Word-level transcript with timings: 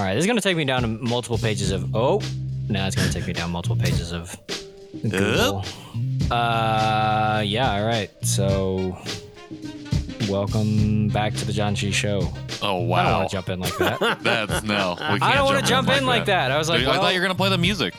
All 0.00 0.06
right, 0.06 0.14
this 0.14 0.22
is 0.22 0.26
gonna 0.26 0.40
take 0.40 0.56
me 0.56 0.64
down 0.64 0.80
to 0.80 0.88
multiple 0.88 1.36
pages 1.36 1.72
of. 1.72 1.94
Oh, 1.94 2.22
no, 2.70 2.86
it's 2.86 2.96
gonna 2.96 3.12
take 3.12 3.26
me 3.26 3.34
down 3.34 3.50
multiple 3.50 3.76
pages 3.76 4.14
of 4.14 4.34
Google. 5.02 5.62
Uh, 6.30 7.42
yeah. 7.44 7.74
All 7.74 7.84
right. 7.84 8.08
So, 8.24 8.96
welcome 10.26 11.08
back 11.08 11.34
to 11.34 11.44
the 11.44 11.52
Janchi 11.52 11.92
Show. 11.92 12.32
Oh 12.62 12.76
wow! 12.76 12.96
I 12.96 13.02
don't 13.02 13.12
want 13.12 13.28
to 13.28 13.36
jump 13.36 13.48
in 13.50 13.60
like 13.60 13.76
that. 13.76 14.22
That's 14.22 14.62
no. 14.64 14.92
We 14.98 15.04
can't 15.04 15.22
I 15.22 15.34
don't 15.34 15.44
want 15.44 15.62
to 15.62 15.68
jump 15.68 15.88
like 15.88 15.98
in 15.98 16.06
like 16.06 16.24
that. 16.24 16.50
I 16.50 16.56
was 16.56 16.70
like, 16.70 16.80
I 16.82 16.86
well, 16.86 17.02
thought 17.02 17.12
you 17.12 17.20
were 17.20 17.26
gonna 17.26 17.34
play 17.34 17.50
the 17.50 17.58
music. 17.58 17.92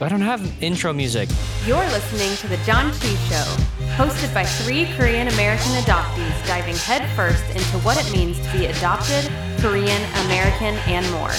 I 0.00 0.08
don't 0.08 0.20
have 0.20 0.62
intro 0.62 0.92
music. 0.92 1.28
You're 1.66 1.84
listening 1.90 2.36
to 2.36 2.46
The 2.46 2.56
Janchi 2.58 3.16
Show, 3.28 3.62
hosted 3.96 4.32
by 4.32 4.44
three 4.44 4.86
Korean 4.96 5.26
American 5.26 5.72
adoptees 5.72 6.46
diving 6.46 6.76
headfirst 6.76 7.44
into 7.50 7.78
what 7.78 7.98
it 7.98 8.12
means 8.12 8.38
to 8.38 8.52
be 8.56 8.66
adopted, 8.66 9.28
Korean 9.58 10.02
American, 10.26 10.76
and 10.86 11.10
more. 11.10 11.32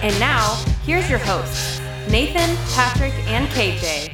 And 0.00 0.18
now, 0.18 0.54
here's 0.84 1.10
your 1.10 1.18
hosts, 1.18 1.80
Nathan, 2.08 2.56
Patrick, 2.74 3.12
and 3.28 3.46
KJ. 3.48 4.11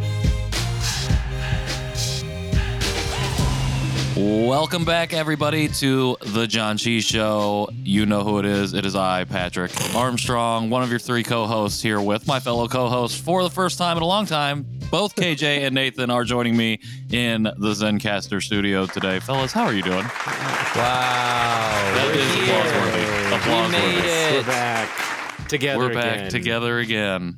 Welcome 4.21 4.85
back, 4.85 5.13
everybody, 5.15 5.69
to 5.69 6.17
the 6.21 6.47
Janchi 6.47 7.01
Show. 7.01 7.69
You 7.73 8.05
know 8.05 8.25
who 8.25 8.41
it 8.41 8.47
is. 8.47 8.75
It 8.75 8.85
is 8.85 8.97
I, 8.97 9.23
Patrick 9.23 9.71
Armstrong, 9.95 10.71
one 10.71 10.83
of 10.83 10.91
your 10.91 10.99
three 10.99 11.23
co-hosts 11.23 11.81
here 11.81 12.01
with 12.01 12.27
my 12.27 12.41
fellow 12.41 12.67
co-hosts 12.67 13.17
for 13.17 13.45
the 13.45 13.49
first 13.51 13.79
time 13.79 13.97
in 13.97 14.03
a 14.03 14.07
long 14.07 14.27
time. 14.27 14.67
Both 14.91 15.15
KJ 15.15 15.61
and 15.67 15.73
Nathan 15.73 16.11
are 16.11 16.25
joining 16.25 16.57
me 16.57 16.81
in 17.13 17.45
the 17.45 17.53
Zencastr 17.75 18.43
studio 18.43 18.87
today. 18.87 19.21
Fellas, 19.21 19.53
how 19.53 19.63
are 19.67 19.73
you 19.73 19.83
doing? 19.83 20.03
Wow, 20.03 21.93
That 21.95 22.11
is 22.11 22.16
we're 22.16 22.23
is 22.23 22.35
here. 22.35 22.57
applause-worthy. 22.57 23.29
We 23.29 23.37
Applause-worthy. 23.37 23.97
made 24.03 24.33
We're 24.33 24.41
it. 24.41 24.47
back 24.47 25.47
together. 25.49 25.79
We're 25.79 25.95
back 25.95 26.16
again. 26.16 26.30
together 26.33 26.79
again. 26.80 27.37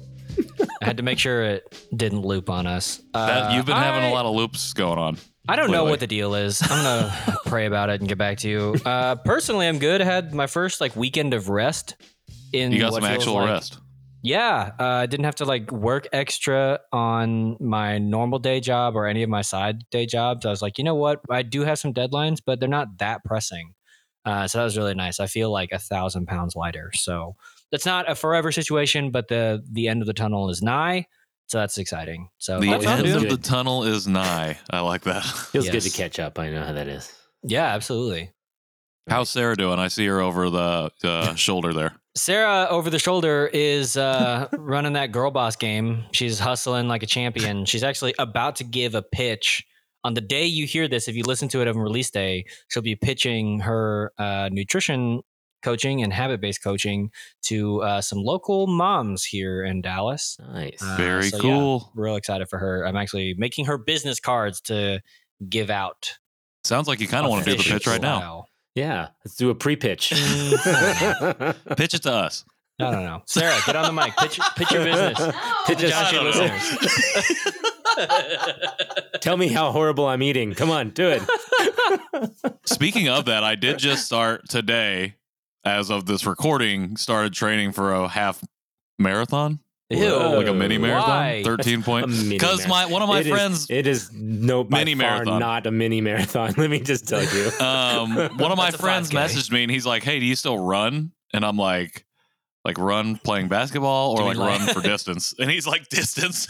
I 0.80 0.86
had 0.86 0.96
to 0.96 1.02
make 1.02 1.18
sure 1.18 1.42
it 1.42 1.86
didn't 1.94 2.22
loop 2.22 2.48
on 2.48 2.66
us. 2.66 3.02
That, 3.12 3.50
Uh, 3.50 3.54
you've 3.54 3.66
been 3.66 3.76
having 3.76 4.08
a 4.10 4.14
lot 4.14 4.24
of 4.24 4.34
loops 4.34 4.72
going 4.72 4.98
on. 4.98 5.18
I 5.50 5.56
don't 5.56 5.70
know 5.70 5.84
what 5.84 6.00
the 6.00 6.06
deal 6.06 6.34
is. 6.34 6.62
I'm 6.62 6.68
gonna 6.68 7.38
pray 7.46 7.66
about 7.66 7.90
it 7.90 8.00
and 8.00 8.08
get 8.08 8.18
back 8.18 8.38
to 8.38 8.48
you. 8.48 8.76
Uh, 8.84 9.16
personally, 9.16 9.66
I'm 9.66 9.78
good. 9.78 10.00
I 10.00 10.04
had 10.04 10.32
my 10.32 10.46
first 10.46 10.80
like 10.80 10.94
weekend 10.94 11.34
of 11.34 11.48
rest. 11.48 11.96
In 12.52 12.72
You 12.72 12.80
got 12.80 12.92
what 12.92 13.02
some 13.02 13.10
feels 13.10 13.22
actual 13.22 13.34
like- 13.34 13.48
rest. 13.50 13.78
Yeah, 14.22 14.72
uh, 14.78 14.84
I 14.84 15.06
didn't 15.06 15.24
have 15.24 15.36
to 15.36 15.46
like 15.46 15.72
work 15.72 16.06
extra 16.12 16.80
on 16.92 17.56
my 17.58 17.96
normal 17.98 18.38
day 18.38 18.60
job 18.60 18.94
or 18.94 19.06
any 19.06 19.22
of 19.22 19.30
my 19.30 19.40
side 19.40 19.88
day 19.90 20.04
jobs. 20.04 20.44
I 20.44 20.50
was 20.50 20.60
like, 20.60 20.76
you 20.76 20.84
know 20.84 20.94
what? 20.94 21.20
I 21.30 21.40
do 21.42 21.62
have 21.62 21.78
some 21.78 21.94
deadlines, 21.94 22.38
but 22.44 22.60
they're 22.60 22.68
not 22.68 22.98
that 22.98 23.24
pressing. 23.24 23.72
Uh, 24.26 24.46
so 24.46 24.58
that 24.58 24.64
was 24.64 24.76
really 24.76 24.92
nice. 24.94 25.20
I 25.20 25.26
feel 25.26 25.50
like 25.50 25.72
a 25.72 25.78
thousand 25.78 26.26
pounds 26.26 26.54
lighter. 26.54 26.90
So 26.92 27.36
that's 27.72 27.86
not 27.86 28.10
a 28.10 28.14
forever 28.14 28.52
situation, 28.52 29.10
but 29.10 29.28
the 29.28 29.64
the 29.72 29.88
end 29.88 30.02
of 30.02 30.06
the 30.06 30.12
tunnel 30.12 30.50
is 30.50 30.60
nigh. 30.60 31.06
So 31.50 31.58
that's 31.58 31.78
exciting. 31.78 32.28
So 32.38 32.60
The 32.60 32.70
that's 32.70 32.84
what 32.86 32.92
I'm 32.92 32.98
end 33.04 33.06
doing. 33.20 33.24
of 33.32 33.42
the 33.42 33.48
tunnel 33.48 33.82
is 33.82 34.06
nigh. 34.06 34.56
I 34.70 34.80
like 34.80 35.02
that. 35.02 35.24
Feels 35.52 35.68
good 35.68 35.82
to 35.82 35.90
catch 35.90 36.20
up. 36.20 36.38
I 36.38 36.48
know 36.48 36.62
how 36.62 36.72
that 36.72 36.86
is. 36.86 37.12
yeah, 37.42 37.64
absolutely. 37.74 38.30
How's 39.08 39.30
Sarah 39.30 39.56
doing? 39.56 39.80
I 39.80 39.88
see 39.88 40.06
her 40.06 40.20
over 40.20 40.48
the 40.48 40.92
uh, 41.02 41.34
shoulder 41.34 41.72
there. 41.72 41.96
Sarah 42.14 42.68
over 42.70 42.88
the 42.88 43.00
shoulder 43.00 43.50
is 43.52 43.96
uh, 43.96 44.46
running 44.52 44.92
that 44.92 45.10
girl 45.10 45.32
boss 45.32 45.56
game. 45.56 46.04
She's 46.12 46.38
hustling 46.38 46.86
like 46.86 47.02
a 47.02 47.06
champion. 47.06 47.64
She's 47.64 47.82
actually 47.82 48.14
about 48.20 48.56
to 48.56 48.64
give 48.64 48.94
a 48.94 49.02
pitch 49.02 49.64
on 50.04 50.14
the 50.14 50.20
day 50.20 50.46
you 50.46 50.66
hear 50.66 50.86
this. 50.86 51.08
If 51.08 51.16
you 51.16 51.24
listen 51.24 51.48
to 51.48 51.60
it 51.62 51.66
on 51.66 51.76
release 51.78 52.10
day, 52.10 52.44
she'll 52.68 52.82
be 52.84 52.94
pitching 52.94 53.58
her 53.60 54.12
uh, 54.18 54.48
nutrition 54.52 55.22
coaching 55.62 56.02
and 56.02 56.12
habit 56.12 56.40
based 56.40 56.62
coaching 56.62 57.10
to 57.42 57.82
uh, 57.82 58.00
some 58.00 58.18
local 58.18 58.66
moms 58.66 59.24
here 59.24 59.62
in 59.64 59.80
Dallas. 59.82 60.36
Nice. 60.52 60.78
Uh, 60.82 60.94
Very 60.96 61.28
so, 61.30 61.36
yeah, 61.36 61.42
cool. 61.42 61.90
real 61.94 62.16
excited 62.16 62.48
for 62.48 62.58
her. 62.58 62.86
I'm 62.86 62.96
actually 62.96 63.34
making 63.38 63.66
her 63.66 63.78
business 63.78 64.20
cards 64.20 64.60
to 64.62 65.00
give 65.48 65.70
out. 65.70 66.18
Sounds 66.64 66.86
like 66.88 67.00
you 67.00 67.08
kind 67.08 67.24
of 67.24 67.30
want 67.30 67.44
to 67.44 67.50
do 67.50 67.56
the 67.56 67.62
pitch 67.68 67.86
right 67.86 68.00
now. 68.02 68.18
style. 68.18 68.48
yeah. 68.74 69.08
Let's 69.24 69.36
do 69.36 69.50
a 69.50 69.54
pre-pitch. 69.54 70.10
Pitch 71.76 71.94
it 71.94 72.02
to 72.02 72.12
us. 72.12 72.44
I 72.78 72.90
don't 72.90 73.04
know. 73.04 73.22
Sarah, 73.26 73.58
get 73.66 73.76
on 73.76 73.94
the 73.94 74.02
mic. 74.02 74.16
Pitch, 74.16 74.40
pitch 74.56 74.70
your 74.72 74.84
business. 74.84 75.18
Pitch 75.66 75.84
us- 75.84 75.90
John 75.90 76.04
I 76.04 76.10
Shea 76.10 76.16
don't 76.16 76.34
know. 76.34 76.40
listeners. 76.40 77.54
Tell 79.20 79.36
me 79.36 79.48
how 79.48 79.70
horrible 79.72 80.06
I'm 80.06 80.22
eating. 80.22 80.54
Come 80.54 80.70
on, 80.70 80.90
do 80.90 81.08
it. 81.10 81.22
Speaking 82.64 83.08
of 83.08 83.26
that, 83.26 83.44
I 83.44 83.54
did 83.54 83.78
just 83.78 84.06
start 84.06 84.48
today, 84.48 85.16
as 85.64 85.90
of 85.90 86.06
this 86.06 86.24
recording, 86.26 86.96
started 86.96 87.32
training 87.32 87.72
for 87.72 87.92
a 87.92 88.08
half 88.08 88.42
marathon, 88.98 89.60
Ew. 89.90 90.08
like 90.14 90.46
a 90.46 90.54
mini 90.54 90.78
marathon, 90.78 91.08
Why? 91.08 91.42
thirteen 91.44 91.82
point. 91.84 92.06
Because 92.28 92.66
my 92.68 92.86
one 92.86 93.02
of 93.02 93.08
my 93.08 93.20
It 93.20 93.26
is- 93.26 93.32
friends, 93.32 93.66
it 93.70 93.86
is 93.86 94.10
no 94.12 94.64
Mini 94.64 94.94
marathon. 94.94 95.38
not 95.38 95.66
a 95.66 95.70
mini 95.70 96.00
marathon. 96.00 96.54
Let 96.56 96.70
me 96.70 96.80
just 96.80 97.08
tell 97.08 97.22
you. 97.22 97.50
um, 97.60 98.38
one 98.38 98.52
of 98.52 98.56
my 98.58 98.70
friends 98.70 99.10
5K. 99.10 99.14
messaged 99.24 99.50
me 99.52 99.62
and 99.64 99.70
he's 99.70 99.86
like, 99.86 100.02
"Hey, 100.02 100.18
do 100.20 100.26
you 100.26 100.36
still 100.36 100.58
run?" 100.58 101.12
And 101.32 101.44
I'm 101.44 101.56
like, 101.56 102.04
"Like 102.64 102.78
run 102.78 103.16
playing 103.16 103.48
basketball 103.48 104.12
or 104.18 104.24
like 104.24 104.36
like- 104.36 104.60
run 104.60 104.68
for 104.74 104.80
distance?" 104.80 105.34
And 105.38 105.50
he's 105.50 105.66
like, 105.66 105.88
"Distance." 105.88 106.46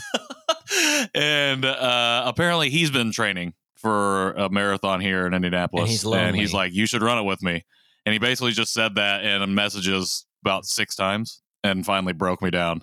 and 1.15 1.65
uh, 1.65 2.23
apparently, 2.27 2.71
he's 2.71 2.91
been 2.91 3.13
training 3.13 3.55
for 3.77 4.33
a 4.33 4.51
marathon 4.51 5.01
here 5.01 5.27
in 5.27 5.33
Indianapolis, 5.35 5.83
And 5.83 5.91
he's 5.91 6.05
lonely. 6.05 6.47
like, 6.49 6.73
"You 6.75 6.87
should 6.87 7.03
run 7.03 7.19
it 7.19 7.23
with 7.25 7.43
me." 7.43 7.65
And 8.07 8.13
he 8.13 8.19
basically 8.19 8.53
just 8.53 8.73
said 8.73 8.95
that 8.97 9.25
in 9.25 9.55
messages 9.55 10.27
about 10.43 10.65
six 10.65 10.95
times, 10.95 11.43
and 11.63 11.85
finally 11.85 12.13
broke 12.15 12.41
me 12.43 12.51
down. 12.51 12.83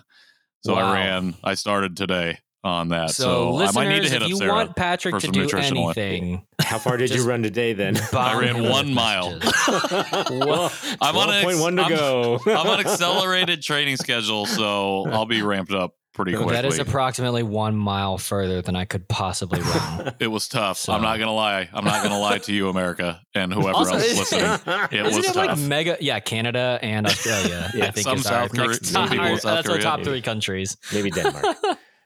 So 0.64 0.74
Wow. 0.74 0.90
I 0.90 0.94
ran. 0.94 1.34
I 1.42 1.54
started 1.54 1.96
today 1.96 2.38
on 2.64 2.88
that. 2.88 3.10
So, 3.10 3.22
So, 3.24 3.48
I 3.48 3.50
listeners, 3.52 3.74
might 3.74 3.88
need 3.88 4.02
to 4.02 4.08
hit 4.08 4.16
if 4.16 4.22
up 4.22 4.28
you 4.28 4.36
Sarah. 4.36 4.52
want 4.52 4.76
Patrick 4.76 5.18
to 5.18 5.28
do 5.28 5.42
nutritional- 5.42 5.84
anything, 5.86 6.44
How 6.60 6.78
far 6.78 6.96
did 6.96 7.10
you 7.14 7.24
run 7.24 7.42
today 7.42 7.72
then? 7.72 7.96
I 8.12 8.38
ran 8.38 8.68
one 8.68 8.92
mile. 8.94 9.38
well, 10.30 10.72
I'm 11.00 11.16
on 11.16 11.30
a- 11.30 11.42
12.1 11.42 11.76
to 11.76 11.82
I'm- 11.82 11.90
go. 11.90 12.40
I'm 12.46 12.66
on 12.66 12.80
accelerated 12.80 13.62
training 13.62 13.96
schedule, 13.96 14.46
so 14.46 15.06
I'll 15.08 15.26
be 15.26 15.42
ramped 15.42 15.72
up 15.72 15.94
pretty 16.18 16.36
quickly. 16.36 16.54
that 16.54 16.64
is 16.64 16.78
approximately 16.80 17.42
one 17.44 17.76
mile 17.76 18.18
further 18.18 18.60
than 18.60 18.74
I 18.74 18.84
could 18.84 19.06
possibly 19.08 19.60
run. 19.60 20.14
it 20.20 20.26
was 20.26 20.48
tough. 20.48 20.76
So- 20.78 20.92
I'm 20.92 21.00
not 21.02 21.18
gonna 21.18 21.32
lie. 21.32 21.68
I'm 21.72 21.84
not 21.84 22.02
gonna 22.02 22.18
lie 22.18 22.38
to 22.38 22.52
you, 22.52 22.68
America, 22.68 23.20
and 23.34 23.52
whoever 23.52 23.70
Also, 23.78 23.94
else 23.94 24.04
is- 24.04 24.18
listening. 24.32 24.44
It 24.90 25.06
Isn't 25.06 25.16
was 25.16 25.28
it 25.28 25.36
like 25.36 25.50
tough. 25.50 25.60
mega? 25.60 25.96
Yeah, 26.00 26.18
Canada 26.20 26.78
and 26.82 27.06
Australia. 27.06 27.70
Yeah, 27.74 27.86
I 27.86 27.90
think 27.92 28.04
some 28.04 28.18
is 28.18 28.26
our 28.26 28.42
South 28.48 28.50
Korea- 28.52 28.66
next 28.68 28.86
some 28.86 29.08
people 29.08 29.24
our- 29.26 29.38
South 29.38 29.54
That's 29.64 29.68
our 29.68 29.78
top 29.78 30.02
three 30.02 30.20
countries. 30.20 30.76
Maybe 30.92 31.10
Denmark. 31.10 31.56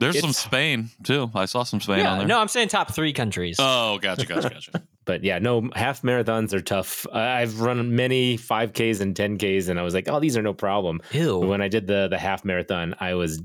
There's 0.00 0.20
some 0.20 0.32
Spain 0.32 0.90
too. 1.04 1.30
I 1.34 1.44
saw 1.46 1.62
some 1.62 1.80
Spain 1.80 2.04
on 2.04 2.18
there. 2.18 2.26
no, 2.26 2.38
I'm 2.40 2.48
saying 2.48 2.68
top 2.68 2.92
three 2.92 3.12
countries. 3.12 3.56
Oh, 3.60 3.98
gotcha, 4.00 4.26
gotcha, 4.26 4.50
gotcha. 4.50 4.82
but 5.04 5.22
yeah, 5.22 5.38
no 5.38 5.70
half 5.76 6.02
marathons 6.02 6.52
are 6.52 6.60
tough. 6.60 7.06
I- 7.12 7.40
I've 7.42 7.60
run 7.60 7.94
many 7.94 8.36
5Ks 8.36 9.00
and 9.00 9.14
10Ks, 9.14 9.68
and 9.68 9.78
I 9.78 9.82
was 9.84 9.94
like, 9.94 10.08
oh, 10.08 10.18
these 10.18 10.36
are 10.36 10.42
no 10.42 10.54
problem. 10.54 11.00
But 11.12 11.14
Ew. 11.18 11.38
when 11.38 11.62
I 11.62 11.68
did 11.68 11.86
the 11.86 12.08
the 12.08 12.18
half 12.18 12.44
marathon, 12.44 12.96
I 12.98 13.14
was 13.14 13.40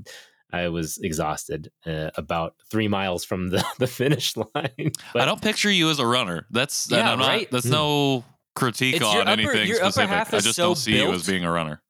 I 0.52 0.68
was 0.68 0.98
exhausted 0.98 1.70
uh, 1.86 2.10
about 2.16 2.54
three 2.70 2.88
miles 2.88 3.24
from 3.24 3.48
the, 3.48 3.64
the 3.78 3.86
finish 3.86 4.36
line. 4.36 4.46
But 5.12 5.22
I 5.22 5.24
don't 5.24 5.42
picture 5.42 5.70
you 5.70 5.90
as 5.90 5.98
a 5.98 6.06
runner. 6.06 6.46
That's 6.50 6.90
Yeah, 6.90 7.10
I'm 7.12 7.18
not. 7.18 7.28
right. 7.28 7.50
That's 7.50 7.66
no 7.66 8.24
critique 8.54 8.96
It's 8.96 9.02
your 9.02 9.22
on 9.22 9.28
upper- 9.28 9.40
anything 9.40 9.68
your 9.68 9.78
upper 9.82 9.92
specific. 9.92 10.10
half 10.16 10.34
I 10.34 10.38
just 10.40 10.56
so 10.56 10.62
don't 10.68 10.76
see 10.76 10.96
you 10.96 11.12
as 11.12 11.26
being 11.26 11.44
a 11.44 11.50
runner. 11.52 11.82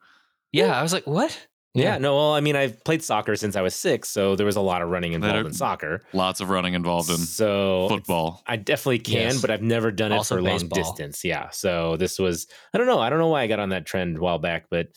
Yeah, 0.53 0.79
I 0.79 0.83
was 0.83 0.93
like, 0.93 1.07
what? 1.07 1.47
yeah, 1.75 1.99
no, 1.99 2.17
well, 2.17 2.33
I 2.33 2.41
mean, 2.41 2.57
I've 2.57 2.83
played 2.83 3.05
soccer 3.05 3.37
since 3.37 3.55
I 3.55 3.61
was 3.61 3.73
six, 3.75 4.09
so 4.09 4.35
there 4.35 4.47
was 4.47 4.57
a 4.57 4.61
lot 4.61 4.83
of 4.83 4.89
running 4.89 5.13
involved 5.13 5.47
in 5.47 5.53
soccer. 5.53 6.03
Lots 6.13 6.41
of 6.41 6.51
running 6.51 6.75
involved 6.75 7.09
in 7.11 7.19
So 7.19 7.87
football. 7.89 8.43
I 8.49 8.57
definitely 8.57 8.99
can, 8.99 9.15
Yes. 9.15 9.41
but 9.41 9.51
I've 9.53 9.63
never 9.63 9.93
done 9.93 10.11
it 10.11 10.17
Also 10.17 10.37
for 10.37 10.43
long 10.43 10.67
distance. 10.69 11.23
Yeah. 11.25 11.51
So 11.51 11.97
this 11.97 12.19
was 12.19 12.49
I 12.75 12.79
don't 12.79 12.89
know. 12.89 12.99
I 12.99 13.11
don't 13.11 13.21
know 13.21 13.29
why 13.29 13.43
I 13.43 13.47
got 13.47 13.61
on 13.61 13.69
that 13.69 13.87
trend 13.87 14.17
a 14.19 14.21
while 14.21 14.39
back, 14.41 14.65
but 14.71 14.89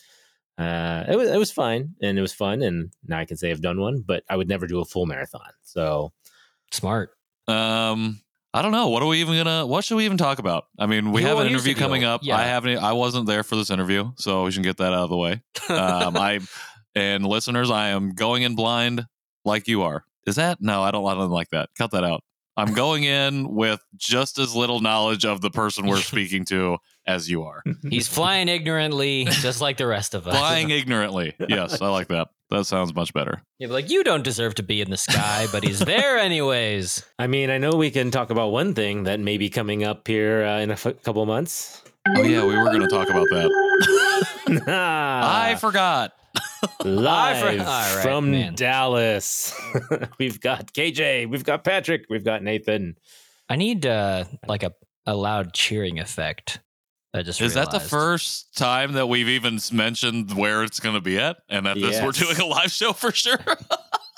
uh 0.58 1.04
it 1.08 1.16
was 1.16 1.30
it 1.30 1.38
was 1.38 1.50
fine 1.50 1.94
and 2.02 2.18
it 2.18 2.22
was 2.22 2.32
fun 2.32 2.62
and 2.62 2.92
now 3.06 3.18
I 3.18 3.24
can 3.24 3.36
say 3.36 3.50
I've 3.50 3.62
done 3.62 3.80
one, 3.80 4.02
but 4.06 4.22
I 4.28 4.36
would 4.36 4.48
never 4.48 4.66
do 4.66 4.80
a 4.80 4.84
full 4.84 5.06
marathon. 5.06 5.50
So 5.62 6.12
Smart. 6.70 7.10
Um, 7.48 8.22
I 8.54 8.62
don't 8.62 8.72
know. 8.72 8.88
What 8.88 9.02
are 9.02 9.06
we 9.06 9.20
even 9.20 9.36
gonna? 9.36 9.66
What 9.66 9.84
should 9.84 9.96
we 9.96 10.04
even 10.04 10.18
talk 10.18 10.38
about? 10.38 10.66
I 10.78 10.86
mean, 10.86 11.12
we 11.12 11.22
Yeah, 11.22 11.28
have 11.28 11.38
an 11.38 11.46
interview 11.46 11.74
coming 11.74 12.04
up. 12.04 12.20
Yeah. 12.22 12.36
I 12.36 12.44
haven't. 12.44 12.78
I 12.78 12.92
wasn't 12.92 13.26
there 13.26 13.42
for 13.42 13.56
this 13.56 13.70
interview, 13.70 14.12
so 14.16 14.44
we 14.44 14.50
should 14.50 14.62
get 14.62 14.76
that 14.78 14.92
out 14.92 15.04
of 15.04 15.10
the 15.10 15.16
way. 15.16 15.42
Um, 15.68 16.16
I 16.16 16.40
and 16.94 17.26
listeners, 17.26 17.70
I 17.70 17.88
am 17.88 18.10
going 18.14 18.42
in 18.42 18.54
blind 18.54 19.06
like 19.44 19.68
you 19.68 19.82
are. 19.82 20.04
Is 20.26 20.36
that 20.36 20.58
no? 20.60 20.82
I 20.82 20.90
don't. 20.90 21.06
I 21.06 21.14
don't 21.14 21.30
like 21.30 21.50
that. 21.50 21.70
Cut 21.76 21.90
that 21.92 22.04
out. 22.04 22.22
I'm 22.56 22.74
going 22.74 23.04
in 23.04 23.54
with 23.54 23.82
just 23.96 24.38
as 24.38 24.54
little 24.54 24.80
knowledge 24.80 25.24
of 25.24 25.40
the 25.40 25.50
person 25.50 25.86
we're 25.86 25.96
speaking 26.02 26.44
to 26.46 26.76
as 27.06 27.30
you 27.30 27.42
are. 27.44 27.62
He's 27.88 28.08
flying 28.08 28.48
ignorantly, 28.48 29.24
just 29.26 29.60
like 29.60 29.76
the 29.76 29.86
rest 29.86 30.14
of 30.14 30.26
us. 30.26 30.36
Flying 30.36 30.70
ignorantly. 30.70 31.34
Yes, 31.48 31.80
I 31.82 31.88
like 31.88 32.08
that. 32.08 32.28
That 32.50 32.66
sounds 32.66 32.94
much 32.94 33.14
better. 33.14 33.42
You're 33.58 33.70
like, 33.70 33.88
you 33.90 34.04
don't 34.04 34.22
deserve 34.22 34.54
to 34.56 34.62
be 34.62 34.80
in 34.82 34.90
the 34.90 34.96
sky, 34.98 35.46
but 35.50 35.64
he's 35.64 35.78
there 35.80 36.18
anyways. 36.18 37.04
I 37.18 37.26
mean, 37.26 37.48
I 37.48 37.58
know 37.58 37.70
we 37.72 37.90
can 37.90 38.10
talk 38.10 38.30
about 38.30 38.52
one 38.52 38.74
thing 38.74 39.04
that 39.04 39.20
may 39.20 39.38
be 39.38 39.48
coming 39.48 39.84
up 39.84 40.06
here 40.06 40.44
uh, 40.44 40.60
in 40.60 40.70
a 40.70 40.74
f- 40.74 41.02
couple 41.02 41.24
months. 41.24 41.82
Oh 42.16 42.22
yeah, 42.22 42.44
we 42.44 42.56
were 42.56 42.64
going 42.64 42.82
to 42.82 42.88
talk 42.88 43.08
about 43.08 43.26
that. 43.30 44.62
I 44.68 45.54
forgot. 45.58 46.12
live 46.84 47.42
I 47.44 47.58
all 47.58 47.64
right, 47.96 48.02
from 48.02 48.30
man. 48.32 48.54
Dallas. 48.54 49.58
we've 50.18 50.40
got 50.40 50.72
KJ, 50.72 51.28
we've 51.30 51.44
got 51.44 51.64
Patrick, 51.64 52.06
we've 52.10 52.24
got 52.24 52.42
Nathan. 52.42 52.96
I 53.48 53.56
need 53.56 53.86
uh, 53.86 54.24
like 54.46 54.62
a, 54.62 54.72
a 55.06 55.14
loud 55.14 55.52
cheering 55.54 55.98
effect. 55.98 56.60
I 57.14 57.22
just 57.22 57.40
Is 57.40 57.54
that 57.54 57.70
the 57.70 57.80
first 57.80 58.56
time 58.56 58.92
that 58.94 59.06
we've 59.06 59.28
even 59.28 59.58
mentioned 59.72 60.34
where 60.34 60.62
it's 60.64 60.80
going 60.80 60.94
to 60.94 61.00
be 61.00 61.18
at, 61.18 61.36
and 61.48 61.66
that 61.66 61.76
this 61.76 62.00
we're 62.02 62.12
doing 62.12 62.40
a 62.40 62.46
live 62.46 62.70
show 62.70 62.92
for 62.92 63.12
sure? 63.12 63.38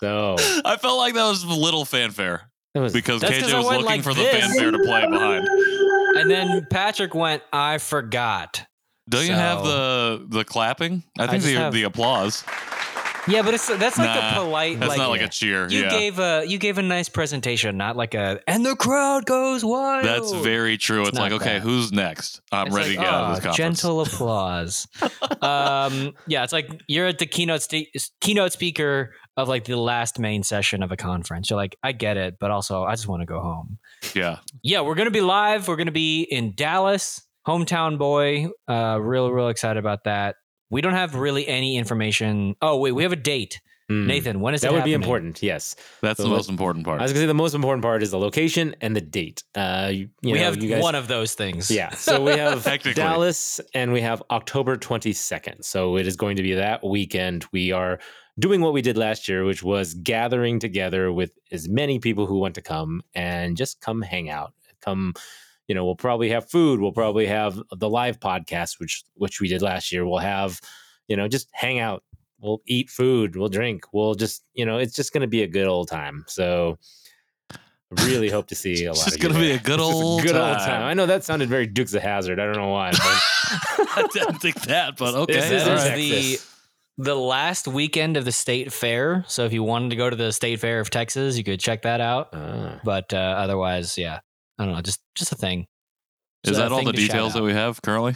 So 0.01 0.35
I 0.65 0.77
felt 0.77 0.99
like 0.99 1.15
that 1.15 1.25
was 1.29 1.45
a 1.45 1.49
little 1.49 1.85
fanfare 1.87 2.51
was 2.75 2.93
because 2.93 3.23
KJ 3.23 3.55
was 3.57 3.65
looking 3.65 3.87
like 3.87 4.03
for 4.03 4.13
the 4.13 4.25
fanfare 4.25 4.71
to 4.73 4.79
play 4.81 5.07
behind. 5.09 5.47
And 6.19 6.31
then 6.31 6.67
Patrick 6.69 7.15
went, 7.15 7.43
I 7.53 7.79
forgot. 7.79 8.67
Don't 9.09 9.25
you 9.25 9.33
have 9.33 9.65
the 9.65 10.27
the 10.29 10.45
clapping? 10.45 11.05
I 11.19 11.27
think 11.29 11.43
just 11.43 11.55
the 11.55 11.61
have- 11.61 11.73
the 11.73 11.85
applause. 11.85 12.45
Yeah, 13.27 13.43
but 13.43 13.55
it's 13.55 13.67
that's 13.67 13.97
like 13.99 14.09
Nah, 14.09 14.31
a 14.31 14.45
polite. 14.45 14.79
That's 14.79 14.91
like, 14.91 14.99
not 14.99 15.09
like 15.11 15.23
a 15.23 15.29
cheer. 15.29 15.69
you 15.69 15.83
yeah, 15.83 15.91
gave 15.91 16.19
a 16.19 16.45
you 16.47 16.59
gave 16.59 16.79
a 16.79 16.83
nice 16.83 17.09
presentation, 17.09 17.77
not 17.77 17.97
like 17.97 18.15
a 18.15 18.41
and 18.47 18.65
the 18.67 18.77
crowd 18.77 19.25
goes 19.27 19.65
wild. 19.65 20.05
that's 20.05 20.33
very 20.33 20.77
true. 20.77 21.01
It's, 21.03 21.11
It's 21.11 21.19
like, 21.19 21.33
okay, 21.33 21.55
that. 21.55 21.63
who's 21.63 21.93
next? 21.93 22.41
I'm 22.53 22.67
It's 22.67 22.77
ready 22.77 22.91
like, 22.91 22.99
to 22.99 23.03
get 23.05 23.13
out 23.15 23.23
of 23.25 23.29
"Oh, 23.31 23.35
this 23.35 23.45
conference. 23.45 23.57
Gentle 23.57 24.01
applause. 24.03 24.87
um, 25.43 26.13
yeah, 26.27 26.45
it's 26.45 26.53
like 26.53 26.69
you're 26.89 27.07
at 27.07 27.19
the 27.19 27.27
keynote 27.27 27.63
st- 27.63 27.89
keynote 28.21 28.53
speaker 28.53 29.15
of 29.37 29.49
like 29.49 29.65
the 29.65 29.77
last 29.77 30.19
main 30.19 30.43
session 30.43 30.83
of 30.83 30.93
a 30.93 30.97
conference. 30.97 31.51
You're 31.51 31.57
like, 31.57 31.77
I 31.83 31.93
get 31.93 32.17
it, 32.17 32.37
but 32.39 32.51
also 32.51 32.85
I 32.85 32.93
just 32.93 33.09
want 33.09 33.23
to 33.23 33.27
go 33.27 33.41
home. 33.41 33.79
Yeah, 34.15 34.39
Yeah, 34.63 34.83
we're 34.83 34.95
gonna 34.95 35.11
be 35.11 35.21
live. 35.23 35.67
We're 35.67 35.77
gonna 35.77 35.91
be 35.93 36.23
in 36.23 36.55
Dallas, 36.55 37.23
hometown 37.47 37.99
boy. 37.99 38.49
Uh, 38.69 38.99
real, 39.01 39.31
real 39.33 39.49
excited 39.49 39.79
about 39.79 40.05
that. 40.05 40.37
We 40.75 40.81
don't 40.81 40.95
have 40.95 41.15
really 41.15 41.47
any 41.47 41.77
information. 41.77 42.57
Oh 42.61 42.79
wait, 42.79 42.91
we 42.91 43.05
have 43.05 43.13
a 43.13 43.17
date. 43.17 43.61
Hmm. 43.89 44.09
Nathan, 44.09 44.41
when 44.41 44.55
is 44.55 44.63
That 44.63 44.73
it 44.73 44.75
would 44.75 44.83
be 44.83 44.93
important. 44.93 45.41
Yes, 45.41 45.77
that's 46.01 46.17
So 46.17 46.25
the 46.25 46.31
most 46.31 46.51
important 46.51 46.85
part. 46.85 46.99
I 46.99 47.05
was 47.05 47.13
gonna 47.13 47.23
say 47.23 47.27
the 47.27 47.33
most 47.35 47.55
important 47.55 47.85
part 47.85 48.03
is 48.03 48.11
the 48.11 48.19
location 48.19 48.75
and 48.81 48.97
the 48.97 49.01
date. 49.01 49.45
Uh, 49.55 49.91
you, 49.93 50.09
you 50.21 50.33
we 50.33 50.33
know, 50.33 50.41
have 50.41 50.61
you 50.61 50.71
guys, 50.71 50.83
one 50.83 50.97
of 50.97 51.07
those 51.07 51.35
things. 51.35 51.71
Yeah. 51.71 51.91
So 51.91 52.25
we 52.25 52.33
have 52.39 52.65
Dallas 52.93 53.61
and 53.73 53.93
we 53.93 54.01
have 54.01 54.21
October 54.33 54.77
22nd. 54.77 55.65
So 55.65 55.97
it 55.97 56.09
is 56.09 56.17
going 56.17 56.35
to 56.39 56.43
be 56.43 56.55
that 56.55 56.83
weekend. 56.85 57.45
We 57.53 57.71
are 57.71 58.01
doing 58.41 58.61
what 58.61 58.73
we 58.73 58.83
did 58.83 58.99
last 58.99 59.29
year, 59.29 59.45
which 59.45 59.63
was 59.63 59.95
gathering 59.95 60.59
together 60.59 61.13
with 61.13 61.31
as 61.53 61.69
many 61.69 62.01
people 62.01 62.27
who 62.27 62.41
want 62.41 62.57
to 62.57 62.63
come 62.63 63.01
and 63.15 63.57
just 63.57 63.81
come 63.81 64.03
hang 64.03 64.29
out. 64.29 64.55
Come, 64.81 65.15
you 65.69 65.75
know, 65.75 65.85
we'll 65.85 65.97
probably 65.97 66.31
have 66.31 66.51
food. 66.51 66.81
We'll 66.81 66.93
probably 66.93 67.27
have 67.27 67.61
the 67.77 67.89
live 67.89 68.21
podcast, 68.21 68.79
which 68.81 69.03
which 69.15 69.41
we 69.41 69.49
did 69.49 69.63
last 69.63 69.93
year. 69.93 70.07
We'll 70.07 70.19
have, 70.19 70.61
you 71.09 71.17
know, 71.17 71.29
just 71.29 71.49
hang 71.53 71.79
out. 71.79 72.03
We'll 72.41 72.61
eat 72.67 72.91
food. 72.91 73.37
We'll 73.37 73.49
drink. 73.49 73.85
We'll 73.93 74.15
just, 74.15 74.45
you 74.53 74.67
know, 74.67 74.77
it's 74.79 74.95
just 74.95 75.13
going 75.13 75.23
to 75.23 75.27
be 75.27 75.43
a 75.43 75.47
good 75.47 75.67
old 75.67 75.89
time. 75.89 76.25
So 76.29 76.79
really 78.03 78.29
hope 78.29 78.47
to 78.49 78.55
see 78.55 78.85
a 78.87 78.93
lot 78.93 79.07
It's 79.07 79.17
gonna 79.17 79.35
be 79.39 79.53
a 79.53 79.59
good 79.59 79.79
It's 79.81 79.89
just 79.89 80.03
old 80.03 80.23
good 80.23 80.37
old 80.37 80.59
time. 80.59 80.67
time. 80.67 80.83
I 80.83 80.95
know 80.95 81.07
that 81.07 81.25
sounded 81.25 81.49
very 81.49 81.67
Dukes 81.67 81.95
of 81.95 82.03
Hazzard. 82.03 82.41
I 82.41 82.45
don't 82.47 82.57
know 82.57 82.71
why. 82.71 82.91
But 82.91 82.99
I 83.97 84.09
didn't 84.13 84.41
think 84.41 84.61
that, 84.63 84.97
but 84.97 85.15
okay. 85.15 85.35
This 85.35 85.45
is 85.45 85.51
This 85.51 85.85
is 85.85 85.89
right. 85.89 85.97
the 85.97 86.39
the 86.97 87.15
last 87.17 87.67
weekend 87.67 88.17
of 88.17 88.25
the 88.25 88.33
state 88.33 88.73
fair. 88.73 89.25
So 89.27 89.45
if 89.45 89.53
you 89.53 89.63
wanted 89.63 89.91
to 89.91 89.97
go 89.97 90.09
to 90.09 90.17
the 90.17 90.33
state 90.33 90.61
fair 90.61 90.81
of 90.81 90.91
Texas, 90.91 91.37
you 91.37 91.43
could 91.45 91.59
check 91.61 91.83
that 91.83 92.01
out. 92.01 92.29
Ah. 92.33 92.81
But 92.85 93.13
uh, 93.13 93.17
otherwise, 93.17 93.99
yeah, 93.99 94.21
I 94.59 94.65
don't 94.65 94.75
know, 94.75 94.81
just 94.83 95.01
just 95.15 95.33
a 95.33 95.37
thing. 95.37 95.67
Is 96.45 96.51
Just 96.51 96.61
a 96.61 96.63
that 96.65 96.73
all 96.73 96.85
the 96.85 96.93
details 96.93 97.33
that 97.35 97.43
we 97.43 97.53
have 97.53 97.81
currently? 97.83 98.15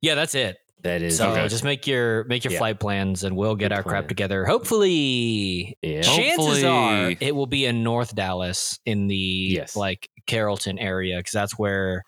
Yeah, 0.00 0.14
that's 0.14 0.34
it. 0.34 0.56
that 0.82 1.00
is 1.00 1.16
So 1.16 1.30
Okay. 1.30 1.48
just 1.48 1.64
make 1.64 1.86
your 1.86 2.24
make 2.24 2.44
your 2.44 2.52
Yeah. 2.52 2.58
flight 2.58 2.78
plans, 2.78 3.24
and 3.24 3.36
we'll 3.36 3.54
get 3.56 3.70
Good 3.70 3.72
our 3.78 3.82
crap 3.82 4.06
together. 4.06 4.44
Hopefully, 4.44 5.76
yeah. 5.82 6.02
chances 6.02 6.62
are 6.62 7.14
it 7.20 7.34
will 7.34 7.46
be 7.46 7.64
in 7.64 7.82
North 7.82 8.14
Dallas 8.14 8.78
in 8.84 9.06
the 9.08 9.16
Yes. 9.16 9.76
like 9.76 10.08
Carrollton 10.26 10.78
area 10.78 11.16
because 11.18 11.32
that's 11.32 11.58
where 11.58 12.04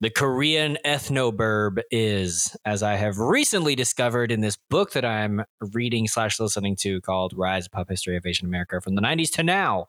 the 0.00 0.10
Korean 0.10 0.76
ethnoburb 0.84 1.80
is, 1.90 2.56
as 2.64 2.82
I 2.82 2.94
have 2.96 3.18
recently 3.18 3.74
discovered 3.74 4.30
in 4.30 4.40
this 4.40 4.56
book 4.70 4.92
that 4.92 5.04
I'm 5.04 5.44
reading 5.72 6.06
slash 6.08 6.38
listening 6.38 6.76
to 6.80 7.00
called 7.00 7.32
"Rise 7.36 7.66
of 7.66 7.72
Pop 7.72 7.88
History 7.88 8.16
of 8.16 8.24
Asian 8.26 8.46
America 8.46 8.80
from 8.80 8.94
the 8.94 9.02
'90s 9.02 9.30
to 9.32 9.42
Now." 9.42 9.86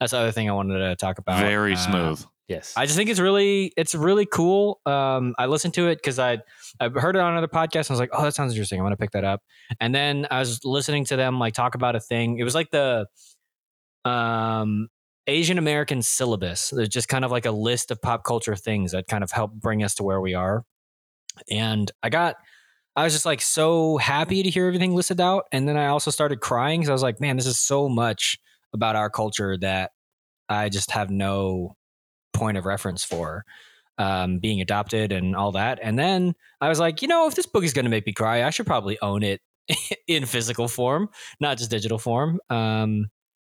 That's 0.00 0.12
the 0.12 0.18
other 0.18 0.32
thing 0.32 0.48
I 0.48 0.52
wanted 0.52 0.78
to 0.78 0.96
talk 0.96 1.18
about. 1.18 1.40
Very 1.40 1.74
Uh, 1.74 1.76
smooth. 1.76 2.24
Yes. 2.48 2.74
I 2.76 2.86
just 2.86 2.96
think 2.96 3.10
it's 3.10 3.18
really 3.18 3.72
it's 3.76 3.94
really 3.94 4.24
cool. 4.24 4.80
Um, 4.86 5.34
I 5.36 5.46
listened 5.46 5.74
to 5.74 5.88
it 5.88 5.96
because 5.96 6.18
I 6.18 6.38
I 6.78 6.88
heard 6.88 7.16
it 7.16 7.18
on 7.20 7.32
another 7.32 7.48
podcast. 7.48 7.88
And 7.88 7.90
I 7.90 7.92
was 7.94 8.00
like, 8.00 8.10
oh, 8.12 8.22
that 8.22 8.34
sounds 8.34 8.52
interesting. 8.52 8.78
I'm 8.78 8.84
gonna 8.84 8.96
pick 8.96 9.10
that 9.12 9.24
up. 9.24 9.42
And 9.80 9.94
then 9.94 10.28
I 10.30 10.38
was 10.38 10.64
listening 10.64 11.04
to 11.06 11.16
them 11.16 11.40
like 11.40 11.54
talk 11.54 11.74
about 11.74 11.96
a 11.96 12.00
thing. 12.00 12.38
It 12.38 12.44
was 12.44 12.54
like 12.54 12.70
the 12.70 13.06
um 14.04 14.88
Asian 15.26 15.58
American 15.58 16.02
syllabus. 16.02 16.70
There's 16.70 16.88
just 16.88 17.08
kind 17.08 17.24
of 17.24 17.32
like 17.32 17.46
a 17.46 17.50
list 17.50 17.90
of 17.90 18.00
pop 18.00 18.22
culture 18.22 18.54
things 18.54 18.92
that 18.92 19.08
kind 19.08 19.24
of 19.24 19.32
help 19.32 19.52
bring 19.52 19.82
us 19.82 19.96
to 19.96 20.04
where 20.04 20.20
we 20.20 20.34
are. 20.34 20.64
And 21.50 21.90
I 22.02 22.10
got 22.10 22.36
I 22.94 23.02
was 23.04 23.12
just 23.12 23.26
like 23.26 23.42
so 23.42 23.98
happy 23.98 24.44
to 24.44 24.50
hear 24.50 24.66
everything 24.66 24.94
listed 24.94 25.20
out. 25.20 25.44
And 25.50 25.68
then 25.68 25.76
I 25.76 25.88
also 25.88 26.12
started 26.12 26.40
crying 26.40 26.80
because 26.80 26.90
I 26.90 26.94
was 26.94 27.02
like, 27.02 27.20
man, 27.20 27.36
this 27.36 27.46
is 27.46 27.58
so 27.58 27.88
much 27.88 28.38
about 28.72 28.94
our 28.94 29.10
culture 29.10 29.56
that 29.58 29.90
I 30.48 30.68
just 30.68 30.92
have 30.92 31.10
no 31.10 31.76
point 32.36 32.56
of 32.56 32.66
reference 32.66 33.04
for 33.04 33.44
um, 33.98 34.38
being 34.38 34.60
adopted 34.60 35.12
and 35.12 35.34
all 35.34 35.52
that. 35.52 35.78
And 35.82 35.98
then 35.98 36.34
I 36.60 36.68
was 36.68 36.78
like, 36.78 37.02
you 37.02 37.08
know, 37.08 37.26
if 37.26 37.34
this 37.34 37.46
book 37.46 37.64
is 37.64 37.72
going 37.72 37.84
to 37.86 37.90
make 37.90 38.06
me 38.06 38.12
cry, 38.12 38.44
I 38.44 38.50
should 38.50 38.66
probably 38.66 38.98
own 39.00 39.22
it 39.22 39.40
in 40.06 40.26
physical 40.26 40.68
form, 40.68 41.08
not 41.40 41.58
just 41.58 41.70
digital 41.70 41.98
form. 41.98 42.40
Um, 42.50 43.06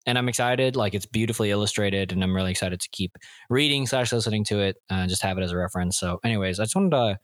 and 0.05 0.17
I'm 0.17 0.29
excited. 0.29 0.75
Like 0.75 0.93
it's 0.93 1.07
beautifully 1.07 1.49
illustrated, 1.49 2.11
and 2.11 2.23
I'm 2.23 2.35
really 2.35 2.51
excited 2.51 2.79
to 2.79 2.89
keep 2.91 3.17
reading 3.49 3.87
slash 3.87 4.11
listening 4.11 4.43
to 4.45 4.59
it 4.59 4.77
and 4.89 5.09
just 5.09 5.23
have 5.23 5.37
it 5.37 5.41
as 5.41 5.51
a 5.51 5.57
reference. 5.57 5.97
So, 5.97 6.19
anyways, 6.23 6.59
I 6.59 6.63
just 6.63 6.75
wanted 6.75 6.91
to 6.91 7.17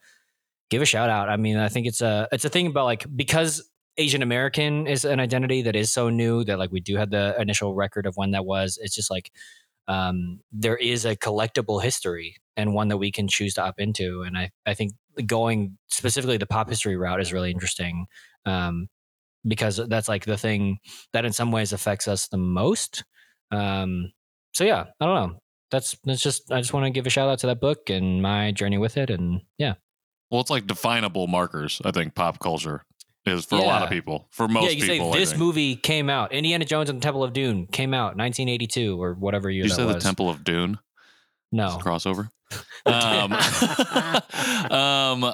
give 0.71 0.81
a 0.81 0.85
shout 0.85 1.09
out. 1.09 1.29
I 1.29 1.37
mean, 1.37 1.57
I 1.57 1.69
think 1.69 1.85
it's 1.85 2.01
a 2.01 2.27
it's 2.31 2.45
a 2.45 2.49
thing 2.49 2.67
about 2.67 2.85
like 2.85 3.05
because 3.15 3.69
Asian 3.97 4.23
American 4.23 4.87
is 4.87 5.05
an 5.05 5.19
identity 5.19 5.61
that 5.63 5.75
is 5.75 5.93
so 5.93 6.09
new 6.09 6.43
that 6.45 6.57
like 6.57 6.71
we 6.71 6.79
do 6.79 6.95
have 6.97 7.11
the 7.11 7.35
initial 7.39 7.75
record 7.75 8.05
of 8.07 8.15
when 8.15 8.31
that 8.31 8.45
was. 8.45 8.79
It's 8.81 8.95
just 8.95 9.11
like 9.11 9.31
um, 9.91 10.39
there 10.53 10.77
is 10.77 11.03
a 11.03 11.17
collectible 11.17 11.83
history 11.83 12.38
and 12.55 12.73
one 12.73 12.88
that 12.88 12.97
we 12.97 13.11
can 13.11 13.27
choose 13.27 13.55
to 13.55 13.61
opt 13.61 13.81
into. 13.81 14.21
And 14.21 14.38
I, 14.38 14.49
I 14.65 14.73
think 14.73 14.93
going 15.25 15.77
specifically 15.89 16.38
the 16.38 16.45
pop 16.45 16.69
history 16.69 16.95
route 16.95 17.19
is 17.19 17.33
really 17.33 17.51
interesting 17.51 18.05
um, 18.45 18.88
because 19.45 19.81
that's 19.89 20.07
like 20.07 20.23
the 20.23 20.38
thing 20.38 20.77
that 21.11 21.25
in 21.25 21.33
some 21.33 21.51
ways 21.51 21.73
affects 21.73 22.07
us 22.07 22.30
the 22.30 22.37
most. 22.37 23.04
Um, 23.51 24.13
so 24.54 24.63
yeah, 24.63 24.85
I 25.01 25.06
don't 25.06 25.30
know. 25.31 25.39
That's 25.71 25.97
that's 26.06 26.21
just 26.21 26.49
I 26.54 26.61
just 26.61 26.71
want 26.71 26.85
to 26.85 26.92
give 26.92 27.06
a 27.06 27.09
shout 27.09 27.30
out 27.30 27.39
to 27.39 27.47
that 27.47 27.59
book 27.59 27.89
and 27.89 28.21
my 28.21 28.54
journey 28.54 28.77
with 28.77 28.95
it. 28.95 29.09
And 29.09 29.42
yeah, 29.57 29.73
Well, 30.30 30.39
it's 30.39 30.49
like 30.49 30.68
definable 30.68 31.27
markers. 31.27 31.81
I 31.83 31.92
think 31.92 32.16
pop 32.16 32.39
culture 32.39 32.85
is 33.25 33.45
for 33.45 33.56
a 33.56 33.61
lot 33.61 33.83
of 33.83 33.90
people. 33.90 34.28
For 34.31 34.47
most 34.47 34.66
yeah, 34.66 34.69
you 34.71 34.85
people, 34.85 35.13
say 35.13 35.19
this 35.19 35.37
movie 35.37 35.75
came 35.75 36.09
out. 36.09 36.31
Indiana 36.31 36.66
Jones 36.66 36.90
and 36.90 36.99
the 36.99 37.04
Temple 37.04 37.23
of 37.23 37.33
Doom 37.33 37.68
came 37.68 37.94
out 37.94 38.18
1982 38.18 39.01
or 39.01 39.13
whatever 39.13 39.49
year 39.49 39.63
Did 39.63 39.69
you 39.69 39.75
say 39.75 39.85
the. 39.85 39.99
Temple 39.99 40.30
of 40.30 40.44
Dune 40.44 40.80
No, 41.51 41.78
crossover? 41.81 42.30
um, 42.85 44.71
um, 44.71 45.33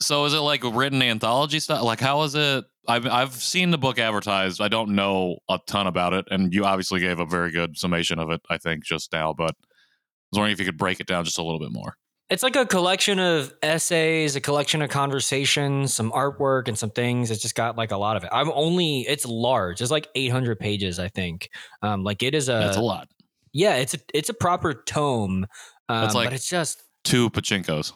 so 0.00 0.24
is 0.24 0.34
it 0.34 0.38
like 0.38 0.62
written 0.64 1.02
anthology 1.02 1.60
stuff? 1.60 1.82
Like, 1.82 2.00
how 2.00 2.22
is 2.22 2.34
it? 2.34 2.64
I've 2.88 3.06
I've 3.06 3.34
seen 3.34 3.70
the 3.70 3.78
book 3.78 3.98
advertised. 3.98 4.60
I 4.60 4.68
don't 4.68 4.90
know 4.90 5.38
a 5.48 5.58
ton 5.66 5.86
about 5.86 6.12
it, 6.12 6.26
and 6.30 6.54
you 6.54 6.64
obviously 6.64 7.00
gave 7.00 7.18
a 7.18 7.26
very 7.26 7.50
good 7.50 7.76
summation 7.76 8.18
of 8.18 8.30
it. 8.30 8.40
I 8.48 8.58
think 8.58 8.84
just 8.84 9.12
now, 9.12 9.32
but 9.32 9.50
I 9.50 10.30
was 10.30 10.38
wondering 10.38 10.52
if 10.52 10.60
you 10.60 10.66
could 10.66 10.78
break 10.78 11.00
it 11.00 11.06
down 11.06 11.24
just 11.24 11.38
a 11.38 11.42
little 11.42 11.60
bit 11.60 11.72
more. 11.72 11.96
It's 12.28 12.42
like 12.42 12.56
a 12.56 12.66
collection 12.66 13.20
of 13.20 13.54
essays, 13.62 14.34
a 14.34 14.40
collection 14.40 14.82
of 14.82 14.90
conversations, 14.90 15.94
some 15.94 16.10
artwork, 16.10 16.66
and 16.66 16.76
some 16.76 16.90
things. 16.90 17.30
It's 17.30 17.40
just 17.40 17.54
got 17.54 17.76
like 17.76 17.92
a 17.92 17.96
lot 17.96 18.16
of 18.16 18.24
it. 18.24 18.30
I'm 18.32 18.50
only. 18.52 19.02
It's 19.02 19.24
large. 19.24 19.80
It's 19.80 19.92
like 19.92 20.08
800 20.14 20.58
pages, 20.58 20.98
I 20.98 21.06
think. 21.08 21.50
Um, 21.82 22.02
like 22.02 22.22
it 22.24 22.34
is 22.34 22.48
a. 22.48 22.52
That's 22.54 22.76
a 22.76 22.82
lot. 22.82 23.08
Yeah, 23.52 23.76
it's 23.76 23.94
a 23.94 23.98
it's 24.12 24.28
a 24.28 24.34
proper 24.34 24.74
tome. 24.74 25.46
Um, 25.88 26.00
That's 26.02 26.14
like- 26.14 26.26
but 26.26 26.32
it's 26.34 26.48
just. 26.48 26.82
Two 27.04 27.30
pachinkos. 27.30 27.92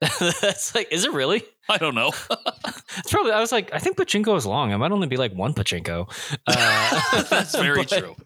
that's 0.00 0.74
like, 0.74 0.88
is 0.90 1.04
it 1.04 1.12
really? 1.12 1.42
I 1.68 1.76
don't 1.76 1.94
know. 1.94 2.10
It's 2.98 3.10
probably. 3.10 3.32
I 3.32 3.40
was 3.40 3.52
like, 3.52 3.72
I 3.72 3.78
think 3.78 3.96
pachinko 3.96 4.36
is 4.36 4.46
long. 4.46 4.72
It 4.72 4.78
might 4.78 4.92
only 4.92 5.06
be 5.06 5.16
like 5.16 5.32
one 5.32 5.54
pachinko. 5.54 6.10
Uh, 6.46 7.22
That's 7.30 7.56
very 7.56 7.84
but, 7.88 7.88
true. 7.88 8.16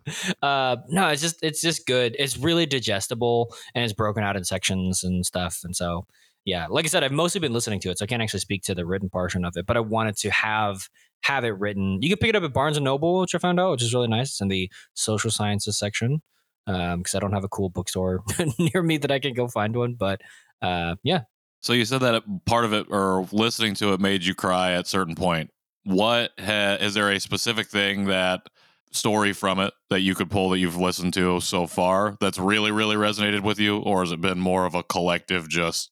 Uh, 0.43 0.77
no, 0.89 1.09
it's 1.09 1.23
just 1.23 1.43
it's 1.43 1.61
just 1.61 1.87
good. 1.87 2.17
It's 2.19 2.37
really 2.37 2.67
digestible 2.67 3.55
and 3.75 3.85
it's 3.85 3.93
broken 3.93 4.25
out 4.25 4.37
in 4.37 4.45
sections 4.45 5.05
and 5.05 5.25
stuff. 5.25 5.61
And 5.65 5.75
so, 5.77 6.07
yeah, 6.45 6.67
like 6.69 6.85
I 6.85 6.89
said, 6.89 7.05
I've 7.05 7.13
mostly 7.13 7.41
been 7.41 7.53
listening 7.53 7.81
to 7.81 7.91
it, 7.91 7.99
so 7.99 8.05
I 8.05 8.07
can't 8.07 8.23
actually 8.23 8.41
speak 8.41 8.63
to 8.65 8.75
the 8.75 8.87
written 8.87 9.09
portion 9.11 9.45
of 9.45 9.57
it. 9.57 9.67
But 9.67 9.77
I 9.77 9.81
wanted 9.81 10.17
to 10.19 10.31
have 10.31 10.89
have 11.23 11.45
it 11.45 11.59
written. 11.59 11.99
You 12.03 12.09
can 12.09 12.19
pick 12.19 12.31
it 12.31 12.37
up 12.37 12.43
at 12.43 12.53
Barnes 12.53 12.77
and 12.77 12.85
Noble, 12.85 13.21
which 13.21 13.35
I 13.35 13.39
found 13.39 13.59
out, 13.59 13.73
which 13.73 13.83
is 13.83 13.95
really 13.95 14.09
nice. 14.09 14.31
It's 14.31 14.41
in 14.41 14.49
the 14.49 14.71
social 14.95 15.31
sciences 15.31 15.79
section 15.79 16.23
because 16.67 17.15
I 17.15 17.19
don't 17.19 17.33
have 17.33 17.45
a 17.45 17.49
cool 17.49 17.71
bookstore 17.71 18.23
near 18.59 18.83
me 18.83 18.99
that 18.99 19.11
I 19.11 19.19
can 19.19 19.35
go 19.35 19.49
find 19.49 19.75
one. 19.77 19.95
But 19.95 20.21
uh, 20.63 20.97
yeah, 21.03 21.23
So 21.65 21.73
you 21.73 21.87
said 21.87 22.03
that 22.03 22.23
part 22.45 22.67
of 22.67 22.75
it 22.75 22.89
or 22.91 23.27
listening 23.33 23.73
to 23.77 23.95
it 23.95 24.01
made 24.01 24.23
you 24.23 24.35
cry 24.35 24.73
at 24.73 24.87
certain 24.87 25.15
point. 25.15 25.51
What 25.85 26.33
ha- 26.39 26.77
is 26.79 26.93
there 26.93 27.11
a 27.11 27.19
specific 27.19 27.69
thing 27.69 28.05
that 28.05 28.51
story 28.91 29.33
from 29.33 29.59
it 29.59 29.73
that 29.89 30.01
you 30.01 30.15
could 30.15 30.31
pull 30.31 30.51
that 30.51 30.59
you've 30.59 30.77
listened 30.77 31.15
to 31.15 31.41
so 31.41 31.67
far 31.67 32.17
that's 32.21 32.39
really 32.39 32.71
really 32.71 32.95
resonated 32.95 33.41
with 33.41 33.59
you 33.59 33.79
or 33.79 34.03
has 34.03 34.13
it 34.13 34.21
been 34.21 34.39
more 34.39 34.67
of 34.67 34.75
a 34.77 34.85
collective 34.85 35.49
just 35.49 35.91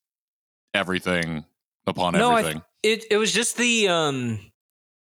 everything 0.73 1.45
upon 1.87 2.13
no, 2.13 2.31
I 2.31 2.41
everything? 2.41 2.63
th- 2.83 3.01
it 3.01 3.15
it 3.15 3.17
was 3.17 3.33
just 3.33 3.57
the 3.57 3.89
um 3.89 4.52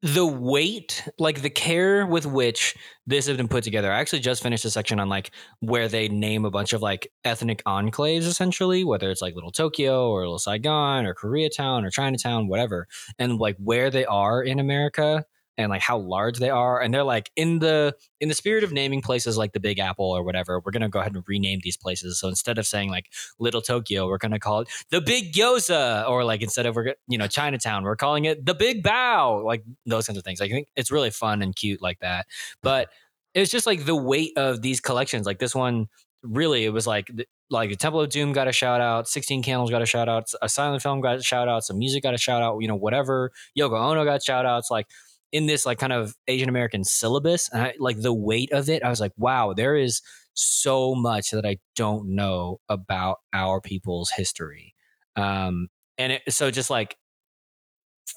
the 0.02 0.26
weight, 0.26 1.08
like 1.18 1.42
the 1.42 1.50
care 1.50 2.06
with 2.06 2.26
which 2.26 2.76
this 3.06 3.28
has 3.28 3.36
been 3.36 3.50
put 3.50 3.64
together. 3.64 3.92
I 3.92 4.00
actually 4.00 4.22
just 4.22 4.42
finished 4.42 4.64
a 4.64 4.70
section 4.70 5.00
on 5.00 5.10
like 5.10 5.32
where 5.60 5.90
they 5.90 6.08
name 6.08 6.46
a 6.46 6.52
bunch 6.52 6.72
of 6.72 6.82
like 6.82 7.12
ethnic 7.26 7.62
enclaves, 7.66 8.26
essentially, 8.26 8.84
whether 8.86 9.10
it's 9.12 9.22
like 9.22 9.36
Little 9.36 9.52
Tokyo 9.52 10.10
or 10.10 10.22
Little 10.22 10.40
Saigon 10.40 11.06
or 11.06 11.14
Koreatown 11.14 11.86
or 11.86 11.90
Chinatown, 11.90 12.48
whatever, 12.48 12.88
and 13.18 13.40
like 13.40 13.58
where 13.58 13.90
they 13.90 14.06
are 14.06 14.42
in 14.42 14.60
America 14.60 15.26
and 15.60 15.70
like 15.70 15.82
how 15.82 15.98
large 15.98 16.40
they 16.40 16.50
are 16.50 16.82
and 16.82 16.94
they're 16.94 17.04
like 17.04 17.30
in 17.36 17.60
the 17.60 17.94
in 18.22 18.30
the 18.30 18.34
spirit 18.34 18.64
of 18.64 18.72
naming 18.72 19.02
places 19.02 19.38
like 19.38 19.52
the 19.52 19.60
big 19.60 19.78
apple 19.78 20.06
or 20.06 20.24
whatever 20.24 20.62
we're 20.66 20.72
going 20.72 20.82
to 20.82 20.88
go 20.88 21.00
ahead 21.00 21.14
and 21.14 21.24
rename 21.28 21.60
these 21.62 21.76
places. 21.76 22.18
So 22.18 22.30
instead 22.30 22.58
of 22.58 22.66
saying 22.66 22.90
like 22.90 23.08
little 23.40 23.62
tokyo 23.62 24.08
we're 24.08 24.18
going 24.18 24.32
to 24.32 24.40
call 24.40 24.62
it 24.62 24.70
the 24.90 25.02
big 25.02 25.34
gyoza 25.34 26.08
or 26.10 26.24
like 26.24 26.42
instead 26.42 26.66
of 26.66 26.76
we're 26.76 26.96
you 27.08 27.18
know 27.18 27.28
chinatown 27.28 27.84
we're 27.84 27.98
calling 27.98 28.24
it 28.26 28.46
the 28.46 28.56
big 28.56 28.82
bow 28.82 29.44
like 29.46 29.64
those 29.86 30.08
kinds 30.08 30.18
of 30.18 30.24
things. 30.24 30.40
I 30.40 30.48
think 30.48 30.70
it's 30.78 30.92
really 30.92 31.12
fun 31.12 31.42
and 31.42 31.54
cute 31.54 31.82
like 31.82 32.00
that. 32.00 32.26
But 32.64 32.90
it's 33.34 33.52
just 33.52 33.66
like 33.66 33.86
the 33.86 33.96
weight 33.96 34.32
of 34.38 34.62
these 34.62 34.80
collections. 34.80 35.26
Like 35.26 35.40
this 35.40 35.54
one 35.54 35.88
really 36.24 36.66
it 36.66 36.74
was 36.74 36.88
like 36.88 37.10
like 37.50 37.70
the 37.70 37.76
temple 37.76 38.02
of 38.02 38.10
doom 38.10 38.34
got 38.34 38.48
a 38.48 38.52
shout 38.52 38.82
out 38.82 39.08
16 39.08 39.42
candles 39.42 39.72
got 39.72 39.82
a 39.82 39.86
shout 39.86 40.10
out 40.10 40.30
a 40.42 40.50
silent 40.50 40.82
film 40.82 41.00
got 41.02 41.20
a 41.20 41.24
shout 41.24 41.48
out 41.48 41.64
some 41.64 41.80
music 41.80 42.04
got 42.04 42.14
a 42.14 42.18
shout 42.18 42.42
out 42.42 42.60
you 42.60 42.68
know 42.68 42.76
whatever 42.76 43.32
yoko 43.58 43.80
ono 43.80 44.04
got 44.04 44.22
shout 44.22 44.46
outs 44.46 44.70
like 44.70 44.88
in 45.32 45.46
this 45.46 45.66
like 45.66 45.80
kind 45.80 45.94
of 45.94 46.16
Asian 46.28 46.50
American 46.50 46.84
syllabus, 46.84 47.50
and 47.52 47.62
I, 47.62 47.74
like 47.80 48.02
the 48.02 48.14
weight 48.14 48.52
of 48.52 48.70
it, 48.70 48.84
I 48.84 48.90
was 48.90 49.00
like, 49.00 49.14
wow, 49.18 49.54
there 49.54 49.76
is 49.76 50.02
so 50.34 50.96
much 50.96 51.32
that 51.32 51.46
I 51.46 51.58
don't 51.76 52.16
know 52.16 52.60
about 52.70 53.18
our 53.34 53.62
people's 53.62 54.12
history. 54.12 54.74
Um, 55.16 55.68
and 55.98 56.14
it, 56.14 56.22
so 56.30 56.50
just 56.50 56.70
like 56.70 56.98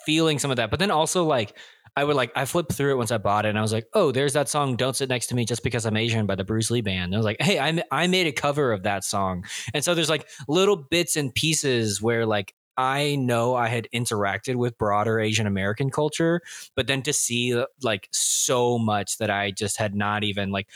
feeling 0.07 0.39
some 0.39 0.51
of 0.51 0.57
that, 0.57 0.71
but 0.71 0.79
then 0.79 0.91
also 0.91 1.25
like 1.25 1.57
I 1.97 2.05
would 2.05 2.17
like 2.17 2.33
I 2.35 2.47
flipped 2.47 2.73
through 2.73 2.93
it 2.93 2.97
once 2.97 3.11
I 3.11 3.19
bought 3.19 3.45
it, 3.45 3.51
and 3.51 3.59
I 3.59 3.63
was 3.63 3.73
like, 3.73 3.87
oh, 3.93 4.13
there's 4.13 4.33
that 4.33 4.49
song 4.49 4.77
"Don't 4.77 4.97
Sit 4.97 5.09
Next 5.11 5.27
to 5.27 5.35
Me 5.35 5.45
Just 5.45 5.63
Because 5.63 5.85
I'm 5.85 5.97
Asian" 5.97 6.27
by 6.27 6.37
the 6.37 6.45
Bruce 6.45 6.71
Lee 6.71 6.81
Band. 6.81 7.07
And 7.07 7.15
I 7.15 7.19
was 7.19 7.27
like, 7.27 7.41
hey, 7.41 7.59
I 7.59 7.83
I 7.91 8.07
made 8.07 8.27
a 8.27 8.33
cover 8.33 8.73
of 8.73 8.85
that 8.85 9.05
song, 9.05 9.45
and 9.75 9.85
so 9.85 9.95
there's 9.95 10.09
like 10.09 10.27
little 10.49 10.77
bits 10.77 11.17
and 11.17 11.35
pieces 11.35 12.01
where 12.01 12.25
like 12.25 12.55
I 12.77 13.17
know 13.17 13.55
I 13.55 13.69
had 13.69 13.89
interacted 13.95 14.57
with 14.57 14.79
broader 14.79 15.21
Asian 15.21 15.47
American 15.47 15.91
culture, 15.91 16.41
but 16.75 16.87
then 16.87 17.03
to 17.03 17.13
see 17.13 17.55
uh, 17.57 17.67
like 17.83 18.09
so 18.13 18.79
much 18.79 19.19
that 19.19 19.31
I 19.31 19.51
just 19.51 19.77
had 19.79 19.95
not 19.95 20.25
even 20.25 20.51
like 20.51 20.69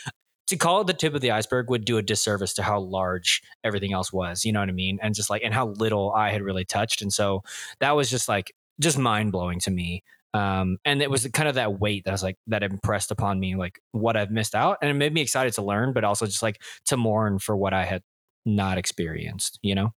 to 0.49 0.57
call 0.57 0.81
it 0.81 0.87
the 0.87 0.95
tip 0.95 1.15
of 1.15 1.21
the 1.21 1.31
iceberg 1.33 1.71
would 1.71 1.85
do 1.85 1.99
a 1.99 2.03
disservice 2.03 2.55
to 2.55 2.63
how 2.63 2.79
large 2.81 3.43
everything 3.65 3.93
else 3.93 4.13
was. 4.13 4.45
You 4.45 4.53
know 4.53 4.61
what 4.61 4.69
I 4.69 4.73
mean? 4.73 4.99
And 5.03 5.15
just 5.15 5.31
like 5.31 5.43
and 5.45 5.53
how 5.55 5.69
little 5.69 6.13
I 6.13 6.31
had 6.31 6.43
really 6.43 6.65
touched. 6.65 7.03
And 7.03 7.13
so 7.13 7.43
that 7.81 7.97
was 7.97 8.11
just 8.11 8.29
like 8.29 8.53
just 8.81 8.99
mind 8.99 9.33
blowing 9.33 9.59
to 9.61 9.71
me. 9.71 10.03
Um, 10.35 10.79
and 10.85 11.01
it 11.01 11.11
was 11.11 11.27
kind 11.33 11.49
of 11.49 11.55
that 11.55 11.81
weight 11.81 12.05
that 12.05 12.13
was 12.13 12.23
like 12.23 12.37
that 12.49 12.63
impressed 12.63 13.11
upon 13.11 13.41
me, 13.41 13.57
like 13.57 13.81
what 13.93 14.17
I've 14.17 14.31
missed 14.31 14.55
out, 14.55 14.79
and 14.83 14.91
it 14.91 14.95
made 14.95 15.15
me 15.15 15.23
excited 15.23 15.55
to 15.55 15.63
learn, 15.63 15.95
but 15.95 16.05
also 16.05 16.27
just 16.27 16.43
like 16.43 16.61
to 16.87 16.97
mourn 16.97 17.39
for 17.39 17.57
what 17.57 17.73
I 17.73 17.85
had 17.85 18.03
not 18.45 18.77
experienced. 18.79 19.59
You 19.63 19.75
know? 19.75 19.93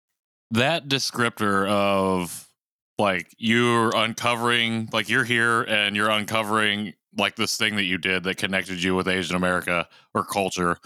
That 0.52 0.88
descriptor 0.88 1.68
of 1.68 2.48
like 2.98 3.34
you're 3.38 3.96
uncovering 3.96 4.90
like 4.92 5.10
you're 5.10 5.24
here 5.24 5.62
and 5.64 5.96
you're 5.96 6.10
uncovering 6.10 6.94
like 7.18 7.36
this 7.36 7.58
thing 7.58 7.76
that 7.76 7.84
you 7.84 7.98
did 7.98 8.24
that 8.24 8.38
connected 8.38 8.82
you 8.84 8.96
with 8.96 9.08
Asian 9.08 9.36
America 9.36 9.88
or 10.14 10.24
culture 10.24 10.78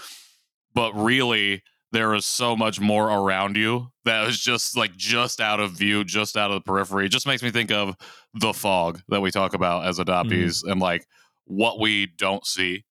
but 0.74 0.94
really 0.94 1.64
there 1.92 2.14
is 2.16 2.26
so 2.26 2.56
much 2.56 2.80
more 2.80 3.08
around 3.08 3.56
you 3.56 3.88
that 4.04 4.28
is 4.28 4.40
just 4.40 4.76
like 4.76 4.96
just 4.96 5.40
out 5.40 5.60
of 5.60 5.72
view 5.72 6.04
just 6.04 6.36
out 6.36 6.50
of 6.50 6.56
the 6.56 6.62
periphery. 6.62 7.06
It 7.06 7.10
just 7.10 7.28
makes 7.28 7.44
me 7.44 7.52
think 7.52 7.72
of 7.72 7.96
the 8.34 8.52
fog 8.52 9.02
that 9.10 9.22
we 9.22 9.32
talk 9.32 9.54
about 9.54 9.86
as 9.86 10.00
mm-hmm. 10.00 10.10
adoptees 10.10 10.64
and 10.66 10.82
like 10.82 11.06
what 11.46 11.80
we 11.80 12.08
don't 12.08 12.46
see 12.46 12.84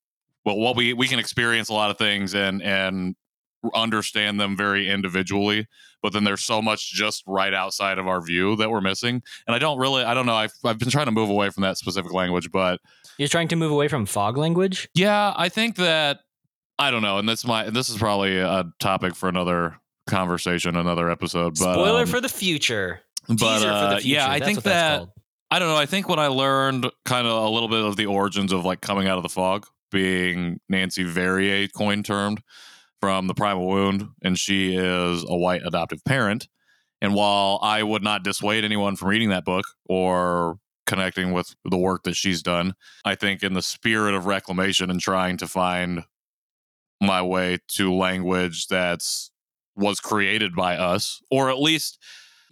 well 0.44 0.56
what 0.56 0.76
we 0.76 0.92
we 0.92 1.08
can 1.08 1.18
experience 1.18 1.68
a 1.68 1.74
lot 1.74 1.90
of 1.90 1.98
things 1.98 2.34
and 2.34 2.62
and 2.62 3.16
understand 3.74 4.40
them 4.40 4.56
very 4.56 4.88
individually 4.88 5.66
but 6.02 6.12
then 6.12 6.24
there's 6.24 6.42
so 6.42 6.60
much 6.60 6.92
just 6.92 7.22
right 7.26 7.54
outside 7.54 7.96
of 7.98 8.08
our 8.08 8.20
view 8.20 8.56
that 8.56 8.70
we're 8.70 8.80
missing 8.80 9.22
and 9.46 9.54
i 9.54 9.58
don't 9.58 9.78
really 9.78 10.02
i 10.02 10.14
don't 10.14 10.26
know 10.26 10.34
i've, 10.34 10.52
I've 10.64 10.78
been 10.78 10.90
trying 10.90 11.06
to 11.06 11.12
move 11.12 11.30
away 11.30 11.50
from 11.50 11.62
that 11.62 11.78
specific 11.78 12.12
language 12.12 12.50
but 12.50 12.80
You're 13.18 13.28
trying 13.28 13.48
to 13.48 13.56
move 13.56 13.70
away 13.70 13.88
from 13.88 14.06
fog 14.06 14.36
language. 14.36 14.88
yeah 14.94 15.32
i 15.36 15.48
think 15.48 15.76
that 15.76 16.20
i 16.78 16.90
don't 16.90 17.02
know 17.02 17.18
and 17.18 17.28
this 17.28 17.44
my 17.46 17.70
this 17.70 17.88
is 17.88 17.96
probably 17.98 18.38
a 18.38 18.64
topic 18.80 19.14
for 19.14 19.28
another 19.28 19.76
conversation 20.08 20.74
another 20.76 21.08
episode 21.10 21.54
but 21.58 21.74
Spoiler 21.74 22.02
um, 22.02 22.06
for 22.08 22.20
the 22.20 22.28
future. 22.28 23.00
but 23.28 23.36
Teaser 23.36 23.66
for 23.68 23.72
uh, 23.72 23.90
the 23.94 24.00
future. 24.00 24.14
yeah 24.16 24.28
i 24.28 24.38
That's 24.38 24.44
think 24.46 24.62
that. 24.64 25.08
I 25.50 25.58
don't 25.58 25.68
know. 25.68 25.76
I 25.76 25.84
think 25.84 26.08
when 26.08 26.18
I 26.18 26.28
learned 26.28 26.90
kind 27.04 27.26
of 27.26 27.34
a 27.44 27.46
little 27.50 27.68
bit 27.68 27.84
of 27.84 27.96
the 27.96 28.06
origins 28.06 28.52
of 28.54 28.64
like 28.64 28.80
coming 28.80 29.06
out 29.06 29.18
of 29.18 29.22
the 29.22 29.28
fog, 29.28 29.66
being 29.90 30.58
Nancy 30.70 31.02
Verrier 31.02 31.68
coin 31.68 32.02
termed 32.02 32.40
from 33.02 33.26
the 33.26 33.34
Primal 33.34 33.66
Wound, 33.66 34.10
and 34.22 34.38
she 34.38 34.76
is 34.76 35.24
a 35.26 35.36
white 35.36 35.62
adoptive 35.64 36.04
parent. 36.04 36.46
And 37.00 37.16
while 37.16 37.58
I 37.60 37.82
would 37.82 38.04
not 38.04 38.22
dissuade 38.22 38.64
anyone 38.64 38.94
from 38.94 39.08
reading 39.08 39.30
that 39.30 39.44
book 39.44 39.64
or 39.86 40.58
connecting 40.86 41.32
with 41.32 41.56
the 41.64 41.76
work 41.76 42.04
that 42.04 42.14
she's 42.14 42.44
done, 42.44 42.74
I 43.04 43.16
think 43.16 43.42
in 43.42 43.54
the 43.54 43.60
spirit 43.60 44.14
of 44.14 44.26
reclamation 44.26 44.88
and 44.88 45.00
trying 45.00 45.36
to 45.38 45.48
find 45.48 46.04
my 47.00 47.22
way 47.22 47.58
to 47.72 47.92
language 47.92 48.68
that's 48.68 49.32
was 49.74 49.98
created 49.98 50.54
by 50.54 50.76
us, 50.76 51.20
or 51.28 51.50
at 51.50 51.58
least 51.58 51.98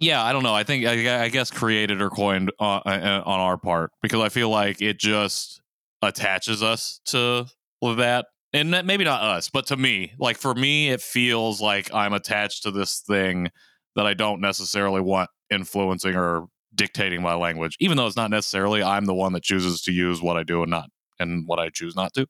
yeah, 0.01 0.21
I 0.21 0.33
don't 0.33 0.43
know. 0.43 0.53
I 0.53 0.63
think 0.63 0.85
I, 0.85 1.23
I 1.23 1.29
guess 1.29 1.49
created 1.49 2.01
or 2.01 2.09
coined 2.09 2.51
on, 2.59 2.81
uh, 2.85 3.23
on 3.25 3.39
our 3.39 3.55
part 3.55 3.91
because 4.01 4.19
I 4.19 4.27
feel 4.27 4.49
like 4.49 4.81
it 4.81 4.99
just 4.99 5.61
attaches 6.01 6.61
us 6.61 6.99
to 7.05 7.45
that, 7.81 8.25
and 8.53 8.71
maybe 8.85 9.03
not 9.03 9.21
us, 9.21 9.49
but 9.49 9.67
to 9.67 9.77
me. 9.77 10.13
Like 10.19 10.37
for 10.37 10.53
me, 10.53 10.89
it 10.89 11.01
feels 11.01 11.61
like 11.61 11.93
I'm 11.93 12.13
attached 12.13 12.63
to 12.63 12.71
this 12.71 12.99
thing 12.99 13.49
that 13.95 14.05
I 14.05 14.13
don't 14.13 14.41
necessarily 14.41 15.01
want 15.01 15.29
influencing 15.49 16.15
or 16.15 16.47
dictating 16.73 17.21
my 17.21 17.35
language, 17.35 17.75
even 17.79 17.97
though 17.97 18.07
it's 18.07 18.15
not 18.15 18.29
necessarily 18.29 18.81
I'm 18.81 19.05
the 19.05 19.13
one 19.13 19.33
that 19.33 19.43
chooses 19.43 19.81
to 19.83 19.91
use 19.91 20.21
what 20.21 20.37
I 20.37 20.43
do 20.43 20.61
and 20.61 20.71
not 20.71 20.89
and 21.19 21.47
what 21.47 21.59
I 21.59 21.69
choose 21.69 21.95
not 21.95 22.13
to. 22.13 22.27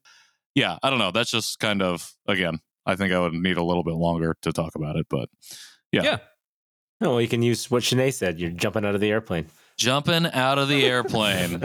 Yeah, 0.55 0.77
I 0.83 0.89
don't 0.89 0.99
know. 0.99 1.11
That's 1.11 1.31
just 1.31 1.59
kind 1.59 1.81
of 1.81 2.13
again. 2.27 2.59
I 2.85 2.95
think 2.95 3.13
I 3.13 3.19
would 3.19 3.33
need 3.33 3.57
a 3.57 3.63
little 3.63 3.83
bit 3.83 3.93
longer 3.93 4.35
to 4.41 4.51
talk 4.51 4.75
about 4.75 4.95
it, 4.95 5.05
but 5.09 5.29
yeah. 5.91 6.03
Yeah. 6.03 6.17
Oh, 7.01 7.05
no, 7.05 7.17
you 7.19 7.27
can 7.27 7.41
use 7.41 7.69
what 7.69 7.83
Shanae 7.83 8.13
said. 8.13 8.39
You're 8.39 8.51
jumping 8.51 8.85
out 8.85 8.95
of 8.95 9.01
the 9.01 9.11
airplane. 9.11 9.47
Jumping 9.77 10.27
out 10.27 10.57
of 10.57 10.67
the 10.67 10.85
airplane. 10.87 11.63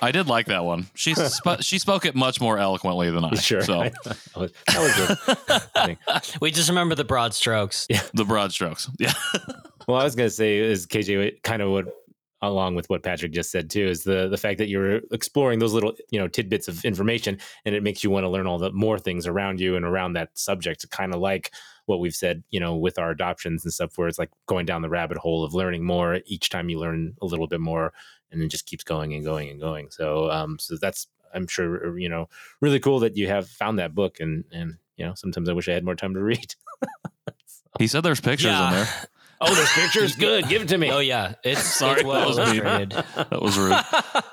I 0.00 0.12
did 0.12 0.28
like 0.28 0.46
that 0.46 0.64
one. 0.64 0.86
She 0.94 1.14
sp- 1.18 1.60
she 1.60 1.78
spoke 1.78 2.04
it 2.06 2.14
much 2.14 2.40
more 2.40 2.58
eloquently 2.58 3.10
than 3.10 3.24
I. 3.24 3.34
Sure. 3.44 3.62
So 3.62 3.82
that 4.04 4.50
was, 4.76 5.66
good. 5.74 6.40
We 6.40 6.50
just 6.50 6.68
remember 6.68 6.94
the 6.94 7.04
broad 7.04 7.34
strokes. 7.34 7.86
Yeah. 7.90 8.00
the 8.14 8.24
broad 8.24 8.52
strokes. 8.52 8.88
Yeah. 8.98 9.12
Well, 9.86 9.98
I 9.98 10.04
was 10.04 10.14
going 10.14 10.28
to 10.28 10.34
say 10.34 10.58
is 10.58 10.86
KJ 10.86 11.42
kind 11.42 11.60
of 11.60 11.70
what 11.70 11.86
along 12.40 12.74
with 12.74 12.88
what 12.88 13.02
Patrick 13.02 13.32
just 13.32 13.50
said 13.50 13.70
too 13.70 13.86
is 13.86 14.04
the 14.04 14.28
the 14.28 14.36
fact 14.36 14.58
that 14.58 14.68
you're 14.68 15.00
exploring 15.12 15.58
those 15.58 15.72
little 15.72 15.94
you 16.10 16.18
know 16.18 16.28
tidbits 16.28 16.68
of 16.68 16.84
information 16.84 17.38
and 17.64 17.74
it 17.74 17.82
makes 17.82 18.02
you 18.04 18.10
want 18.10 18.24
to 18.24 18.28
learn 18.28 18.46
all 18.46 18.58
the 18.58 18.72
more 18.72 18.98
things 18.98 19.26
around 19.26 19.60
you 19.60 19.76
and 19.76 19.84
around 19.84 20.14
that 20.14 20.30
subject 20.34 20.80
to 20.80 20.88
kind 20.88 21.14
of 21.14 21.20
like 21.20 21.52
what 21.86 22.00
we've 22.00 22.14
said 22.14 22.42
you 22.50 22.58
know 22.60 22.74
with 22.76 22.98
our 22.98 23.10
adoptions 23.10 23.64
and 23.64 23.72
stuff 23.72 23.96
where 23.98 24.08
it's 24.08 24.18
like 24.18 24.30
going 24.46 24.64
down 24.66 24.82
the 24.82 24.88
rabbit 24.88 25.18
hole 25.18 25.44
of 25.44 25.54
learning 25.54 25.84
more 25.84 26.20
each 26.26 26.48
time 26.50 26.68
you 26.68 26.78
learn 26.78 27.14
a 27.20 27.26
little 27.26 27.46
bit 27.46 27.60
more 27.60 27.92
and 28.30 28.42
it 28.42 28.48
just 28.48 28.66
keeps 28.66 28.82
going 28.84 29.12
and 29.14 29.24
going 29.24 29.48
and 29.50 29.60
going 29.60 29.90
so 29.90 30.30
um 30.30 30.58
so 30.58 30.76
that's 30.80 31.06
I'm 31.34 31.46
sure 31.46 31.98
you 31.98 32.08
know 32.08 32.28
really 32.60 32.80
cool 32.80 33.00
that 33.00 33.16
you 33.16 33.26
have 33.28 33.48
found 33.48 33.78
that 33.78 33.94
book 33.94 34.18
and 34.20 34.44
and 34.52 34.76
you 34.96 35.04
know 35.04 35.14
sometimes 35.14 35.48
I 35.48 35.52
wish 35.52 35.68
I 35.68 35.72
had 35.72 35.84
more 35.84 35.96
time 35.96 36.14
to 36.14 36.22
read 36.22 36.54
He 37.78 37.86
said 37.88 38.02
there's 38.02 38.20
pictures 38.20 38.52
in 38.52 38.70
there. 38.70 38.88
oh 39.40 39.52
there's 39.54 39.72
pictures 39.72 40.14
good 40.26 40.48
give 40.48 40.62
it 40.62 40.68
to 40.68 40.78
me 40.78 40.90
Oh 40.92 41.00
yeah, 41.00 41.34
it's 41.42 41.60
Sorry, 41.62 42.00
it's 42.00 42.04
well 42.04 42.20
that 42.20 42.28
was 42.28 42.36
me. 42.52 42.58
illustrated. 42.60 42.90
That 43.16 43.42
was 43.42 43.58
rude. 43.58 43.76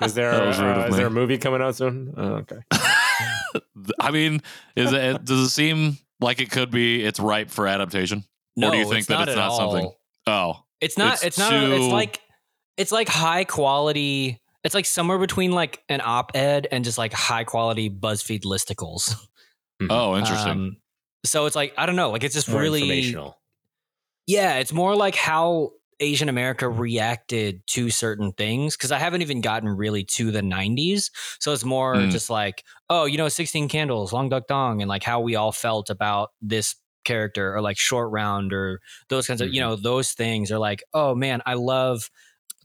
Is 0.06 0.14
there 0.14 0.30
That 0.30 0.58
rude 0.58 0.78
uh, 0.84 0.86
is 0.90 0.96
there 0.96 1.06
a 1.08 1.10
movie 1.10 1.38
coming 1.38 1.60
out 1.60 1.74
soon? 1.74 2.14
Oh, 2.16 2.44
okay. 2.44 2.58
I 4.00 4.10
mean, 4.10 4.42
is 4.76 4.92
it 4.92 5.24
does 5.24 5.40
it 5.40 5.48
seem 5.50 5.98
like 6.22 6.40
it 6.40 6.50
could 6.50 6.70
be 6.70 7.04
it's 7.04 7.20
ripe 7.20 7.50
for 7.50 7.66
adaptation? 7.66 8.24
No, 8.56 8.68
or 8.68 8.70
do 8.72 8.78
you 8.78 8.84
think 8.84 8.98
it's 9.00 9.06
that 9.08 9.14
not 9.18 9.28
it's 9.28 9.36
at 9.36 9.40
not 9.40 9.56
something? 9.56 9.92
Oh, 10.26 10.54
It's 10.80 10.96
not. 10.98 11.14
It's 11.14 11.24
It's, 11.24 11.38
not. 11.38 11.50
too- 11.50 11.72
it's 11.72 11.92
like 11.92 12.20
it's 12.76 12.92
like 12.92 13.08
high 13.08 13.44
quality. 13.44 14.38
It's 14.64 14.74
like 14.74 14.86
somewhere 14.86 15.18
between 15.18 15.52
like 15.52 15.82
an 15.88 16.00
op-ed 16.04 16.68
and 16.70 16.84
just 16.84 16.96
like 16.98 17.12
high 17.12 17.44
quality 17.44 17.90
BuzzFeed 17.90 18.42
listicles. 18.44 19.14
oh, 19.90 20.16
interesting. 20.16 20.50
Um, 20.50 20.76
so 21.24 21.46
it's 21.46 21.56
like 21.56 21.74
I 21.76 21.86
don't 21.86 21.96
know. 21.96 22.10
Like 22.10 22.24
it's 22.24 22.34
just 22.34 22.48
More 22.48 22.60
really 22.60 22.82
informational. 22.82 23.38
yeah. 24.26 24.58
It's 24.58 24.72
more 24.72 24.94
like 24.96 25.14
how 25.16 25.72
Asian 26.02 26.28
America 26.28 26.68
reacted 26.68 27.66
to 27.68 27.90
certain 27.90 28.32
things 28.32 28.76
because 28.76 28.92
I 28.92 28.98
haven't 28.98 29.22
even 29.22 29.40
gotten 29.40 29.68
really 29.70 30.04
to 30.04 30.30
the 30.30 30.42
90s. 30.42 31.10
So 31.40 31.52
it's 31.52 31.64
more 31.64 32.06
Mm. 32.06 32.10
just 32.10 32.30
like, 32.30 32.64
oh, 32.90 33.04
you 33.06 33.16
know, 33.18 33.28
16 33.28 33.68
Candles, 33.68 34.12
Long 34.12 34.28
Duck 34.28 34.46
Dong, 34.48 34.82
and 34.82 34.88
like 34.88 35.04
how 35.04 35.20
we 35.20 35.36
all 35.36 35.52
felt 35.52 35.90
about 35.90 36.30
this 36.42 36.76
character 37.04 37.54
or 37.54 37.60
like 37.62 37.78
Short 37.78 38.10
Round 38.12 38.52
or 38.52 38.80
those 39.08 39.26
kinds 39.26 39.40
of, 39.40 39.48
you 39.52 39.60
Mhm. 39.60 39.60
know, 39.60 39.76
those 39.76 40.12
things 40.12 40.50
are 40.52 40.58
like, 40.58 40.82
oh 40.94 41.14
man, 41.14 41.42
I 41.46 41.54
love 41.54 42.10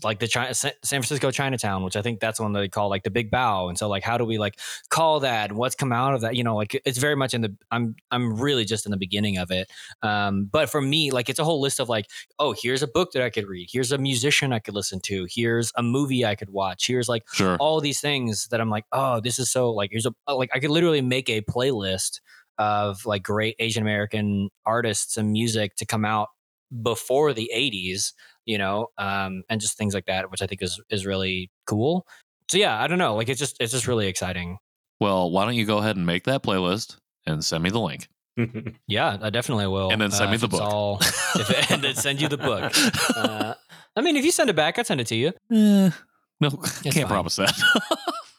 like 0.03 0.19
the 0.19 0.27
China, 0.27 0.53
San 0.53 0.73
Francisco 0.83 1.31
Chinatown, 1.31 1.83
which 1.83 1.95
I 1.95 2.01
think 2.01 2.19
that's 2.19 2.39
one 2.39 2.53
that 2.53 2.59
they 2.59 2.67
call 2.67 2.89
like 2.89 3.03
the 3.03 3.09
Big 3.09 3.31
Bow. 3.31 3.67
And 3.67 3.77
so 3.77 3.87
like, 3.89 4.03
how 4.03 4.17
do 4.17 4.25
we 4.25 4.37
like 4.37 4.59
call 4.89 5.21
that? 5.21 5.51
What's 5.51 5.75
come 5.75 5.91
out 5.91 6.13
of 6.13 6.21
that? 6.21 6.35
You 6.35 6.43
know, 6.43 6.55
like 6.55 6.79
it's 6.85 6.97
very 6.99 7.15
much 7.15 7.33
in 7.33 7.41
the. 7.41 7.55
I'm 7.71 7.95
I'm 8.11 8.39
really 8.39 8.65
just 8.65 8.85
in 8.85 8.91
the 8.91 8.97
beginning 8.97 9.37
of 9.37 9.49
it. 9.51 9.69
Um, 10.03 10.45
but 10.51 10.69
for 10.69 10.81
me, 10.81 11.11
like 11.11 11.29
it's 11.29 11.39
a 11.39 11.43
whole 11.43 11.59
list 11.61 11.79
of 11.79 11.89
like, 11.89 12.05
oh, 12.39 12.53
here's 12.61 12.83
a 12.83 12.87
book 12.87 13.11
that 13.13 13.23
I 13.23 13.29
could 13.29 13.47
read. 13.47 13.69
Here's 13.71 13.91
a 13.91 13.97
musician 13.97 14.53
I 14.53 14.59
could 14.59 14.75
listen 14.75 14.99
to. 15.01 15.27
Here's 15.29 15.71
a 15.75 15.83
movie 15.83 16.25
I 16.25 16.35
could 16.35 16.49
watch. 16.49 16.85
Here's 16.87 17.09
like 17.09 17.23
Sure. 17.33 17.57
all 17.59 17.81
these 17.81 17.99
things 17.99 18.47
that 18.51 18.61
I'm 18.61 18.69
like, 18.69 18.85
oh, 18.91 19.19
this 19.19 19.39
is 19.39 19.51
so 19.51 19.71
like 19.71 19.89
here's 19.91 20.05
a 20.05 20.13
like 20.33 20.49
I 20.53 20.59
could 20.59 20.69
literally 20.71 21.01
make 21.01 21.29
a 21.29 21.41
playlist 21.41 22.19
of 22.59 23.05
like 23.05 23.21
great 23.23 23.55
Asian 23.59 23.83
American 23.83 24.49
artists 24.65 25.17
and 25.17 25.31
music 25.31 25.75
to 25.75 25.85
come 25.85 26.03
out 26.05 26.29
before 26.81 27.33
the 27.33 27.49
80s, 27.55 28.13
you 28.45 28.57
know, 28.57 28.87
um, 28.97 29.43
and 29.49 29.59
just 29.61 29.77
things 29.77 29.93
like 29.93 30.05
that, 30.05 30.31
which 30.31 30.41
I 30.41 30.47
think 30.47 30.61
is 30.61 30.79
is 30.89 31.05
really 31.05 31.49
cool. 31.65 32.05
So 32.49 32.57
yeah, 32.57 32.81
I 32.81 32.87
don't 32.87 32.97
know, 32.99 33.15
like 33.15 33.29
it's 33.29 33.39
just 33.39 33.57
it's 33.59 33.71
just 33.71 33.87
really 33.87 34.07
exciting. 34.07 34.57
Well, 34.99 35.29
why 35.31 35.45
don't 35.45 35.55
you 35.55 35.65
go 35.65 35.77
ahead 35.77 35.95
and 35.95 36.05
make 36.05 36.23
that 36.23 36.41
playlist 36.43 36.97
and 37.25 37.43
send 37.43 37.63
me 37.63 37.69
the 37.69 37.79
link? 37.79 38.07
Yeah, 38.87 39.17
I 39.21 39.29
definitely 39.31 39.67
will. 39.67 39.91
And 39.91 39.99
then 39.99 40.11
send 40.11 40.29
uh, 40.29 40.31
me 40.31 40.37
the 40.37 40.47
book. 40.47 40.61
all- 40.61 40.99
if- 41.01 41.71
and 41.71 41.83
then 41.83 41.95
send 41.95 42.21
you 42.21 42.27
the 42.27 42.37
book. 42.37 42.71
Uh, 43.15 43.55
I 43.95 44.01
mean, 44.01 44.15
if 44.15 44.23
you 44.23 44.31
send 44.31 44.49
it 44.49 44.55
back, 44.55 44.77
I'd 44.77 44.85
send 44.85 45.01
it 45.01 45.07
to 45.07 45.15
you. 45.15 45.29
Eh, 45.51 45.89
no, 46.39 46.49
can't 46.83 46.93
fine. 46.93 47.07
promise 47.07 47.35
that. 47.37 47.51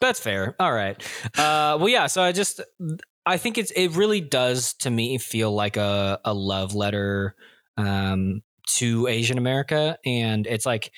That's 0.00 0.20
fair. 0.20 0.54
All 0.60 0.72
right. 0.72 0.96
Uh, 1.36 1.76
well, 1.80 1.88
yeah. 1.88 2.06
So 2.06 2.22
I 2.22 2.30
just, 2.30 2.60
I 3.26 3.36
think 3.38 3.58
it's, 3.58 3.72
it 3.72 3.88
really 3.88 4.20
does 4.20 4.74
to 4.74 4.90
me 4.90 5.18
feel 5.18 5.52
like 5.52 5.76
a, 5.76 6.20
a 6.24 6.32
love 6.32 6.76
letter 6.76 7.34
um, 7.78 8.42
to 8.66 9.06
Asian 9.06 9.38
America. 9.38 9.96
And 10.04 10.46
it's 10.46 10.66
like, 10.66 10.92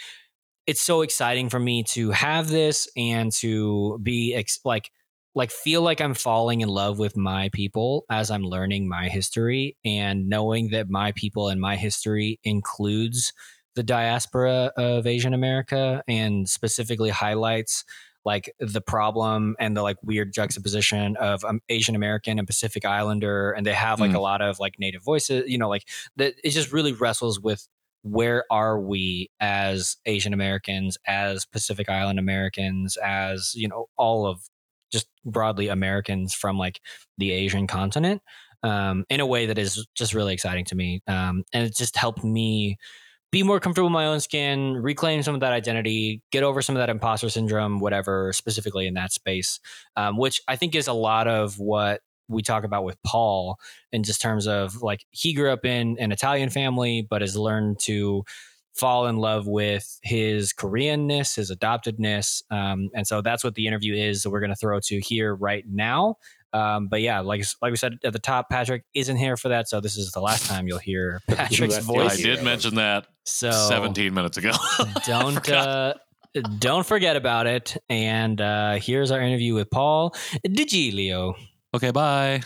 it's 0.66 0.80
so 0.80 1.02
exciting 1.02 1.48
for 1.48 1.60
me 1.60 1.84
to 1.84 2.10
have 2.10 2.48
this 2.48 2.88
and 2.96 3.32
to 3.32 3.98
be 4.02 4.34
ex- 4.34 4.60
like, 4.64 4.90
like 5.34 5.50
feel 5.50 5.82
like 5.82 6.00
I'm 6.00 6.14
falling 6.14 6.60
in 6.60 6.68
love 6.68 6.98
with 6.98 7.16
my 7.16 7.50
people 7.52 8.04
as 8.10 8.30
I'm 8.30 8.42
learning 8.42 8.88
my 8.88 9.08
history 9.08 9.76
and 9.84 10.28
knowing 10.28 10.70
that 10.70 10.90
my 10.90 11.12
people 11.12 11.48
and 11.48 11.60
my 11.60 11.76
history 11.76 12.40
includes 12.42 13.32
the 13.76 13.82
diaspora 13.84 14.72
of 14.76 15.06
Asian 15.06 15.32
America 15.32 16.02
and 16.08 16.48
specifically 16.48 17.10
highlights 17.10 17.84
like 18.24 18.52
the 18.58 18.80
problem 18.80 19.56
and 19.58 19.76
the 19.76 19.82
like 19.82 19.96
weird 20.02 20.32
juxtaposition 20.32 21.16
of 21.16 21.44
um, 21.44 21.60
Asian 21.68 21.96
American 21.96 22.38
and 22.38 22.46
Pacific 22.46 22.84
Islander, 22.84 23.52
and 23.52 23.64
they 23.66 23.72
have 23.72 24.00
like 24.00 24.10
Mm. 24.10 24.16
a 24.16 24.20
lot 24.20 24.42
of 24.42 24.58
like 24.58 24.74
native 24.78 25.02
voices. 25.02 25.44
You 25.48 25.58
know, 25.58 25.68
like 25.68 25.88
that. 26.16 26.34
It 26.44 26.50
just 26.50 26.72
really 26.72 26.92
wrestles 26.92 27.40
with 27.40 27.66
where 28.02 28.44
are 28.50 28.80
we 28.80 29.30
as 29.40 29.96
Asian 30.06 30.32
Americans, 30.32 30.96
as 31.06 31.44
Pacific 31.46 31.88
Island 31.88 32.18
Americans, 32.18 32.96
as 33.02 33.52
you 33.54 33.68
know, 33.68 33.86
all 33.96 34.26
of 34.26 34.40
just 34.92 35.06
broadly 35.24 35.68
Americans 35.68 36.34
from 36.34 36.58
like 36.58 36.80
the 37.18 37.30
Asian 37.32 37.66
continent. 37.66 38.22
Um, 38.62 39.06
in 39.08 39.20
a 39.20 39.26
way 39.26 39.46
that 39.46 39.56
is 39.56 39.86
just 39.94 40.12
really 40.12 40.34
exciting 40.34 40.66
to 40.66 40.74
me, 40.74 41.00
um, 41.06 41.44
and 41.54 41.64
it 41.64 41.74
just 41.74 41.96
helped 41.96 42.22
me 42.22 42.76
be 43.30 43.42
more 43.42 43.60
comfortable 43.60 43.86
in 43.86 43.92
my 43.92 44.06
own 44.06 44.20
skin, 44.20 44.74
reclaim 44.74 45.22
some 45.22 45.34
of 45.34 45.40
that 45.40 45.52
identity, 45.52 46.22
get 46.32 46.42
over 46.42 46.62
some 46.62 46.76
of 46.76 46.80
that 46.80 46.90
imposter 46.90 47.28
syndrome, 47.28 47.78
whatever, 47.78 48.32
specifically 48.32 48.86
in 48.86 48.94
that 48.94 49.12
space, 49.12 49.60
um, 49.96 50.16
which 50.16 50.40
I 50.48 50.56
think 50.56 50.74
is 50.74 50.88
a 50.88 50.92
lot 50.92 51.28
of 51.28 51.58
what 51.58 52.00
we 52.28 52.42
talk 52.42 52.64
about 52.64 52.84
with 52.84 52.96
Paul 53.04 53.58
in 53.92 54.02
just 54.02 54.20
terms 54.20 54.46
of 54.46 54.82
like 54.82 55.04
he 55.10 55.32
grew 55.34 55.50
up 55.52 55.64
in 55.64 55.96
an 55.98 56.12
Italian 56.12 56.50
family, 56.50 57.06
but 57.08 57.20
has 57.22 57.36
learned 57.36 57.78
to 57.82 58.24
fall 58.74 59.06
in 59.06 59.16
love 59.16 59.46
with 59.46 59.98
his 60.02 60.52
Koreanness, 60.52 61.36
his 61.36 61.50
adoptedness. 61.50 62.42
Um, 62.50 62.88
and 62.94 63.06
so 63.06 63.20
that's 63.20 63.44
what 63.44 63.54
the 63.54 63.66
interview 63.66 63.94
is 63.94 64.22
that 64.22 64.30
we're 64.30 64.40
going 64.40 64.50
to 64.50 64.56
throw 64.56 64.78
to 64.80 65.00
here 65.00 65.34
right 65.34 65.64
now. 65.68 66.16
Um, 66.52 66.88
but 66.88 67.00
yeah, 67.00 67.20
like 67.20 67.44
like 67.62 67.70
we 67.70 67.76
said 67.76 67.98
at 68.04 68.12
the 68.12 68.18
top, 68.18 68.50
Patrick 68.50 68.84
isn't 68.94 69.16
here 69.16 69.36
for 69.36 69.48
that, 69.50 69.68
so 69.68 69.80
this 69.80 69.96
is 69.96 70.12
the 70.12 70.20
last 70.20 70.46
time 70.46 70.66
you'll 70.66 70.78
hear 70.78 71.20
Patrick's 71.28 71.78
voice. 71.78 72.18
I 72.18 72.22
did 72.22 72.42
mention 72.42 72.76
that 72.76 73.06
So 73.24 73.50
17 73.50 74.12
minutes 74.12 74.36
ago. 74.36 74.52
don't 75.06 75.48
uh, 75.48 75.94
don't 76.58 76.86
forget 76.86 77.16
about 77.16 77.46
it. 77.46 77.76
And 77.88 78.40
uh, 78.40 78.74
here's 78.74 79.10
our 79.10 79.20
interview 79.20 79.54
with 79.54 79.70
Paul 79.70 80.14
DiGilio. 80.46 81.34
okay, 81.74 81.90
bye. 81.90 82.42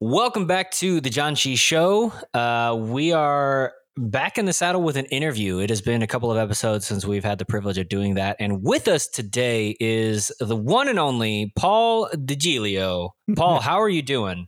Welcome 0.00 0.46
back 0.46 0.70
to 0.72 1.00
the 1.00 1.10
Janchi 1.10 1.58
Show. 1.58 2.12
Uh, 2.32 2.76
we 2.78 3.12
are 3.12 3.72
back 3.98 4.38
in 4.38 4.44
the 4.44 4.52
saddle 4.52 4.82
with 4.82 4.96
an 4.96 5.06
interview. 5.06 5.58
It 5.58 5.70
has 5.70 5.82
been 5.82 6.02
a 6.02 6.06
couple 6.06 6.30
of 6.30 6.38
episodes 6.38 6.86
since 6.86 7.04
we've 7.04 7.24
had 7.24 7.38
the 7.38 7.44
privilege 7.44 7.78
of 7.78 7.88
doing 7.88 8.14
that. 8.14 8.36
And 8.38 8.62
with 8.62 8.86
us 8.88 9.08
today 9.08 9.76
is 9.80 10.30
the 10.38 10.56
one 10.56 10.88
and 10.88 10.98
only 10.98 11.52
Paul 11.56 12.08
DiGilio. 12.14 13.10
Paul, 13.36 13.60
how 13.60 13.80
are 13.80 13.88
you 13.88 14.02
doing? 14.02 14.46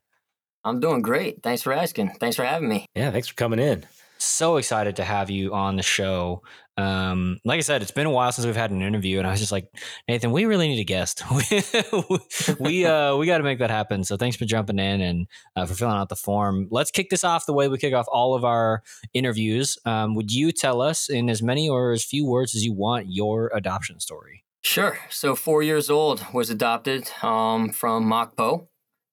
I'm 0.65 0.79
doing 0.81 1.03
great. 1.03 1.43
Thanks 1.43 1.63
for 1.63 1.73
asking. 1.73 2.11
Thanks 2.21 2.37
for 2.37 2.45
having 2.45 2.69
me. 2.69 2.87
yeah, 2.95 3.11
thanks 3.11 3.29
for 3.29 3.35
coming 3.35 3.59
in. 3.59 3.85
so 4.19 4.57
excited 4.57 4.97
to 4.97 5.05
have 5.05 5.31
you 5.31 5.53
on 5.55 5.77
the 5.77 5.83
show. 5.83 6.43
Um, 6.81 7.39
like 7.45 7.59
I 7.59 7.61
said, 7.61 7.83
it's 7.83 7.91
been 7.91 8.07
a 8.07 8.11
while 8.11 8.33
since 8.33 8.47
we've 8.47 8.57
had 8.57 8.71
an 8.71 8.83
interview, 8.83 9.19
and 9.19 9.27
I 9.27 9.31
was 9.31 9.41
just 9.41 9.53
like, 9.53 9.69
Nathan, 10.09 10.33
we 10.33 10.47
really 10.47 10.69
need 10.69 10.81
a 10.81 10.85
guest. 10.85 11.23
we 12.61 12.87
uh, 12.87 13.17
we 13.19 13.27
got 13.27 13.39
to 13.39 13.45
make 13.45 13.59
that 13.59 13.71
happen. 13.71 14.05
So 14.05 14.17
thanks 14.17 14.37
for 14.37 14.45
jumping 14.45 14.79
in 14.79 15.01
and 15.01 15.27
uh, 15.57 15.67
for 15.67 15.75
filling 15.75 15.97
out 15.97 16.09
the 16.09 16.17
form. 16.17 16.69
Let's 16.71 16.91
kick 16.91 17.11
this 17.11 17.25
off 17.25 17.47
the 17.47 17.53
way 17.53 17.69
we 17.69 17.79
kick 17.79 17.95
off 17.95 18.07
all 18.11 18.35
of 18.35 18.45
our 18.45 18.83
interviews. 19.15 19.79
Um, 19.85 20.15
would 20.15 20.33
you 20.33 20.53
tell 20.53 20.81
us 20.81 21.09
in 21.09 21.29
as 21.29 21.43
many 21.43 21.69
or 21.69 21.93
as 21.93 22.05
few 22.05 22.27
words 22.27 22.55
as 22.55 22.65
you 22.65 22.73
want 22.73 23.07
your 23.09 23.51
adoption 23.55 24.01
story? 24.01 24.45
Sure. 24.63 24.99
So 25.09 25.35
four 25.35 25.63
years 25.63 25.91
old, 25.91 26.25
was 26.33 26.51
adopted 26.51 27.11
um, 27.23 27.71
from 27.71 28.05
Mokpo, 28.05 28.69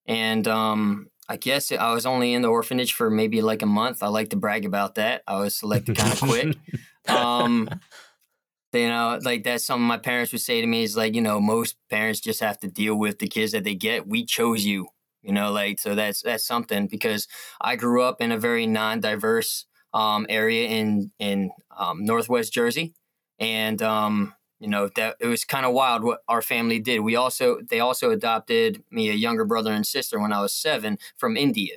and 0.06 0.46
um, 0.46 1.10
I 1.28 1.36
guess 1.36 1.70
I 1.72 1.92
was 1.92 2.06
only 2.06 2.32
in 2.32 2.42
the 2.42 2.48
orphanage 2.48 2.94
for 2.94 3.10
maybe 3.10 3.42
like 3.42 3.62
a 3.62 3.66
month. 3.66 4.02
I 4.02 4.08
like 4.08 4.30
to 4.30 4.36
brag 4.36 4.64
about 4.64 4.94
that. 4.94 5.22
I 5.26 5.40
was 5.40 5.54
selected 5.54 5.96
kind 5.96 6.12
of 6.12 6.20
quick. 6.20 6.56
um, 7.08 7.68
you 8.72 8.88
know, 8.88 9.18
like 9.22 9.44
that's 9.44 9.64
something 9.64 9.86
my 9.86 9.98
parents 9.98 10.32
would 10.32 10.40
say 10.42 10.60
to 10.60 10.66
me 10.66 10.82
is 10.82 10.96
like, 10.96 11.14
you 11.14 11.22
know, 11.22 11.40
most 11.40 11.76
parents 11.90 12.20
just 12.20 12.40
have 12.40 12.58
to 12.60 12.68
deal 12.68 12.94
with 12.96 13.18
the 13.18 13.28
kids 13.28 13.52
that 13.52 13.64
they 13.64 13.74
get. 13.74 14.06
We 14.06 14.24
chose 14.24 14.64
you, 14.64 14.88
you 15.22 15.32
know, 15.32 15.50
like 15.52 15.80
so 15.80 15.94
that's 15.94 16.22
that's 16.22 16.46
something 16.46 16.86
because 16.86 17.26
I 17.60 17.76
grew 17.76 18.02
up 18.02 18.20
in 18.20 18.32
a 18.32 18.38
very 18.38 18.66
non-diverse 18.66 19.66
um, 19.94 20.26
area 20.28 20.68
in 20.68 21.10
in 21.18 21.50
um, 21.76 22.04
Northwest 22.04 22.52
Jersey, 22.52 22.94
and 23.38 23.80
um, 23.82 24.34
you 24.60 24.68
know 24.68 24.88
that 24.96 25.16
it 25.20 25.26
was 25.26 25.44
kind 25.44 25.64
of 25.64 25.72
wild 25.72 26.04
what 26.04 26.20
our 26.28 26.42
family 26.42 26.78
did. 26.78 27.00
We 27.00 27.16
also 27.16 27.58
they 27.68 27.80
also 27.80 28.10
adopted 28.10 28.82
me 28.90 29.08
a 29.08 29.14
younger 29.14 29.44
brother 29.44 29.72
and 29.72 29.86
sister 29.86 30.20
when 30.20 30.32
I 30.32 30.40
was 30.42 30.52
seven 30.52 30.98
from 31.16 31.36
India. 31.36 31.76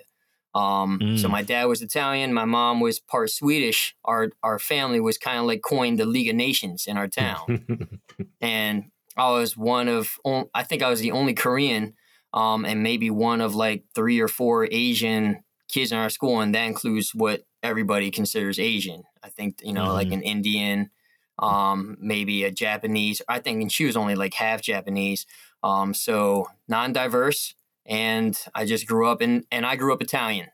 Um, 0.54 1.06
So 1.14 1.28
Mm. 1.28 1.32
my 1.32 1.42
dad 1.44 1.66
was 1.66 1.82
Italian, 1.82 2.34
my 2.34 2.46
mom 2.46 2.80
was 2.82 3.00
part 3.00 3.30
Swedish. 3.32 3.96
Our 4.06 4.32
our 4.44 4.60
family 4.60 5.00
was 5.00 5.18
kind 5.18 5.40
of 5.40 5.46
like 5.46 5.62
coined 5.62 6.00
the 6.00 6.06
League 6.06 6.30
of 6.30 6.36
Nations 6.36 6.88
in 6.88 6.98
our 6.98 7.08
town 7.08 7.52
and 8.42 8.92
I 9.18 9.32
was 9.32 9.58
one 9.58 9.88
of 9.88 10.18
I 10.54 10.64
think 10.64 10.82
I 10.82 10.90
was 10.90 11.02
the 11.02 11.12
only 11.12 11.34
Korean, 11.34 11.96
um, 12.34 12.66
and 12.66 12.82
maybe 12.84 13.10
one 13.10 13.42
of 13.42 13.56
like 13.56 13.84
three 13.94 14.20
or 14.20 14.28
four 14.28 14.68
Asian 14.72 15.44
kids 15.68 15.92
in 15.92 15.98
our 15.98 16.10
school, 16.10 16.40
and 16.42 16.54
that 16.56 16.64
includes 16.66 17.14
what 17.14 17.46
everybody 17.64 18.12
considers 18.12 18.60
Asian. 18.60 19.04
I 19.24 19.30
think 19.30 19.60
you 19.64 19.74
know 19.74 19.92
like 19.94 20.10
Mhm. 20.10 20.14
an 20.14 20.24
Indian, 20.24 20.92
um, 21.40 21.98
maybe 22.00 22.44
a 22.44 22.52
Japanese. 22.52 23.22
I 23.28 23.40
think 23.40 23.62
and 23.62 23.72
she 23.72 23.86
was 23.86 23.98
only 23.98 24.16
like 24.16 24.34
half 24.34 24.62
Japanese, 24.62 25.26
um, 25.64 25.94
so 25.94 26.48
non-diverse. 26.68 27.54
And 27.86 28.38
I 28.54 28.66
just 28.66 28.88
grew 28.88 29.08
up 29.08 29.22
in, 29.22 29.46
and 29.52 29.66
I 29.66 29.76
grew 29.76 29.94
up 29.94 30.02
Italian, 30.02 30.50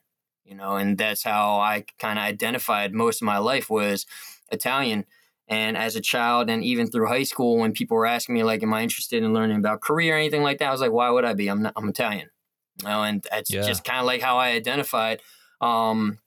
you 0.46 0.56
know, 0.56 0.78
and 0.78 0.98
that's 0.98 1.24
how 1.24 1.60
I 1.60 1.86
kind 2.00 2.18
of 2.18 2.24
identified 2.24 2.94
most 2.94 3.22
of 3.22 3.26
my 3.26 3.38
life 3.38 3.70
was 3.70 4.06
Italian. 4.52 5.06
And 5.50 5.78
as 5.78 5.96
a 5.96 6.02
child, 6.02 6.50
and 6.50 6.63
even 6.63 6.88
through 6.88 7.08
high 7.08 7.24
school, 7.24 7.58
when 7.58 7.72
people 7.74 7.96
were 7.98 8.06
asking 8.06 8.36
me, 8.36 8.44
like, 8.44 8.63
"Am 8.63 8.74
I 8.74 8.84
interested 8.84 9.24
in 9.24 9.34
learning 9.34 9.58
about 9.58 9.82
Korea 9.82 10.13
or 10.13 10.18
anything 10.18 10.44
like 10.44 10.58
that?" 10.60 10.68
I 10.68 10.72
was 10.72 10.82
like, 10.82 10.92
"Why 10.92 11.10
would 11.10 11.26
I 11.26 11.34
be? 11.34 11.48
I'm 11.48 11.62
not, 11.63 11.74
I'm 11.78 11.88
Italian." 11.90 12.30
You 12.82 12.88
know, 12.90 13.04
and 13.04 13.26
that's 13.32 13.50
Yeah. 13.50 13.58
just 13.58 13.84
kind 13.84 14.00
of 14.00 14.06
like 14.06 14.22
how 14.22 14.38
I 14.38 14.50
identified. 14.52 15.22
Um, 15.62 16.20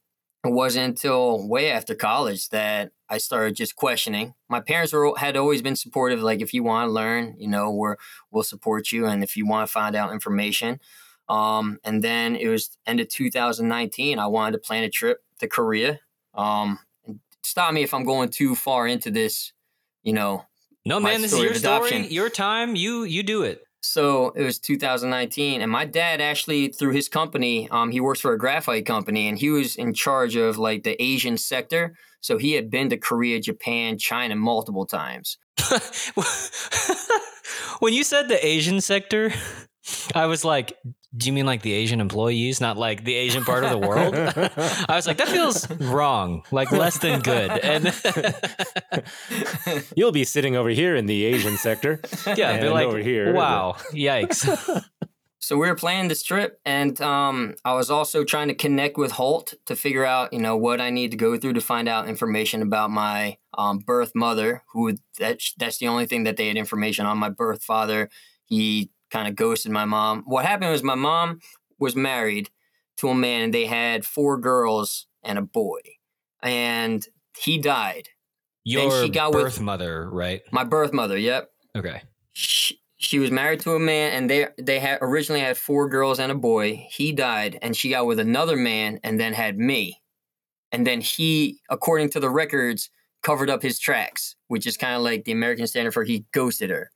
it 0.44 0.52
wasn't 0.52 0.86
until 0.88 1.48
way 1.48 1.70
after 1.70 1.94
college 1.94 2.48
that 2.50 2.92
I 3.10 3.18
started 3.18 3.56
just 3.56 3.74
questioning. 3.76 4.34
My 4.48 4.60
parents 4.60 4.92
were 4.92 5.12
had 5.18 5.36
always 5.36 5.62
been 5.62 5.76
supportive. 5.76 6.22
Like, 6.22 6.40
if 6.40 6.54
you 6.54 6.62
want 6.62 6.88
to 6.88 6.92
learn, 6.92 7.34
you 7.38 7.48
know, 7.48 7.70
we're 7.70 7.96
we'll 8.30 8.44
support 8.44 8.92
you, 8.92 9.06
and 9.06 9.22
if 9.24 9.36
you 9.36 9.46
want 9.46 9.66
to 9.66 9.72
find 9.72 9.96
out 9.96 10.12
information, 10.12 10.80
Um, 11.28 11.78
and 11.84 12.02
then 12.02 12.34
it 12.36 12.48
was 12.48 12.76
end 12.86 13.00
of 13.00 13.08
2019. 13.08 14.18
I 14.18 14.26
wanted 14.26 14.52
to 14.52 14.58
plan 14.58 14.84
a 14.84 14.90
trip 14.90 15.18
to 15.40 15.46
Korea. 15.48 16.00
Um, 16.34 16.78
stop 17.42 17.72
me 17.72 17.82
if 17.82 17.92
I'm 17.94 18.04
going 18.04 18.28
too 18.30 18.54
far 18.54 18.86
into 18.86 19.10
this. 19.10 19.52
You 20.02 20.12
know, 20.12 20.46
No, 20.84 20.98
man, 21.00 21.20
this 21.22 21.32
is 21.32 21.38
your 21.38 21.54
story, 21.54 22.06
your 22.12 22.30
time. 22.30 22.74
You 22.76 23.04
you 23.04 23.22
do 23.22 23.42
it. 23.42 23.62
So 23.82 24.30
it 24.36 24.42
was 24.44 24.58
2019, 24.58 25.62
and 25.62 25.70
my 25.72 25.86
dad 25.86 26.20
actually, 26.20 26.68
through 26.68 26.92
his 26.92 27.08
company, 27.08 27.66
um, 27.70 27.90
he 27.92 28.00
works 28.00 28.20
for 28.20 28.32
a 28.32 28.38
graphite 28.38 28.84
company, 28.86 29.26
and 29.28 29.38
he 29.38 29.50
was 29.50 29.74
in 29.76 29.94
charge 29.94 30.36
of 30.36 30.58
like 30.58 30.82
the 30.84 31.00
Asian 31.02 31.36
sector. 31.38 31.94
So 32.20 32.38
he 32.38 32.52
had 32.52 32.70
been 32.70 32.90
to 32.90 32.96
Korea, 32.96 33.40
Japan, 33.40 33.98
China 33.98 34.37
multiple 34.37 34.87
times. 34.87 35.38
when 37.80 37.94
you 37.94 38.04
said 38.04 38.28
the 38.28 38.38
Asian 38.44 38.80
sector, 38.80 39.33
I 40.14 40.26
was 40.26 40.44
like, 40.44 40.76
do 41.16 41.26
you 41.26 41.33
mean 41.33 41.46
like 41.46 41.62
the 41.62 41.72
Asian 41.72 42.00
employees, 42.00 42.61
not 42.61 42.76
like 42.76 43.04
the 43.04 43.14
Asian 43.14 43.44
part 43.44 43.64
of 43.64 43.70
the 43.70 43.78
world? 43.78 44.14
I 44.14 44.94
was 44.94 45.06
like, 45.06 45.16
that 45.16 45.28
feels 45.28 45.68
wrong, 45.80 46.44
like 46.52 46.70
less 46.70 46.98
than 46.98 47.20
good. 47.20 47.50
And 47.50 47.92
You'll 49.96 50.12
be 50.12 50.24
sitting 50.24 50.56
over 50.56 50.68
here 50.68 50.94
in 50.94 51.06
the 51.06 51.24
Asian 51.24 51.56
sector. 51.56 52.00
yeah, 52.26 52.50
and 52.50 52.61
be 52.62 52.68
like, 52.68 52.87
over 52.87 52.98
here. 52.98 53.33
wow, 53.35 53.76
yikes. 53.92 54.85
So 55.50 55.56
we 55.56 55.66
were 55.66 55.74
planning 55.74 56.06
this 56.06 56.22
trip, 56.22 56.60
and 56.64 57.00
um, 57.00 57.56
I 57.64 57.74
was 57.74 57.90
also 57.90 58.22
trying 58.22 58.46
to 58.46 58.54
connect 58.54 58.96
with 58.96 59.10
Holt 59.10 59.54
to 59.66 59.74
figure 59.74 60.04
out, 60.04 60.32
you 60.32 60.38
know, 60.38 60.56
what 60.56 60.80
I 60.80 60.90
need 60.90 61.10
to 61.10 61.16
go 61.16 61.36
through 61.36 61.54
to 61.54 61.60
find 61.60 61.88
out 61.88 62.08
information 62.08 62.62
about 62.62 62.92
my 62.92 63.36
um, 63.58 63.80
birth 63.80 64.12
mother. 64.14 64.62
Who 64.72 64.94
that's 65.18 65.52
that's 65.54 65.78
the 65.78 65.88
only 65.88 66.06
thing 66.06 66.22
that 66.22 66.36
they 66.36 66.46
had 66.46 66.56
information 66.56 67.04
on. 67.04 67.18
My 67.18 67.30
birth 67.30 67.64
father, 67.64 68.10
he 68.44 68.92
kind 69.10 69.26
of 69.26 69.34
ghosted 69.34 69.72
my 69.72 69.84
mom. 69.84 70.22
What 70.24 70.44
happened 70.44 70.70
was 70.70 70.84
my 70.84 70.94
mom 70.94 71.40
was 71.80 71.96
married 71.96 72.50
to 72.98 73.08
a 73.08 73.14
man, 73.16 73.42
and 73.42 73.52
they 73.52 73.66
had 73.66 74.04
four 74.04 74.38
girls 74.38 75.08
and 75.24 75.36
a 75.36 75.42
boy, 75.42 75.80
and 76.44 77.04
he 77.36 77.58
died. 77.58 78.10
Your 78.62 79.02
she 79.02 79.08
got 79.08 79.34
with- 79.34 79.46
birth 79.46 79.60
mother, 79.60 80.08
right? 80.08 80.42
My 80.52 80.62
birth 80.62 80.92
mother, 80.92 81.18
yep. 81.18 81.50
Okay. 81.76 82.02
she, 82.32 82.79
she 83.02 83.18
was 83.18 83.30
married 83.30 83.60
to 83.60 83.72
a 83.74 83.80
man 83.80 84.12
and 84.12 84.28
they 84.30 84.46
they 84.58 84.78
had 84.78 84.98
originally 85.00 85.40
had 85.40 85.56
four 85.56 85.88
girls 85.88 86.20
and 86.20 86.30
a 86.30 86.34
boy. 86.34 86.86
He 86.90 87.12
died 87.12 87.58
and 87.62 87.74
she 87.74 87.88
got 87.88 88.04
with 88.06 88.20
another 88.20 88.56
man 88.56 89.00
and 89.02 89.18
then 89.18 89.32
had 89.32 89.56
me. 89.58 90.02
And 90.70 90.86
then 90.86 91.00
he 91.00 91.60
according 91.70 92.10
to 92.10 92.20
the 92.20 92.28
records 92.28 92.90
covered 93.22 93.48
up 93.50 93.62
his 93.62 93.78
tracks 93.78 94.36
which 94.48 94.66
is 94.66 94.76
kind 94.76 94.94
of 94.96 95.02
like 95.02 95.24
the 95.24 95.32
american 95.32 95.66
standard 95.66 95.92
for 95.92 96.04
he 96.04 96.26
ghosted 96.32 96.68
her. 96.68 96.90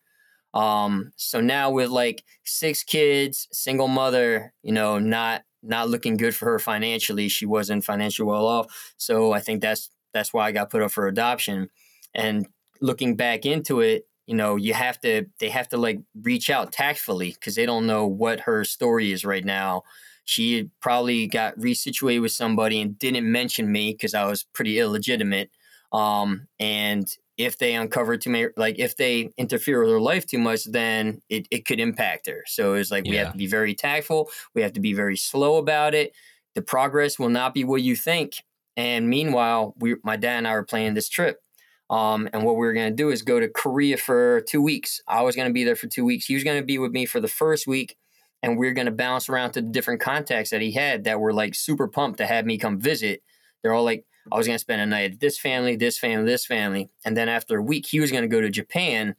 Um 0.53 1.13
so 1.17 1.41
now 1.41 1.71
with 1.71 1.89
like 1.89 2.23
six 2.45 2.83
kids 2.83 3.49
single 3.51 3.89
mother 3.89 4.53
you 4.63 4.73
know 4.73 4.99
not 4.99 5.43
not 5.63 5.89
looking 5.89 6.19
good 6.19 6.37
for 6.37 6.45
her 6.47 6.59
financially 6.59 7.29
she 7.31 7.47
wasn't 7.47 7.83
financially 7.83 8.29
well 8.29 8.47
off. 8.47 8.93
So 8.99 9.33
i 9.33 9.41
think 9.41 9.63
that's 9.63 9.91
that's 10.13 10.35
why 10.35 10.47
i 10.49 10.53
got 10.53 10.71
put 10.71 10.83
up 10.83 10.91
for 10.93 11.07
adoption. 11.07 11.71
And 12.15 12.47
looking 12.83 13.17
back 13.17 13.47
into 13.47 13.81
it 13.81 14.07
you 14.27 14.35
know 14.35 14.57
you 14.57 14.75
have 14.75 15.01
to 15.01 15.27
they 15.39 15.49
have 15.51 15.69
to 15.69 15.77
like 15.77 16.01
reach 16.23 16.51
out 16.51 16.73
tactfully 16.73 17.31
because 17.33 17.55
they 17.55 17.67
don't 17.67 17.87
know 17.87 18.07
what 18.07 18.41
her 18.41 18.65
story 18.65 19.13
is 19.13 19.25
right 19.25 19.45
now. 19.45 19.83
She 20.25 20.71
probably 20.81 21.27
got 21.27 21.59
resituated 21.59 22.23
with 22.23 22.33
somebody 22.33 22.81
and 22.81 22.99
didn't 22.99 23.31
mention 23.31 23.71
me 23.71 23.93
because 23.93 24.15
i 24.15 24.25
was 24.25 24.43
pretty 24.43 24.79
illegitimate 24.79 25.51
um 25.93 26.49
and 26.59 27.17
if 27.37 27.59
they 27.59 27.75
uncover 27.75 28.17
too 28.17 28.31
many 28.31 28.49
like 28.57 28.79
if 28.79 28.97
they 28.97 29.31
interfere 29.37 29.81
with 29.81 29.91
her 29.91 30.01
life 30.01 30.27
too 30.27 30.39
much 30.39 30.65
then 30.65 31.21
it, 31.29 31.47
it 31.51 31.67
could 31.67 31.81
impact 31.81 32.27
her. 32.29 32.45
So 32.47 32.75
it's 32.75 32.91
like 32.91 33.07
we 33.07 33.17
have 33.17 33.33
to 33.33 33.37
be 33.39 33.47
very 33.47 33.75
tactful. 33.75 34.31
We 34.55 34.63
have 34.63 34.73
to 34.75 34.81
be 34.81 34.93
very 34.93 35.17
slow 35.17 35.57
about 35.57 35.95
it. 35.95 36.13
The 36.55 36.63
progress 36.63 37.19
will 37.19 37.31
not 37.31 37.53
be 37.55 37.65
what 37.65 37.83
you 37.83 37.97
think. 37.97 38.43
And 38.77 39.09
meanwhile 39.09 39.75
we 39.79 39.97
my 40.05 40.17
dad 40.17 40.39
and 40.39 40.49
i 40.49 40.53
were 40.53 40.65
planning 40.65 40.95
this 40.95 41.09
trip 41.09 41.41
um, 41.91 42.29
and 42.33 42.45
what 42.45 42.55
we 42.55 42.67
were 42.67 42.73
going 42.73 42.91
to 42.91 42.97
do 42.97 43.11
is 43.11 43.23
go 43.23 43.39
to 43.39 43.49
Korea 43.49 43.97
for 43.97 44.41
two 44.43 44.63
weeks. 44.63 45.01
I 45.07 45.23
was 45.23 45.37
going 45.37 45.49
to 45.49 45.53
be 45.53 45.65
there 45.65 45.77
for 45.77 45.87
two 45.87 46.05
weeks. 46.05 46.27
He 46.27 46.35
was 46.35 46.45
going 46.45 46.59
to 46.59 46.65
be 46.65 46.79
with 46.79 46.93
me 46.93 47.05
for 47.05 47.21
the 47.21 47.29
first 47.29 47.67
week, 47.67 47.97
and 48.43 48.59
we 48.59 48.69
are 48.69 48.73
going 48.73 48.87
to 48.87 48.93
bounce 48.93 49.29
around 49.29 49.53
to 49.53 49.63
the 49.63 49.69
different 49.69 50.01
contacts 50.01 50.51
that 50.51 50.63
he 50.63 50.73
had 50.73 51.05
that 51.05 51.21
were 51.21 51.33
like 51.33 51.55
super 51.55 51.89
pumped 51.89 52.19
to 52.19 52.27
have 52.27 52.47
me 52.47 52.59
come 52.59 52.81
visit. 52.81 53.23
They're 53.63 53.75
all 53.75 53.85
like, 53.85 54.05
I 54.33 54.37
was 54.37 54.47
going 54.47 54.57
to 54.57 54.61
spend 54.61 54.81
a 54.81 54.87
night 54.87 55.13
at 55.13 55.21
this 55.21 55.39
family, 55.39 55.77
this 55.77 55.99
family, 55.99 56.25
this 56.25 56.47
family. 56.47 56.89
And 57.05 57.17
then 57.17 57.29
after 57.29 57.59
a 57.59 57.63
week, 57.63 57.87
he 57.87 58.01
was 58.01 58.11
going 58.11 58.23
to 58.23 58.29
go 58.29 58.41
to 58.41 58.49
Japan. 58.49 59.17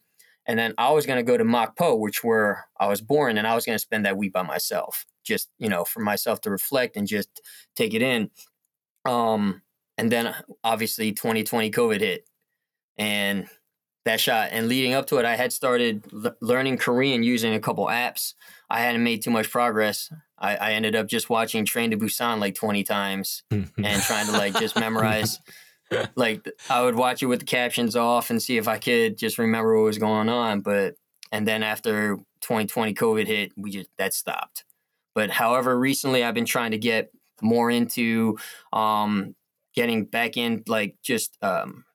And 0.48 0.58
then 0.58 0.74
I 0.78 0.92
was 0.92 1.06
going 1.06 1.18
to 1.18 1.24
go 1.24 1.38
to 1.38 1.44
Mokpo, 1.44 2.00
which 2.00 2.24
where 2.24 2.66
I 2.80 2.88
was 2.88 3.02
born, 3.02 3.38
and 3.38 3.48
I 3.48 3.56
was 3.56 3.66
going 3.66 3.76
to 3.76 3.82
spend 3.82 4.06
that 4.06 4.18
week 4.18 4.34
by 4.34 4.42
myself, 4.42 5.06
just, 5.24 5.50
you 5.60 5.70
know, 5.70 5.86
for 5.86 6.00
myself 6.00 6.42
to 6.42 6.52
reflect 6.52 6.98
and 6.98 7.08
just 7.08 7.42
take 7.76 7.94
it 7.94 8.02
in. 8.02 8.30
Um, 9.06 9.62
and 9.98 10.12
then 10.12 10.36
obviously 10.64 11.12
2020 11.12 11.72
COVID 11.72 12.02
hit 12.02 12.26
and 12.98 13.48
that 14.06 14.20
shot 14.20 14.50
and 14.52 14.68
leading 14.68 14.94
up 14.94 15.08
to 15.08 15.18
it 15.18 15.26
i 15.26 15.36
had 15.36 15.52
started 15.52 16.06
l- 16.14 16.36
learning 16.42 16.78
korean 16.78 17.24
using 17.24 17.54
a 17.54 17.60
couple 17.60 17.86
apps. 17.88 18.34
I 18.70 18.82
hadn't 18.82 19.04
made 19.04 19.22
too 19.22 19.30
much 19.30 19.52
progress. 19.52 20.12
I, 20.40 20.56
I 20.56 20.72
ended 20.72 20.96
up 20.96 21.08
just 21.08 21.30
watching 21.30 21.66
train 21.66 21.92
to 21.92 21.98
busan 21.98 22.40
like 22.40 22.56
20 22.56 22.84
times 22.84 23.44
and 23.52 23.68
trying 23.78 24.26
to 24.26 24.32
like 24.32 24.58
just 24.60 24.76
memorize 24.76 25.40
like 26.16 26.48
i 26.70 26.82
would 26.82 26.96
watch 26.96 27.22
it 27.24 27.28
with 27.28 27.40
the 27.40 27.46
captions 27.46 27.96
off 27.96 28.30
and 28.30 28.42
see 28.42 28.58
if 28.58 28.68
i 28.68 28.78
could 28.78 29.18
just 29.18 29.38
remember 29.38 29.76
what 29.76 29.86
was 29.86 29.98
going 29.98 30.30
on 30.30 30.62
but 30.62 30.96
and 31.32 31.48
then 31.48 31.64
after 31.64 32.18
2020 32.42 32.94
covid 32.96 33.28
hit 33.28 33.52
we 33.56 33.72
just 33.72 33.90
that 33.98 34.14
stopped. 34.14 34.66
But 35.14 35.30
however 35.30 35.78
recently 35.78 36.24
i've 36.24 36.34
been 36.34 36.46
trying 36.46 36.72
to 36.72 36.78
get 36.78 37.12
more 37.42 37.70
into 37.70 38.38
um 38.74 39.36
getting 39.74 40.06
back 40.06 40.38
in 40.38 40.64
like 40.68 40.96
just 41.04 41.38
um 41.42 41.86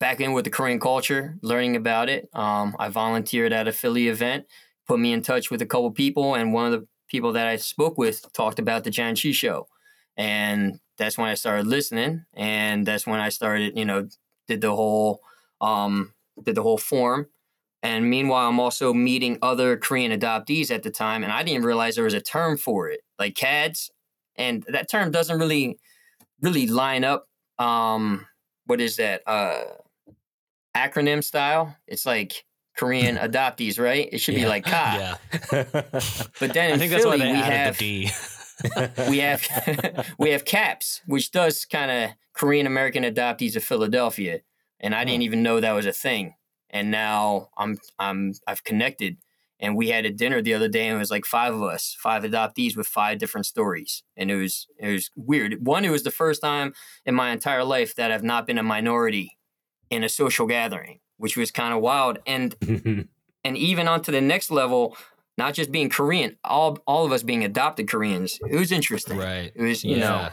back 0.00 0.20
in 0.20 0.32
with 0.32 0.44
the 0.44 0.50
Korean 0.50 0.80
culture, 0.80 1.36
learning 1.42 1.76
about 1.76 2.08
it. 2.08 2.28
Um, 2.32 2.76
I 2.78 2.88
volunteered 2.88 3.52
at 3.52 3.68
a 3.68 3.72
Philly 3.72 4.08
event, 4.08 4.46
put 4.86 5.00
me 5.00 5.12
in 5.12 5.22
touch 5.22 5.50
with 5.50 5.62
a 5.62 5.66
couple 5.66 5.90
people, 5.90 6.34
and 6.34 6.52
one 6.52 6.72
of 6.72 6.80
the 6.80 6.86
people 7.08 7.32
that 7.32 7.46
I 7.46 7.56
spoke 7.56 7.98
with 7.98 8.32
talked 8.32 8.58
about 8.58 8.84
the 8.84 8.90
Janchi 8.90 9.34
show, 9.34 9.66
and 10.16 10.78
that's 10.98 11.18
when 11.18 11.28
I 11.28 11.34
started 11.34 11.66
listening, 11.66 12.24
and 12.34 12.86
that's 12.86 13.06
when 13.06 13.20
I 13.20 13.28
started, 13.28 13.76
you 13.76 13.84
know, 13.84 14.08
did 14.46 14.60
the 14.60 14.74
whole, 14.74 15.20
um, 15.60 16.14
did 16.42 16.54
the 16.54 16.62
whole 16.62 16.78
form. 16.78 17.28
And 17.82 18.10
meanwhile, 18.10 18.48
I'm 18.48 18.58
also 18.58 18.92
meeting 18.92 19.38
other 19.40 19.76
Korean 19.76 20.10
adoptees 20.10 20.72
at 20.72 20.82
the 20.82 20.90
time, 20.90 21.22
and 21.22 21.32
I 21.32 21.42
didn't 21.44 21.64
realize 21.64 21.94
there 21.94 22.04
was 22.04 22.14
a 22.14 22.20
term 22.20 22.56
for 22.56 22.88
it, 22.88 23.00
like 23.18 23.36
CADS, 23.36 23.90
and 24.36 24.64
that 24.68 24.90
term 24.90 25.10
doesn't 25.10 25.38
really, 25.38 25.78
really 26.40 26.66
line 26.66 27.04
up. 27.04 27.26
Um, 27.58 28.26
what 28.66 28.80
is 28.80 28.96
that? 28.96 29.22
Uh, 29.26 29.64
acronym 30.78 31.22
style. 31.22 31.76
It's 31.86 32.06
like 32.06 32.44
Korean 32.76 33.16
adoptees, 33.28 33.78
right? 33.78 34.08
It 34.12 34.18
should 34.18 34.34
be 34.34 34.46
like 34.46 34.66
CA. 34.66 34.72
Yeah. 34.72 35.16
But 36.40 36.54
then 36.54 36.70
in 36.70 36.74
I 36.74 36.78
think 36.78 36.92
that's 36.92 37.04
why 37.04 37.18
Philly, 37.18 37.26
they 37.26 37.32
we 37.32 37.38
added 37.38 37.56
have 37.56 37.78
the 37.78 38.06
D. 38.06 38.10
we 39.08 39.18
have 39.18 40.06
we 40.18 40.30
have 40.30 40.44
CAPS, 40.44 41.02
which 41.06 41.30
does 41.30 41.64
kind 41.64 41.90
of 41.90 42.10
Korean 42.32 42.66
American 42.66 43.04
adoptees 43.04 43.56
of 43.56 43.64
Philadelphia, 43.64 44.40
and 44.80 44.94
I 44.94 45.04
didn't 45.04 45.20
hmm. 45.20 45.26
even 45.26 45.42
know 45.42 45.60
that 45.60 45.72
was 45.72 45.86
a 45.86 45.92
thing. 45.92 46.34
And 46.70 46.90
now 46.90 47.48
I'm 47.56 47.78
I'm 47.98 48.34
I've 48.46 48.64
connected, 48.64 49.16
and 49.58 49.76
we 49.76 49.88
had 49.88 50.04
a 50.04 50.10
dinner 50.10 50.42
the 50.42 50.54
other 50.54 50.68
day, 50.68 50.86
and 50.86 50.96
it 50.96 50.98
was 50.98 51.10
like 51.10 51.24
five 51.24 51.54
of 51.54 51.62
us, 51.62 51.96
five 51.98 52.24
adoptees 52.24 52.76
with 52.76 52.86
five 52.86 53.18
different 53.18 53.46
stories, 53.46 54.02
and 54.16 54.30
it 54.30 54.36
was 54.36 54.66
it 54.78 54.92
was 54.92 55.10
weird. 55.16 55.64
One, 55.64 55.84
it 55.84 55.90
was 55.90 56.02
the 56.02 56.10
first 56.10 56.42
time 56.42 56.74
in 57.06 57.14
my 57.14 57.30
entire 57.30 57.64
life 57.64 57.94
that 57.94 58.10
I've 58.12 58.24
not 58.24 58.46
been 58.46 58.58
a 58.58 58.62
minority 58.62 59.37
in 59.90 60.04
a 60.04 60.08
social 60.08 60.46
gathering, 60.46 61.00
which 61.16 61.36
was 61.36 61.50
kind 61.50 61.74
of 61.74 61.80
wild. 61.80 62.18
And 62.26 62.54
and 63.44 63.56
even 63.56 63.88
onto 63.88 64.12
the 64.12 64.20
next 64.20 64.50
level, 64.50 64.96
not 65.36 65.54
just 65.54 65.70
being 65.70 65.88
Korean, 65.88 66.36
all 66.44 66.78
all 66.86 67.04
of 67.04 67.12
us 67.12 67.22
being 67.22 67.44
adopted 67.44 67.88
Koreans. 67.88 68.38
It 68.50 68.56
was 68.56 68.72
interesting. 68.72 69.16
Right. 69.16 69.52
It 69.54 69.62
was, 69.62 69.84
you 69.84 69.98
know, 69.98 70.28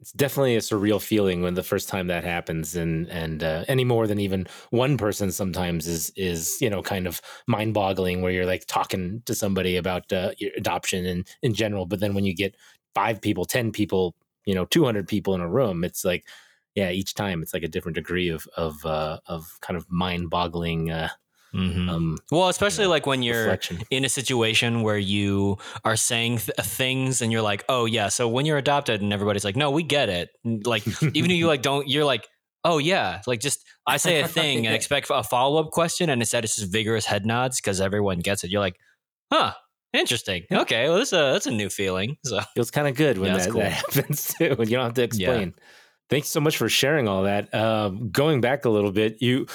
it's 0.00 0.12
definitely 0.12 0.56
a 0.56 0.60
surreal 0.60 1.00
feeling 1.00 1.42
when 1.42 1.54
the 1.54 1.62
first 1.62 1.88
time 1.88 2.08
that 2.08 2.24
happens 2.24 2.74
and 2.74 3.08
and 3.08 3.42
uh, 3.42 3.64
any 3.68 3.84
more 3.84 4.06
than 4.06 4.18
even 4.18 4.46
one 4.70 4.96
person 4.96 5.30
sometimes 5.30 5.86
is 5.86 6.10
is 6.16 6.60
you 6.60 6.68
know 6.68 6.82
kind 6.82 7.06
of 7.06 7.20
mind 7.46 7.74
boggling 7.74 8.22
where 8.22 8.32
you're 8.32 8.46
like 8.46 8.64
talking 8.66 9.22
to 9.26 9.34
somebody 9.34 9.76
about 9.76 10.12
uh, 10.12 10.32
your 10.38 10.50
adoption 10.56 11.06
and 11.06 11.28
in 11.42 11.54
general 11.54 11.86
but 11.86 12.00
then 12.00 12.14
when 12.14 12.24
you 12.24 12.34
get 12.34 12.56
five 12.94 13.20
people 13.20 13.44
10 13.44 13.70
people 13.70 14.14
you 14.44 14.54
know 14.54 14.64
200 14.64 15.06
people 15.06 15.34
in 15.34 15.40
a 15.40 15.48
room 15.48 15.84
it's 15.84 16.04
like 16.04 16.24
yeah 16.80 16.90
each 16.90 17.14
time 17.14 17.42
it's 17.42 17.54
like 17.54 17.62
a 17.62 17.68
different 17.68 17.94
degree 17.94 18.28
of 18.28 18.46
of 18.56 18.84
uh, 18.84 19.18
of 19.26 19.58
kind 19.60 19.76
of 19.76 19.84
mind 19.90 20.30
boggling 20.30 20.90
uh, 20.90 21.08
Mhm. 21.52 21.88
um 21.90 22.18
well, 22.30 22.48
especially 22.48 22.84
know, 22.84 22.90
like 22.90 23.06
when 23.06 23.22
you're 23.24 23.44
reflection 23.46 23.82
in 23.90 24.04
a 24.04 24.08
situation 24.08 24.82
where 24.82 24.98
you 24.98 25.58
are 25.84 25.96
saying 25.96 26.38
th- 26.38 26.54
things 26.62 27.20
and 27.22 27.32
you're 27.32 27.42
like, 27.42 27.64
oh 27.68 27.86
yeah, 27.86 28.08
so 28.08 28.28
when 28.28 28.46
you're 28.46 28.58
adopted 28.58 29.02
and 29.02 29.12
everybody's 29.12 29.44
like, 29.44 29.56
no, 29.56 29.70
we 29.72 29.82
get 29.82 30.08
it. 30.08 30.28
Like 30.44 30.86
even 31.16 31.30
if 31.32 31.36
you 31.36 31.48
like 31.48 31.62
don't, 31.62 31.88
you're 31.88 32.04
like, 32.04 32.28
oh 32.62 32.78
yeah, 32.78 33.20
like 33.26 33.40
just 33.40 33.66
I 33.84 33.96
say 33.96 34.20
a 34.20 34.28
thing 34.28 34.64
and 34.66 34.74
expect 34.80 35.08
a 35.10 35.24
follow 35.24 35.60
up 35.60 35.70
question, 35.72 36.08
and 36.08 36.22
instead 36.22 36.44
it's 36.44 36.54
just 36.54 36.70
vigorous 36.70 37.04
head 37.04 37.26
nods 37.26 37.60
because 37.60 37.80
everyone 37.80 38.20
gets 38.20 38.44
it. 38.44 38.50
You're 38.52 38.60
like, 38.68 38.76
huh, 39.32 39.52
Interesting. 39.92 40.44
Okay, 40.52 40.88
well, 40.88 40.98
that's 40.98 41.12
a 41.12 41.32
that's 41.34 41.46
a 41.46 41.50
new 41.50 41.68
feeling. 41.68 42.16
So 42.24 42.38
Feels 42.54 42.70
kind 42.70 42.86
of 42.86 42.94
good 42.94 43.18
when 43.18 43.32
Yeah, 43.32 43.38
that, 43.38 43.50
cool. 43.50 43.60
that 43.62 43.72
happens 43.82 44.34
too. 44.38 44.54
When 44.54 44.68
You 44.68 44.76
don't 44.76 44.84
have 44.84 44.94
to 44.94 45.02
explain. 45.02 45.54
Thanks 46.10 46.28
so 46.28 46.40
much 46.40 46.56
for 46.56 46.68
sharing 46.68 47.06
all 47.06 47.22
that. 47.22 47.54
Um, 47.54 48.10
going 48.10 48.40
back 48.40 48.64
a 48.64 48.68
little 48.68 48.92
bit, 48.92 49.22
you 49.22 49.46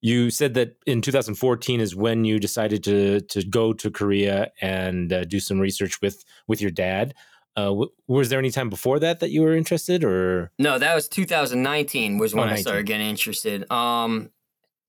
you 0.00 0.30
said 0.30 0.54
that 0.54 0.76
in 0.86 1.02
2014 1.02 1.80
is 1.80 1.96
when 1.96 2.24
you 2.24 2.38
decided 2.38 2.84
to 2.84 3.20
to 3.22 3.44
go 3.44 3.72
to 3.72 3.90
Korea 3.90 4.52
and 4.60 5.12
uh, 5.12 5.24
do 5.24 5.40
some 5.40 5.58
research 5.58 6.00
with 6.00 6.24
with 6.46 6.60
your 6.60 6.70
dad. 6.70 7.14
Uh, 7.56 7.64
w- 7.64 7.90
was 8.06 8.28
there 8.28 8.38
any 8.38 8.50
time 8.50 8.68
before 8.68 8.98
that 9.00 9.18
that 9.20 9.30
you 9.30 9.42
were 9.42 9.56
interested, 9.56 10.04
or 10.04 10.52
No, 10.58 10.78
that 10.78 10.94
was 10.94 11.08
2019 11.08 12.18
was 12.18 12.34
when 12.34 12.48
Oh, 12.48 12.52
I 12.52 12.56
started 12.56 12.86
getting 12.86 13.08
interested. 13.08 13.70
Um, 13.72 14.30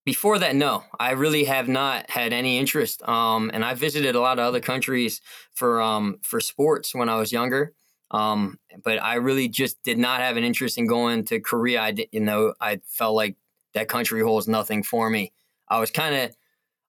before 0.06 0.38
that, 0.40 0.56
no, 0.56 0.84
I 1.00 1.12
really 1.12 1.46
have 1.46 1.68
not 1.68 2.10
had 2.10 2.32
any 2.32 2.58
interest. 2.60 3.02
Um, 3.08 3.50
and 3.54 3.66
I 3.66 3.74
visited 3.74 4.16
a 4.16 4.20
lot 4.22 4.38
of 4.40 4.46
other 4.46 4.60
countries 4.60 5.20
for 5.54 5.82
um 5.82 6.20
for 6.22 6.40
sports 6.40 6.94
when 6.94 7.10
I 7.10 7.16
was 7.16 7.32
younger. 7.32 7.74
Um, 8.12 8.58
but 8.84 9.02
I 9.04 9.16
really 9.16 9.50
just 9.50 9.82
did 9.84 9.98
not 9.98 10.22
have 10.22 10.38
an 10.38 10.44
interest 10.44 10.78
in 10.78 10.88
going 10.88 11.26
to 11.26 11.40
Korea. 11.40 11.82
I 11.82 11.92
did, 11.92 12.10
you 12.12 12.22
know, 12.22 12.54
I 12.62 12.80
felt 12.86 13.16
like 13.16 13.36
that 13.74 13.90
country 13.90 14.22
holds 14.22 14.48
nothing 14.48 14.84
for 14.84 15.10
me. 15.10 15.34
I 15.68 15.80
was 15.80 15.92
kind 15.92 16.16
of, 16.16 16.36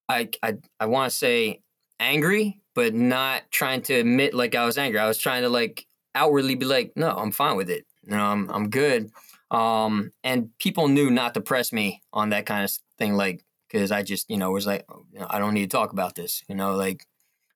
I, 0.07 0.29
I, 0.41 0.55
I 0.79 0.85
want 0.85 1.11
to 1.11 1.17
say 1.17 1.61
angry, 1.99 2.61
but 2.73 2.93
not 2.93 3.43
trying 3.51 3.81
to 3.83 3.95
admit 3.95 4.33
like 4.33 4.55
I 4.55 4.65
was 4.65 4.77
angry. 4.77 4.99
I 4.99 5.07
was 5.07 5.17
trying 5.17 5.43
to 5.43 5.49
like 5.49 5.85
outwardly 6.15 6.55
be 6.55 6.65
like, 6.65 6.93
no, 6.95 7.09
I'm 7.09 7.31
fine 7.31 7.57
with 7.57 7.69
it. 7.69 7.85
You 8.03 8.11
know, 8.11 8.23
I'm, 8.23 8.49
I'm 8.49 8.69
good. 8.69 9.11
Um, 9.51 10.11
and 10.23 10.57
people 10.59 10.87
knew 10.87 11.09
not 11.11 11.33
to 11.33 11.41
press 11.41 11.73
me 11.73 12.01
on 12.13 12.29
that 12.29 12.45
kind 12.45 12.63
of 12.63 12.71
thing, 12.97 13.15
like, 13.15 13.43
because 13.67 13.91
I 13.91 14.03
just, 14.03 14.29
you 14.29 14.37
know, 14.37 14.51
was 14.51 14.65
like, 14.65 14.85
oh, 14.89 15.05
you 15.11 15.19
know, 15.19 15.27
I 15.29 15.39
don't 15.39 15.53
need 15.53 15.69
to 15.69 15.77
talk 15.77 15.91
about 15.91 16.15
this. 16.15 16.43
You 16.47 16.55
know, 16.55 16.75
like 16.75 17.05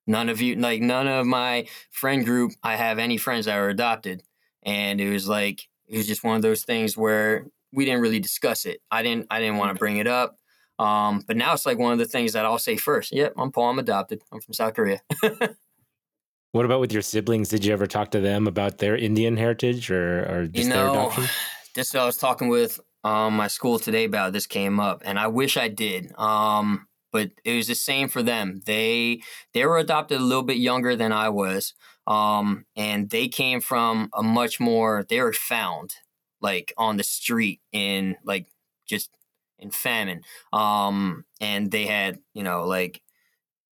none 0.08 0.30
of 0.30 0.42
you, 0.42 0.56
like 0.56 0.82
none 0.82 1.08
of 1.08 1.26
my 1.26 1.68
friend 1.92 2.26
group, 2.26 2.54
I 2.62 2.76
have 2.76 3.00
any 3.00 3.18
friends 3.18 3.46
that 3.46 3.58
are 3.58 3.70
adopted, 3.70 4.24
and 4.64 5.00
it 5.00 5.12
was 5.12 5.28
like 5.28 5.68
it 5.88 5.98
was 5.98 6.08
just 6.08 6.24
one 6.24 6.36
of 6.36 6.42
those 6.42 6.64
things 6.64 6.98
where 6.98 7.46
we 7.72 7.86
didn't 7.86 8.02
really 8.02 8.20
discuss 8.20 8.66
it. 8.66 8.82
I 8.92 9.04
didn't, 9.04 9.28
I 9.30 9.40
didn't 9.40 9.58
want 9.58 9.74
to 9.74 9.80
bring 9.80 9.98
it 9.98 10.08
up. 10.08 10.38
Um, 10.80 11.24
but 11.28 11.38
now 11.38 11.54
it's 11.54 11.66
like 11.66 11.78
one 11.78 11.94
of 11.94 12.00
the 12.00 12.06
things 12.06 12.34
that 12.34 12.46
I'll 12.46 12.60
say 12.60 12.78
first. 12.78 13.14
Yep, 13.14 13.34
I'm 13.38 13.52
Paul. 13.52 13.70
I'm 13.70 13.80
adopted. 13.80 14.22
I'm 14.32 14.42
from 14.42 14.54
South 14.54 14.74
Korea. 14.74 15.02
what 16.52 16.66
about 16.66 16.80
with 16.80 16.92
your 16.92 17.02
siblings? 17.02 17.50
Did 17.50 17.64
you 17.64 17.74
ever 17.74 17.88
talk 17.88 18.12
to 18.12 18.20
them 18.20 18.48
about 18.48 18.80
their 18.80 18.96
Indian 18.96 19.38
heritage 19.38 19.92
or 19.92 20.26
or 20.26 20.48
just 20.48 20.68
you 20.68 20.74
their 20.74 20.90
adoption? 20.90 21.26
this 21.76 21.94
I 21.94 22.06
was 22.06 22.18
talking 22.18 22.50
with 22.50 22.80
um 23.04 23.36
my 23.36 23.48
school 23.48 23.80
today 23.80 24.06
about 24.06 24.34
this 24.34 24.48
came 24.48 24.80
up, 24.80 25.04
and 25.06 25.20
I 25.20 25.28
wish 25.28 25.58
I 25.58 25.68
did. 25.68 26.12
Um, 26.18 26.88
but 27.14 27.32
it 27.46 27.56
was 27.56 27.68
the 27.68 27.76
same 27.76 28.10
for 28.10 28.24
them. 28.24 28.62
They 28.66 29.22
they 29.54 29.66
were 29.66 29.80
adopted 29.80 30.20
a 30.20 30.24
little 30.26 30.44
bit 30.44 30.58
younger 30.58 30.96
than 30.98 31.14
I 31.14 31.30
was. 31.30 31.76
Um, 32.08 32.66
and 32.76 33.10
they 33.12 33.30
came 33.30 33.62
from 33.62 34.10
a 34.14 34.24
much 34.24 34.60
more. 34.60 35.06
They 35.10 35.22
were 35.22 35.34
found 35.34 35.96
like 36.42 36.74
on 36.78 36.98
the 36.98 37.04
street 37.04 37.62
in 37.72 38.18
like 38.26 38.48
just 38.88 39.12
in 39.60 39.72
famine. 39.72 40.22
Um, 40.52 41.26
and 41.40 41.72
they 41.72 41.86
had 41.86 42.20
you 42.34 42.44
know 42.44 42.66
like 42.66 43.02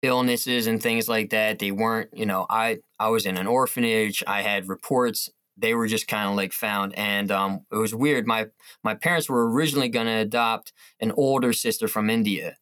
illnesses 0.02 0.66
and 0.66 0.82
things 0.82 1.08
like 1.08 1.30
that. 1.30 1.58
They 1.58 1.70
weren't, 1.72 2.10
you 2.14 2.26
know, 2.26 2.46
I 2.50 2.78
I 2.98 3.08
was 3.08 3.26
in 3.26 3.36
an 3.36 3.46
orphanage. 3.46 4.22
I 4.26 4.42
had 4.42 4.68
reports. 4.68 5.28
They 5.56 5.74
were 5.74 5.86
just 5.88 6.08
kind 6.08 6.28
of 6.30 6.36
like 6.36 6.52
found, 6.52 6.94
and 6.96 7.30
um, 7.30 7.66
it 7.72 7.76
was 7.76 7.94
weird. 7.94 8.26
My 8.26 8.46
my 8.82 8.94
parents 8.94 9.28
were 9.28 9.50
originally 9.50 9.88
going 9.88 10.06
to 10.06 10.12
adopt 10.12 10.72
an 11.00 11.12
older 11.12 11.52
sister 11.52 11.88
from 11.88 12.08
India, 12.08 12.56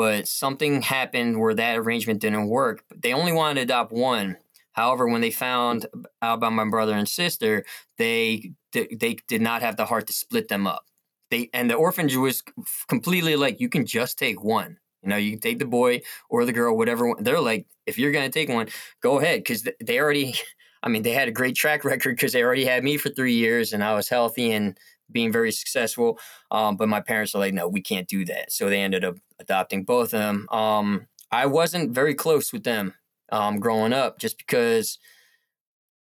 but 0.00 0.26
something 0.26 0.80
happened 0.80 1.38
where 1.38 1.52
that 1.52 1.76
arrangement 1.76 2.20
didn't 2.20 2.48
work. 2.48 2.82
They 2.96 3.12
only 3.12 3.32
wanted 3.32 3.56
to 3.56 3.60
adopt 3.64 3.92
one. 3.92 4.38
However, 4.72 5.06
when 5.06 5.20
they 5.20 5.30
found 5.30 5.84
out 6.22 6.36
about 6.36 6.54
my 6.54 6.66
brother 6.70 6.94
and 6.94 7.06
sister, 7.06 7.66
they 7.98 8.52
they, 8.72 9.18
did 9.28 9.42
not 9.42 9.60
have 9.60 9.76
the 9.76 9.84
heart 9.84 10.06
to 10.06 10.14
split 10.14 10.48
them 10.48 10.66
up. 10.66 10.86
They 11.30 11.50
and 11.52 11.68
the 11.68 11.74
orphanage 11.74 12.16
was 12.16 12.42
completely 12.88 13.36
like 13.36 13.60
you 13.60 13.68
can 13.68 13.84
just 13.84 14.18
take 14.18 14.42
one. 14.42 14.78
You 15.02 15.10
know, 15.10 15.18
you 15.18 15.32
can 15.32 15.40
take 15.40 15.58
the 15.58 15.66
boy 15.66 16.00
or 16.30 16.46
the 16.46 16.54
girl, 16.54 16.78
whatever. 16.78 17.14
They're 17.18 17.38
like, 17.38 17.66
if 17.84 17.98
you're 17.98 18.10
gonna 18.10 18.30
take 18.30 18.48
one, 18.48 18.68
go 19.02 19.18
ahead, 19.18 19.40
because 19.40 19.68
they 19.84 20.00
already. 20.00 20.34
I 20.82 20.88
mean, 20.88 21.02
they 21.02 21.12
had 21.12 21.28
a 21.28 21.32
great 21.32 21.56
track 21.56 21.84
record 21.84 22.16
because 22.16 22.32
they 22.32 22.42
already 22.42 22.64
had 22.64 22.82
me 22.82 22.96
for 22.96 23.10
three 23.10 23.34
years, 23.34 23.74
and 23.74 23.84
I 23.84 23.92
was 23.92 24.08
healthy 24.08 24.50
and 24.52 24.78
being 25.12 25.32
very 25.32 25.52
successful. 25.52 26.18
Um, 26.50 26.76
but 26.76 26.88
my 26.88 27.00
parents 27.00 27.34
were 27.34 27.40
like, 27.40 27.54
no, 27.54 27.68
we 27.68 27.80
can't 27.80 28.08
do 28.08 28.24
that. 28.26 28.52
So 28.52 28.68
they 28.68 28.80
ended 28.80 29.04
up 29.04 29.16
adopting 29.38 29.84
both 29.84 30.12
of 30.14 30.20
them. 30.20 30.46
Um, 30.50 31.06
I 31.30 31.46
wasn't 31.46 31.92
very 31.92 32.14
close 32.14 32.52
with 32.52 32.64
them 32.64 32.94
um, 33.30 33.60
growing 33.60 33.92
up, 33.92 34.18
just 34.18 34.38
because 34.38 34.98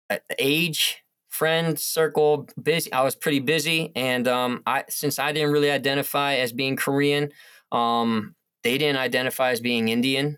uh, 0.10 0.18
age, 0.38 1.04
friend 1.28 1.80
circle, 1.80 2.48
busy. 2.62 2.92
I 2.92 3.04
was 3.04 3.16
pretty 3.16 3.40
busy, 3.40 3.92
and 3.96 4.28
um, 4.28 4.64
I 4.66 4.86
since 4.90 5.20
I 5.20 5.32
didn't 5.32 5.52
really 5.52 5.72
identify 5.72 6.36
as 6.36 6.52
being 6.52 6.76
Korean, 6.76 7.32
um, 7.72 8.36
they 8.64 8.78
didn't 8.78 9.00
identify 9.00 9.52
as 9.52 9.62
being 9.62 9.90
Indian, 9.90 10.38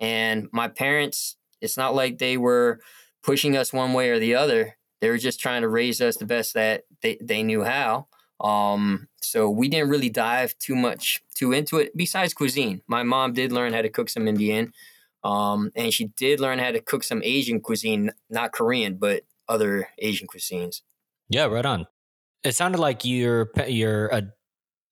and 0.00 0.48
my 0.52 0.68
parents. 0.68 1.36
It's 1.60 1.76
not 1.76 1.94
like 1.94 2.16
they 2.16 2.38
were 2.38 2.80
pushing 3.22 3.54
us 3.54 3.70
one 3.70 3.92
way 3.92 4.08
or 4.08 4.18
the 4.18 4.34
other. 4.34 4.76
They 5.00 5.08
were 5.08 5.18
just 5.18 5.40
trying 5.40 5.62
to 5.62 5.68
raise 5.68 6.00
us 6.00 6.16
the 6.16 6.26
best 6.26 6.54
that 6.54 6.84
they, 7.02 7.18
they 7.20 7.42
knew 7.42 7.64
how. 7.64 8.06
Um, 8.40 9.08
so 9.20 9.50
we 9.50 9.68
didn't 9.68 9.90
really 9.90 10.08
dive 10.08 10.56
too 10.58 10.74
much 10.74 11.22
too 11.34 11.52
into 11.52 11.78
it. 11.78 11.96
Besides 11.96 12.34
cuisine, 12.34 12.82
my 12.86 13.02
mom 13.02 13.32
did 13.32 13.52
learn 13.52 13.72
how 13.72 13.82
to 13.82 13.90
cook 13.90 14.08
some 14.08 14.26
Indian, 14.26 14.72
um, 15.22 15.70
and 15.76 15.92
she 15.92 16.06
did 16.16 16.40
learn 16.40 16.58
how 16.58 16.70
to 16.70 16.80
cook 16.80 17.02
some 17.04 17.22
Asian 17.22 17.60
cuisine, 17.60 18.12
not 18.30 18.52
Korean, 18.52 18.96
but 18.96 19.24
other 19.48 19.88
Asian 19.98 20.26
cuisines. 20.26 20.80
yeah, 21.28 21.44
right 21.46 21.66
on. 21.66 21.86
It 22.42 22.54
sounded 22.54 22.78
like 22.78 23.04
your 23.04 23.50
your 23.66 24.10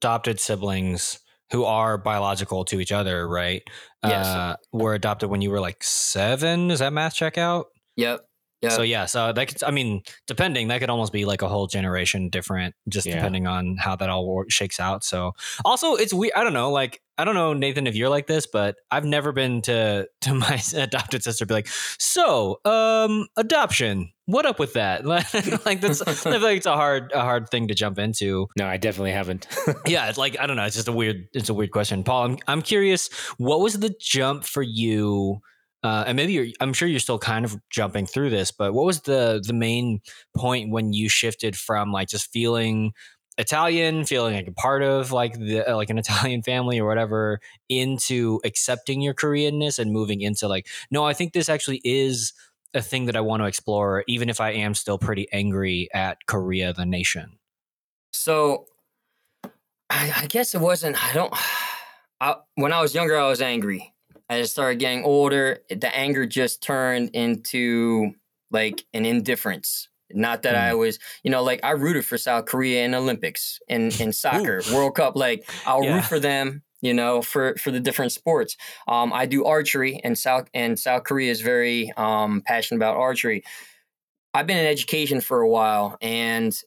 adopted 0.01 0.40
siblings 0.40 1.21
who 1.51 1.64
are 1.64 1.97
biological 1.97 2.64
to 2.66 2.81
each 2.81 2.92
other, 2.92 3.27
right? 3.27 3.62
Yes. 4.05 4.27
Uh, 4.27 4.57
were 4.73 4.94
adopted 4.94 5.31
when 5.31 5.40
you 5.40 5.51
were 5.51 5.61
like 5.61 5.83
seven. 5.83 6.68
Does 6.68 6.81
that 6.81 6.92
math 6.92 7.14
check 7.14 7.38
out? 7.38 7.68
Yep. 7.97 8.28
Yep. 8.62 8.73
So 8.73 8.83
yeah, 8.83 9.07
so 9.07 9.33
that 9.33 9.49
could, 9.49 9.62
I 9.62 9.71
mean, 9.71 10.03
depending, 10.27 10.68
that 10.68 10.81
could 10.81 10.90
almost 10.90 11.12
be 11.12 11.25
like 11.25 11.42
a 11.42 11.49
whole 11.49 11.68
generation 11.68 12.29
different, 12.29 12.75
just 12.88 13.07
Yeah. 13.07 13.14
depending 13.14 13.47
on 13.47 13.77
how 13.77 13.94
that 13.97 14.11
all 14.11 14.44
shakes 14.49 14.81
out. 14.81 15.05
So 15.05 15.33
also, 15.64 15.94
it's 15.94 16.12
weird. 16.12 16.33
I 16.35 16.42
don't 16.42 16.55
know, 16.55 16.71
like 16.73 17.01
I 17.21 17.25
don't 17.25 17.35
know, 17.35 17.53
Nathan, 17.53 17.87
if 17.88 17.97
you're 17.97 18.09
like 18.09 18.27
this, 18.29 18.47
but 18.47 18.77
I've 18.92 19.05
never 19.05 19.33
been 19.33 19.62
to 19.62 20.09
to 20.23 20.35
my 20.35 20.61
adopted 20.77 21.23
sister 21.23 21.47
be 21.47 21.55
like, 21.55 21.68
so 21.99 22.61
um, 22.64 23.27
adoption, 23.37 24.12
what 24.27 24.44
up 24.44 24.59
with 24.59 24.73
that? 24.75 25.07
like 25.64 25.81
that's 25.81 26.03
I 26.03 26.12
feel 26.14 26.40
like 26.40 26.57
it's 26.59 26.66
a 26.66 26.75
hard 26.75 27.12
a 27.14 27.21
hard 27.21 27.49
thing 27.51 27.68
to 27.68 27.75
jump 27.75 27.99
into. 27.99 28.49
No, 28.57 28.66
I 28.66 28.77
definitely 28.77 29.12
haven't. 29.12 29.47
Yeah, 29.87 30.09
it's 30.09 30.18
like 30.18 30.38
I 30.38 30.47
don't 30.47 30.57
know. 30.57 30.64
It's 30.64 30.77
just 30.77 30.88
a 30.88 30.92
weird. 30.92 31.29
It's 31.33 31.49
a 31.49 31.55
weird 31.55 31.71
question, 31.71 32.03
Paul. 32.03 32.25
I'm 32.25 32.38
I'm 32.49 32.62
curious. 32.62 33.09
What 33.38 33.61
was 33.61 33.79
the 33.79 33.94
jump 34.01 34.44
for 34.44 34.62
you? 34.62 35.40
Uh, 35.83 36.05
and 36.07 36.17
maybe 36.17 36.55
I'm 36.61 36.73
sure 36.73 36.88
you're 36.88 36.99
still 36.99 37.19
kind 37.19 37.45
of 37.45 37.57
jumping 37.71 38.07
through 38.07 38.31
this, 38.31 38.51
but 38.51 38.75
what 38.75 38.85
was 38.85 39.03
the 39.03 39.43
the 39.45 39.53
main 39.53 40.01
point 40.37 40.71
when 40.71 40.93
you 40.93 41.09
shifted 41.09 41.57
from 41.57 41.93
like 41.93 42.09
just 42.09 42.33
feeling 42.33 42.93
Italian, 43.38 44.05
feeling 44.05 44.35
like 44.35 44.49
a 44.49 44.53
part 44.53 44.83
of 44.83 45.12
like 45.12 45.38
the 45.38 45.71
uh, 45.71 45.77
like 45.77 45.91
an 45.91 45.99
Italian 46.05 46.43
family 46.43 46.81
or 46.81 46.87
whatever, 46.87 47.41
into 47.69 48.41
accepting 48.45 49.01
your 49.01 49.14
Koreanness 49.14 49.79
and 49.79 49.93
moving 49.93 50.21
into 50.21 50.49
like, 50.49 50.67
no, 50.91 51.05
I 51.05 51.12
think 51.12 51.33
this 51.33 51.49
actually 51.49 51.81
is 51.85 52.33
a 52.75 52.83
thing 52.83 53.07
that 53.07 53.17
I 53.17 53.21
want 53.21 53.43
to 53.43 53.47
explore, 53.47 54.05
even 54.09 54.29
if 54.29 54.41
I 54.41 54.51
am 54.51 54.75
still 54.75 54.99
pretty 54.99 55.29
angry 55.33 55.88
at 55.95 56.19
Korea, 56.27 56.73
the 56.73 56.85
nation. 56.85 57.38
So 58.12 58.67
I, 59.88 60.12
I 60.17 60.27
guess 60.27 60.55
it 60.55 60.61
wasn't. 60.61 61.03
I 61.03 61.12
don't. 61.12 61.33
I, 62.21 62.35
when 62.57 62.73
I 62.73 62.81
was 62.81 62.97
younger, 62.97 63.17
I 63.17 63.29
was 63.29 63.41
angry. 63.41 63.95
As 64.29 64.41
I 64.41 64.45
started 64.45 64.79
getting 64.79 65.05
older, 65.05 65.61
the 65.71 65.95
anger 65.97 66.27
just 66.27 66.62
turned 66.62 67.11
into 67.14 68.12
like 68.51 68.85
an 68.93 69.07
indifference. 69.07 69.88
Not 70.11 70.43
that 70.43 70.55
I 70.57 70.75
was, 70.75 70.99
you 71.23 71.31
know, 71.31 71.43
like 71.43 71.61
I 71.62 71.73
rooted 71.73 72.05
for 72.05 72.17
South 72.19 72.47
Korea 72.47 72.85
in 72.85 72.95
Olympics 72.95 73.59
in 73.69 73.95
in 73.99 74.12
soccer, 74.12 74.64
World 74.67 74.95
Cup. 74.95 75.17
Like 75.17 75.47
I'll 75.67 75.83
Yeah. 75.83 75.97
root 75.97 76.05
for 76.05 76.19
them, 76.19 76.62
you 76.81 76.95
know, 76.95 77.21
for 77.23 77.55
for 77.57 77.71
the 77.71 77.81
different 77.81 78.12
sports. 78.12 78.57
Um, 78.87 79.12
I 79.12 79.27
do 79.27 79.45
archery, 79.45 80.01
and 80.05 80.17
South 80.17 80.49
and 80.55 80.79
South 80.79 81.05
Korea 81.05 81.31
is 81.31 81.43
very 81.43 81.93
um, 81.97 82.43
passionate 82.47 82.79
about 82.79 82.97
archery. 82.97 83.45
I've 84.35 84.47
been 84.47 84.59
in 84.59 84.67
education 84.67 85.21
for 85.21 85.41
a 85.41 85.49
while, 85.49 85.97
and 86.01 86.59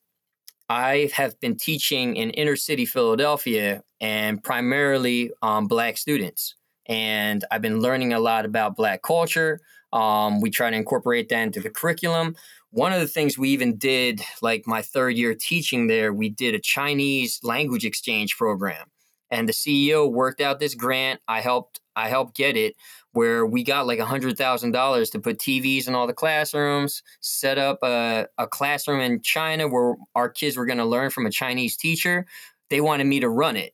I 0.69 1.11
have 1.13 1.39
been 1.39 1.57
teaching 1.57 2.15
in 2.15 2.31
inner 2.31 2.55
city 2.55 2.85
Philadelphia 2.85 3.83
and 3.99 4.43
primarily 4.43 5.31
um, 5.41 5.67
Black 5.67 5.97
students. 5.97 6.55
And 6.87 7.45
I've 7.51 7.61
been 7.61 7.79
learning 7.79 8.13
a 8.13 8.19
lot 8.19 8.45
about 8.45 8.75
Black 8.75 9.01
culture. 9.03 9.59
Um, 9.93 10.41
we 10.41 10.49
try 10.49 10.69
to 10.69 10.75
incorporate 10.77 11.29
that 11.29 11.41
into 11.43 11.59
the 11.61 11.69
curriculum. 11.69 12.35
One 12.71 12.93
of 12.93 13.01
the 13.01 13.07
things 13.07 13.37
we 13.37 13.49
even 13.49 13.77
did, 13.77 14.21
like 14.41 14.63
my 14.65 14.81
third 14.81 15.15
year 15.17 15.35
teaching 15.35 15.87
there, 15.87 16.13
we 16.13 16.29
did 16.29 16.55
a 16.55 16.59
Chinese 16.59 17.39
language 17.43 17.85
exchange 17.85 18.37
program. 18.37 18.87
and 19.29 19.47
the 19.47 19.53
CEO 19.53 20.11
worked 20.11 20.41
out 20.41 20.59
this 20.59 20.75
grant. 20.75 21.21
I 21.27 21.41
helped 21.41 21.79
I 21.95 22.07
helped 22.09 22.35
get 22.37 22.55
it 22.57 22.75
where 23.13 23.45
we 23.45 23.63
got 23.63 23.85
like 23.87 23.99
a 23.99 24.05
hundred 24.05 24.37
thousand 24.37 24.71
dollars 24.71 25.09
to 25.11 25.19
put 25.19 25.37
TVs 25.39 25.87
in 25.87 25.95
all 25.95 26.07
the 26.07 26.13
classrooms, 26.13 27.03
set 27.21 27.57
up 27.57 27.79
a, 27.83 28.27
a 28.37 28.47
classroom 28.47 29.01
in 29.01 29.21
China 29.21 29.67
where 29.67 29.95
our 30.15 30.29
kids 30.29 30.57
were 30.57 30.65
going 30.65 30.77
to 30.79 30.85
learn 30.85 31.09
from 31.09 31.25
a 31.25 31.31
Chinese 31.31 31.75
teacher. 31.77 32.25
They 32.69 32.81
wanted 32.81 33.05
me 33.05 33.19
to 33.19 33.29
run 33.29 33.57
it, 33.57 33.73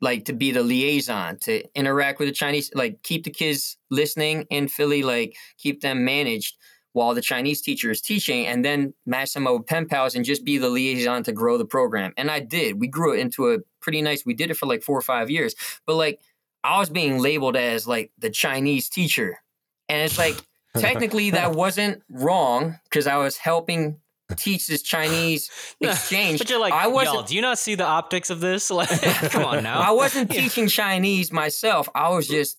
like 0.00 0.24
to 0.26 0.32
be 0.32 0.50
the 0.50 0.62
liaison, 0.62 1.38
to 1.38 1.62
interact 1.74 2.18
with 2.18 2.28
the 2.28 2.34
Chinese, 2.34 2.70
like 2.74 3.02
keep 3.02 3.24
the 3.24 3.30
kids 3.30 3.76
listening 3.90 4.46
in 4.50 4.68
Philly, 4.68 5.02
like 5.02 5.36
keep 5.58 5.80
them 5.80 6.04
managed 6.04 6.56
while 6.92 7.14
the 7.14 7.22
Chinese 7.22 7.60
teacher 7.60 7.90
is 7.90 8.00
teaching, 8.00 8.46
and 8.46 8.64
then 8.64 8.94
match 9.06 9.34
them 9.34 9.46
up 9.46 9.54
with 9.54 9.66
pen 9.66 9.86
pals 9.86 10.14
and 10.14 10.24
just 10.24 10.44
be 10.44 10.58
the 10.58 10.68
liaison 10.68 11.22
to 11.22 11.32
grow 11.32 11.58
the 11.58 11.64
program. 11.64 12.12
And 12.16 12.30
I 12.30 12.40
did. 12.40 12.80
We 12.80 12.88
grew 12.88 13.14
it 13.14 13.20
into 13.20 13.52
a 13.52 13.58
pretty 13.80 14.02
nice. 14.02 14.24
We 14.24 14.34
did 14.34 14.50
it 14.50 14.56
for 14.56 14.66
like 14.66 14.82
four 14.82 14.98
or 14.98 15.02
five 15.02 15.30
years, 15.30 15.54
but 15.86 15.96
like 15.96 16.20
I 16.64 16.78
was 16.78 16.90
being 16.90 17.18
labeled 17.18 17.56
as 17.56 17.86
like 17.86 18.12
the 18.18 18.30
Chinese 18.30 18.88
teacher. 18.88 19.38
And 19.88 20.02
it's 20.02 20.18
like, 20.18 20.36
technically, 20.76 21.30
that 21.30 21.52
wasn't 21.52 22.02
wrong 22.10 22.78
because 22.84 23.06
I 23.06 23.16
was 23.16 23.36
helping 23.36 24.00
teach 24.36 24.66
this 24.66 24.82
Chinese 24.82 25.50
exchange. 25.80 26.38
but 26.38 26.50
you're 26.50 26.60
like, 26.60 26.72
I 26.72 26.86
wasn't, 26.86 27.14
y'all, 27.14 27.22
do 27.24 27.34
you 27.34 27.42
not 27.42 27.58
see 27.58 27.74
the 27.74 27.86
optics 27.86 28.30
of 28.30 28.40
this? 28.40 28.70
Like, 28.78 28.88
come 29.30 29.44
on 29.44 29.62
now. 29.64 29.80
I 29.80 29.90
wasn't 29.90 30.30
teaching 30.30 30.68
Chinese 30.68 31.32
myself. 31.32 31.88
I 31.94 32.10
was 32.10 32.28
just 32.28 32.58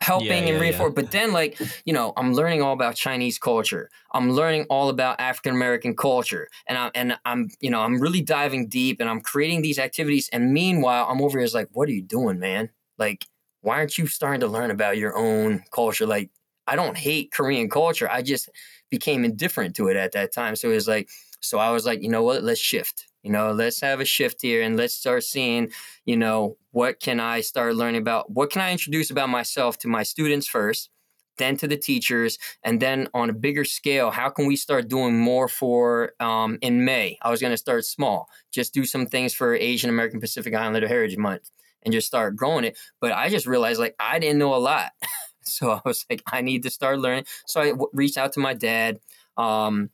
helping 0.00 0.26
Yeah, 0.28 0.34
and 0.34 0.48
yeah, 0.48 0.58
reinforcing. 0.58 0.94
But 0.94 1.10
then, 1.10 1.32
like, 1.32 1.58
you 1.84 1.92
know, 1.92 2.12
I'm 2.16 2.34
learning 2.34 2.60
all 2.62 2.72
about 2.72 2.94
Chinese 2.94 3.38
culture. 3.38 3.90
I'm 4.12 4.30
learning 4.32 4.66
all 4.68 4.88
about 4.88 5.20
African 5.20 5.54
American 5.54 5.96
culture, 5.96 6.48
and 6.68 6.76
I'm 6.76 6.90
and 6.94 7.18
I'm 7.24 7.48
you 7.60 7.70
know 7.70 7.80
I'm 7.80 8.00
really 8.00 8.20
diving 8.22 8.68
deep, 8.68 9.00
and 9.00 9.08
I'm 9.08 9.20
creating 9.20 9.62
these 9.62 9.78
activities. 9.78 10.28
And 10.32 10.52
meanwhile, 10.52 11.06
I'm 11.08 11.22
over 11.22 11.38
here 11.38 11.44
is 11.44 11.54
like, 11.54 11.68
what 11.72 11.88
are 11.88 11.92
you 11.92 12.02
doing, 12.02 12.38
man? 12.38 12.70
Like, 12.98 13.26
why 13.62 13.76
aren't 13.76 13.98
you 13.98 14.06
starting 14.06 14.40
to 14.40 14.46
learn 14.46 14.70
about 14.70 14.96
your 14.98 15.16
own 15.16 15.62
culture? 15.72 16.06
Like, 16.06 16.30
I 16.66 16.76
don't 16.76 16.96
hate 16.96 17.32
Korean 17.32 17.68
culture. 17.68 18.10
I 18.10 18.22
just 18.22 18.48
became 18.90 19.24
indifferent 19.24 19.76
to 19.76 19.88
it 19.88 19.96
at 19.96 20.12
that 20.12 20.32
time. 20.32 20.56
So 20.56 20.70
it 20.70 20.74
was 20.74 20.88
like, 20.88 21.08
so 21.40 21.58
I 21.58 21.70
was 21.70 21.86
like, 21.86 22.02
you 22.02 22.08
know 22.08 22.22
what? 22.22 22.42
Let's 22.42 22.60
shift. 22.60 23.06
You 23.22 23.32
know, 23.32 23.52
let's 23.52 23.80
have 23.80 24.00
a 24.00 24.04
shift 24.04 24.42
here 24.42 24.62
and 24.62 24.76
let's 24.76 24.94
start 24.94 25.24
seeing, 25.24 25.70
you 26.04 26.16
know, 26.16 26.56
what 26.70 27.00
can 27.00 27.18
I 27.18 27.40
start 27.40 27.74
learning 27.74 28.00
about? 28.00 28.30
What 28.30 28.50
can 28.50 28.62
I 28.62 28.70
introduce 28.70 29.10
about 29.10 29.28
myself 29.28 29.78
to 29.78 29.88
my 29.88 30.04
students 30.04 30.46
first, 30.46 30.90
then 31.38 31.56
to 31.56 31.66
the 31.66 31.76
teachers, 31.76 32.38
and 32.62 32.80
then 32.80 33.08
on 33.14 33.28
a 33.28 33.32
bigger 33.32 33.64
scale, 33.64 34.10
how 34.12 34.28
can 34.28 34.46
we 34.46 34.54
start 34.54 34.88
doing 34.88 35.18
more 35.18 35.48
for 35.48 36.12
um, 36.20 36.58
in 36.62 36.84
May? 36.84 37.18
I 37.20 37.30
was 37.30 37.40
going 37.40 37.52
to 37.52 37.56
start 37.56 37.84
small, 37.84 38.28
just 38.52 38.72
do 38.72 38.84
some 38.84 39.06
things 39.06 39.34
for 39.34 39.54
Asian 39.54 39.90
American 39.90 40.20
Pacific 40.20 40.54
Islander 40.54 40.86
Heritage 40.86 41.18
Month 41.18 41.50
and 41.84 41.92
just 41.92 42.06
start 42.06 42.36
growing 42.36 42.64
it. 42.64 42.78
But 43.00 43.12
I 43.12 43.28
just 43.28 43.46
realized 43.46 43.80
like 43.80 43.96
I 43.98 44.18
didn't 44.18 44.38
know 44.38 44.54
a 44.54 44.56
lot. 44.56 44.92
so 45.46 45.70
I 45.72 45.80
was 45.84 46.04
like, 46.10 46.22
I 46.32 46.40
need 46.40 46.62
to 46.64 46.70
start 46.70 46.98
learning. 46.98 47.24
So 47.46 47.60
I 47.60 47.70
w- 47.70 47.90
reached 47.92 48.18
out 48.18 48.32
to 48.34 48.40
my 48.40 48.54
dad. 48.54 49.00
Um, 49.36 49.90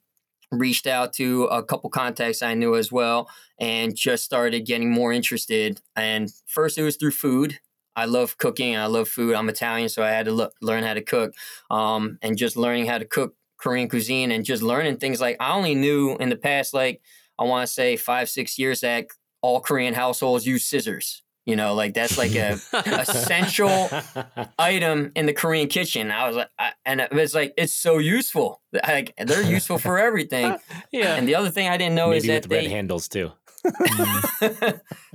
reached 0.53 0.87
out 0.87 1.15
to 1.15 1.45
a 1.45 1.63
couple 1.63 1.89
contacts 1.91 2.43
I 2.43 2.55
knew 2.55 2.77
as 2.77 2.93
well 2.93 3.29
and 3.59 3.97
just 3.97 4.25
started 4.25 4.67
getting 4.67 4.91
more 4.91 5.13
interested. 5.13 5.81
And 5.97 6.31
first, 6.47 6.77
it 6.77 6.83
was 6.83 6.97
through 6.97 7.13
food. 7.13 7.59
I 7.97 8.05
love 8.05 8.39
cooking. 8.39 8.77
I 8.77 8.87
love 8.87 9.09
food. 9.09 9.35
I'm 9.35 9.49
Italian, 9.49 9.89
so 9.89 10.03
I 10.03 10.11
had 10.11 10.27
to 10.27 10.33
lo- 10.33 10.51
learn 10.61 10.85
how 10.85 10.95
to 10.95 11.03
cook. 11.03 11.35
Um, 11.71 12.19
and 12.23 12.37
just 12.37 12.57
learning 12.57 12.87
how 12.87 12.99
to 12.99 13.05
cook 13.05 13.35
Korean 13.59 13.89
cuisine 13.89 14.31
and 14.31 14.45
just 14.45 14.63
learning 14.63 14.97
things 14.97 15.21
like 15.21 15.37
I 15.41 15.53
only 15.53 15.75
knew 15.75 16.17
in 16.19 16.29
the 16.29 16.37
past, 16.37 16.75
like 16.75 17.01
I 17.39 17.45
want 17.45 17.67
to 17.67 17.73
say 17.73 17.97
five, 17.97 18.29
six 18.29 18.59
years 18.59 18.81
that 18.81 19.07
all 19.41 19.61
Korean 19.61 19.95
households 19.95 20.47
use 20.47 20.65
scissors. 20.65 21.23
You 21.45 21.57
know, 21.57 21.75
like 21.75 21.95
that's 21.95 22.17
like 22.17 22.37
a 22.37 22.61
essential 22.73 23.91
item 24.59 25.11
in 25.17 25.27
the 25.27 25.33
Korean 25.33 25.67
kitchen. 25.67 26.13
I 26.13 26.29
was 26.29 26.37
like, 26.37 26.49
I, 26.57 26.73
and 26.85 27.01
it's 27.01 27.35
like, 27.35 27.53
it's 27.57 27.73
so 27.73 27.99
useful. 27.99 28.63
Like 28.73 29.13
they're 29.19 29.43
useful 29.43 29.79
for 29.79 29.99
everything. 29.99 30.57
yeah. 30.93 31.17
And 31.17 31.27
the 31.27 31.35
other 31.35 31.51
thing 31.51 31.69
I 31.69 31.77
didn't 31.77 31.97
know 31.97 32.13
is 32.13 32.25
that 32.27 32.45
with 32.45 32.53
red 32.53 32.67
they 32.67 32.71
handles 32.71 33.09
too. 33.09 33.33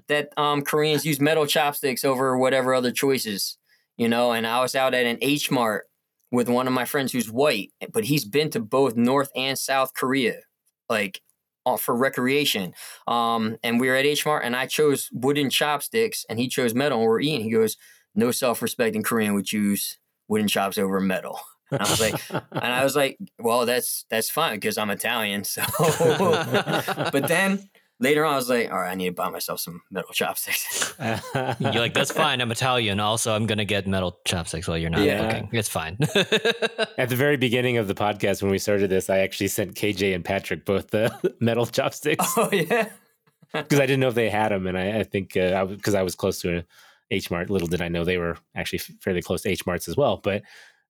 that 0.08 0.30
um, 0.36 0.64
Koreans 0.64 1.06
use 1.06 1.22
metal 1.22 1.46
chopsticks 1.46 2.04
over 2.04 2.38
whatever 2.38 2.74
other 2.74 2.92
choices, 2.92 3.58
you 3.96 4.10
know. 4.10 4.34
And 4.34 4.46
I 4.46 4.62
was 4.62 4.76
out 4.76 4.94
at 4.94 5.06
an 5.06 5.18
H 5.22 5.50
Mart 5.50 5.86
with 6.32 6.50
one 6.50 6.68
of 6.68 6.74
my 6.74 6.86
friends 6.86 7.12
who's 7.12 7.32
white, 7.32 7.72
but 7.92 8.06
he's 8.06 8.26
been 8.26 8.50
to 8.52 8.60
both 8.60 8.96
North 8.96 9.30
and 9.36 9.58
South 9.58 9.94
Korea, 9.94 10.40
like 10.90 11.22
for 11.76 11.96
recreation. 11.96 12.74
Um, 13.08 13.58
and 13.64 13.82
we 13.82 13.90
were 13.90 13.96
at 13.96 14.06
H 14.06 14.26
Mart, 14.26 14.46
and 14.46 14.56
I 14.56 14.68
chose 14.68 15.10
wooden 15.12 15.50
chopsticks, 15.50 16.26
and 16.30 16.40
he 16.40 16.48
chose 16.48 16.74
metal. 16.74 17.00
And 17.00 17.08
we're 17.08 17.20
eating. 17.20 17.42
He 17.42 17.52
goes, 17.52 17.76
"No 18.16 18.32
self-respecting 18.32 19.04
Korean 19.04 19.34
would 19.34 19.46
choose 19.46 19.98
wooden 20.30 20.48
chops 20.48 20.78
over 20.78 21.02
metal." 21.02 21.40
And 21.70 21.82
I 21.82 21.90
was 21.90 22.00
like, 22.00 22.30
and 22.30 22.74
I 22.74 22.84
was 22.86 22.96
like, 22.96 23.18
well, 23.40 23.66
that's 23.66 24.06
that's 24.10 24.30
fine 24.30 24.56
because 24.56 24.78
I'm 24.78 24.90
Italian. 24.90 25.44
So, 25.44 25.64
but 27.12 27.28
then 27.28 27.70
later 28.00 28.26
on, 28.26 28.34
I 28.34 28.36
was 28.36 28.50
like, 28.50 28.72
all 28.72 28.78
right, 28.80 28.92
I 28.92 28.96
need 28.96 29.08
to 29.08 29.12
buy 29.14 29.30
myself 29.30 29.60
some 29.60 29.82
metal 29.92 30.10
chopsticks. 30.14 30.94
You're 31.00 31.72
like, 31.74 31.94
that's 31.94 32.12
fine. 32.24 32.42
I'm 32.42 32.52
Italian. 32.52 33.00
Also, 33.00 33.34
I'm 33.36 33.46
gonna 33.46 33.66
get 33.66 33.88
metal 33.88 34.20
chopsticks 34.26 34.68
while 34.68 34.78
you're 34.78 34.90
not 34.90 35.02
Yeah. 35.02 35.22
looking. 35.28 35.50
It's 35.52 35.70
fine. 35.70 35.98
At 36.98 37.10
the 37.10 37.16
very 37.16 37.38
beginning 37.38 37.78
of 37.78 37.88
the 37.88 37.96
podcast, 37.96 38.42
when 38.42 38.52
we 38.52 38.58
started 38.60 38.90
this, 38.90 39.10
I 39.10 39.20
actually 39.20 39.48
sent 39.50 39.76
KJ 39.76 40.14
and 40.16 40.24
Patrick 40.26 40.66
both 40.66 40.90
the 40.92 41.12
metal 41.40 41.66
chopsticks 41.66 42.34
oh 42.38 42.50
yeah, 42.52 42.90
because 43.54 43.80
I 43.80 43.86
didn't 43.86 44.00
know 44.02 44.10
if 44.10 44.16
they 44.16 44.30
had 44.30 44.50
them, 44.52 44.68
and 44.68 44.78
I, 44.78 45.00
I 45.00 45.04
think 45.04 45.34
because 45.34 45.52
uh, 45.54 45.56
I, 45.56 45.64
was- 45.64 45.82
'cause 45.82 45.96
I 45.96 46.04
was 46.04 46.16
close 46.16 46.40
to 46.42 46.58
a 46.60 46.64
H 47.10 47.32
Mart. 47.32 47.50
Little 47.50 47.68
did 47.68 47.82
I 47.82 47.88
know 47.88 48.04
they 48.04 48.18
were 48.18 48.38
actually 48.56 48.80
fairly 49.02 49.22
close 49.22 49.42
to 49.44 49.50
H 49.50 49.66
Marts 49.66 49.88
as 49.88 49.96
well. 49.96 50.18
But 50.18 50.44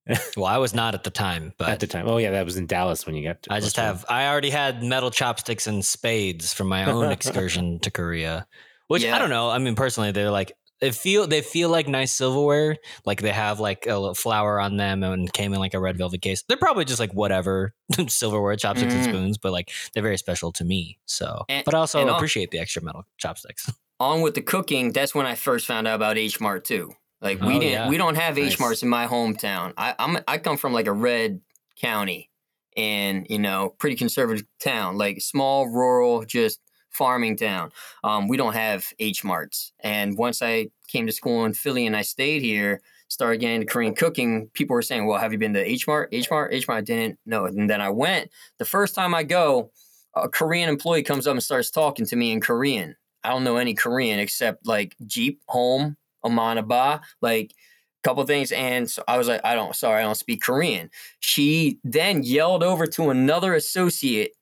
well, 0.36 0.46
I 0.46 0.58
was 0.58 0.74
not 0.74 0.94
at 0.94 1.04
the 1.04 1.10
time, 1.10 1.52
but 1.58 1.68
at 1.68 1.80
the 1.80 1.86
time, 1.86 2.08
oh 2.08 2.16
yeah, 2.18 2.30
that 2.32 2.44
was 2.44 2.56
in 2.56 2.66
Dallas 2.66 3.04
when 3.06 3.14
you 3.14 3.22
got. 3.28 3.42
To 3.44 3.52
I 3.52 3.60
just 3.60 3.76
have. 3.76 4.04
I 4.08 4.28
already 4.28 4.50
had 4.50 4.82
metal 4.82 5.10
chopsticks 5.10 5.66
and 5.66 5.84
spades 5.84 6.52
from 6.54 6.68
my 6.68 6.84
own 6.90 7.10
excursion 7.12 7.78
to 7.82 7.90
Korea, 7.90 8.46
which 8.88 9.04
I 9.04 9.18
don't 9.18 9.30
know. 9.30 9.50
I 9.50 9.58
mean, 9.58 9.74
personally, 9.74 10.12
they're 10.12 10.30
like 10.30 10.52
they 10.80 10.92
feel 10.92 11.26
they 11.26 11.40
feel 11.42 11.68
like 11.70 11.88
nice 11.88 12.12
silverware. 12.12 12.76
Like 13.04 13.20
they 13.20 13.32
have 13.32 13.58
like 13.60 13.86
a 13.86 13.98
little 13.98 14.14
flower 14.14 14.60
on 14.60 14.76
them 14.76 15.02
and 15.02 15.32
came 15.32 15.52
in 15.52 15.58
like 15.58 15.74
a 15.74 15.80
red 15.80 15.98
velvet 15.98 16.22
case. 16.22 16.44
They're 16.48 16.56
probably 16.56 16.84
just 16.84 17.00
like 17.00 17.12
whatever 17.12 17.74
silverware 18.08 18.54
chopsticks 18.56 18.94
and 18.94 19.04
Mm. 19.06 19.08
spoons, 19.10 19.38
but 19.38 19.52
like 19.52 19.70
they're 19.92 20.02
very 20.04 20.18
special 20.18 20.52
to 20.52 20.64
me. 20.64 20.98
So, 21.06 21.44
And- 21.48 21.64
but 21.64 21.74
I 21.74 21.78
also 21.78 22.00
and 22.00 22.08
al- 22.08 22.16
appreciate 22.16 22.50
the 22.52 22.60
extra 22.60 22.82
metal 22.82 23.04
chopsticks. 23.18 23.70
on 24.00 24.20
with 24.20 24.34
the 24.36 24.42
cooking. 24.42 24.92
That's 24.92 25.14
when 25.16 25.26
I 25.26 25.34
first 25.34 25.66
found 25.66 25.88
out 25.88 25.96
about 25.96 26.16
H 26.16 26.40
Mart 26.40 26.64
too. 26.64 26.92
Like 27.20 27.40
we 27.40 27.56
Oh, 27.56 27.60
didn't, 27.60 27.72
yeah. 27.72 27.88
we 27.88 27.96
don't 27.96 28.14
have 28.16 28.36
Nice. 28.36 28.52
H 28.54 28.60
Marts 28.60 28.82
in 28.82 28.88
my 28.88 29.06
hometown. 29.06 29.72
I, 29.76 29.94
I'm 29.98 30.18
I 30.28 30.38
come 30.38 30.56
from 30.56 30.72
like 30.72 30.86
a 30.86 30.92
red 30.92 31.40
county, 31.80 32.30
and 32.76 33.26
you 33.28 33.38
know, 33.38 33.70
pretty 33.78 33.96
conservative 33.96 34.46
town, 34.60 34.96
like 34.96 35.20
small 35.20 35.68
rural, 35.68 36.24
just 36.24 36.60
farming 36.90 37.36
town. 37.36 37.70
Um, 38.04 38.28
we 38.28 38.36
don't 38.36 38.54
have 38.54 38.86
H 38.98 39.24
Marts. 39.24 39.72
And 39.80 40.16
once 40.16 40.42
I 40.42 40.68
came 40.88 41.06
to 41.06 41.12
school 41.12 41.44
in 41.44 41.52
Philly 41.54 41.86
and 41.86 41.96
I 41.96 42.02
stayed 42.02 42.42
here, 42.42 42.80
started 43.08 43.38
getting 43.40 43.56
into 43.56 43.66
Korean 43.72 43.94
cooking, 43.94 44.48
people 44.54 44.74
were 44.74 44.82
saying, 44.82 45.06
Well, 45.06 45.18
have 45.18 45.32
you 45.32 45.38
been 45.38 45.54
to 45.54 45.60
H 45.64 45.86
Mart? 45.86 46.08
H 46.12 46.30
Mart? 46.30 46.52
H 46.54 46.68
Mart? 46.68 46.78
I 46.78 46.82
didn't 46.82 47.18
know. 47.26 47.46
And 47.46 47.68
then 47.68 47.80
I 47.80 47.90
went. 47.90 48.30
The 48.58 48.64
first 48.64 48.94
time 48.94 49.14
I 49.14 49.22
go, 49.24 49.70
a 50.14 50.28
Korean 50.28 50.68
employee 50.68 51.02
comes 51.02 51.26
up 51.26 51.32
and 51.32 51.42
starts 51.42 51.70
talking 51.70 52.06
to 52.06 52.16
me 52.16 52.30
in 52.32 52.40
Korean. 52.40 52.96
I 53.24 53.30
don't 53.30 53.44
know 53.44 53.56
any 53.56 53.74
Korean 53.74 54.18
except 54.20 54.66
like 54.66 54.94
Jeep, 55.06 55.40
home, 55.48 55.96
Amanaba, 56.24 57.00
like 57.20 57.52
a 57.52 58.08
couple 58.08 58.24
things. 58.24 58.52
And 58.52 58.90
so 58.90 59.02
I 59.08 59.18
was 59.18 59.28
like, 59.28 59.40
I 59.44 59.54
don't, 59.54 59.74
sorry, 59.74 60.00
I 60.00 60.04
don't 60.04 60.14
speak 60.14 60.42
Korean. 60.42 60.90
She 61.20 61.78
then 61.84 62.22
yelled 62.22 62.62
over 62.62 62.86
to 62.86 63.10
another 63.10 63.54
associate, 63.54 64.32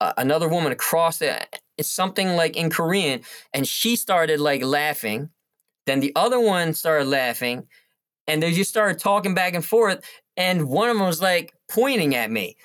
uh, 0.00 0.12
another 0.16 0.48
woman 0.48 0.72
across 0.72 1.18
the, 1.18 1.46
it's 1.76 1.90
something 1.90 2.36
like 2.36 2.56
in 2.56 2.70
Korean, 2.70 3.22
and 3.52 3.66
she 3.66 3.96
started 3.96 4.40
like 4.40 4.62
laughing. 4.62 5.30
Then 5.86 6.00
the 6.00 6.12
other 6.16 6.40
one 6.40 6.72
started 6.72 7.06
laughing, 7.08 7.66
and 8.26 8.42
they 8.42 8.52
just 8.52 8.70
started 8.70 8.98
talking 8.98 9.34
back 9.34 9.54
and 9.54 9.64
forth. 9.64 10.00
And 10.36 10.68
one 10.68 10.88
of 10.88 10.96
them 10.96 11.06
was 11.06 11.20
like 11.20 11.52
pointing 11.68 12.14
at 12.14 12.30
me. 12.30 12.56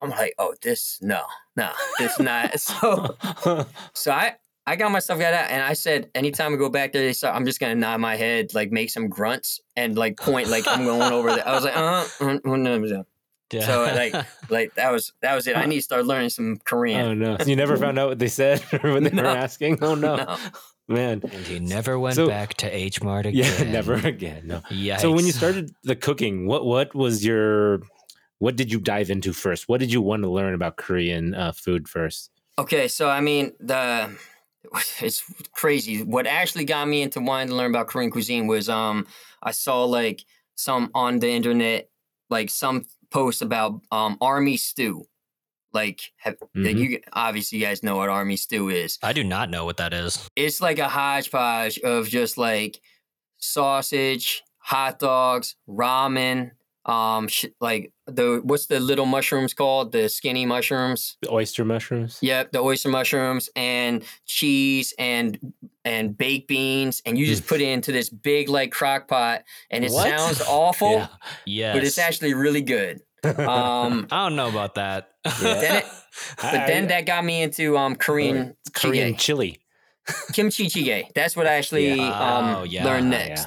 I'm 0.00 0.10
like, 0.10 0.34
oh, 0.38 0.54
this 0.62 0.98
no, 1.02 1.22
no, 1.56 1.70
this 1.98 2.18
not. 2.20 2.58
So, 2.60 3.16
so 3.94 4.12
I 4.12 4.36
I 4.68 4.76
got 4.76 4.90
myself 4.92 5.18
got 5.18 5.34
out, 5.34 5.50
and 5.50 5.62
I 5.62 5.72
said, 5.72 6.10
anytime 6.14 6.52
I 6.54 6.56
go 6.56 6.68
back 6.68 6.92
there, 6.92 7.02
they 7.02 7.12
start, 7.12 7.34
I'm 7.34 7.44
just 7.46 7.58
gonna 7.60 7.74
nod 7.74 8.00
my 8.00 8.16
head, 8.16 8.54
like 8.54 8.70
make 8.70 8.90
some 8.90 9.08
grunts, 9.08 9.60
and 9.76 9.96
like 9.96 10.16
point, 10.16 10.48
like 10.48 10.66
I'm 10.68 10.84
going 10.84 11.12
over 11.12 11.30
there. 11.34 11.46
I 11.48 11.52
was 11.54 11.64
like, 11.64 11.76
uh, 11.76 12.06
uh, 12.20 12.24
uh, 12.24 12.38
no, 12.44 12.78
no. 12.78 13.04
Yeah. 13.50 13.66
So, 13.66 13.82
like- 13.82 14.26
like 14.50 14.74
that 14.74 14.92
was 14.92 15.12
that 15.22 15.34
was 15.34 15.46
it. 15.46 15.56
I 15.56 15.64
need 15.64 15.76
to 15.76 15.82
start 15.82 16.04
learning 16.04 16.28
some 16.30 16.58
Korean. 16.64 17.00
Oh 17.00 17.14
no! 17.14 17.36
So 17.38 17.46
you 17.46 17.56
never 17.56 17.76
found 17.78 17.98
out 17.98 18.08
what 18.10 18.18
they 18.18 18.28
said 18.28 18.62
or 18.84 18.92
what 18.92 19.04
they 19.04 19.10
No. 19.10 19.22
were 19.22 19.28
asking. 19.28 19.78
Oh 19.82 19.94
no, 19.94 20.16
No. 20.16 20.36
man! 20.86 21.20
and 21.24 21.46
he 21.46 21.58
never 21.58 21.98
went 21.98 22.16
So- 22.16 22.28
back 22.28 22.54
to 22.58 22.66
H 22.68 23.02
Mart 23.02 23.24
again. 23.30 23.44
Yeah, 23.66 23.72
never 23.72 23.94
again. 23.94 24.46
No. 24.46 24.62
Yeah. 24.70 24.98
So 24.98 25.12
when 25.12 25.24
you 25.24 25.32
started 25.32 25.70
the 25.82 25.96
cooking, 25.96 26.46
what 26.46 26.66
what 26.66 26.94
was 26.94 27.24
your 27.24 27.80
what 28.38 28.54
did 28.56 28.70
you 28.70 28.80
dive 28.80 29.08
into 29.10 29.32
first? 29.32 29.66
What 29.68 29.80
did 29.80 29.90
you 29.92 30.02
want 30.02 30.22
to 30.24 30.28
learn 30.28 30.52
about 30.54 30.76
Korean 30.76 31.34
uh, 31.34 31.52
food 31.52 31.88
first? 31.88 32.30
Okay, 32.58 32.86
so 32.88 33.08
I 33.08 33.20
mean 33.20 33.52
the 33.60 34.10
it's 35.00 35.22
crazy. 35.52 36.02
What 36.02 36.26
actually 36.26 36.64
got 36.64 36.88
me 36.88 37.02
into 37.02 37.20
wanting 37.20 37.48
to 37.48 37.54
learn 37.54 37.70
about 37.70 37.88
Korean 37.88 38.10
cuisine 38.10 38.46
was 38.46 38.68
um 38.68 39.06
I 39.42 39.52
saw 39.52 39.84
like 39.84 40.24
some 40.54 40.90
on 40.94 41.18
the 41.20 41.30
internet 41.30 41.88
like 42.30 42.50
some 42.50 42.84
posts 43.10 43.42
about 43.42 43.80
um 43.90 44.16
army 44.20 44.56
stew. 44.56 45.06
Like, 45.72 46.00
have, 46.16 46.36
Mhm. 46.56 46.78
you 46.78 47.00
obviously 47.12 47.58
you 47.58 47.64
guys 47.66 47.82
know 47.82 47.96
what 47.96 48.08
army 48.08 48.36
stew 48.36 48.70
is. 48.70 48.98
I 49.02 49.12
do 49.12 49.22
not 49.22 49.50
know 49.50 49.66
what 49.66 49.76
that 49.76 49.92
is. 49.92 50.28
It's 50.34 50.60
like 50.62 50.78
a 50.78 50.88
hodgepodge 50.88 51.78
of 51.80 52.08
just 52.08 52.38
like 52.38 52.80
sausage, 53.36 54.42
hot 54.58 54.98
dogs, 54.98 55.56
ramen, 55.68 56.52
um, 56.88 57.28
sh- 57.28 57.44
like 57.60 57.92
the 58.06 58.40
what's 58.42 58.66
the 58.66 58.80
little 58.80 59.06
mushrooms 59.06 59.54
called? 59.54 59.92
The 59.92 60.08
skinny 60.08 60.46
mushrooms. 60.46 61.16
The 61.22 61.30
oyster 61.32 61.64
mushrooms. 61.64 62.18
Yep, 62.22 62.52
the 62.52 62.60
oyster 62.60 62.88
mushrooms 62.88 63.50
and 63.54 64.02
cheese 64.24 64.94
and 64.98 65.38
and 65.84 66.16
baked 66.16 66.48
beans, 66.48 67.02
and 67.06 67.16
you 67.18 67.26
just 67.26 67.46
put 67.46 67.60
it 67.60 67.68
into 67.68 67.92
this 67.92 68.08
big 68.08 68.48
like 68.48 68.72
crock 68.72 69.06
pot, 69.06 69.44
and 69.70 69.84
it 69.84 69.90
What? 69.92 70.08
sounds 70.08 70.40
awful, 70.48 70.92
Yeah. 70.92 71.08
Yes. 71.46 71.76
but 71.76 71.84
it's 71.84 71.98
actually 71.98 72.34
really 72.34 72.62
good. 72.62 73.00
Um, 73.22 74.06
I 74.10 74.24
don't 74.28 74.36
know 74.36 74.48
about 74.48 74.74
that. 74.76 75.10
Then 75.40 75.76
it- 75.76 75.84
but 76.42 76.66
then 76.66 76.88
that 76.88 77.04
got 77.06 77.24
me 77.24 77.42
into 77.42 77.76
um 77.76 77.94
Korean 77.96 78.56
Korean 78.72 79.14
chili. 79.16 79.60
kimchi 80.32 80.66
jjigae. 80.68 81.12
That's 81.14 81.36
what 81.36 81.46
I 81.46 81.54
actually 81.56 81.94
Yeah. 81.94 82.08
um 82.38 82.56
Oh, 82.56 82.62
yeah. 82.64 82.84
learned 82.84 83.10
next. 83.10 83.46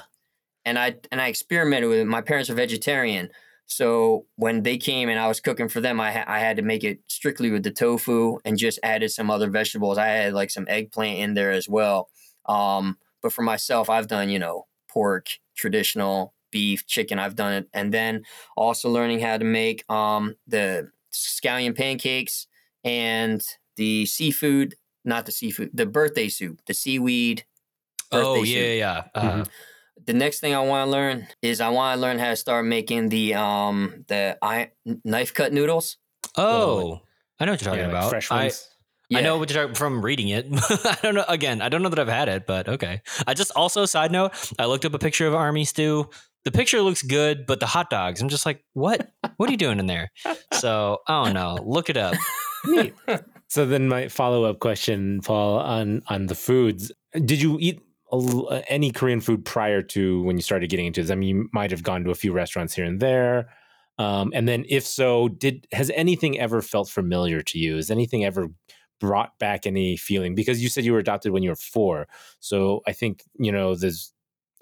And 0.65 0.77
I 0.77 0.95
and 1.11 1.21
I 1.21 1.27
experimented 1.27 1.89
with 1.89 1.99
it. 1.99 2.05
My 2.05 2.21
parents 2.21 2.49
are 2.49 2.55
vegetarian, 2.55 3.29
so 3.71 4.25
when 4.35 4.63
they 4.63 4.77
came 4.77 5.07
and 5.07 5.17
I 5.17 5.29
was 5.29 5.39
cooking 5.39 5.69
for 5.69 5.79
them, 5.79 6.01
I 6.01 6.11
ha- 6.11 6.25
I 6.27 6.39
had 6.39 6.57
to 6.57 6.61
make 6.61 6.83
it 6.83 6.99
strictly 7.07 7.51
with 7.51 7.63
the 7.63 7.71
tofu 7.71 8.37
and 8.43 8.57
just 8.57 8.79
added 8.83 9.11
some 9.11 9.31
other 9.31 9.49
vegetables. 9.49 9.97
I 9.97 10.07
had 10.07 10.33
like 10.33 10.51
some 10.51 10.65
eggplant 10.67 11.19
in 11.19 11.33
there 11.35 11.51
as 11.51 11.69
well. 11.69 12.09
Um, 12.47 12.97
but 13.21 13.31
for 13.31 13.43
myself, 13.43 13.89
I've 13.89 14.07
done 14.07 14.29
you 14.29 14.39
know 14.39 14.67
pork, 14.89 15.27
traditional 15.55 16.33
beef, 16.51 16.85
chicken. 16.85 17.17
I've 17.17 17.35
done 17.35 17.53
it, 17.53 17.69
and 17.73 17.93
then 17.93 18.23
also 18.57 18.89
learning 18.89 19.21
how 19.21 19.37
to 19.37 19.45
make 19.45 19.89
um 19.89 20.35
the 20.47 20.91
scallion 21.13 21.75
pancakes 21.75 22.47
and 22.83 23.41
the 23.77 24.05
seafood. 24.05 24.75
Not 25.05 25.25
the 25.25 25.31
seafood, 25.31 25.71
the 25.73 25.85
birthday 25.85 26.27
soup, 26.27 26.59
the 26.67 26.73
seaweed. 26.73 27.45
oh 28.11 28.43
yeah, 28.43 28.43
soup. 28.43 28.55
yeah. 28.55 29.03
yeah. 29.15 29.21
Uh, 29.21 29.45
The 30.05 30.13
next 30.13 30.39
thing 30.39 30.53
I 30.55 30.61
want 30.61 30.87
to 30.87 30.91
learn 30.91 31.27
is 31.41 31.61
I 31.61 31.69
want 31.69 31.95
to 31.97 32.01
learn 32.01 32.17
how 32.19 32.29
to 32.29 32.35
start 32.35 32.65
making 32.65 33.09
the 33.09 33.35
um 33.35 34.05
the 34.07 34.37
I, 34.41 34.71
knife 35.05 35.33
cut 35.33 35.53
noodles. 35.53 35.97
Oh, 36.37 37.01
I 37.39 37.45
know 37.45 37.51
what 37.53 37.61
you're 37.61 37.65
talking 37.71 37.79
Yeah, 37.81 37.87
like 37.87 37.95
about. 37.97 38.09
fresh 38.09 38.31
I, 38.31 38.43
ones. 38.45 38.67
I 39.13 39.19
Yeah. 39.19 39.21
know 39.21 39.37
what 39.37 39.49
you're 39.51 39.61
talking 39.61 39.75
from 39.75 40.03
reading 40.03 40.29
it. 40.29 40.45
I 40.51 40.97
don't 41.03 41.15
know. 41.15 41.25
Again, 41.27 41.61
I 41.61 41.69
don't 41.69 41.81
know 41.83 41.89
that 41.89 41.99
I've 41.99 42.07
had 42.07 42.29
it, 42.29 42.47
but 42.47 42.67
okay. 42.69 43.01
I 43.27 43.33
just 43.33 43.51
also 43.55 43.85
side 43.85 44.11
note. 44.11 44.33
I 44.57 44.65
looked 44.65 44.85
up 44.85 44.93
a 44.93 44.99
picture 44.99 45.27
of 45.27 45.35
army 45.35 45.65
stew. 45.65 46.09
The 46.45 46.51
picture 46.51 46.81
looks 46.81 47.03
good, 47.03 47.45
but 47.45 47.59
the 47.59 47.67
hot 47.67 47.89
dogs. 47.91 48.21
I'm 48.21 48.29
just 48.29 48.45
like, 48.45 48.63
what? 48.73 49.11
What 49.37 49.49
are 49.49 49.51
you 49.51 49.57
doing 49.57 49.79
in 49.79 49.85
there? 49.85 50.09
So 50.53 50.99
I 51.07 51.25
don't 51.25 51.33
know. 51.35 51.59
Look 51.63 51.89
it 51.89 51.97
up. 51.97 52.15
Neat. 52.65 52.93
so 53.47 53.65
then 53.65 53.87
my 53.87 54.07
follow 54.07 54.45
up 54.45 54.59
question, 54.59 55.21
Paul, 55.21 55.59
on 55.59 56.01
on 56.07 56.25
the 56.27 56.35
foods. 56.35 56.91
Did 57.13 57.41
you 57.41 57.57
eat 57.59 57.81
uh, 58.11 58.61
any 58.67 58.91
Korean 58.91 59.21
food 59.21 59.45
prior 59.45 59.81
to 59.81 60.21
when 60.23 60.37
you 60.37 60.41
started 60.41 60.69
getting 60.69 60.85
into 60.85 61.01
this? 61.01 61.11
I 61.11 61.15
mean, 61.15 61.29
you 61.29 61.49
might 61.53 61.71
have 61.71 61.83
gone 61.83 62.03
to 62.03 62.11
a 62.11 62.15
few 62.15 62.31
restaurants 62.31 62.73
here 62.73 62.85
and 62.85 62.99
there. 62.99 63.49
Um, 63.97 64.31
and 64.33 64.47
then, 64.47 64.65
if 64.69 64.85
so, 64.85 65.27
did 65.27 65.67
has 65.71 65.91
anything 65.91 66.39
ever 66.39 66.61
felt 66.61 66.89
familiar 66.89 67.41
to 67.41 67.59
you? 67.59 67.75
Has 67.75 67.91
anything 67.91 68.25
ever 68.25 68.47
brought 68.99 69.37
back 69.37 69.65
any 69.65 69.97
feeling? 69.97 70.33
Because 70.33 70.61
you 70.61 70.69
said 70.69 70.85
you 70.85 70.93
were 70.93 70.99
adopted 70.99 71.31
when 71.31 71.43
you 71.43 71.49
were 71.49 71.55
four, 71.55 72.07
so 72.39 72.81
I 72.87 72.93
think 72.93 73.23
you 73.37 73.51
know 73.51 73.75
there's. 73.75 74.13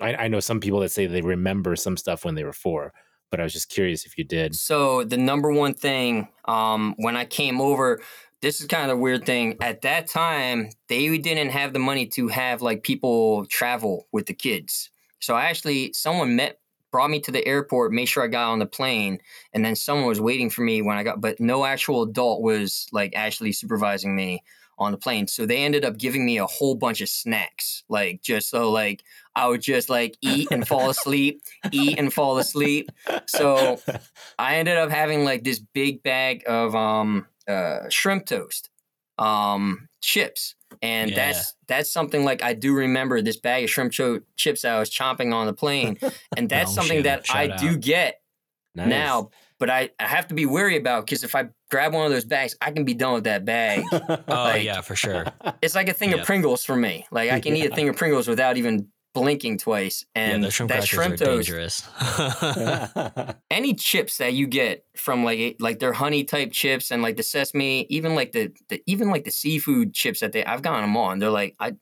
I, 0.02 0.16
I 0.16 0.28
know 0.30 0.40
some 0.40 0.60
people 0.60 0.80
that 0.80 0.92
say 0.92 1.06
they 1.08 1.22
remember 1.22 1.76
some 1.76 1.98
stuff 1.98 2.24
when 2.24 2.36
they 2.36 2.44
were 2.44 2.54
four, 2.54 2.94
but 3.32 3.40
I 3.40 3.44
was 3.44 3.54
just 3.54 3.70
curious 3.70 4.06
if 4.06 4.18
you 4.18 4.24
did. 4.24 4.56
So 4.56 5.04
the 5.04 5.18
number 5.18 5.52
one 5.52 5.74
thing 5.74 6.28
um 6.46 6.96
when 6.98 7.16
I 7.16 7.26
came 7.26 7.62
over, 7.62 8.02
this 8.42 8.62
is 8.62 8.68
kind 8.68 8.90
of 8.90 8.98
a 8.98 9.02
weird 9.02 9.26
thing. 9.26 9.58
At 9.62 9.82
that 9.82 10.08
time, 10.08 10.70
they 10.88 11.18
didn't 11.18 11.50
have 11.50 11.74
the 11.74 11.80
money 11.80 12.06
to 12.08 12.28
have 12.30 12.62
like 12.62 12.84
people 12.84 13.46
travel 13.46 14.08
with 14.12 14.28
the 14.28 14.34
kids. 14.34 14.90
So 15.20 15.36
I 15.36 15.46
actually 15.46 15.94
someone 15.94 16.36
met 16.36 16.60
brought 16.92 17.10
me 17.12 17.20
to 17.20 17.32
the 17.32 17.46
airport, 17.46 17.92
made 17.92 18.08
sure 18.08 18.24
I 18.24 18.28
got 18.28 18.50
on 18.50 18.60
the 18.60 18.66
plane, 18.66 19.20
and 19.54 19.64
then 19.64 19.76
someone 19.76 20.08
was 20.08 20.20
waiting 20.20 20.50
for 20.50 20.62
me 20.62 20.82
when 20.82 20.98
I 20.98 21.04
got 21.04 21.22
but 21.22 21.40
no 21.40 21.66
actual 21.66 22.04
adult 22.04 22.42
was 22.42 22.88
like 22.92 23.14
actually 23.16 23.52
supervising 23.52 24.16
me 24.16 24.44
on 24.80 24.94
the 24.94 24.98
plane. 24.98 25.28
So 25.28 25.46
they 25.46 25.58
ended 25.58 25.84
up 25.84 25.98
giving 25.98 26.26
me 26.26 26.38
a 26.38 26.46
whole 26.46 26.74
bunch 26.74 27.02
of 27.02 27.10
snacks. 27.10 27.84
Like 27.90 28.22
just 28.22 28.50
so 28.50 28.72
like 28.72 29.04
I 29.36 29.48
would 29.48 29.62
just 29.62 29.90
like 29.90 30.18
eat 30.22 30.48
and 30.52 30.66
fall 30.68 30.90
asleep, 30.90 31.42
eat 31.72 32.00
and 32.00 32.12
fall 32.12 32.38
asleep. 32.38 32.90
So 33.28 33.82
I 34.40 34.56
ended 34.56 34.78
up 34.78 34.90
having 34.90 35.26
like 35.26 35.44
this 35.44 35.60
big 35.60 36.02
bag 36.02 36.44
of 36.48 36.74
um 36.76 37.26
uh 37.50 37.90
shrimp 37.90 38.26
toast, 38.26 38.70
um 39.18 39.88
chips. 40.02 40.56
And 40.82 41.10
Yeah. 41.10 41.16
that's 41.32 41.56
that's 41.68 41.92
something 41.92 42.24
like 42.24 42.44
I 42.44 42.54
do 42.54 42.74
remember 42.74 43.22
this 43.22 43.38
bag 43.38 43.64
of 43.64 43.70
shrimp 43.70 43.92
cho- 43.92 44.22
chips 44.38 44.64
I 44.64 44.80
was 44.80 44.90
chomping 44.90 45.34
on 45.34 45.48
the 45.48 45.54
plane. 45.54 45.98
And 46.38 46.48
that's 46.48 46.74
something 46.74 47.04
shout- 47.04 47.26
that 47.26 47.36
I 47.36 47.48
shout 47.50 47.60
do 47.60 47.76
get 47.78 48.22
Nice. 48.76 48.88
now, 48.88 49.32
but 49.58 49.70
I, 49.72 49.90
I 50.00 50.06
have 50.06 50.28
to 50.28 50.36
be 50.36 50.46
wary 50.46 50.78
about 50.78 51.06
because 51.06 51.24
if 51.24 51.34
I 51.36 51.50
grab 51.72 51.94
one 51.94 52.06
of 52.06 52.12
those 52.12 52.24
bags, 52.24 52.56
I 52.62 52.72
can 52.72 52.86
be 52.86 52.94
done 52.94 53.14
with 53.14 53.24
that 53.24 53.44
bag. 53.46 53.84
Oh 53.92 54.22
Like- 54.28 54.64
yeah, 54.64 54.82
for 54.82 54.96
sure. 54.96 55.26
It's 55.62 55.74
like 55.76 55.90
a 55.90 55.94
thing 55.94 56.14
of 56.14 56.24
Pringles 56.26 56.64
for 56.64 56.76
me. 56.76 57.06
Like 57.12 57.32
I 57.32 57.40
can 57.46 57.56
eat 57.56 57.66
a 57.72 57.76
thing 57.76 57.90
of 57.90 57.96
Pringles 57.98 58.28
without 58.28 58.58
even 58.58 58.88
blinking 59.22 59.58
twice. 59.58 60.06
And 60.16 60.44
the 60.44 60.52
shrimp 60.52 60.70
that 60.70 60.88
crackers 60.88 60.90
shrimp 60.90 61.14
are 61.16 61.26
toast, 61.26 61.48
dangerous. 61.50 63.36
any 63.52 63.74
chips 63.74 64.18
that 64.18 64.34
you 64.34 64.48
get 64.48 64.86
from 64.96 65.24
like 65.24 65.58
like 65.60 65.80
their 65.80 65.94
honey 65.94 66.24
type 66.24 66.52
chips 66.52 66.92
and 66.92 67.02
like 67.02 67.18
the 67.18 67.24
sesame, 67.24 67.86
even 67.90 68.16
like 68.16 68.32
the, 68.32 68.52
the 68.70 68.82
even 68.86 69.10
like 69.10 69.24
the 69.24 69.32
seafood 69.32 69.94
chips 69.94 70.20
that 70.22 70.32
they 70.32 70.44
I've 70.46 70.62
gotten 70.62 70.82
them 70.82 70.98
on. 70.98 71.20
They're 71.20 71.30
like 71.30 71.56
I 71.60 71.74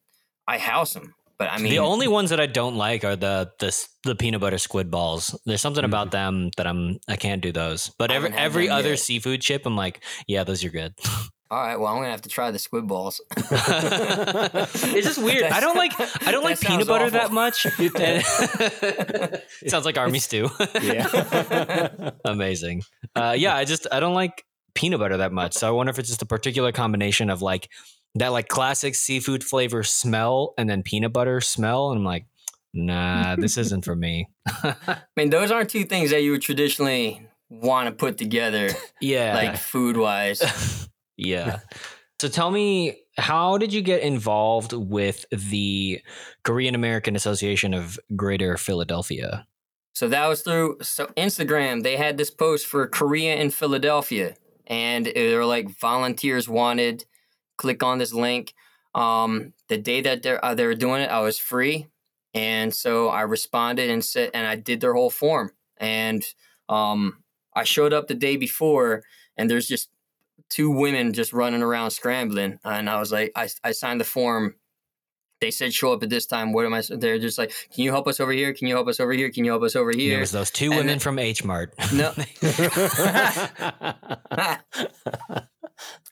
I 0.47 0.57
house 0.57 0.93
them, 0.93 1.13
but 1.37 1.51
I 1.51 1.57
mean 1.57 1.71
the 1.71 1.79
only 1.79 2.07
ones 2.07 2.29
that 2.29 2.39
I 2.39 2.45
don't 2.47 2.75
like 2.75 3.03
are 3.03 3.15
the 3.15 3.51
the 3.59 3.87
the 4.03 4.15
peanut 4.15 4.41
butter 4.41 4.57
squid 4.57 4.89
balls. 4.89 5.39
There's 5.45 5.61
something 5.61 5.83
Mhm. 5.83 5.87
about 5.87 6.11
them 6.11 6.49
that 6.57 6.67
I'm 6.67 6.97
I 7.07 7.15
can't 7.15 7.41
do 7.41 7.51
those. 7.51 7.91
But 7.97 8.11
every 8.11 8.31
every 8.31 8.69
other 8.69 8.89
yet. 8.91 8.99
seafood 8.99 9.41
chip, 9.41 9.65
I'm 9.65 9.75
like, 9.75 10.03
yeah, 10.27 10.43
those 10.43 10.63
are 10.63 10.69
good. 10.69 10.93
all 11.49 11.57
right. 11.59 11.75
Well, 11.77 11.87
I'm 11.87 11.97
gonna 11.99 12.11
have 12.11 12.21
to 12.23 12.29
try 12.29 12.51
the 12.51 12.59
squid 12.59 12.87
balls. 12.87 13.21
it's 13.37 15.07
just 15.07 15.21
weird. 15.21 15.43
I 15.43 15.59
don't 15.59 15.75
like 15.77 15.93
I 16.27 16.31
don't 16.31 16.43
like 16.43 16.59
peanut 16.59 16.87
butter 16.87 17.05
awful. 17.05 17.19
that 17.19 17.31
much. 17.31 17.65
And- 17.99 19.41
sounds 19.67 19.85
like 19.85 19.97
army 19.97 20.19
stew. 20.19 20.49
yeah. 20.81 22.11
Amazing. 22.25 22.83
Uh, 23.15 23.35
yeah, 23.37 23.55
I 23.55 23.65
just 23.65 23.87
I 23.91 23.99
don't 23.99 24.13
like 24.13 24.43
peanut 24.73 24.99
butter 24.99 25.17
that 25.17 25.31
much. 25.31 25.53
So 25.53 25.67
I 25.67 25.71
wonder 25.71 25.89
if 25.89 25.99
it's 25.99 26.09
just 26.09 26.21
a 26.21 26.25
particular 26.25 26.71
combination 26.71 27.29
of 27.29 27.41
like 27.41 27.69
that 28.15 28.29
like 28.29 28.47
classic 28.47 28.95
seafood 28.95 29.43
flavor 29.43 29.83
smell 29.83 30.53
and 30.57 30.69
then 30.69 30.83
peanut 30.83 31.13
butter 31.13 31.39
smell. 31.41 31.91
And 31.91 31.99
I'm 31.99 32.05
like, 32.05 32.25
nah, 32.73 33.35
this 33.35 33.57
isn't 33.57 33.85
for 33.85 33.95
me. 33.95 34.27
I 34.63 34.97
mean, 35.15 35.29
those 35.29 35.51
aren't 35.51 35.69
two 35.69 35.83
things 35.85 36.11
that 36.11 36.21
you 36.23 36.31
would 36.31 36.41
traditionally 36.41 37.21
want 37.49 37.87
to 37.87 37.93
put 37.93 38.17
together, 38.17 38.69
Yeah. 39.01 39.33
like 39.33 39.57
food 39.57 39.95
wise. 39.97 40.87
Yeah. 41.17 41.59
So 42.19 42.27
tell 42.27 42.49
me, 42.49 43.01
how 43.17 43.57
did 43.57 43.73
you 43.73 43.81
get 43.81 44.01
involved 44.01 44.73
with 44.73 45.25
the 45.31 46.01
Korean 46.43 46.75
American 46.75 47.15
Association 47.15 47.73
of 47.73 47.99
Greater 48.15 48.57
Philadelphia? 48.57 49.45
So 49.93 50.07
that 50.07 50.27
was 50.27 50.41
through 50.41 50.77
so 50.81 51.07
Instagram. 51.17 51.83
They 51.83 51.97
had 51.97 52.17
this 52.17 52.29
post 52.29 52.67
for 52.67 52.87
Korea 52.87 53.35
in 53.35 53.49
Philadelphia, 53.49 54.35
and 54.67 55.05
they 55.07 55.35
were 55.35 55.45
like 55.45 55.69
volunteers 55.79 56.47
wanted. 56.47 57.05
Click 57.57 57.81
on 57.81 57.97
this 57.97 58.13
link. 58.13 58.53
Um, 58.93 59.53
the 59.69 59.77
day 59.77 60.01
that 60.01 60.21
they're 60.21 60.43
uh, 60.43 60.53
they 60.53 60.65
were 60.65 60.75
doing 60.75 61.01
it, 61.01 61.09
I 61.09 61.21
was 61.21 61.39
free, 61.39 61.87
and 62.33 62.73
so 62.73 63.09
I 63.09 63.21
responded 63.21 63.89
and 63.89 64.05
said, 64.05 64.31
and 64.35 64.45
I 64.45 64.55
did 64.55 64.81
their 64.81 64.93
whole 64.93 65.09
form. 65.09 65.51
And 65.77 66.23
um, 66.69 67.23
I 67.55 67.63
showed 67.63 67.93
up 67.93 68.07
the 68.07 68.13
day 68.13 68.37
before, 68.37 69.03
and 69.35 69.49
there's 69.49 69.67
just 69.67 69.89
two 70.49 70.71
women 70.71 71.13
just 71.13 71.33
running 71.33 71.61
around 71.61 71.91
scrambling, 71.91 72.57
and 72.63 72.89
I 72.89 72.99
was 72.99 73.11
like, 73.11 73.31
I 73.35 73.47
I 73.63 73.71
signed 73.71 74.01
the 74.01 74.05
form 74.05 74.55
they 75.39 75.51
said 75.51 75.71
show 75.71 75.93
up 75.93 76.01
at 76.01 76.09
this 76.09 76.25
time. 76.25 76.51
What 76.51 76.65
am 76.65 76.73
I? 76.73 76.81
They're 76.89 77.19
just 77.19 77.37
like, 77.37 77.51
can 77.71 77.83
you 77.83 77.91
help 77.91 78.07
us 78.07 78.19
over 78.19 78.31
here? 78.31 78.53
Can 78.53 78.67
you 78.67 78.73
help 78.73 78.87
us 78.87 78.99
over 78.99 79.11
here? 79.11 79.29
Can 79.29 79.45
you 79.45 79.51
help 79.51 79.61
us 79.61 79.75
over 79.75 79.91
here? 79.91 80.17
It 80.17 80.21
was 80.21 80.31
those 80.31 80.49
two 80.49 80.71
And 80.71 80.77
women 80.77 80.87
then- 80.87 80.99
from 80.99 81.19
H 81.19 81.43
Mart. 81.43 81.75
No. 81.93 82.11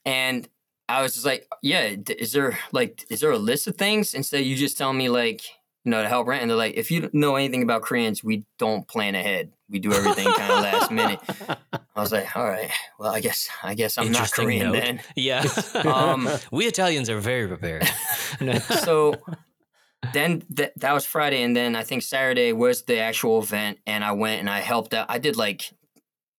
and 0.06 0.48
I 0.88 1.02
was 1.02 1.14
just 1.14 1.26
like, 1.26 1.48
yeah, 1.64 1.96
is 2.20 2.34
there 2.34 2.60
like, 2.72 3.04
is 3.10 3.22
there 3.22 3.32
a 3.32 3.38
list 3.40 3.66
of 3.68 3.76
things 3.78 4.14
instead? 4.14 4.46
You 4.46 4.56
just 4.56 4.78
tell 4.78 4.94
me 4.94 5.10
like, 5.10 5.42
you 5.86 5.92
know, 5.92 6.02
to 6.02 6.10
help 6.10 6.28
rent. 6.28 6.42
And 6.42 6.50
they're 6.50 6.58
like, 6.58 6.74
if 6.76 6.92
you 6.92 7.10
know 7.14 7.36
anything 7.36 7.64
about 7.64 7.84
Koreans, 7.84 8.24
we 8.24 8.44
don't 8.58 8.88
plan 8.88 9.16
ahead. 9.16 9.52
We 9.70 9.80
do 9.80 9.94
everything 9.94 10.26
kind 10.26 10.52
of 10.52 10.60
last 10.64 10.92
minute. 10.92 11.20
I 11.96 12.02
was 12.02 12.12
like, 12.12 12.36
all 12.36 12.46
right, 12.46 12.70
well, 13.00 13.14
I 13.14 13.20
guess, 13.22 13.50
I 13.64 13.76
guess 13.76 13.98
I'm 13.98 14.12
not 14.12 14.32
Korean 14.32 14.72
note. 14.72 14.82
then. 14.82 15.02
Yeah. 15.16 15.46
Um, 15.86 16.28
we 16.52 16.66
Italians 16.66 17.10
are 17.10 17.20
very 17.20 17.48
prepared. 17.48 17.88
so 18.84 19.16
then 20.14 20.44
th- 20.56 20.72
that 20.78 20.94
was 20.94 21.06
Friday, 21.06 21.42
and 21.44 21.56
then 21.56 21.76
I 21.76 21.84
think 21.84 22.04
Saturday 22.04 22.54
was 22.54 22.84
the 22.84 23.00
actual 23.00 23.42
event, 23.42 23.80
and 23.86 24.04
I 24.04 24.12
went 24.12 24.40
and 24.40 24.50
I 24.50 24.60
helped 24.60 24.94
out. 24.94 25.08
I 25.10 25.18
did 25.20 25.36
like 25.36 25.72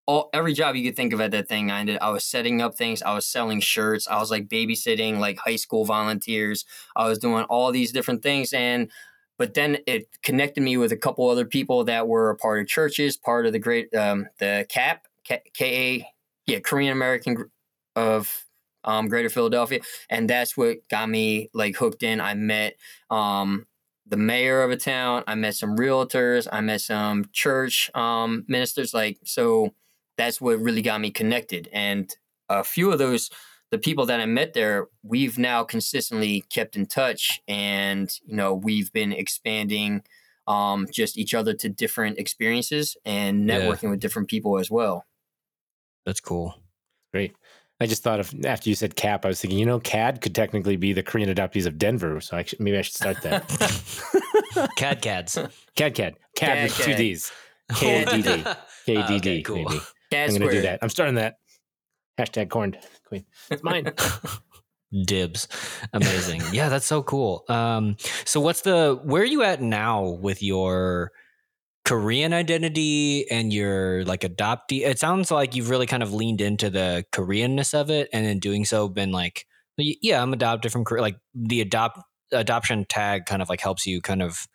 all 0.07 0.31
every 0.33 0.53
job 0.53 0.77
you 0.77 0.85
could 0.85 0.97
think 0.97 1.13
of 1.13 1.21
at 1.21 1.33
that 1.33 1.49
thing. 1.49 1.71
I 1.71 1.85
did. 1.85 1.99
I 1.99 2.11
was 2.11 2.25
setting 2.25 2.61
up 2.63 2.77
things. 2.77 3.03
I 3.03 3.15
was 3.15 3.27
selling 3.27 3.61
shirts. 3.61 4.07
I 4.09 4.19
was 4.19 4.31
like 4.31 4.49
babysitting 4.49 5.19
like 5.19 5.39
high 5.39 5.57
school 5.57 5.85
volunteers. 5.85 6.65
I 6.95 7.09
was 7.09 7.19
doing 7.19 7.45
all 7.45 7.73
these 7.73 7.93
different 7.93 8.23
things, 8.23 8.53
and 8.53 8.91
but 9.39 9.55
then 9.55 9.79
it 9.87 10.09
connected 10.23 10.63
me 10.63 10.77
with 10.77 10.93
a 10.93 10.97
couple 10.97 11.29
other 11.29 11.45
people 11.45 11.85
that 11.85 12.09
were 12.09 12.31
a 12.31 12.37
part 12.37 12.61
of 12.61 12.67
churches, 12.67 13.17
part 13.17 13.47
of 13.47 13.53
the 13.53 13.59
great 13.59 13.95
um, 13.95 14.27
the 14.39 14.67
CAP 14.69 15.07
K 15.25 15.45
A 15.61 16.09
yeah 16.47 16.61
Korean 16.61 16.93
American 16.93 17.51
of 17.95 18.45
um, 18.85 19.09
Greater 19.09 19.29
Philadelphia, 19.31 19.81
and 20.09 20.31
that's 20.31 20.57
what 20.57 20.89
got 20.89 21.09
me 21.09 21.51
like 21.53 21.77
hooked 21.77 22.03
in. 22.03 22.21
I 22.21 22.35
met 22.35 22.77
um, 23.11 23.67
the 24.07 24.17
mayor 24.17 24.63
of 24.63 24.71
a 24.71 24.77
town. 24.77 25.25
I 25.27 25.35
met 25.35 25.57
some 25.57 25.77
realtors. 25.77 26.47
I 26.53 26.61
met 26.61 26.81
some 26.81 27.29
church 27.33 27.91
um, 27.95 28.45
ministers. 28.47 28.95
Like 28.95 29.19
so, 29.25 29.75
that's 30.17 30.41
what 30.41 30.61
really 30.61 30.83
got 30.83 31.01
me 31.01 31.11
connected. 31.11 31.69
And 31.73 32.15
a 32.49 32.63
few 32.63 32.93
of 32.93 32.99
those, 32.99 33.31
the 33.71 33.79
people 33.79 34.07
that 34.07 34.21
I 34.21 34.27
met 34.27 34.53
there, 34.55 34.87
we've 35.03 35.39
now 35.39 35.65
consistently 35.65 36.43
kept 36.51 36.77
in 36.77 36.87
touch, 36.87 37.41
and 37.49 38.11
you 38.25 38.37
know 38.37 38.55
we've 38.55 38.93
been 38.93 39.13
expanding 39.13 40.03
um, 40.47 40.87
just 40.93 41.19
each 41.19 41.35
other 41.35 41.53
to 41.55 41.69
different 41.69 42.19
experiences 42.19 42.97
and 43.05 43.49
Yeah. 43.49 43.61
networking 43.61 43.91
with 43.91 43.99
different 44.01 44.29
people 44.29 44.59
as 44.59 44.71
well. 44.71 45.05
That's 46.05 46.21
cool. 46.21 46.55
Great. 47.13 47.35
I 47.81 47.87
just 47.87 48.03
thought 48.03 48.21
of 48.21 48.33
after 48.47 48.69
you 48.71 48.77
said 48.77 48.95
CAP, 48.97 49.25
I 49.25 49.29
was 49.29 49.41
thinking, 49.41 49.59
you 49.59 49.67
know, 49.67 49.81
CAD 49.81 50.21
could 50.23 50.35
technically 50.35 50.77
be 50.77 50.93
the 50.93 51.03
Korean 51.03 51.29
adoptees 51.29 51.67
of 51.67 51.77
Denver. 51.79 52.21
So 52.21 52.37
I 52.37 52.45
should, 52.45 52.61
maybe 52.61 52.79
I 52.79 52.83
should 52.83 52.95
start 52.95 53.21
that. 53.23 53.43
Cad 54.77 55.03
cads. 55.03 55.37
CAD 55.75 55.95
CAD. 55.95 56.15
CAD 56.37 56.63
with 56.65 56.77
two 56.77 56.85
CAD. 56.85 56.97
D's. 56.99 57.33
K-A-D-D. 57.75 58.45
K-A-D-D. 58.87 59.17
Okay, 59.19 59.43
cool. 59.43 59.57
maybe. 59.57 59.81
I'm 60.13 60.29
going 60.31 60.41
to 60.43 60.51
do 60.53 60.63
that. 60.63 60.79
I'm 60.81 60.89
starting 60.89 61.17
that. 61.17 61.39
Hashtag 62.19 62.49
corned 62.49 62.79
queen. 63.07 63.25
It's 63.51 63.63
mine. 63.63 63.93
Dibs. 65.07 65.49
Amazing. 65.93 66.43
yeah, 66.53 66.69
that's 66.69 66.87
so 66.87 67.03
cool. 67.03 67.45
Um, 67.49 67.97
so 68.25 68.41
what's 68.41 68.61
the 68.63 68.99
where 69.03 69.23
are 69.23 69.27
you 69.27 69.43
at 69.43 69.61
now 69.61 70.05
with 70.05 70.43
your 70.43 71.11
Korean 71.85 72.33
identity 72.33 73.29
and 73.31 73.53
your 73.53 74.05
like 74.05 74.21
adoptee? 74.21 74.87
It 74.87 74.99
sounds 74.99 75.31
like 75.31 75.55
you've 75.57 75.71
really 75.71 75.87
kind 75.87 76.03
of 76.03 76.13
leaned 76.13 76.41
into 76.41 76.71
the 76.71 77.05
Koreanness 77.13 77.75
of 77.75 77.91
it 77.91 78.09
and 78.13 78.27
in 78.27 78.39
doing 78.39 78.65
so 78.65 78.89
been 78.89 79.11
like, 79.13 79.47
yeah, 79.77 80.23
I'm 80.23 80.33
adopted 80.33 80.73
from 80.73 80.85
Korea. 80.85 81.03
Like 81.03 81.17
the 81.35 81.61
adopt 81.61 82.01
adoption 82.33 82.85
tag 82.89 83.27
kind 83.27 83.43
of 83.43 83.49
like 83.49 83.61
helps 83.61 83.87
you 83.87 84.01
kind 84.01 84.23
of 84.23 84.47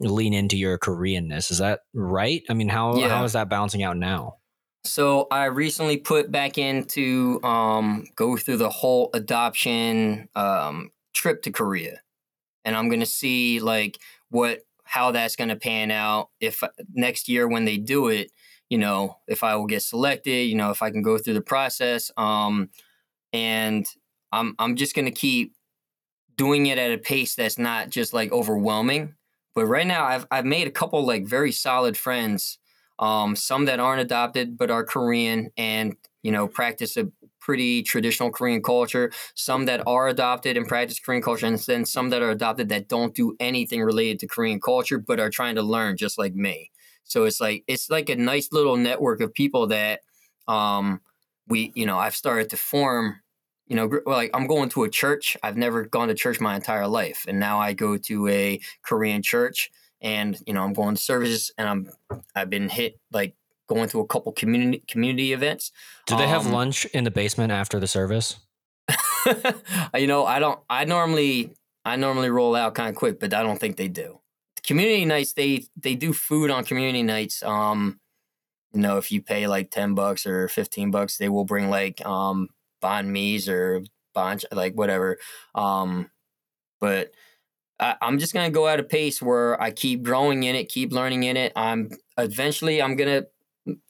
lean 0.00 0.32
into 0.32 0.56
your 0.56 0.78
Koreanness. 0.78 1.50
Is 1.50 1.58
that 1.58 1.80
right? 1.92 2.42
I 2.48 2.54
mean, 2.54 2.68
how 2.68 2.96
Yeah. 2.96 3.08
how 3.08 3.24
is 3.24 3.32
that 3.32 3.48
balancing 3.50 3.82
out 3.82 3.96
now? 3.96 4.36
So 4.86 5.26
I 5.30 5.46
recently 5.46 5.96
put 5.98 6.30
back 6.30 6.58
into 6.58 7.40
um, 7.42 8.06
go 8.16 8.36
through 8.36 8.58
the 8.58 8.70
whole 8.70 9.10
adoption 9.14 10.28
um, 10.34 10.90
trip 11.14 11.42
to 11.42 11.50
Korea, 11.50 12.00
and 12.64 12.76
I'm 12.76 12.88
gonna 12.88 13.06
see 13.06 13.60
like 13.60 13.98
what 14.30 14.60
how 14.84 15.12
that's 15.12 15.36
gonna 15.36 15.56
pan 15.56 15.90
out. 15.90 16.30
If 16.40 16.62
next 16.94 17.28
year 17.28 17.48
when 17.48 17.64
they 17.64 17.76
do 17.78 18.08
it, 18.08 18.30
you 18.70 18.78
know, 18.78 19.18
if 19.28 19.44
I 19.44 19.56
will 19.56 19.66
get 19.66 19.82
selected, 19.82 20.48
you 20.48 20.54
know, 20.56 20.70
if 20.70 20.82
I 20.82 20.90
can 20.90 21.02
go 21.02 21.18
through 21.18 21.34
the 21.34 21.40
process, 21.42 22.10
um, 22.16 22.70
and 23.32 23.86
I'm 24.32 24.54
I'm 24.58 24.76
just 24.76 24.94
gonna 24.94 25.10
keep 25.10 25.54
doing 26.36 26.66
it 26.66 26.78
at 26.78 26.92
a 26.92 26.98
pace 26.98 27.34
that's 27.34 27.58
not 27.58 27.90
just 27.90 28.12
like 28.12 28.32
overwhelming. 28.32 29.14
But 29.54 29.66
right 29.66 29.86
now, 29.86 30.04
I've 30.04 30.26
I've 30.30 30.44
made 30.44 30.66
a 30.68 30.70
couple 30.72 31.04
like 31.04 31.26
very 31.26 31.52
solid 31.52 31.96
friends 31.96 32.58
um, 32.98 33.36
some 33.36 33.66
that 33.66 33.80
aren't 33.80 34.00
adopted 34.00 34.56
but 34.56 34.70
are 34.70 34.84
Korean 34.84 35.50
and 35.56 35.96
you 36.22 36.32
know 36.32 36.48
practice 36.48 36.96
a 36.96 37.08
pretty 37.40 37.82
traditional 37.82 38.30
Korean 38.30 38.62
culture. 38.62 39.12
Some 39.34 39.66
that 39.66 39.82
are 39.86 40.08
adopted 40.08 40.56
and 40.56 40.66
practice 40.66 40.98
Korean 40.98 41.22
culture, 41.22 41.46
and 41.46 41.58
then 41.58 41.84
some 41.84 42.10
that 42.10 42.22
are 42.22 42.30
adopted 42.30 42.68
that 42.70 42.88
don't 42.88 43.14
do 43.14 43.36
anything 43.38 43.82
related 43.82 44.18
to 44.20 44.26
Korean 44.26 44.60
culture 44.60 44.98
but 44.98 45.20
are 45.20 45.30
trying 45.30 45.54
to 45.54 45.62
learn 45.62 45.96
just 45.96 46.18
like 46.18 46.34
me. 46.34 46.70
So 47.04 47.24
it's 47.24 47.40
like 47.40 47.64
it's 47.68 47.88
like 47.88 48.08
a 48.08 48.16
nice 48.16 48.48
little 48.52 48.76
network 48.76 49.20
of 49.20 49.32
people 49.32 49.68
that 49.68 50.00
um, 50.48 51.00
we 51.46 51.72
you 51.74 51.86
know 51.86 51.98
I've 51.98 52.16
started 52.16 52.50
to 52.50 52.56
form. 52.56 53.20
You 53.68 53.74
know, 53.74 53.90
like 54.06 54.30
I'm 54.32 54.46
going 54.46 54.68
to 54.70 54.84
a 54.84 54.88
church. 54.88 55.36
I've 55.42 55.56
never 55.56 55.86
gone 55.86 56.06
to 56.08 56.14
church 56.14 56.40
my 56.40 56.54
entire 56.54 56.86
life, 56.86 57.24
and 57.28 57.40
now 57.40 57.58
I 57.58 57.72
go 57.72 57.96
to 57.96 58.28
a 58.28 58.60
Korean 58.82 59.22
church 59.22 59.70
and 60.06 60.30
you 60.46 60.54
know 60.54 60.62
i'm 60.62 60.72
going 60.72 60.94
to 60.94 61.02
services 61.02 61.50
and 61.58 61.68
i'm 61.68 61.80
i've 62.36 62.48
been 62.50 62.68
hit 62.68 62.98
like 63.12 63.34
going 63.68 63.88
through 63.88 64.02
a 64.02 64.06
couple 64.06 64.30
community 64.32 64.78
community 64.86 65.32
events. 65.32 65.72
Do 66.06 66.16
they 66.16 66.28
have 66.28 66.46
Um, 66.46 66.52
lunch 66.52 66.84
in 66.96 67.02
the 67.02 67.10
basement 67.10 67.50
after 67.50 67.80
the 67.80 67.88
service? 67.88 68.36
you 69.94 70.06
know 70.06 70.24
i 70.24 70.38
don't 70.38 70.60
i 70.70 70.84
normally 70.84 71.50
i 71.84 71.96
normally 71.96 72.30
roll 72.30 72.54
out 72.54 72.74
kind 72.74 72.88
of 72.90 72.94
quick 72.94 73.18
but 73.18 73.34
i 73.34 73.42
don't 73.42 73.58
think 73.58 73.76
they 73.76 73.88
do. 73.88 74.20
Community 74.62 75.04
nights 75.04 75.32
they 75.32 75.64
they 75.76 75.94
do 75.96 76.12
food 76.12 76.50
on 76.50 76.64
community 76.64 77.02
nights. 77.02 77.42
Um 77.42 77.98
you 78.72 78.80
know 78.80 78.98
if 78.98 79.10
you 79.10 79.20
pay 79.22 79.46
like 79.48 79.70
10 79.70 79.94
bucks 79.94 80.26
or 80.26 80.48
15 80.48 80.90
bucks 80.90 81.18
they 81.18 81.28
will 81.28 81.44
bring 81.44 81.68
like 81.70 82.04
um 82.06 82.48
banh 82.82 83.06
mi's 83.08 83.48
or 83.48 83.82
banh 84.14 84.44
like 84.52 84.74
whatever. 84.74 85.18
Um 85.54 86.10
but 86.80 87.10
I, 87.78 87.96
I'm 88.00 88.18
just 88.18 88.32
gonna 88.32 88.50
go 88.50 88.68
at 88.68 88.80
a 88.80 88.84
pace 88.84 89.20
where 89.20 89.60
I 89.60 89.70
keep 89.70 90.02
growing 90.02 90.44
in 90.44 90.56
it, 90.56 90.68
keep 90.68 90.92
learning 90.92 91.24
in 91.24 91.36
it. 91.36 91.52
I'm 91.56 91.90
eventually 92.18 92.80
I'm 92.80 92.96
gonna 92.96 93.24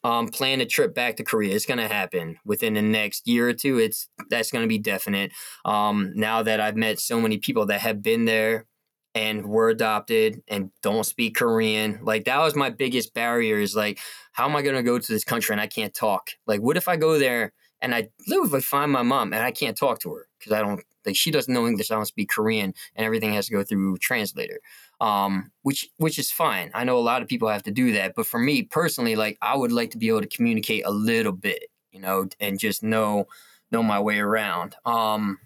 um, 0.05 0.28
plan 0.28 0.61
a 0.61 0.66
trip 0.66 0.95
back 0.95 1.16
to 1.16 1.24
Korea. 1.24 1.55
It's 1.55 1.66
gonna 1.66 1.89
happen 1.89 2.39
within 2.45 2.74
the 2.74 2.82
next 2.82 3.28
year 3.28 3.49
or 3.49 3.53
two. 3.53 3.78
It's 3.78 4.09
that's 4.30 4.51
gonna 4.51 4.66
be 4.66 4.78
definite. 4.78 5.32
Um, 5.64 6.12
now 6.14 6.43
that 6.43 6.61
I've 6.61 6.76
met 6.76 6.99
so 7.01 7.20
many 7.20 7.39
people 7.39 7.66
that 7.66 7.80
have 7.80 8.03
been 8.03 8.24
there 8.24 8.66
and 9.14 9.47
were 9.47 9.70
adopted 9.70 10.43
and 10.49 10.70
don't 10.82 11.05
speak 11.05 11.37
Korean, 11.37 12.01
like 12.03 12.24
that 12.24 12.41
was 12.41 12.55
my 12.57 12.70
biggest 12.70 13.14
barrier. 13.14 13.59
Is 13.59 13.76
like, 13.76 13.99
how 14.32 14.47
am 14.49 14.57
I 14.57 14.62
gonna 14.62 14.82
go 14.82 14.99
to 14.99 15.12
this 15.12 15.24
country 15.24 15.53
and 15.53 15.61
I 15.61 15.66
can't 15.66 15.95
talk? 15.95 16.30
Like, 16.47 16.61
what 16.61 16.76
if 16.76 16.89
I 16.89 16.97
go 16.97 17.18
there 17.18 17.53
and 17.82 17.94
I 17.94 18.08
literally 18.26 18.60
find 18.60 18.90
my 18.90 19.02
mom 19.02 19.32
and 19.32 19.42
I 19.42 19.50
can't 19.50 19.76
talk 19.76 20.00
to 20.00 20.12
her 20.14 20.28
because 20.38 20.52
I 20.52 20.60
don't 20.60 20.82
like 21.04 21.16
she 21.16 21.30
doesn't 21.30 21.52
know 21.52 21.66
English, 21.66 21.90
I 21.90 21.94
don't 21.94 22.06
speak 22.06 22.30
Korean, 22.30 22.74
and 22.94 23.06
everything 23.06 23.32
has 23.34 23.46
to 23.46 23.52
go 23.52 23.62
through 23.62 23.98
translator. 23.98 24.60
Um, 25.00 25.50
which 25.62 25.88
which 25.98 26.18
is 26.18 26.30
fine. 26.30 26.70
I 26.74 26.84
know 26.84 26.98
a 26.98 27.00
lot 27.00 27.22
of 27.22 27.28
people 27.28 27.48
have 27.48 27.62
to 27.64 27.70
do 27.70 27.92
that, 27.92 28.14
but 28.16 28.26
for 28.26 28.40
me 28.40 28.62
personally, 28.62 29.16
like 29.16 29.38
I 29.42 29.56
would 29.56 29.72
like 29.72 29.90
to 29.90 29.98
be 29.98 30.08
able 30.08 30.22
to 30.22 30.28
communicate 30.28 30.84
a 30.86 30.90
little 30.90 31.32
bit, 31.32 31.64
you 31.92 32.00
know, 32.00 32.26
and 32.40 32.58
just 32.58 32.82
know 32.82 33.26
know 33.70 33.82
my 33.82 34.00
way 34.00 34.18
around. 34.18 34.74
Um, 34.84 35.38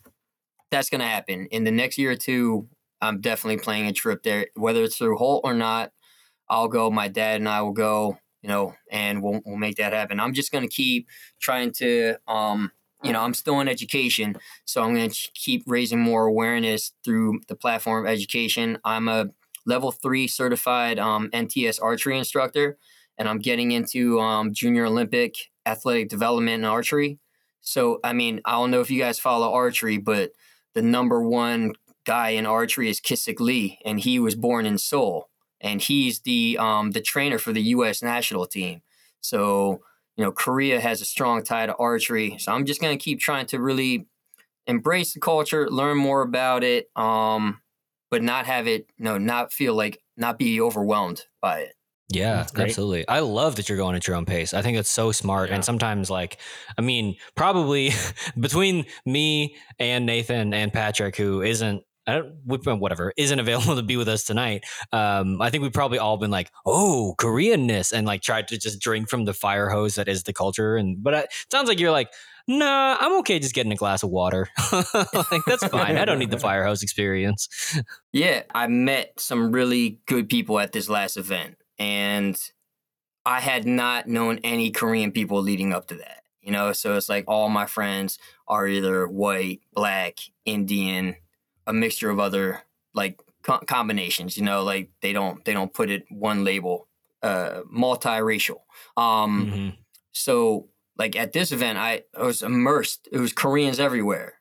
that's 0.71 0.91
gonna 0.91 1.09
happen 1.09 1.47
in 1.51 1.65
the 1.65 1.71
next 1.73 1.99
year 1.99 2.13
or 2.13 2.17
two. 2.17 2.69
I'm 3.03 3.21
definitely 3.21 3.63
planning 3.63 3.89
a 3.89 3.93
trip 3.93 4.23
there, 4.23 4.47
whether 4.55 4.85
it's 4.85 4.97
through 4.97 5.17
Holt 5.17 5.43
or 5.45 5.55
not. 5.55 5.93
I'll 6.49 6.69
go. 6.69 6.91
My 6.91 7.09
dad 7.09 7.41
and 7.41 7.49
I 7.49 7.63
will 7.63 7.73
go. 7.73 8.19
You 8.43 8.49
know, 8.49 8.75
and 8.91 9.23
we'll 9.23 9.41
we'll 9.45 9.57
make 9.57 9.77
that 9.77 9.93
happen. 9.93 10.21
I'm 10.21 10.35
just 10.35 10.53
gonna 10.53 10.69
keep 10.69 11.09
trying 11.41 11.73
to 11.73 12.17
um 12.27 12.73
you 13.03 13.13
know, 13.13 13.21
I'm 13.21 13.35
still 13.35 13.61
in 13.61 13.69
education, 13.69 14.37
so 14.67 14.83
I'm 14.83 14.95
going 14.95 15.09
to 15.09 15.31
keep 15.35 15.63
raising 15.67 16.01
more 16.01 16.27
awareness 16.27 16.93
through 17.03 17.41
the 17.49 17.57
platform 17.57 18.05
of 18.05 18.13
education. 18.13 18.77
I'm 18.85 19.09
a 19.09 19.31
level 19.65 19.91
three 19.91 20.27
certified 20.27 20.99
um, 20.99 21.31
NTS 21.31 21.83
archery 21.83 22.19
instructor, 22.19 22.77
and 23.17 23.29
I'm 23.29 23.39
getting 23.39 23.71
into 23.71 24.21
um, 24.21 24.53
junior 24.53 24.87
Olympic 24.87 25.35
athletic 25.67 26.09
development 26.09 26.57
and 26.57 26.67
archery. 26.67 27.19
So, 27.61 28.01
I 28.03 28.13
mean, 28.13 28.41
I 28.45 28.53
don't 28.53 28.71
know 28.71 28.81
if 28.81 28.91
you 28.91 29.01
guys 29.01 29.19
follow 29.19 29.53
archery, 29.53 29.99
but 29.99 30.33
the 30.75 30.83
number 30.83 31.23
one 31.23 31.75
guy 32.05 32.31
in 32.31 32.47
archery 32.47 32.89
is 32.89 33.01
Kisik 33.01 33.41
Lee, 33.41 33.79
and 33.85 34.01
he 34.01 34.19
was 34.19 34.35
born 34.35 34.67
in 34.67 34.79
Seoul, 34.79 35.29
and 35.61 35.81
he's 35.81 36.21
the 36.21 36.57
um, 36.59 36.93
the 36.93 37.01
trainer 37.01 37.39
for 37.39 37.53
the 37.53 37.63
U.S. 37.63 38.03
national 38.03 38.47
team. 38.47 38.83
So, 39.21 39.83
you 40.17 40.25
know, 40.25 40.33
Korea 40.33 40.81
has 40.81 41.01
a 41.01 41.05
strong 41.05 41.43
tie 41.43 41.67
to 41.67 41.77
archery. 41.77 42.37
So 42.39 42.53
I'm 42.53 42.65
just 42.65 42.81
going 42.81 42.97
to 42.97 43.03
keep 43.03 43.21
trying 43.21 43.47
to 43.47 43.61
really 43.61 44.07
embrace 44.67 45.15
the 45.15 45.21
culture, 45.21 45.69
learn 45.69 45.99
more 45.99 46.23
about 46.23 46.65
it, 46.65 46.89
um, 46.97 47.61
but 48.11 48.23
not 48.23 48.47
have 48.47 48.67
it, 48.67 48.87
you 48.97 49.05
know, 49.05 49.19
not 49.19 49.53
feel 49.53 49.75
like, 49.75 50.03
not 50.17 50.39
be 50.39 50.61
overwhelmed 50.61 51.25
by 51.41 51.61
it. 51.61 51.75
Yeah, 52.13 52.47
absolutely. 52.57 53.07
I 53.07 53.21
love 53.21 53.55
that 53.57 53.69
you're 53.69 53.79
going 53.79 53.95
at 53.95 54.07
your 54.09 54.17
own 54.17 54.27
pace. 54.27 54.53
I 54.53 54.63
think 54.63 54.77
that's 54.77 54.91
so 54.91 55.13
smart. 55.13 55.49
Yeah. 55.49 55.57
And 55.57 55.65
sometimes, 55.65 56.11
like, 56.11 56.39
I 56.77 56.83
mean, 56.83 57.17
probably 57.37 57.93
between 58.41 58.87
me 59.07 59.57
and 59.79 60.07
Nathan 60.07 60.53
and 60.53 60.73
Patrick, 60.73 61.15
who 61.15 61.43
isn't 61.43 61.85
I 62.07 62.15
don't, 62.15 62.81
whatever, 62.81 63.13
isn't 63.17 63.39
available 63.39 63.77
to 63.77 63.83
be 63.83 63.97
with 63.97 64.09
us 64.09 64.25
tonight. 64.25 64.65
Um, 64.93 65.41
I 65.41 65.51
think 65.51 65.63
we've 65.63 65.73
probably 65.73 65.99
all 65.99 66.17
been 66.17 66.31
like, 66.31 66.51
oh, 66.67 67.15
Koreanness, 67.19 67.93
and 67.93 68.07
like 68.07 68.23
tried 68.23 68.49
to 68.49 68.59
just 68.59 68.81
drink 68.81 69.09
from 69.09 69.25
the 69.25 69.35
fire 69.35 69.69
hose 69.69 69.95
that 69.95 70.09
is 70.09 70.25
the 70.25 70.33
culture. 70.33 70.77
And 70.77 71.03
but 71.03 71.15
it 71.15 71.33
sounds 71.51 71.69
like 71.69 71.79
you're 71.79 71.91
like, 71.91 72.11
nah, 72.49 72.97
I'm 72.99 73.19
okay 73.21 73.39
just 73.39 73.55
getting 73.55 73.73
a 73.73 73.77
glass 73.77 74.03
of 74.03 74.11
water. 74.11 74.49
like 74.73 75.43
that's 75.47 75.67
fine. 75.67 75.97
I 75.97 76.05
don't 76.05 76.19
need 76.19 76.31
the 76.31 76.39
fire 76.41 76.65
hose 76.65 76.83
experience. 76.83 77.81
Yeah, 78.13 78.43
I 78.55 78.67
met 78.67 79.19
some 79.19 79.53
really 79.53 80.01
good 80.07 80.29
people 80.29 80.59
at 80.59 80.73
this 80.73 80.89
last 80.89 81.17
event, 81.17 81.57
and 81.79 82.39
I 83.25 83.41
had 83.41 83.67
not 83.67 84.09
known 84.09 84.41
any 84.43 84.71
Korean 84.71 85.13
people 85.13 85.41
leading 85.41 85.73
up 85.73 85.87
to 85.89 85.95
that. 85.97 86.23
You 86.41 86.53
know, 86.53 86.73
so 86.73 86.97
it's 86.97 87.09
like 87.09 87.25
all 87.29 87.51
my 87.51 87.67
friends 87.67 88.19
are 88.49 88.67
either 88.67 89.07
white, 89.07 89.61
black, 89.75 90.15
Indian, 90.47 91.17
a 91.67 91.73
mixture 91.73 92.11
of 92.11 92.19
other 92.19 92.63
like 92.95 93.21
co- 93.43 93.61
combinations. 93.67 94.37
You 94.37 94.45
know, 94.45 94.63
like 94.63 94.91
they 95.03 95.13
don't 95.13 95.45
they 95.45 95.53
don't 95.53 95.73
put 95.73 95.91
it 95.91 96.05
one 96.11 96.45
label, 96.45 96.89
uh, 97.23 97.63
multiracial. 97.73 98.61
Um, 98.97 99.47
mm-hmm. 99.47 99.69
so 100.13 100.69
like 100.99 101.17
at 101.17 101.33
this 101.33 101.53
event, 101.53 101.79
I, 101.79 102.03
I 102.17 102.25
was 102.25 102.43
immersed. 102.43 103.09
It 103.11 103.19
was 103.19 103.33
Koreans 103.33 103.81
everywhere. 103.81 104.35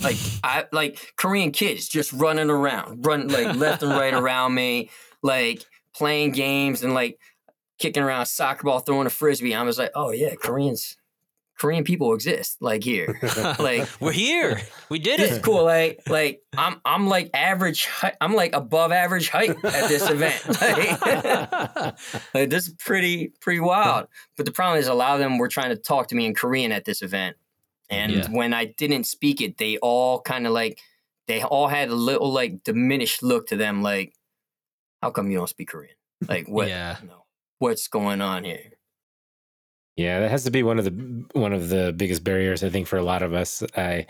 Like 0.00 0.16
I 0.44 0.66
like 0.72 1.14
Korean 1.16 1.52
kids 1.52 1.88
just 1.88 2.12
running 2.12 2.50
around, 2.50 3.06
run 3.06 3.28
like 3.28 3.56
left 3.56 3.82
and 3.82 3.92
right 3.92 4.14
around 4.14 4.54
me, 4.54 4.90
like 5.22 5.64
playing 5.94 6.32
games 6.32 6.82
and 6.82 6.94
like 6.94 7.18
kicking 7.78 8.02
around 8.02 8.26
soccer 8.26 8.64
ball, 8.64 8.80
throwing 8.80 9.06
a 9.06 9.10
frisbee. 9.10 9.54
I 9.54 9.62
was 9.62 9.78
like, 9.78 9.90
oh 9.94 10.10
yeah, 10.10 10.34
Koreans 10.34 10.96
Korean 11.58 11.84
people 11.84 12.14
exist 12.14 12.56
like 12.60 12.82
here. 12.82 13.20
like 13.58 13.88
we're 14.00 14.12
here. 14.12 14.60
We 14.88 14.98
did 14.98 15.20
it. 15.20 15.30
It's 15.30 15.44
cool. 15.44 15.64
Like 15.64 16.02
like 16.08 16.42
I'm 16.56 16.80
I'm 16.84 17.06
like 17.06 17.30
average 17.34 17.86
height. 17.86 18.16
I'm 18.20 18.34
like 18.34 18.54
above 18.54 18.90
average 18.90 19.28
height 19.28 19.50
at 19.50 19.88
this 19.88 20.08
event. 20.08 20.42
Like, 20.62 21.00
like, 22.34 22.50
this 22.50 22.68
is 22.68 22.74
pretty 22.74 23.32
pretty 23.40 23.60
wild. 23.60 24.08
But 24.36 24.46
the 24.46 24.52
problem 24.52 24.78
is 24.78 24.88
a 24.88 24.94
lot 24.94 25.14
of 25.14 25.20
them 25.20 25.38
were 25.38 25.48
trying 25.48 25.70
to 25.70 25.76
talk 25.76 26.08
to 26.08 26.14
me 26.14 26.26
in 26.26 26.34
Korean 26.34 26.72
at 26.72 26.84
this 26.84 27.02
event. 27.02 27.36
And 27.90 28.12
yeah. 28.12 28.26
when 28.30 28.54
I 28.54 28.64
didn't 28.64 29.04
speak 29.04 29.40
it, 29.40 29.58
they 29.58 29.76
all 29.78 30.20
kind 30.20 30.46
of 30.46 30.52
like 30.52 30.78
they 31.26 31.42
all 31.42 31.68
had 31.68 31.90
a 31.90 31.94
little 31.94 32.32
like 32.32 32.64
diminished 32.64 33.22
look 33.22 33.48
to 33.48 33.56
them 33.56 33.82
like 33.82 34.14
how 35.00 35.10
come 35.10 35.30
you 35.30 35.38
don't 35.38 35.48
speak 35.48 35.68
Korean? 35.68 35.94
Like 36.28 36.48
what 36.48 36.68
yeah. 36.68 36.96
You 37.02 37.08
know, 37.08 37.24
what's 37.58 37.88
going 37.88 38.20
on 38.20 38.44
here? 38.44 38.72
Yeah, 39.96 40.20
that 40.20 40.30
has 40.30 40.44
to 40.44 40.50
be 40.50 40.62
one 40.62 40.78
of 40.78 40.84
the 40.84 41.24
one 41.32 41.52
of 41.52 41.68
the 41.68 41.92
biggest 41.96 42.24
barriers 42.24 42.64
I 42.64 42.70
think 42.70 42.86
for 42.86 42.96
a 42.96 43.02
lot 43.02 43.22
of 43.22 43.34
us. 43.34 43.62
I 43.76 44.06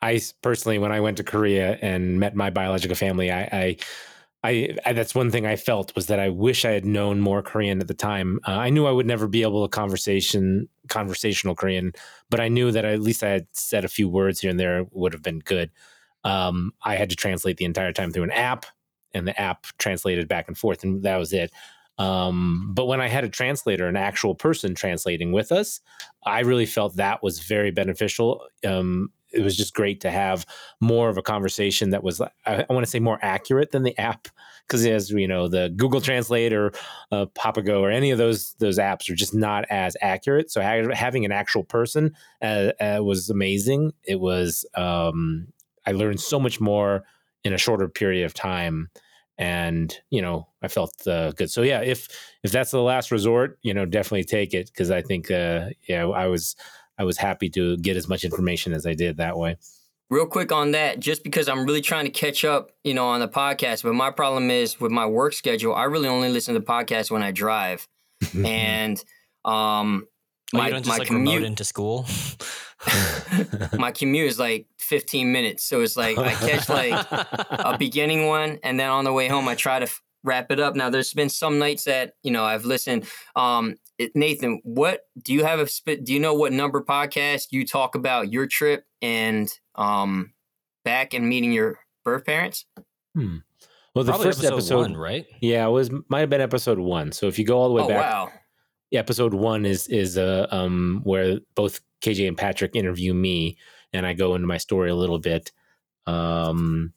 I 0.00 0.20
personally 0.42 0.78
when 0.78 0.92
I 0.92 1.00
went 1.00 1.16
to 1.18 1.24
Korea 1.24 1.78
and 1.82 2.20
met 2.20 2.36
my 2.36 2.50
biological 2.50 2.94
family, 2.96 3.32
I 3.32 3.42
I, 3.52 3.76
I, 4.44 4.76
I 4.86 4.92
that's 4.92 5.14
one 5.14 5.30
thing 5.30 5.46
I 5.46 5.56
felt 5.56 5.94
was 5.96 6.06
that 6.06 6.20
I 6.20 6.28
wish 6.28 6.64
I 6.64 6.70
had 6.72 6.84
known 6.84 7.20
more 7.20 7.42
Korean 7.42 7.80
at 7.80 7.88
the 7.88 7.94
time. 7.94 8.38
Uh, 8.46 8.52
I 8.52 8.70
knew 8.70 8.86
I 8.86 8.92
would 8.92 9.06
never 9.06 9.26
be 9.26 9.42
able 9.42 9.66
to 9.66 9.70
conversation 9.70 10.68
conversational 10.88 11.56
Korean, 11.56 11.92
but 12.30 12.40
I 12.40 12.48
knew 12.48 12.70
that 12.72 12.84
at 12.84 13.00
least 13.00 13.24
I 13.24 13.30
had 13.30 13.46
said 13.52 13.84
a 13.84 13.88
few 13.88 14.08
words 14.08 14.40
here 14.40 14.50
and 14.50 14.60
there 14.60 14.84
would 14.92 15.12
have 15.14 15.22
been 15.22 15.40
good. 15.40 15.70
Um, 16.24 16.72
I 16.82 16.96
had 16.96 17.10
to 17.10 17.16
translate 17.16 17.56
the 17.58 17.64
entire 17.66 17.92
time 17.92 18.12
through 18.12 18.24
an 18.24 18.30
app, 18.32 18.66
and 19.14 19.26
the 19.28 19.38
app 19.40 19.66
translated 19.78 20.28
back 20.28 20.48
and 20.48 20.56
forth, 20.58 20.84
and 20.84 21.02
that 21.04 21.16
was 21.18 21.32
it. 21.32 21.50
Um, 21.98 22.72
but 22.74 22.86
when 22.86 23.00
I 23.00 23.08
had 23.08 23.24
a 23.24 23.28
translator, 23.28 23.86
an 23.86 23.96
actual 23.96 24.34
person 24.34 24.74
translating 24.74 25.32
with 25.32 25.52
us, 25.52 25.80
I 26.26 26.40
really 26.40 26.66
felt 26.66 26.96
that 26.96 27.22
was 27.22 27.40
very 27.40 27.70
beneficial. 27.70 28.46
Um, 28.66 29.10
it 29.32 29.42
was 29.42 29.56
just 29.56 29.74
great 29.74 30.00
to 30.00 30.10
have 30.10 30.46
more 30.80 31.08
of 31.08 31.18
a 31.18 31.22
conversation 31.22 31.90
that 31.90 32.02
was, 32.02 32.20
I, 32.20 32.30
I 32.46 32.66
want 32.72 32.84
to 32.84 32.90
say, 32.90 33.00
more 33.00 33.18
accurate 33.20 33.72
than 33.72 33.82
the 33.82 33.98
app, 33.98 34.28
because 34.66 34.86
as 34.86 35.10
you 35.10 35.28
know, 35.28 35.48
the 35.48 35.72
Google 35.76 36.00
Translate 36.00 36.52
or 36.52 36.72
uh, 37.10 37.26
Papago 37.34 37.80
or 37.80 37.90
any 37.90 38.10
of 38.10 38.18
those 38.18 38.54
those 38.54 38.78
apps 38.78 39.10
are 39.10 39.14
just 39.14 39.34
not 39.34 39.64
as 39.70 39.96
accurate. 40.00 40.50
So 40.50 40.60
having 40.60 41.24
an 41.24 41.32
actual 41.32 41.64
person 41.64 42.14
uh, 42.42 42.72
uh, 42.80 43.00
was 43.02 43.28
amazing. 43.28 43.92
It 44.04 44.20
was 44.20 44.64
um, 44.74 45.48
I 45.86 45.92
learned 45.92 46.20
so 46.20 46.38
much 46.38 46.60
more 46.60 47.04
in 47.42 47.52
a 47.52 47.58
shorter 47.58 47.88
period 47.88 48.24
of 48.24 48.34
time 48.34 48.88
and 49.38 49.96
you 50.10 50.22
know 50.22 50.48
I 50.62 50.68
felt 50.68 51.06
uh, 51.06 51.32
good. 51.32 51.50
So 51.50 51.62
yeah, 51.62 51.80
if 51.80 52.08
if 52.42 52.52
that's 52.52 52.70
the 52.70 52.82
last 52.82 53.10
resort, 53.10 53.58
you 53.62 53.74
know, 53.74 53.84
definitely 53.84 54.24
take 54.24 54.54
it 54.54 54.66
because 54.66 54.90
I 54.90 55.02
think 55.02 55.30
uh, 55.30 55.70
yeah, 55.88 56.06
I 56.06 56.26
was 56.26 56.56
I 56.98 57.04
was 57.04 57.18
happy 57.18 57.48
to 57.50 57.76
get 57.78 57.96
as 57.96 58.08
much 58.08 58.24
information 58.24 58.72
as 58.72 58.86
I 58.86 58.94
did 58.94 59.16
that 59.16 59.36
way. 59.36 59.56
Real 60.10 60.26
quick 60.26 60.52
on 60.52 60.72
that, 60.72 61.00
just 61.00 61.24
because 61.24 61.48
I'm 61.48 61.64
really 61.64 61.80
trying 61.80 62.04
to 62.04 62.10
catch 62.10 62.44
up, 62.44 62.70
you 62.84 62.94
know, 62.94 63.06
on 63.06 63.20
the 63.20 63.28
podcast. 63.28 63.82
But 63.82 63.94
my 63.94 64.10
problem 64.10 64.50
is 64.50 64.78
with 64.78 64.92
my 64.92 65.06
work 65.06 65.32
schedule, 65.32 65.74
I 65.74 65.84
really 65.84 66.08
only 66.08 66.28
listen 66.28 66.54
to 66.54 66.60
podcasts 66.60 67.10
when 67.10 67.22
I 67.22 67.30
drive, 67.30 67.88
and 68.44 69.02
um, 69.44 70.06
oh, 70.54 70.58
my, 70.58 70.66
you 70.66 70.72
don't 70.72 70.82
just 70.84 70.88
my 70.94 70.98
like 70.98 71.08
commute 71.08 71.42
into 71.42 71.64
school. 71.64 72.06
my 73.78 73.92
commute 73.92 74.28
is 74.28 74.38
like 74.38 74.66
15 74.84 75.32
minutes. 75.32 75.64
So 75.64 75.80
it's 75.80 75.96
like 75.96 76.18
I 76.18 76.34
catch 76.34 76.68
like 76.68 77.06
a 77.50 77.76
beginning 77.78 78.26
one 78.26 78.58
and 78.62 78.78
then 78.78 78.90
on 78.90 79.04
the 79.04 79.12
way 79.12 79.28
home 79.28 79.48
I 79.48 79.54
try 79.54 79.78
to 79.78 79.86
f- 79.86 80.02
wrap 80.22 80.50
it 80.50 80.60
up. 80.60 80.76
Now 80.76 80.90
there's 80.90 81.12
been 81.12 81.28
some 81.28 81.58
nights 81.58 81.84
that, 81.84 82.14
you 82.22 82.30
know, 82.30 82.44
I've 82.44 82.64
listened 82.64 83.06
um 83.36 83.76
it, 83.98 84.14
Nathan, 84.14 84.60
what 84.64 85.02
do 85.22 85.32
you 85.32 85.44
have 85.44 85.60
a 85.60 85.66
spit 85.66 86.04
do 86.04 86.12
you 86.12 86.20
know 86.20 86.34
what 86.34 86.52
number 86.52 86.82
podcast 86.82 87.48
you 87.50 87.66
talk 87.66 87.94
about 87.94 88.32
your 88.32 88.46
trip 88.46 88.84
and 89.02 89.52
um 89.74 90.32
back 90.84 91.14
and 91.14 91.28
meeting 91.28 91.52
your 91.52 91.78
birth 92.04 92.24
parents? 92.24 92.66
Hmm. 93.14 93.38
Well, 93.94 94.04
the 94.04 94.10
Probably 94.10 94.26
first 94.26 94.40
episode, 94.40 94.54
episode 94.54 94.80
one, 94.80 94.96
right? 94.96 95.26
Yeah, 95.40 95.66
it 95.66 95.70
was 95.70 95.90
might 96.08 96.20
have 96.20 96.30
been 96.30 96.40
episode 96.40 96.80
one. 96.80 97.12
So 97.12 97.28
if 97.28 97.38
you 97.38 97.44
go 97.44 97.58
all 97.58 97.68
the 97.68 97.74
way 97.74 97.82
oh, 97.82 97.88
back, 97.88 98.12
wow. 98.12 98.32
episode 98.92 99.34
one 99.34 99.64
is 99.64 99.86
is 99.86 100.18
uh, 100.18 100.48
um 100.50 101.00
where 101.04 101.38
both 101.54 101.80
KJ 102.02 102.26
and 102.26 102.36
Patrick 102.36 102.74
interview 102.74 103.14
me, 103.14 103.56
and 103.94 104.06
I 104.06 104.12
go 104.12 104.34
into 104.34 104.46
my 104.46 104.58
story 104.58 104.90
a 104.90 104.94
little 104.94 105.18
bit. 105.18 105.52
Um, 106.06 106.92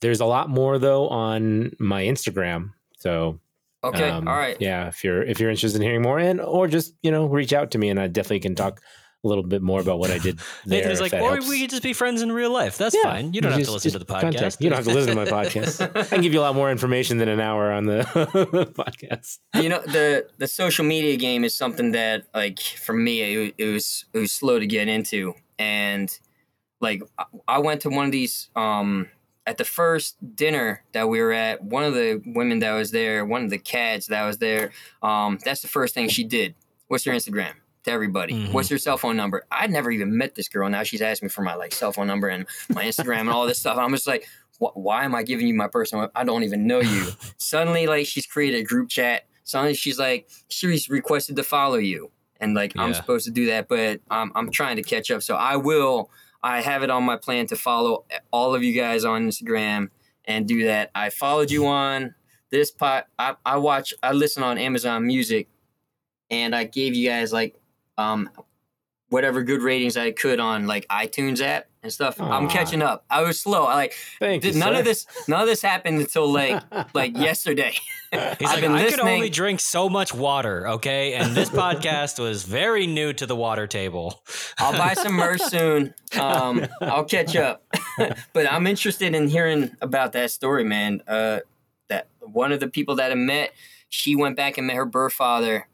there's 0.00 0.20
a 0.20 0.26
lot 0.26 0.50
more 0.50 0.78
though 0.78 1.08
on 1.08 1.72
my 1.78 2.02
Instagram. 2.02 2.72
So 2.98 3.40
okay, 3.82 4.10
um, 4.10 4.28
all 4.28 4.36
right, 4.36 4.56
yeah. 4.60 4.88
If 4.88 5.02
you're 5.02 5.22
if 5.22 5.40
you're 5.40 5.50
interested 5.50 5.80
in 5.80 5.82
hearing 5.82 6.02
more, 6.02 6.18
and 6.18 6.40
or 6.40 6.66
just 6.66 6.94
you 7.02 7.10
know 7.10 7.26
reach 7.26 7.54
out 7.54 7.70
to 7.70 7.78
me, 7.78 7.88
and 7.88 7.98
I 7.98 8.08
definitely 8.08 8.40
can 8.40 8.54
talk 8.54 8.82
a 9.24 9.28
little 9.28 9.44
bit 9.44 9.62
more 9.62 9.80
about 9.80 9.98
what 9.98 10.10
I 10.10 10.18
did. 10.18 10.40
There, 10.66 10.80
Nathan's 10.80 11.00
like, 11.00 11.12
or 11.12 11.32
helps. 11.32 11.48
we 11.48 11.60
could 11.60 11.70
just 11.70 11.82
be 11.82 11.92
friends 11.92 12.22
in 12.22 12.32
real 12.32 12.50
life. 12.50 12.78
That's 12.78 12.94
yeah, 12.94 13.02
fine. 13.02 13.32
You 13.32 13.40
don't 13.40 13.52
have 13.52 13.60
just, 13.60 13.68
to 13.68 13.74
listen 13.74 13.92
to 13.92 13.98
the 13.98 14.04
podcast. 14.04 14.20
Contact. 14.20 14.56
You 14.60 14.70
don't 14.70 14.76
have 14.76 14.86
to 14.86 14.94
listen 14.94 15.14
to 15.14 15.24
my 15.24 15.30
podcast. 15.30 15.96
I 15.96 16.04
can 16.04 16.22
give 16.22 16.32
you 16.32 16.40
a 16.40 16.42
lot 16.42 16.54
more 16.54 16.70
information 16.70 17.18
than 17.18 17.28
an 17.28 17.40
hour 17.40 17.70
on 17.70 17.84
the 17.84 18.00
podcast. 18.74 19.38
You 19.54 19.68
know, 19.68 19.80
the 19.80 20.26
the 20.38 20.48
social 20.48 20.84
media 20.84 21.16
game 21.16 21.44
is 21.44 21.56
something 21.56 21.92
that, 21.92 22.24
like, 22.34 22.60
for 22.60 22.94
me, 22.94 23.20
it, 23.20 23.54
it 23.58 23.72
was 23.72 24.04
it 24.12 24.18
was 24.18 24.32
slow 24.32 24.58
to 24.58 24.66
get 24.66 24.88
into, 24.88 25.34
and 25.58 26.16
like, 26.80 27.02
I 27.48 27.58
went 27.58 27.82
to 27.82 27.90
one 27.90 28.06
of 28.06 28.12
these. 28.12 28.50
um 28.56 29.08
at 29.46 29.58
the 29.58 29.64
first 29.64 30.16
dinner 30.34 30.82
that 30.92 31.06
we 31.06 31.20
were 31.20 31.30
at, 31.32 31.62
one 31.62 31.84
of 31.84 31.92
the 31.92 32.22
women 32.24 32.60
that 32.60 32.72
was 32.72 32.92
there, 32.92 33.26
one 33.26 33.44
of 33.44 33.50
the 33.50 33.58
cats 33.58 34.06
that 34.06 34.24
was 34.24 34.38
there, 34.38 34.72
um, 35.02 35.38
that's 35.44 35.60
the 35.60 35.68
first 35.68 35.92
thing 35.92 36.08
she 36.08 36.24
did. 36.24 36.54
What's 36.88 37.04
your 37.04 37.14
Instagram? 37.14 37.52
to 37.84 37.90
everybody. 37.90 38.32
Mm-hmm. 38.32 38.52
What's 38.52 38.70
your 38.70 38.78
cell 38.78 38.96
phone 38.96 39.16
number? 39.16 39.44
I'd 39.50 39.70
never 39.70 39.90
even 39.90 40.16
met 40.16 40.34
this 40.34 40.48
girl. 40.48 40.68
Now 40.68 40.82
she's 40.82 41.02
asking 41.02 41.26
me 41.26 41.30
for 41.30 41.42
my 41.42 41.54
like 41.54 41.72
cell 41.72 41.92
phone 41.92 42.06
number 42.06 42.28
and 42.28 42.46
my 42.70 42.84
Instagram 42.84 43.20
and 43.20 43.30
all 43.30 43.46
this 43.46 43.58
stuff. 43.58 43.78
I'm 43.78 43.90
just 43.90 44.06
like, 44.06 44.26
why 44.58 45.04
am 45.04 45.14
I 45.14 45.22
giving 45.22 45.46
you 45.46 45.54
my 45.54 45.68
personal? 45.68 46.10
I 46.14 46.24
don't 46.24 46.44
even 46.44 46.66
know 46.66 46.80
you. 46.80 47.08
Suddenly, 47.36 47.86
like 47.86 48.06
she's 48.06 48.26
created 48.26 48.60
a 48.60 48.64
group 48.64 48.88
chat. 48.88 49.26
Suddenly, 49.44 49.74
she's 49.74 49.98
like, 49.98 50.28
she's 50.48 50.88
requested 50.88 51.36
to 51.36 51.42
follow 51.42 51.76
you, 51.76 52.10
and 52.40 52.54
like 52.54 52.74
yeah. 52.74 52.82
I'm 52.82 52.94
supposed 52.94 53.26
to 53.26 53.30
do 53.30 53.46
that, 53.46 53.68
but 53.68 54.00
I'm 54.10 54.32
I'm 54.34 54.50
trying 54.50 54.76
to 54.76 54.82
catch 54.82 55.10
up. 55.10 55.22
So 55.22 55.36
I 55.36 55.56
will. 55.56 56.10
I 56.42 56.60
have 56.60 56.82
it 56.82 56.90
on 56.90 57.04
my 57.04 57.16
plan 57.16 57.46
to 57.46 57.56
follow 57.56 58.04
all 58.30 58.54
of 58.54 58.62
you 58.62 58.78
guys 58.78 59.06
on 59.06 59.26
Instagram 59.26 59.88
and 60.26 60.46
do 60.46 60.64
that. 60.64 60.90
I 60.94 61.08
followed 61.08 61.50
you 61.50 61.66
on 61.66 62.14
this 62.50 62.70
pot. 62.70 63.06
I, 63.18 63.36
I 63.46 63.56
watch. 63.56 63.94
I 64.02 64.12
listen 64.12 64.42
on 64.42 64.58
Amazon 64.58 65.06
Music, 65.06 65.48
and 66.30 66.54
I 66.54 66.64
gave 66.64 66.94
you 66.94 67.08
guys 67.08 67.32
like 67.32 67.56
um, 67.96 68.28
whatever 69.08 69.42
good 69.42 69.62
ratings 69.62 69.96
I 69.96 70.10
could 70.10 70.38
on 70.38 70.66
like 70.66 70.86
iTunes 70.88 71.40
app 71.40 71.66
and 71.84 71.92
stuff. 71.92 72.16
Aww. 72.16 72.28
I'm 72.28 72.48
catching 72.48 72.82
up. 72.82 73.04
I 73.08 73.22
was 73.22 73.38
slow. 73.38 73.64
I 73.64 73.74
like 73.74 73.94
Thank 74.18 74.42
did, 74.42 74.54
you, 74.54 74.60
none 74.60 74.74
sir. 74.74 74.80
of 74.80 74.84
this 74.84 75.06
none 75.28 75.42
of 75.42 75.46
this 75.46 75.62
happened 75.62 76.00
until 76.00 76.30
like 76.30 76.62
like 76.94 77.16
yesterday. 77.16 77.74
He's 78.10 78.20
I've 78.20 78.40
like, 78.40 78.60
been 78.60 78.72
I 78.72 78.90
could 78.90 79.00
only 79.00 79.28
drink 79.28 79.60
so 79.60 79.88
much 79.88 80.14
water, 80.14 80.68
okay? 80.68 81.14
And 81.14 81.34
this 81.34 81.50
podcast 81.64 82.18
was 82.18 82.44
very 82.44 82.86
new 82.86 83.12
to 83.12 83.26
the 83.26 83.36
water 83.36 83.66
table. 83.66 84.22
I'll 84.58 84.76
buy 84.76 84.94
some 85.02 85.14
merch 85.14 85.42
soon. 85.42 85.94
Um, 86.18 86.66
I'll 86.80 87.04
catch 87.04 87.36
up. 87.36 87.64
but 88.32 88.50
I'm 88.50 88.66
interested 88.66 89.14
in 89.14 89.28
hearing 89.28 89.76
about 89.80 90.12
that 90.12 90.30
story, 90.30 90.64
man. 90.64 91.02
Uh, 91.06 91.40
that 91.88 92.08
one 92.20 92.52
of 92.52 92.60
the 92.60 92.68
people 92.68 92.96
that 92.96 93.10
I 93.12 93.16
met, 93.16 93.52
she 93.88 94.16
went 94.16 94.36
back 94.36 94.58
and 94.58 94.66
met 94.66 94.76
her 94.76 94.86
birth 94.86 95.12
father 95.12 95.66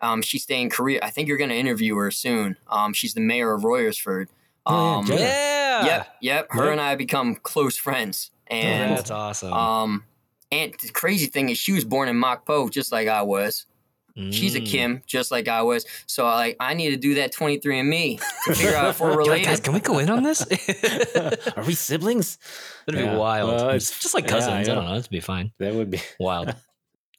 um, 0.00 0.20
she's 0.20 0.42
staying 0.42 0.64
in 0.64 0.70
Korea. 0.70 1.00
I 1.02 1.08
think 1.08 1.28
you're 1.28 1.38
going 1.38 1.48
to 1.48 1.56
interview 1.56 1.96
her 1.96 2.10
soon. 2.10 2.58
Um, 2.68 2.92
she's 2.92 3.14
the 3.14 3.22
mayor 3.22 3.54
of 3.54 3.62
Royersford. 3.62 4.26
Um, 4.66 4.76
oh, 5.10 5.16
yeah, 5.16 5.84
Yep, 5.86 6.08
yep. 6.22 6.46
Her 6.50 6.70
and 6.70 6.80
I 6.80 6.94
become 6.94 7.34
close 7.36 7.76
friends, 7.76 8.30
And 8.46 8.92
Oh, 8.92 8.96
that's 8.96 9.10
awesome. 9.10 9.52
um, 9.52 10.04
and 10.52 10.72
the 10.82 10.88
crazy 10.90 11.26
thing 11.26 11.48
is, 11.48 11.58
she 11.58 11.72
was 11.72 11.84
born 11.84 12.08
in 12.08 12.16
Mokpo, 12.16 12.70
just 12.70 12.92
like 12.92 13.08
I 13.08 13.22
was. 13.22 13.66
She's 14.30 14.54
a 14.54 14.60
Mm. 14.60 14.66
Kim, 14.66 15.02
just 15.06 15.32
like 15.32 15.48
I 15.48 15.62
was. 15.62 15.84
So 16.06 16.24
like, 16.24 16.56
I 16.60 16.74
need 16.74 16.90
to 16.90 16.96
do 16.96 17.16
that 17.16 17.32
23andMe 17.32 18.20
to 18.44 18.54
figure 18.54 18.76
out 18.76 18.90
if 18.90 19.00
we're 19.00 19.16
related. 19.24 19.46
Guys, 19.46 19.58
can 19.58 19.74
we 19.74 19.80
go 19.80 19.98
in 19.98 20.08
on 20.08 20.22
this? 20.22 20.42
Are 21.56 21.64
we 21.64 21.74
siblings? 21.74 22.38
That'd 22.86 23.00
Yeah. 23.04 23.10
be 23.10 23.16
wild. 23.16 23.50
Well, 23.50 23.70
it's 23.70 23.88
it's- 23.90 24.02
just 24.02 24.14
like 24.14 24.24
yeah, 24.26 24.30
cousins. 24.30 24.52
I 24.54 24.60
I, 24.60 24.62
don't 24.76 24.84
know. 24.84 24.94
That'd 24.94 25.10
be 25.10 25.18
fine. 25.18 25.50
That 25.58 25.74
would 25.74 25.90
be. 25.90 26.00
Wild. 26.20 26.54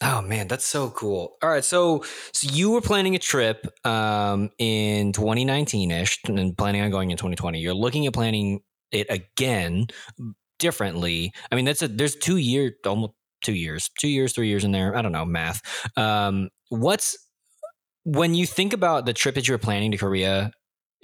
Oh 0.01 0.21
man, 0.21 0.47
that's 0.47 0.65
so 0.65 0.89
cool. 0.89 1.37
All 1.41 1.49
right, 1.49 1.63
so 1.63 2.03
so 2.33 2.49
you 2.51 2.71
were 2.71 2.81
planning 2.81 3.15
a 3.15 3.19
trip 3.19 3.67
um 3.85 4.49
in 4.57 5.13
2019 5.13 5.91
ish, 5.91 6.19
and 6.27 6.57
planning 6.57 6.81
on 6.81 6.91
going 6.91 7.11
in 7.11 7.17
2020. 7.17 7.59
You're 7.59 7.73
looking 7.73 8.05
at 8.05 8.13
planning 8.13 8.61
it 8.91 9.07
again 9.09 9.87
differently. 10.59 11.33
I 11.51 11.55
mean, 11.55 11.65
that's 11.65 11.81
a 11.81 11.87
there's 11.87 12.15
two 12.15 12.37
year 12.37 12.73
almost 12.85 13.13
two 13.43 13.53
years, 13.53 13.89
two 13.99 14.07
years, 14.07 14.33
three 14.33 14.47
years 14.47 14.63
in 14.63 14.71
there. 14.71 14.95
I 14.95 15.01
don't 15.01 15.11
know 15.11 15.25
math. 15.25 15.61
Um, 15.97 16.49
what's 16.69 17.17
when 18.03 18.35
you 18.35 18.45
think 18.45 18.73
about 18.73 19.05
the 19.05 19.13
trip 19.13 19.35
that 19.35 19.47
you 19.47 19.53
were 19.53 19.59
planning 19.59 19.91
to 19.91 19.97
Korea 19.97 20.51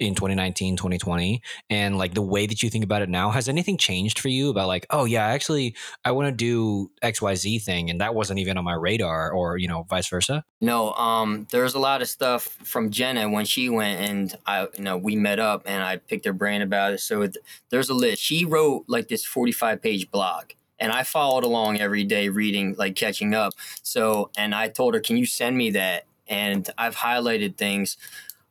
in 0.06 0.14
2019 0.14 0.76
2020 0.76 1.42
and 1.70 1.98
like 1.98 2.14
the 2.14 2.22
way 2.22 2.46
that 2.46 2.62
you 2.62 2.70
think 2.70 2.84
about 2.84 3.02
it 3.02 3.08
now 3.08 3.30
has 3.30 3.48
anything 3.48 3.76
changed 3.76 4.18
for 4.18 4.28
you 4.28 4.50
about 4.50 4.68
like 4.68 4.86
oh 4.90 5.04
yeah 5.04 5.26
actually 5.26 5.74
i 6.04 6.10
want 6.10 6.26
to 6.26 6.32
do 6.32 6.90
xyz 7.02 7.62
thing 7.62 7.90
and 7.90 8.00
that 8.00 8.14
wasn't 8.14 8.38
even 8.38 8.56
on 8.56 8.64
my 8.64 8.74
radar 8.74 9.30
or 9.30 9.56
you 9.56 9.68
know 9.68 9.84
vice 9.88 10.08
versa 10.08 10.44
No, 10.60 10.92
um, 10.92 11.46
there's 11.50 11.74
a 11.74 11.78
lot 11.78 12.02
of 12.02 12.08
stuff 12.08 12.56
from 12.62 12.90
Jenna 12.90 13.28
when 13.28 13.44
she 13.44 13.68
went 13.68 14.00
and 14.00 14.38
I, 14.46 14.68
you 14.76 14.84
know, 14.84 14.96
we 14.96 15.16
met 15.16 15.40
up 15.40 15.62
and 15.66 15.82
I 15.82 15.96
picked 15.96 16.24
her 16.24 16.32
brain 16.32 16.62
about 16.62 16.92
it. 16.92 17.00
So 17.00 17.28
there's 17.70 17.88
a 17.88 17.94
list. 17.94 18.22
She 18.22 18.44
wrote 18.44 18.84
like 18.86 19.08
this 19.08 19.24
45 19.24 19.82
page 19.82 20.10
blog 20.10 20.52
and 20.78 20.92
I 20.92 21.02
followed 21.02 21.44
along 21.44 21.80
every 21.80 22.04
day 22.04 22.28
reading, 22.28 22.74
like 22.78 22.94
catching 22.94 23.34
up. 23.34 23.54
So, 23.82 24.30
and 24.36 24.54
I 24.54 24.68
told 24.68 24.94
her, 24.94 25.00
can 25.00 25.16
you 25.16 25.26
send 25.26 25.56
me 25.56 25.70
that? 25.70 26.04
And 26.28 26.68
I've 26.78 26.96
highlighted 26.96 27.56
things. 27.56 27.96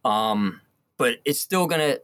Um, 0.03 0.61
but 1.01 1.17
it's 1.25 1.41
still 1.41 1.65
gonna, 1.65 1.97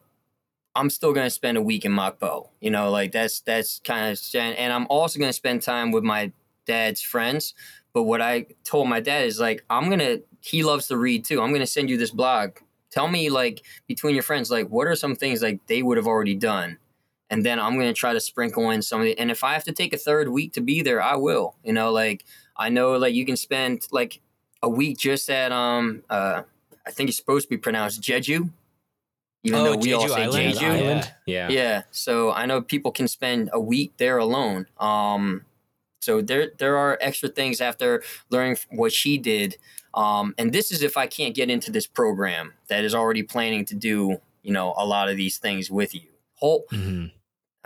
I'm 0.73 0.89
still 0.89 1.13
gonna 1.13 1.29
spend 1.29 1.55
a 1.55 1.61
week 1.61 1.85
in 1.85 1.91
Mokpo. 1.91 2.47
You 2.59 2.71
know, 2.71 2.89
like 2.89 3.11
that's, 3.11 3.41
that's 3.41 3.79
kind 3.81 4.11
of, 4.11 4.19
and 4.35 4.73
I'm 4.73 4.87
also 4.89 5.19
gonna 5.19 5.31
spend 5.33 5.61
time 5.61 5.91
with 5.91 6.03
my 6.03 6.31
dad's 6.65 6.99
friends. 6.99 7.53
But 7.93 8.03
what 8.03 8.23
I 8.23 8.47
told 8.63 8.89
my 8.89 8.99
dad 8.99 9.25
is 9.25 9.39
like, 9.39 9.63
I'm 9.69 9.87
gonna. 9.91 10.17
He 10.41 10.63
loves 10.63 10.87
to 10.87 10.97
read 10.97 11.25
too. 11.25 11.43
I'm 11.43 11.51
gonna 11.53 11.67
send 11.67 11.91
you 11.91 11.97
this 11.97 12.09
blog. 12.09 12.57
Tell 12.89 13.07
me 13.07 13.29
like 13.29 13.63
between 13.87 14.15
your 14.15 14.23
friends, 14.23 14.49
like 14.49 14.67
what 14.69 14.87
are 14.87 14.95
some 14.95 15.15
things 15.15 15.43
like 15.43 15.59
they 15.67 15.83
would 15.83 15.97
have 15.97 16.07
already 16.07 16.35
done, 16.35 16.79
and 17.29 17.45
then 17.45 17.59
I'm 17.59 17.77
gonna 17.77 17.93
try 17.93 18.13
to 18.13 18.19
sprinkle 18.19 18.71
in 18.71 18.81
some 18.81 19.01
of 19.01 19.07
it. 19.07 19.19
And 19.19 19.29
if 19.29 19.43
I 19.43 19.53
have 19.53 19.63
to 19.65 19.71
take 19.73 19.93
a 19.93 19.97
third 19.97 20.29
week 20.29 20.53
to 20.53 20.61
be 20.61 20.81
there, 20.81 21.03
I 21.03 21.17
will. 21.17 21.55
You 21.63 21.73
know, 21.73 21.91
like 21.91 22.25
I 22.55 22.69
know 22.69 22.97
like 22.97 23.13
you 23.13 23.27
can 23.27 23.37
spend 23.37 23.87
like 23.91 24.21
a 24.63 24.69
week 24.69 24.97
just 24.97 25.29
at 25.29 25.51
um 25.51 26.03
uh 26.09 26.41
I 26.87 26.91
think 26.91 27.09
it's 27.09 27.17
supposed 27.17 27.47
to 27.47 27.49
be 27.49 27.57
pronounced 27.57 28.01
Jeju, 28.01 28.49
even 29.47 29.59
Oh, 29.59 29.63
though 29.63 29.77
we 29.77 29.93
all 29.93 30.03
Jeju 30.03 30.09
say 30.09 30.23
Island? 30.23 30.53
Jeju. 30.55 30.61
Yeah. 30.61 30.73
Island? 30.73 31.13
Yeah. 31.25 31.49
Yeah. 31.49 31.81
So 31.91 32.31
I 32.31 32.45
know 32.45 32.61
people 32.61 32.91
can 32.91 33.07
spend 33.07 33.49
a 33.53 33.59
week 33.59 33.93
there 33.97 34.17
alone. 34.17 34.67
Um, 34.79 35.45
so 36.01 36.21
there 36.21 36.51
there 36.57 36.77
are 36.77 36.97
extra 37.01 37.29
things 37.29 37.61
after 37.61 38.03
learning 38.29 38.57
what 38.71 38.91
she 38.91 39.17
did. 39.17 39.57
Um, 39.93 40.35
and 40.37 40.53
this 40.53 40.71
is 40.71 40.83
if 40.83 40.97
I 40.97 41.07
can't 41.07 41.33
get 41.33 41.49
into 41.49 41.71
this 41.71 41.87
program 41.87 42.53
that 42.67 42.83
is 42.83 42.93
already 42.93 43.23
planning 43.23 43.65
to 43.65 43.75
do, 43.75 44.17
you 44.43 44.53
know, 44.53 44.73
a 44.77 44.85
lot 44.85 45.09
of 45.09 45.17
these 45.17 45.37
things 45.37 45.71
with 45.71 45.95
you. 45.95 46.01
Holt, 46.35 46.69
mm-hmm. 46.69 47.07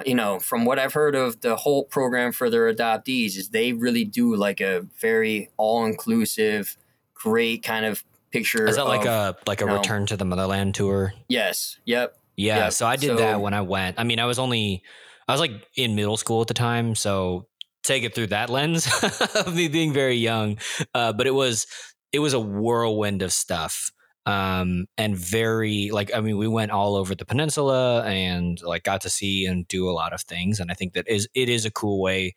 you 0.05 0.15
know, 0.15 0.39
from 0.39 0.63
what 0.63 0.79
I've 0.79 0.93
heard 0.93 1.13
of 1.13 1.41
the 1.41 1.57
Holt 1.57 1.89
program 1.89 2.31
for 2.31 2.49
their 2.49 2.73
adoptees 2.73 3.35
is 3.37 3.49
they 3.49 3.73
really 3.73 4.05
do 4.05 4.35
like 4.35 4.61
a 4.61 4.87
very 5.01 5.49
all 5.57 5.83
inclusive, 5.83 6.77
great 7.13 7.63
kind 7.63 7.85
of 7.85 8.03
picture. 8.31 8.65
is 8.67 8.75
that 8.75 8.87
like 8.87 9.05
a 9.05 9.35
like 9.47 9.61
a 9.61 9.65
no. 9.65 9.75
return 9.77 10.05
to 10.07 10.17
the 10.17 10.25
motherland 10.25 10.75
tour 10.75 11.13
yes, 11.29 11.77
yep, 11.85 12.17
yeah 12.35 12.57
Yeah, 12.57 12.69
so 12.69 12.85
i 12.87 12.95
did 12.95 13.07
so- 13.11 13.15
that 13.17 13.41
when 13.41 13.53
i 13.53 13.61
went 13.61 13.99
i 13.99 14.03
mean 14.03 14.19
i 14.19 14.25
was 14.25 14.39
only 14.39 14.83
i 15.27 15.31
was 15.31 15.41
like 15.41 15.51
in 15.75 15.95
middle 15.95 16.17
school 16.17 16.41
at 16.41 16.47
the 16.47 16.53
time 16.53 16.95
so 16.95 17.47
take 17.83 18.03
it 18.03 18.13
through 18.15 18.27
that 18.27 18.49
lens 18.49 18.87
of 19.35 19.55
me 19.55 19.67
being 19.67 19.91
very 19.93 20.15
young 20.15 20.57
uh, 20.93 21.11
but 21.13 21.27
it 21.27 21.33
was 21.33 21.65
it 22.11 22.19
was 22.19 22.33
a 22.33 22.39
whirlwind 22.39 23.21
of 23.21 23.33
stuff 23.33 23.91
um 24.27 24.85
and 24.99 25.17
very 25.17 25.89
like 25.91 26.11
i 26.13 26.21
mean 26.21 26.37
we 26.37 26.47
went 26.47 26.69
all 26.71 26.95
over 26.95 27.15
the 27.15 27.25
peninsula 27.25 28.03
and 28.03 28.61
like 28.61 28.83
got 28.83 29.01
to 29.01 29.09
see 29.09 29.47
and 29.47 29.67
do 29.67 29.89
a 29.89 29.91
lot 29.91 30.13
of 30.13 30.21
things 30.21 30.59
and 30.59 30.69
i 30.69 30.75
think 30.75 30.93
that 30.93 31.07
is 31.07 31.27
it 31.33 31.49
is 31.49 31.65
a 31.65 31.71
cool 31.71 31.99
way 31.99 32.35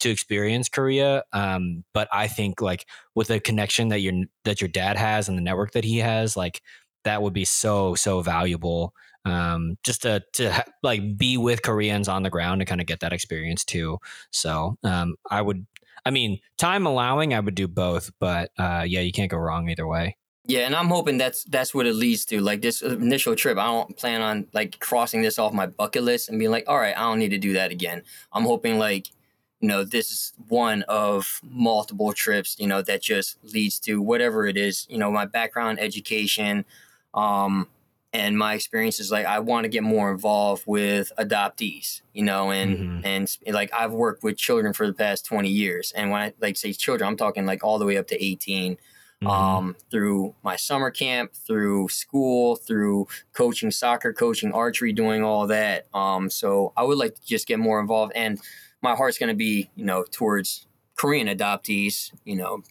to 0.00 0.10
experience 0.10 0.68
korea 0.68 1.22
um 1.32 1.84
but 1.94 2.08
i 2.12 2.26
think 2.26 2.60
like 2.60 2.86
with 3.14 3.28
the 3.28 3.40
connection 3.40 3.88
that 3.88 4.00
your 4.00 4.14
that 4.44 4.60
your 4.60 4.68
dad 4.68 4.96
has 4.96 5.28
and 5.28 5.36
the 5.36 5.42
network 5.42 5.72
that 5.72 5.84
he 5.84 5.98
has 5.98 6.36
like 6.36 6.62
that 7.04 7.22
would 7.22 7.32
be 7.32 7.44
so 7.44 7.94
so 7.94 8.20
valuable 8.20 8.92
um 9.24 9.76
just 9.84 10.02
to 10.02 10.22
to 10.32 10.52
ha- 10.52 10.64
like 10.82 11.16
be 11.16 11.36
with 11.36 11.62
koreans 11.62 12.08
on 12.08 12.22
the 12.22 12.30
ground 12.30 12.60
and 12.60 12.68
kind 12.68 12.80
of 12.80 12.86
get 12.86 13.00
that 13.00 13.12
experience 13.12 13.64
too 13.64 13.98
so 14.30 14.76
um 14.84 15.14
i 15.30 15.40
would 15.40 15.66
i 16.04 16.10
mean 16.10 16.38
time 16.58 16.86
allowing 16.86 17.34
i 17.34 17.40
would 17.40 17.54
do 17.54 17.68
both 17.68 18.10
but 18.20 18.50
uh 18.58 18.84
yeah 18.86 19.00
you 19.00 19.12
can't 19.12 19.30
go 19.30 19.38
wrong 19.38 19.68
either 19.68 19.86
way 19.86 20.16
Yeah, 20.48 20.60
and 20.60 20.76
I'm 20.76 20.86
hoping 20.88 21.18
that's 21.18 21.42
that's 21.44 21.74
what 21.74 21.86
it 21.86 21.94
leads 21.94 22.24
to. 22.26 22.40
Like 22.40 22.62
this 22.62 22.80
initial 22.80 23.34
trip, 23.34 23.58
I 23.58 23.66
don't 23.66 23.96
plan 23.96 24.22
on 24.22 24.46
like 24.52 24.78
crossing 24.78 25.22
this 25.22 25.38
off 25.40 25.52
my 25.52 25.66
bucket 25.66 26.04
list 26.04 26.28
and 26.28 26.38
being 26.38 26.52
like, 26.52 26.64
all 26.68 26.78
right, 26.78 26.96
I 26.96 27.00
don't 27.00 27.18
need 27.18 27.30
to 27.30 27.38
do 27.38 27.54
that 27.54 27.72
again. 27.72 28.02
I'm 28.32 28.44
hoping 28.44 28.78
like, 28.78 29.08
you 29.60 29.68
know, 29.68 29.84
this 29.84 30.10
is 30.10 30.32
one 30.48 30.82
of 30.84 31.40
multiple 31.42 32.12
trips, 32.12 32.56
you 32.58 32.66
know, 32.66 32.82
that 32.82 33.02
just 33.02 33.38
leads 33.42 33.78
to 33.80 34.02
whatever 34.02 34.46
it 34.46 34.56
is. 34.56 34.86
You 34.90 34.98
know, 34.98 35.10
my 35.10 35.24
background, 35.26 35.80
education, 35.80 36.64
um, 37.14 37.68
and 38.12 38.38
my 38.38 38.54
experiences. 38.54 39.10
Like, 39.10 39.26
I 39.26 39.40
want 39.40 39.64
to 39.64 39.68
get 39.68 39.82
more 39.82 40.10
involved 40.10 40.64
with 40.66 41.12
adoptees. 41.18 42.02
You 42.12 42.24
know, 42.24 42.50
and 42.50 42.78
Mhm. 42.78 43.02
and 43.02 43.28
like 43.46 43.72
I've 43.72 43.92
worked 43.92 44.22
with 44.24 44.36
children 44.38 44.72
for 44.72 44.86
the 44.86 44.94
past 44.94 45.24
20 45.26 45.48
years, 45.50 45.92
and 45.92 46.10
when 46.10 46.20
I 46.22 46.32
like 46.40 46.56
say 46.56 46.72
children, 46.72 47.08
I'm 47.08 47.16
talking 47.16 47.46
like 47.46 47.62
all 47.64 47.78
the 47.78 47.84
way 47.86 47.96
up 47.98 48.08
to 48.08 48.24
18 48.24 48.78
Mhm. 49.20 49.60
um, 49.60 49.76
through 49.90 50.34
my 50.42 50.56
summer 50.56 50.90
camp, 50.90 51.34
through 51.34 51.88
school, 51.88 52.56
through 52.56 53.06
coaching 53.32 53.70
soccer, 53.70 54.12
coaching 54.12 54.52
archery, 54.52 54.92
doing 54.92 55.22
all 55.24 55.46
that. 55.48 55.86
Um, 55.94 56.30
so 56.30 56.72
I 56.76 56.84
would 56.84 56.98
like 56.98 57.14
to 57.16 57.26
just 57.26 57.46
get 57.46 57.58
more 57.58 57.80
involved, 57.80 58.12
and 58.14 58.40
my 58.86 58.94
heart's 58.94 59.18
going 59.18 59.28
to 59.28 59.34
be, 59.34 59.68
you 59.74 59.84
know, 59.84 60.04
towards 60.10 60.66
Korean 60.96 61.26
adoptees, 61.26 62.12
you 62.24 62.36
know, 62.36 62.62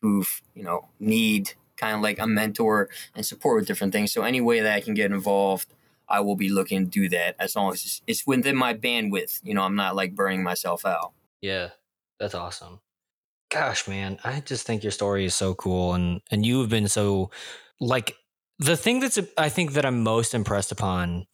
who 0.00 0.24
you 0.54 0.62
know 0.62 0.88
need 1.00 1.54
kind 1.76 1.96
of 1.96 2.02
like 2.02 2.20
a 2.20 2.26
mentor 2.26 2.88
and 3.16 3.26
support 3.26 3.56
with 3.56 3.66
different 3.66 3.92
things. 3.92 4.12
So 4.12 4.22
any 4.22 4.40
way 4.40 4.60
that 4.60 4.72
I 4.72 4.80
can 4.80 4.94
get 4.94 5.10
involved. 5.10 5.68
I 6.06 6.20
will 6.20 6.36
be 6.36 6.50
looking 6.50 6.84
to 6.84 6.90
do 6.90 7.08
that 7.08 7.34
as 7.38 7.56
long 7.56 7.72
as 7.72 8.02
it's, 8.06 8.26
within 8.26 8.56
my 8.56 8.74
bandwidth. 8.74 9.40
You 9.42 9.54
know, 9.54 9.62
I'm 9.62 9.74
not 9.74 9.96
like 9.96 10.14
burning 10.14 10.42
myself 10.42 10.84
out. 10.84 11.12
Yeah, 11.40 11.70
that's 12.20 12.34
awesome. 12.34 12.80
Gosh, 13.50 13.88
man, 13.88 14.18
I 14.22 14.40
just 14.40 14.66
think 14.66 14.82
your 14.82 14.92
story 14.92 15.24
is 15.24 15.34
so 15.34 15.54
cool, 15.54 15.94
and 15.94 16.20
and 16.30 16.44
you've 16.44 16.68
been 16.68 16.88
so 16.88 17.30
like 17.80 18.16
the 18.58 18.76
thing 18.76 19.00
that's 19.00 19.18
I 19.38 19.48
think 19.48 19.72
that 19.72 19.86
I'm 19.86 20.02
most 20.02 20.34
impressed 20.34 20.72
upon 20.72 21.26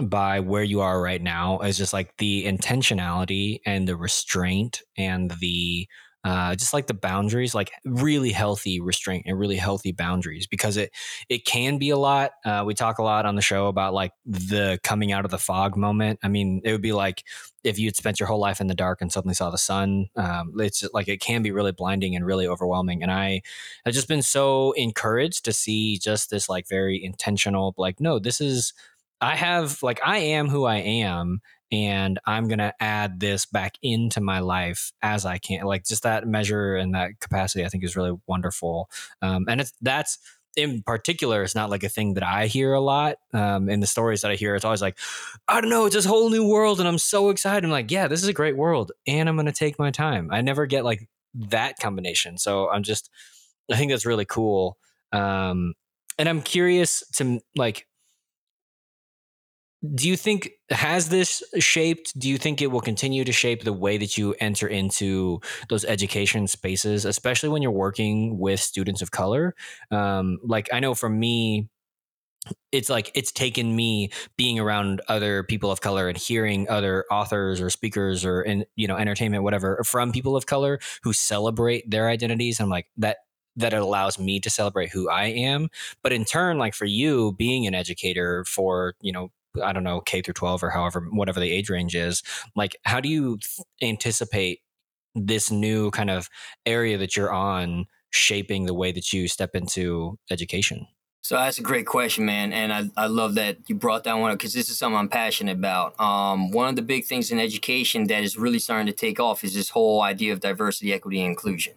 by 0.00 0.40
where 0.40 0.62
you 0.64 0.80
are 0.80 1.00
right 1.00 1.22
now 1.22 1.60
is 1.60 1.76
just 1.76 1.92
like 1.92 2.16
the 2.16 2.44
intentionality 2.44 3.60
and 3.66 3.86
the 3.86 3.96
restraint 3.96 4.82
and 4.96 5.30
the 5.40 5.86
uh, 6.24 6.54
just 6.54 6.72
like 6.72 6.86
the 6.86 6.94
boundaries, 6.94 7.52
like 7.52 7.72
really 7.84 8.30
healthy 8.30 8.80
restraint 8.80 9.24
and 9.26 9.36
really 9.36 9.56
healthy 9.56 9.90
boundaries, 9.90 10.46
because 10.46 10.76
it 10.76 10.92
it 11.28 11.44
can 11.44 11.78
be 11.78 11.90
a 11.90 11.96
lot. 11.96 12.30
Uh, 12.44 12.62
we 12.64 12.74
talk 12.74 12.98
a 12.98 13.02
lot 13.02 13.26
on 13.26 13.34
the 13.34 13.42
show 13.42 13.66
about 13.66 13.92
like 13.92 14.12
the 14.24 14.78
coming 14.84 15.10
out 15.10 15.24
of 15.24 15.32
the 15.32 15.38
fog 15.38 15.76
moment. 15.76 16.20
I 16.22 16.28
mean, 16.28 16.60
it 16.64 16.70
would 16.70 16.80
be 16.80 16.92
like 16.92 17.24
if 17.64 17.76
you'd 17.76 17.96
spent 17.96 18.20
your 18.20 18.28
whole 18.28 18.38
life 18.38 18.60
in 18.60 18.68
the 18.68 18.74
dark 18.74 19.02
and 19.02 19.10
suddenly 19.10 19.34
saw 19.34 19.50
the 19.50 19.58
sun. 19.58 20.06
Um, 20.14 20.52
it's 20.58 20.80
just, 20.80 20.94
like 20.94 21.08
it 21.08 21.20
can 21.20 21.42
be 21.42 21.50
really 21.50 21.72
blinding 21.72 22.14
and 22.14 22.24
really 22.24 22.46
overwhelming. 22.46 23.02
And 23.02 23.10
I 23.10 23.42
have 23.84 23.94
just 23.94 24.08
been 24.08 24.22
so 24.22 24.72
encouraged 24.72 25.44
to 25.46 25.52
see 25.52 25.98
just 25.98 26.30
this 26.30 26.48
like 26.48 26.68
very 26.68 27.02
intentional, 27.02 27.74
like 27.76 28.00
no, 28.00 28.20
this 28.20 28.40
is 28.40 28.72
I 29.22 29.36
have 29.36 29.82
like 29.82 30.00
I 30.04 30.18
am 30.18 30.48
who 30.48 30.64
I 30.64 30.76
am 30.76 31.40
and 31.70 32.18
I'm 32.26 32.48
going 32.48 32.58
to 32.58 32.74
add 32.80 33.18
this 33.18 33.46
back 33.46 33.76
into 33.82 34.20
my 34.20 34.40
life 34.40 34.92
as 35.00 35.24
I 35.24 35.38
can. 35.38 35.64
Like 35.64 35.86
just 35.86 36.02
that 36.02 36.26
measure 36.26 36.76
and 36.76 36.94
that 36.94 37.18
capacity 37.20 37.64
I 37.64 37.68
think 37.68 37.84
is 37.84 37.96
really 37.96 38.18
wonderful. 38.26 38.90
Um, 39.22 39.46
and 39.48 39.60
it's 39.62 39.72
that's 39.80 40.18
in 40.54 40.82
particular, 40.82 41.42
it's 41.42 41.54
not 41.54 41.70
like 41.70 41.82
a 41.82 41.88
thing 41.88 42.14
that 42.14 42.22
I 42.22 42.46
hear 42.46 42.74
a 42.74 42.80
lot. 42.80 43.16
Um, 43.32 43.70
in 43.70 43.80
the 43.80 43.86
stories 43.86 44.20
that 44.20 44.30
I 44.30 44.34
hear, 44.34 44.54
it's 44.54 44.64
always 44.64 44.82
like, 44.82 44.98
I 45.48 45.60
don't 45.60 45.70
know, 45.70 45.86
it's 45.86 45.94
this 45.94 46.04
whole 46.04 46.28
new 46.28 46.46
world, 46.46 46.78
and 46.78 46.86
I'm 46.86 46.98
so 46.98 47.30
excited. 47.30 47.64
I'm 47.64 47.70
like, 47.70 47.90
yeah, 47.90 48.06
this 48.06 48.22
is 48.22 48.28
a 48.28 48.34
great 48.34 48.56
world, 48.56 48.92
and 49.06 49.30
I'm 49.30 49.36
gonna 49.36 49.52
take 49.52 49.78
my 49.78 49.90
time. 49.90 50.28
I 50.30 50.42
never 50.42 50.66
get 50.66 50.84
like 50.84 51.08
that 51.34 51.78
combination, 51.78 52.36
so 52.36 52.68
I'm 52.68 52.82
just, 52.82 53.08
I 53.70 53.76
think 53.76 53.92
that's 53.92 54.04
really 54.04 54.26
cool. 54.26 54.76
Um, 55.10 55.72
and 56.18 56.28
I'm 56.28 56.42
curious 56.42 57.02
to 57.14 57.40
like, 57.56 57.86
do 59.94 60.08
you 60.08 60.16
think 60.16 60.50
has 60.70 61.08
this 61.08 61.42
shaped 61.58 62.16
do 62.18 62.28
you 62.28 62.38
think 62.38 62.62
it 62.62 62.68
will 62.68 62.80
continue 62.80 63.24
to 63.24 63.32
shape 63.32 63.64
the 63.64 63.72
way 63.72 63.98
that 63.98 64.16
you 64.16 64.34
enter 64.38 64.68
into 64.68 65.40
those 65.68 65.84
education 65.84 66.46
spaces 66.46 67.04
especially 67.04 67.48
when 67.48 67.62
you're 67.62 67.70
working 67.70 68.38
with 68.38 68.60
students 68.60 69.02
of 69.02 69.10
color? 69.10 69.54
Um, 69.90 70.38
like 70.44 70.68
i 70.72 70.80
know 70.80 70.94
for 70.94 71.08
me 71.08 71.68
it's 72.72 72.88
like 72.88 73.10
it's 73.14 73.30
taken 73.30 73.74
me 73.74 74.10
being 74.36 74.58
around 74.58 75.00
other 75.08 75.42
people 75.44 75.70
of 75.70 75.80
color 75.80 76.08
and 76.08 76.18
hearing 76.18 76.68
other 76.68 77.04
authors 77.10 77.60
or 77.60 77.70
speakers 77.70 78.24
or 78.24 78.42
in 78.42 78.64
you 78.76 78.88
know 78.88 78.96
entertainment 78.96 79.42
whatever 79.42 79.82
from 79.84 80.12
people 80.12 80.36
of 80.36 80.46
color 80.46 80.80
who 81.02 81.12
celebrate 81.12 81.88
their 81.90 82.08
identities. 82.08 82.60
I'm 82.60 82.68
like 82.68 82.86
that 82.96 83.18
that 83.56 83.74
allows 83.74 84.18
me 84.18 84.40
to 84.40 84.48
celebrate 84.50 84.90
who 84.90 85.10
i 85.10 85.24
am. 85.24 85.68
But 86.02 86.12
in 86.12 86.24
turn 86.24 86.58
like 86.58 86.74
for 86.74 86.86
you 86.86 87.32
being 87.32 87.66
an 87.66 87.74
educator 87.74 88.44
for 88.44 88.94
you 89.00 89.12
know 89.12 89.30
I 89.62 89.72
don't 89.72 89.84
know, 89.84 90.00
K 90.00 90.22
through 90.22 90.34
12 90.34 90.62
or 90.62 90.70
however, 90.70 91.06
whatever 91.10 91.40
the 91.40 91.50
age 91.50 91.68
range 91.70 91.94
is. 91.94 92.22
Like, 92.54 92.76
how 92.84 93.00
do 93.00 93.08
you 93.08 93.38
anticipate 93.82 94.60
this 95.14 95.50
new 95.50 95.90
kind 95.90 96.10
of 96.10 96.28
area 96.64 96.96
that 96.98 97.16
you're 97.16 97.32
on 97.32 97.86
shaping 98.10 98.66
the 98.66 98.74
way 98.74 98.92
that 98.92 99.12
you 99.12 99.28
step 99.28 99.54
into 99.54 100.18
education? 100.30 100.86
So 101.24 101.36
that's 101.36 101.58
a 101.58 101.62
great 101.62 101.86
question, 101.86 102.26
man, 102.26 102.52
and 102.52 102.72
I, 102.72 102.90
I 102.96 103.06
love 103.06 103.36
that 103.36 103.58
you 103.68 103.76
brought 103.76 104.02
that 104.04 104.14
one 104.14 104.32
up 104.32 104.38
because 104.38 104.54
this 104.54 104.68
is 104.68 104.76
something 104.76 104.98
I'm 104.98 105.08
passionate 105.08 105.56
about. 105.56 105.98
Um, 106.00 106.50
one 106.50 106.68
of 106.68 106.74
the 106.74 106.82
big 106.82 107.04
things 107.04 107.30
in 107.30 107.38
education 107.38 108.08
that 108.08 108.24
is 108.24 108.36
really 108.36 108.58
starting 108.58 108.88
to 108.88 108.92
take 108.92 109.20
off 109.20 109.44
is 109.44 109.54
this 109.54 109.68
whole 109.68 110.02
idea 110.02 110.32
of 110.32 110.40
diversity, 110.40 110.92
equity, 110.92 111.20
and 111.20 111.28
inclusion. 111.28 111.74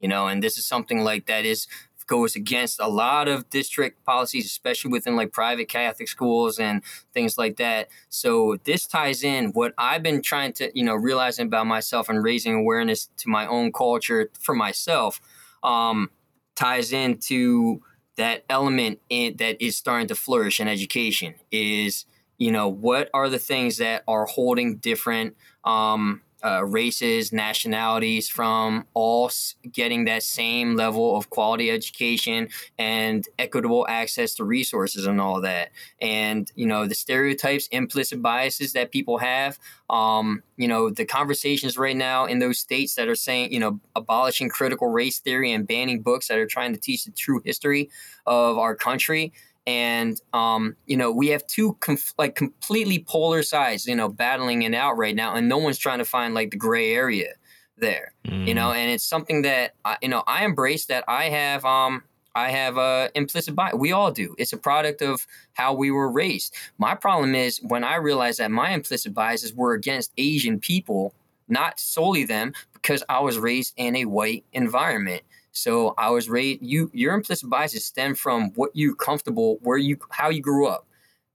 You 0.00 0.08
know, 0.08 0.28
and 0.28 0.42
this 0.42 0.56
is 0.56 0.64
something 0.64 1.04
like 1.04 1.26
that 1.26 1.44
is 1.44 1.66
goes 2.06 2.36
against 2.36 2.80
a 2.80 2.88
lot 2.88 3.28
of 3.28 3.48
district 3.50 4.04
policies, 4.04 4.46
especially 4.46 4.90
within 4.90 5.16
like 5.16 5.32
private 5.32 5.68
Catholic 5.68 6.08
schools 6.08 6.58
and 6.58 6.82
things 7.12 7.36
like 7.36 7.56
that. 7.56 7.88
So 8.08 8.56
this 8.64 8.86
ties 8.86 9.22
in 9.22 9.46
what 9.52 9.74
I've 9.76 10.02
been 10.02 10.22
trying 10.22 10.52
to, 10.54 10.70
you 10.74 10.84
know, 10.84 10.94
realizing 10.94 11.46
about 11.46 11.66
myself 11.66 12.08
and 12.08 12.22
raising 12.22 12.54
awareness 12.54 13.08
to 13.18 13.28
my 13.28 13.46
own 13.46 13.72
culture 13.72 14.30
for 14.38 14.54
myself, 14.54 15.20
um, 15.62 16.10
ties 16.54 16.92
into 16.92 17.80
that 18.16 18.44
element 18.48 19.00
in, 19.08 19.36
that 19.36 19.62
is 19.62 19.76
starting 19.76 20.08
to 20.08 20.14
flourish 20.14 20.60
in 20.60 20.68
education 20.68 21.34
is, 21.50 22.06
you 22.38 22.50
know, 22.50 22.68
what 22.68 23.10
are 23.12 23.28
the 23.28 23.38
things 23.38 23.78
that 23.78 24.02
are 24.08 24.26
holding 24.26 24.76
different 24.76 25.36
um, 25.64 26.22
uh, 26.44 26.64
races, 26.64 27.32
nationalities 27.32 28.28
from 28.28 28.86
all 28.94 29.30
getting 29.72 30.04
that 30.04 30.22
same 30.22 30.76
level 30.76 31.16
of 31.16 31.30
quality 31.30 31.70
education 31.70 32.48
and 32.78 33.26
equitable 33.38 33.86
access 33.88 34.34
to 34.34 34.44
resources 34.44 35.06
and 35.06 35.20
all 35.20 35.40
that. 35.40 35.70
And, 36.00 36.50
you 36.54 36.66
know, 36.66 36.86
the 36.86 36.94
stereotypes, 36.94 37.66
implicit 37.68 38.20
biases 38.22 38.74
that 38.74 38.92
people 38.92 39.18
have, 39.18 39.58
um, 39.88 40.42
you 40.56 40.68
know, 40.68 40.90
the 40.90 41.04
conversations 41.04 41.78
right 41.78 41.96
now 41.96 42.26
in 42.26 42.38
those 42.38 42.58
states 42.58 42.94
that 42.94 43.08
are 43.08 43.16
saying, 43.16 43.52
you 43.52 43.58
know, 43.58 43.80
abolishing 43.94 44.48
critical 44.48 44.88
race 44.88 45.18
theory 45.18 45.52
and 45.52 45.66
banning 45.66 46.02
books 46.02 46.28
that 46.28 46.38
are 46.38 46.46
trying 46.46 46.72
to 46.72 46.80
teach 46.80 47.04
the 47.04 47.12
true 47.12 47.40
history 47.44 47.90
of 48.26 48.58
our 48.58 48.74
country 48.74 49.32
and 49.66 50.20
um, 50.32 50.76
you 50.86 50.96
know 50.96 51.10
we 51.10 51.28
have 51.28 51.46
two 51.46 51.74
conf- 51.80 52.14
like 52.18 52.34
completely 52.34 53.04
polar 53.06 53.42
sides 53.42 53.86
you 53.86 53.96
know 53.96 54.08
battling 54.08 54.62
it 54.62 54.74
out 54.74 54.96
right 54.96 55.16
now 55.16 55.34
and 55.34 55.48
no 55.48 55.58
one's 55.58 55.78
trying 55.78 55.98
to 55.98 56.04
find 56.04 56.34
like 56.34 56.50
the 56.50 56.56
gray 56.56 56.92
area 56.92 57.32
there 57.76 58.12
mm. 58.24 58.46
you 58.46 58.54
know 58.54 58.68
mm. 58.68 58.76
and 58.76 58.90
it's 58.90 59.04
something 59.04 59.42
that 59.42 59.74
I, 59.84 59.96
you 60.00 60.08
know 60.08 60.22
i 60.26 60.44
embrace 60.44 60.86
that 60.86 61.04
i 61.08 61.24
have 61.24 61.64
um 61.64 62.04
i 62.34 62.50
have 62.50 62.78
a 62.78 63.10
implicit 63.14 63.54
bias 63.54 63.74
we 63.74 63.92
all 63.92 64.10
do 64.10 64.34
it's 64.38 64.52
a 64.52 64.56
product 64.56 65.02
of 65.02 65.26
how 65.54 65.74
we 65.74 65.90
were 65.90 66.10
raised 66.10 66.54
my 66.78 66.94
problem 66.94 67.34
is 67.34 67.60
when 67.62 67.84
i 67.84 67.96
realized 67.96 68.38
that 68.38 68.50
my 68.50 68.70
implicit 68.70 69.12
biases 69.12 69.52
were 69.52 69.74
against 69.74 70.12
asian 70.16 70.58
people 70.58 71.12
not 71.48 71.78
solely 71.78 72.24
them 72.24 72.54
because 72.72 73.02
i 73.08 73.20
was 73.20 73.38
raised 73.38 73.74
in 73.76 73.94
a 73.96 74.04
white 74.04 74.44
environment 74.52 75.22
so 75.56 75.94
I 75.96 76.10
was 76.10 76.28
raised. 76.28 76.62
You 76.62 76.90
your 76.92 77.14
implicit 77.14 77.48
biases 77.48 77.84
stem 77.84 78.14
from 78.14 78.50
what 78.54 78.70
you 78.74 78.94
comfortable, 78.94 79.58
where 79.62 79.78
you 79.78 79.96
how 80.10 80.28
you 80.28 80.42
grew 80.42 80.66
up, 80.68 80.86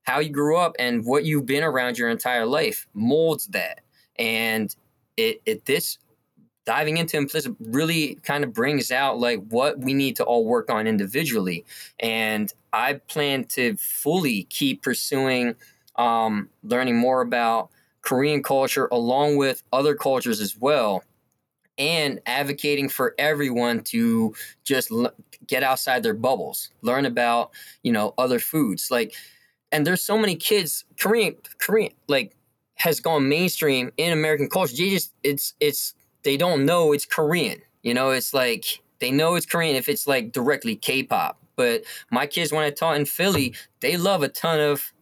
how 0.03 0.19
you 0.19 0.29
grew 0.29 0.57
up, 0.57 0.75
and 0.77 1.05
what 1.05 1.25
you've 1.25 1.47
been 1.47 1.63
around 1.63 1.97
your 1.97 2.09
entire 2.09 2.45
life 2.45 2.87
molds 2.93 3.47
that. 3.47 3.81
And 4.17 4.73
it 5.17 5.41
it 5.45 5.65
this 5.65 5.97
diving 6.65 6.97
into 6.97 7.17
implicit 7.17 7.55
really 7.59 8.15
kind 8.23 8.43
of 8.43 8.53
brings 8.53 8.91
out 8.91 9.17
like 9.19 9.39
what 9.49 9.79
we 9.79 9.95
need 9.95 10.15
to 10.17 10.23
all 10.23 10.45
work 10.45 10.69
on 10.69 10.85
individually. 10.85 11.65
And 11.99 12.53
I 12.71 12.93
plan 12.93 13.45
to 13.45 13.75
fully 13.77 14.43
keep 14.43 14.83
pursuing 14.83 15.55
um, 15.95 16.49
learning 16.63 16.97
more 16.97 17.21
about 17.21 17.71
Korean 18.03 18.43
culture 18.43 18.87
along 18.91 19.37
with 19.37 19.63
other 19.73 19.95
cultures 19.95 20.39
as 20.39 20.55
well 20.55 21.03
and 21.77 22.19
advocating 22.25 22.89
for 22.89 23.15
everyone 23.17 23.81
to 23.81 24.33
just 24.63 24.91
l- 24.91 25.13
get 25.47 25.63
outside 25.63 26.03
their 26.03 26.13
bubbles, 26.13 26.69
learn 26.81 27.05
about, 27.05 27.51
you 27.83 27.91
know, 27.91 28.13
other 28.17 28.39
foods. 28.39 28.89
Like, 28.91 29.13
and 29.71 29.85
there's 29.87 30.01
so 30.01 30.17
many 30.17 30.35
kids, 30.35 30.85
Korean, 30.99 31.35
Korean, 31.59 31.93
like, 32.07 32.35
has 32.75 32.99
gone 32.99 33.29
mainstream 33.29 33.91
in 33.97 34.11
American 34.11 34.49
culture. 34.49 34.75
They 34.75 34.89
just, 34.89 35.13
it's, 35.23 35.53
it's, 35.59 35.93
they 36.23 36.37
don't 36.37 36.65
know 36.65 36.93
it's 36.93 37.05
Korean. 37.05 37.61
You 37.83 37.93
know, 37.93 38.11
it's 38.11 38.33
like, 38.33 38.81
they 38.99 39.11
know 39.11 39.35
it's 39.35 39.45
Korean 39.45 39.75
if 39.75 39.89
it's 39.89 40.07
like 40.07 40.31
directly 40.31 40.75
K 40.75 41.03
pop. 41.03 41.37
But 41.55 41.83
my 42.11 42.27
kids, 42.27 42.51
when 42.51 42.63
I 42.63 42.69
taught 42.69 42.97
in 42.97 43.05
Philly, 43.05 43.53
they 43.81 43.97
love 43.97 44.23
a 44.23 44.29
ton 44.29 44.59
of 44.59 44.93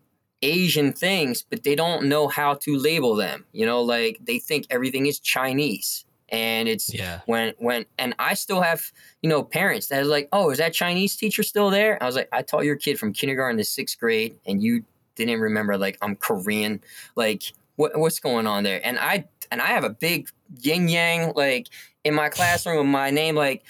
Asian 0.41 0.93
things, 0.93 1.41
but 1.41 1.63
they 1.63 1.75
don't 1.75 2.07
know 2.07 2.27
how 2.27 2.53
to 2.55 2.77
label 2.77 3.15
them. 3.15 3.45
You 3.51 3.65
know, 3.65 3.81
like 3.81 4.19
they 4.21 4.39
think 4.39 4.65
everything 4.69 5.05
is 5.05 5.19
Chinese 5.19 6.05
and 6.31 6.67
it's 6.67 6.93
yeah. 6.93 7.21
when 7.25 7.53
when 7.57 7.85
and 7.97 8.15
I 8.19 8.33
still 8.33 8.61
have 8.61 8.91
you 9.21 9.29
know 9.29 9.43
parents 9.43 9.87
that 9.87 10.01
are 10.01 10.05
like, 10.05 10.29
oh, 10.31 10.49
is 10.49 10.57
that 10.57 10.73
Chinese 10.73 11.15
teacher 11.15 11.43
still 11.43 11.69
there? 11.69 12.01
I 12.01 12.05
was 12.05 12.15
like, 12.15 12.29
I 12.31 12.41
taught 12.41 12.65
your 12.65 12.75
kid 12.75 12.99
from 12.99 13.13
kindergarten 13.13 13.57
to 13.57 13.63
sixth 13.63 13.99
grade, 13.99 14.35
and 14.45 14.61
you 14.61 14.83
didn't 15.15 15.41
remember 15.41 15.77
like 15.77 15.97
I'm 16.01 16.15
Korean, 16.15 16.81
like 17.15 17.43
what 17.75 17.97
what's 17.97 18.19
going 18.19 18.47
on 18.47 18.63
there? 18.63 18.81
And 18.83 18.97
I 18.99 19.25
and 19.51 19.61
I 19.61 19.67
have 19.67 19.83
a 19.83 19.89
big 19.89 20.29
yin 20.59 20.87
yang 20.87 21.33
like 21.35 21.67
in 22.03 22.13
my 22.13 22.29
classroom 22.29 22.77
with 22.77 22.87
my 22.87 23.09
name 23.11 23.35
like 23.35 23.63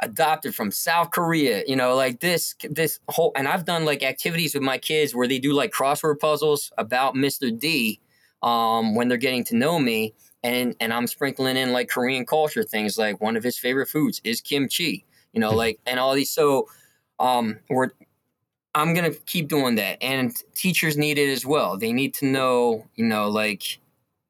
adopted 0.00 0.54
from 0.54 0.70
South 0.70 1.10
Korea, 1.12 1.62
you 1.66 1.76
know, 1.76 1.94
like 1.94 2.20
this 2.20 2.54
this 2.68 2.98
whole 3.08 3.32
and 3.36 3.48
I've 3.48 3.64
done 3.64 3.84
like 3.84 4.02
activities 4.02 4.54
with 4.54 4.62
my 4.62 4.78
kids 4.78 5.14
where 5.14 5.28
they 5.28 5.38
do 5.38 5.52
like 5.52 5.72
crossword 5.72 6.18
puzzles 6.18 6.72
about 6.76 7.14
Mr. 7.14 7.56
D 7.56 8.00
um, 8.42 8.94
when 8.94 9.08
they're 9.08 9.16
getting 9.16 9.44
to 9.44 9.56
know 9.56 9.78
me 9.78 10.14
and 10.42 10.74
and 10.80 10.92
I'm 10.92 11.06
sprinkling 11.06 11.56
in 11.56 11.72
like 11.72 11.88
Korean 11.88 12.26
culture 12.26 12.64
things 12.64 12.98
like 12.98 13.20
one 13.20 13.36
of 13.36 13.44
his 13.44 13.58
favorite 13.58 13.88
foods 13.88 14.20
is 14.24 14.40
kimchi, 14.40 15.04
you 15.32 15.40
know, 15.40 15.50
like 15.54 15.80
and 15.86 16.00
all 16.00 16.14
these. 16.14 16.30
So 16.30 16.68
um, 17.18 17.58
we're 17.70 17.90
I'm 18.74 18.94
gonna 18.94 19.12
keep 19.12 19.48
doing 19.48 19.74
that, 19.76 20.02
and 20.02 20.34
teachers 20.54 20.96
need 20.96 21.18
it 21.18 21.30
as 21.30 21.44
well. 21.44 21.76
They 21.76 21.92
need 21.92 22.14
to 22.14 22.26
know, 22.26 22.86
you 22.96 23.04
know, 23.04 23.28
like 23.28 23.78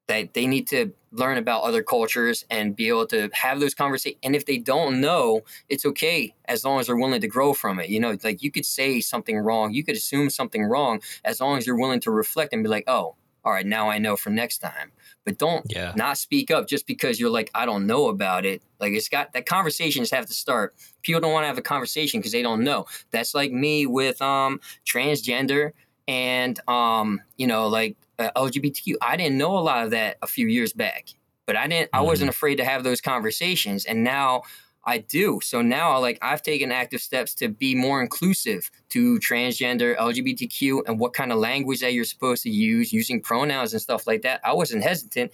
that 0.07 0.33
they 0.33 0.47
need 0.47 0.67
to 0.67 0.91
learn 1.11 1.37
about 1.37 1.63
other 1.63 1.83
cultures 1.83 2.45
and 2.49 2.75
be 2.75 2.89
able 2.89 3.05
to 3.07 3.29
have 3.33 3.59
those 3.59 3.73
conversations. 3.75 4.19
And 4.23 4.35
if 4.35 4.45
they 4.45 4.57
don't 4.57 4.99
know, 5.01 5.41
it's 5.69 5.85
okay 5.85 6.35
as 6.45 6.65
long 6.65 6.79
as 6.79 6.87
they're 6.87 6.97
willing 6.97 7.21
to 7.21 7.27
grow 7.27 7.53
from 7.53 7.79
it. 7.79 7.89
You 7.89 7.99
know, 7.99 8.17
like 8.23 8.43
you 8.43 8.51
could 8.51 8.65
say 8.65 8.99
something 8.99 9.37
wrong, 9.37 9.73
you 9.73 9.83
could 9.83 9.95
assume 9.95 10.29
something 10.29 10.63
wrong 10.63 11.01
as 11.23 11.39
long 11.39 11.57
as 11.57 11.67
you're 11.67 11.77
willing 11.79 12.01
to 12.01 12.11
reflect 12.11 12.53
and 12.53 12.63
be 12.63 12.69
like, 12.69 12.85
oh, 12.87 13.15
all 13.45 13.51
right, 13.53 13.65
now 13.65 13.89
I 13.89 13.99
know 13.99 14.15
for 14.17 14.29
next 14.29 14.59
time 14.59 14.91
but 15.25 15.37
don't 15.37 15.65
yeah. 15.69 15.93
not 15.95 16.17
speak 16.17 16.51
up 16.51 16.67
just 16.67 16.85
because 16.87 17.19
you're 17.19 17.29
like 17.29 17.49
i 17.55 17.65
don't 17.65 17.85
know 17.85 18.07
about 18.07 18.45
it 18.45 18.61
like 18.79 18.93
it's 18.93 19.09
got 19.09 19.33
that 19.33 19.45
conversations 19.45 20.11
have 20.11 20.25
to 20.25 20.33
start 20.33 20.75
people 21.01 21.21
don't 21.21 21.31
want 21.31 21.43
to 21.43 21.47
have 21.47 21.57
a 21.57 21.61
conversation 21.61 22.19
because 22.19 22.31
they 22.31 22.41
don't 22.41 22.63
know 22.63 22.85
that's 23.11 23.33
like 23.33 23.51
me 23.51 23.85
with 23.85 24.21
um 24.21 24.59
transgender 24.85 25.71
and 26.07 26.59
um 26.67 27.21
you 27.37 27.47
know 27.47 27.67
like 27.67 27.95
uh, 28.19 28.31
lgbtq 28.35 28.93
i 29.01 29.15
didn't 29.15 29.37
know 29.37 29.57
a 29.57 29.59
lot 29.59 29.83
of 29.83 29.91
that 29.91 30.17
a 30.21 30.27
few 30.27 30.47
years 30.47 30.73
back 30.73 31.09
but 31.45 31.55
i 31.55 31.67
didn't 31.67 31.87
mm-hmm. 31.87 31.97
i 31.97 32.01
wasn't 32.01 32.29
mm-hmm. 32.29 32.35
afraid 32.35 32.55
to 32.55 32.65
have 32.65 32.83
those 32.83 33.01
conversations 33.01 33.85
and 33.85 34.03
now 34.03 34.41
I 34.85 34.97
do. 34.97 35.39
So 35.41 35.61
now, 35.61 35.97
like, 35.99 36.19
I've 36.21 36.41
taken 36.41 36.71
active 36.71 36.99
steps 36.99 37.33
to 37.35 37.47
be 37.47 37.73
more 37.73 38.01
inclusive 38.01 38.69
to 38.89 39.17
transgender, 39.19 39.95
LGBTQ, 39.97 40.81
and 40.87 40.99
what 40.99 41.13
kind 41.13 41.31
of 41.31 41.39
language 41.39 41.79
that 41.79 41.93
you're 41.93 42.03
supposed 42.03 42.43
to 42.43 42.49
use, 42.49 42.91
using 42.91 43.21
pronouns 43.21 43.73
and 43.73 43.81
stuff 43.81 44.05
like 44.05 44.23
that. 44.23 44.41
I 44.43 44.53
wasn't 44.53 44.83
hesitant. 44.83 45.31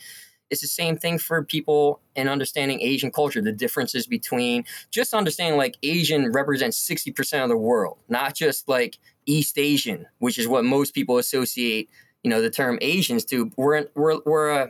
It's 0.52 0.62
the 0.62 0.68
same 0.68 0.97
thing 0.97 1.18
for 1.18 1.43
people 1.43 2.00
in 2.16 2.28
understanding 2.28 2.82
Asian 2.82 3.12
culture, 3.12 3.41
the 3.41 3.52
differences 3.52 4.08
between 4.08 4.66
just 4.91 5.14
understanding 5.14 5.58
like 5.58 5.78
Asian 5.84 6.32
represents 6.32 6.78
60% 6.88 7.43
of 7.43 7.50
the 7.50 7.58
world, 7.58 7.97
not 8.08 8.36
just 8.36 8.68
like 8.68 8.97
East 9.26 9.58
Asian, 9.58 10.06
which 10.20 10.38
is 10.38 10.47
what 10.47 10.66
most 10.66 10.93
people 10.93 11.18
associate, 11.18 11.89
you 12.24 12.30
know, 12.30 12.41
the 12.41 12.50
term 12.50 12.78
Asians 12.82 13.26
to. 13.26 13.52
We're, 13.58 13.86
we're, 13.95 14.20
we're 14.26 14.50
a, 14.50 14.70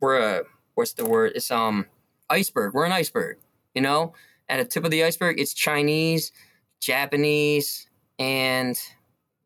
we're 0.00 0.18
a, 0.18 0.42
what's 0.74 0.94
the 0.94 1.04
word? 1.04 1.32
It's, 1.34 1.50
um, 1.50 1.86
iceberg. 2.30 2.74
We're 2.74 2.84
an 2.84 2.92
iceberg 2.92 3.38
you 3.74 3.82
know, 3.82 4.14
at 4.48 4.58
the 4.58 4.64
tip 4.64 4.84
of 4.84 4.90
the 4.90 5.04
iceberg, 5.04 5.38
it's 5.38 5.54
Chinese, 5.54 6.32
Japanese, 6.80 7.86
and 8.18 8.78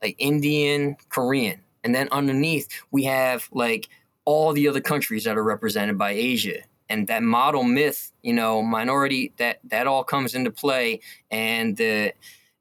like 0.03 0.17
Indian, 0.19 0.97
Korean. 1.09 1.61
and 1.85 1.95
then 1.95 2.09
underneath 2.13 2.69
we 2.91 3.05
have 3.05 3.49
like 3.53 3.89
all 4.25 4.53
the 4.53 4.69
other 4.69 4.81
countries 4.81 5.25
that 5.25 5.37
are 5.37 5.43
represented 5.43 5.99
by 5.99 6.13
Asia. 6.13 6.59
And 6.89 7.07
that 7.09 7.23
model 7.23 7.65
myth, 7.65 8.13
you 8.23 8.33
know, 8.33 8.63
minority 8.63 9.33
that 9.39 9.61
that 9.65 9.87
all 9.87 10.05
comes 10.05 10.35
into 10.35 10.51
play, 10.51 11.01
and 11.31 11.77
the 11.77 12.13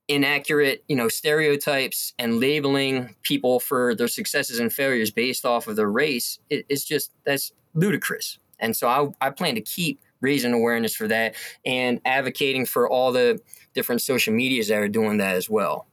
inaccurate, 0.08 0.84
you 0.88 0.96
know, 0.96 1.10
stereotypes 1.10 2.14
and 2.18 2.40
labeling 2.40 3.16
people 3.24 3.60
for 3.60 3.94
their 3.96 4.08
successes 4.08 4.60
and 4.60 4.72
failures 4.72 5.12
based 5.12 5.46
off 5.46 5.68
of 5.68 5.76
their 5.76 5.90
race, 5.90 6.40
it, 6.50 6.66
it's 6.70 6.86
just 6.86 7.12
that's 7.26 7.52
ludicrous. 7.74 8.40
And 8.60 8.76
so 8.76 8.88
I, 8.88 9.28
I 9.28 9.30
plan 9.32 9.56
to 9.56 9.62
keep 9.62 10.00
raising 10.22 10.54
awareness 10.54 10.96
for 10.96 11.08
that 11.08 11.36
and 11.66 12.00
advocating 12.06 12.66
for 12.66 12.90
all 12.90 13.12
the 13.12 13.40
different 13.74 14.02
social 14.02 14.34
medias 14.34 14.68
that 14.68 14.78
are 14.78 14.88
doing 14.88 15.18
that 15.18 15.36
as 15.36 15.50
well. 15.50 15.88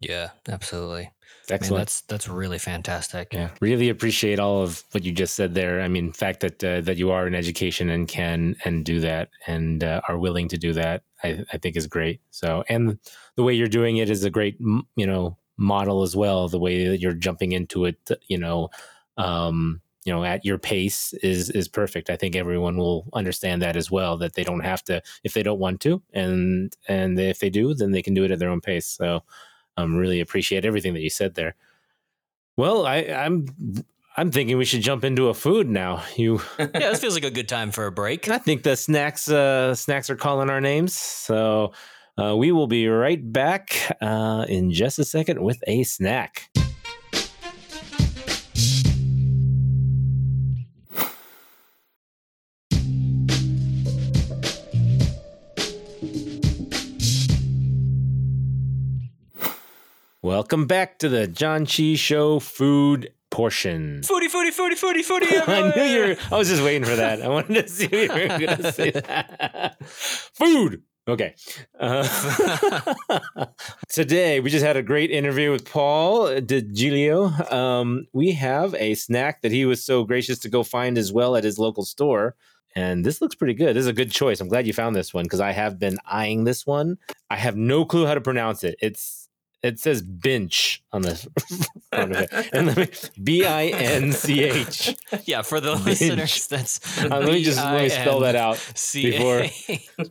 Yeah, 0.00 0.30
absolutely. 0.48 1.12
Man, 1.50 1.56
Excellent. 1.56 1.80
that's 1.80 2.00
that's 2.02 2.28
really 2.28 2.58
fantastic. 2.58 3.28
Yeah, 3.32 3.50
really 3.60 3.88
appreciate 3.88 4.38
all 4.38 4.62
of 4.62 4.84
what 4.92 5.04
you 5.04 5.10
just 5.10 5.34
said 5.34 5.54
there. 5.54 5.80
I 5.80 5.88
mean, 5.88 6.12
fact 6.12 6.40
that 6.40 6.62
uh, 6.62 6.80
that 6.82 6.96
you 6.96 7.10
are 7.10 7.26
in 7.26 7.34
education 7.34 7.90
and 7.90 8.06
can 8.06 8.54
and 8.64 8.84
do 8.84 9.00
that 9.00 9.30
and 9.48 9.82
uh, 9.82 10.00
are 10.08 10.16
willing 10.16 10.48
to 10.48 10.58
do 10.58 10.72
that, 10.74 11.02
I, 11.24 11.44
I 11.52 11.58
think 11.58 11.76
is 11.76 11.88
great. 11.88 12.20
So, 12.30 12.62
and 12.68 12.98
the 13.34 13.42
way 13.42 13.54
you're 13.54 13.66
doing 13.66 13.96
it 13.96 14.10
is 14.10 14.22
a 14.22 14.30
great, 14.30 14.58
you 14.60 15.06
know, 15.06 15.38
model 15.56 16.02
as 16.02 16.14
well. 16.14 16.48
The 16.48 16.58
way 16.58 16.86
that 16.86 17.00
you're 17.00 17.12
jumping 17.12 17.50
into 17.52 17.84
it, 17.84 17.98
you 18.28 18.38
know, 18.38 18.70
um, 19.16 19.80
you 20.04 20.12
know, 20.12 20.24
at 20.24 20.44
your 20.44 20.58
pace 20.58 21.12
is 21.22 21.50
is 21.50 21.68
perfect. 21.68 22.08
I 22.10 22.16
think 22.16 22.34
everyone 22.34 22.76
will 22.76 23.08
understand 23.12 23.62
that 23.62 23.76
as 23.76 23.90
well. 23.90 24.16
That 24.16 24.34
they 24.34 24.44
don't 24.44 24.64
have 24.64 24.82
to 24.84 25.02
if 25.24 25.34
they 25.34 25.42
don't 25.42 25.58
want 25.58 25.80
to, 25.82 26.02
and 26.12 26.74
and 26.88 27.18
if 27.18 27.40
they 27.40 27.50
do, 27.50 27.74
then 27.74 27.90
they 27.90 28.02
can 28.02 28.14
do 28.14 28.24
it 28.24 28.30
at 28.30 28.38
their 28.38 28.50
own 28.50 28.60
pace. 28.60 28.86
So, 28.86 29.22
um, 29.76 29.96
really 29.96 30.20
appreciate 30.20 30.64
everything 30.64 30.94
that 30.94 31.02
you 31.02 31.10
said 31.10 31.34
there. 31.34 31.54
Well, 32.56 32.86
I, 32.86 32.98
I'm 32.98 33.46
I'm 34.16 34.30
thinking 34.30 34.58
we 34.58 34.64
should 34.64 34.82
jump 34.82 35.04
into 35.04 35.28
a 35.28 35.34
food 35.34 35.68
now. 35.68 36.02
You, 36.16 36.40
Yeah, 36.58 36.66
this 36.66 37.00
feels 37.00 37.14
like 37.14 37.24
a 37.24 37.30
good 37.30 37.48
time 37.48 37.70
for 37.70 37.86
a 37.86 37.92
break. 37.92 38.28
I 38.28 38.38
think 38.38 38.62
the 38.62 38.76
snacks 38.76 39.30
uh, 39.30 39.74
snacks 39.74 40.10
are 40.10 40.16
calling 40.16 40.50
our 40.50 40.60
names, 40.60 40.94
so 40.94 41.72
uh, 42.18 42.34
we 42.36 42.52
will 42.52 42.66
be 42.66 42.88
right 42.88 43.20
back 43.32 43.76
uh, 44.00 44.46
in 44.48 44.72
just 44.72 44.98
a 44.98 45.04
second 45.04 45.42
with 45.42 45.62
a 45.66 45.84
snack. 45.84 46.50
Welcome 60.30 60.68
back 60.68 61.00
to 61.00 61.08
the 61.08 61.26
Janchi 61.26 61.98
Show 61.98 62.38
food 62.38 63.12
portion. 63.32 64.02
Foodie, 64.02 64.30
foodie, 64.30 64.56
foodie, 64.56 64.78
foodie, 64.78 65.04
foodie. 65.04 65.48
I 65.48 65.74
knew 65.74 65.82
you 65.82 66.00
were. 66.06 66.16
I 66.30 66.38
was 66.38 66.48
just 66.48 66.62
waiting 66.62 66.84
for 66.84 66.94
that. 66.94 67.20
I 67.20 67.26
wanted 67.26 67.66
to 67.66 67.68
see 67.68 67.86
if 67.86 67.92
you 67.92 68.08
were 68.28 68.38
going 68.38 68.58
to 68.58 68.72
say 68.72 68.90
that. 68.92 69.84
Food. 69.84 70.84
Okay. 71.08 71.34
Uh, 71.80 72.06
today, 73.88 74.38
we 74.38 74.50
just 74.50 74.64
had 74.64 74.76
a 74.76 74.84
great 74.84 75.10
interview 75.10 75.50
with 75.50 75.68
Paul 75.68 76.28
DiGilio. 76.28 77.52
Um, 77.52 78.06
we 78.12 78.30
have 78.30 78.72
a 78.76 78.94
snack 78.94 79.42
that 79.42 79.50
he 79.50 79.64
was 79.64 79.84
so 79.84 80.04
gracious 80.04 80.38
to 80.38 80.48
go 80.48 80.62
find 80.62 80.96
as 80.96 81.12
well 81.12 81.34
at 81.34 81.42
his 81.42 81.58
local 81.58 81.84
store. 81.84 82.36
And 82.76 83.04
this 83.04 83.20
looks 83.20 83.34
pretty 83.34 83.54
good. 83.54 83.74
This 83.74 83.80
is 83.80 83.88
a 83.88 83.92
good 83.92 84.12
choice. 84.12 84.40
I'm 84.40 84.46
glad 84.46 84.68
you 84.68 84.72
found 84.72 84.94
this 84.94 85.12
one 85.12 85.24
because 85.24 85.40
I 85.40 85.50
have 85.50 85.80
been 85.80 85.98
eyeing 86.06 86.44
this 86.44 86.64
one. 86.64 86.98
I 87.28 87.34
have 87.34 87.56
no 87.56 87.84
clue 87.84 88.06
how 88.06 88.14
to 88.14 88.20
pronounce 88.20 88.62
it. 88.62 88.76
It's 88.80 89.19
it 89.62 89.78
says 89.78 90.00
bench 90.02 90.82
on 90.92 91.02
the 91.02 91.14
front 91.90 92.12
of 92.16 92.20
it, 92.22 92.48
and 92.52 92.66
let 92.68 92.76
me 92.76 92.88
B 93.22 93.44
I 93.44 93.66
N 93.66 94.12
C 94.12 94.42
H. 94.44 94.96
yeah, 95.26 95.42
for 95.42 95.60
the 95.60 95.74
listeners, 95.76 96.46
that's 96.46 96.80
Uh, 97.04 97.08
let 97.18 97.28
me 97.28 97.42
just 97.42 97.58
let 97.58 97.82
me 97.82 97.88
spell 97.90 98.20
that 98.20 98.36
out. 98.36 98.56
before- 98.92 99.44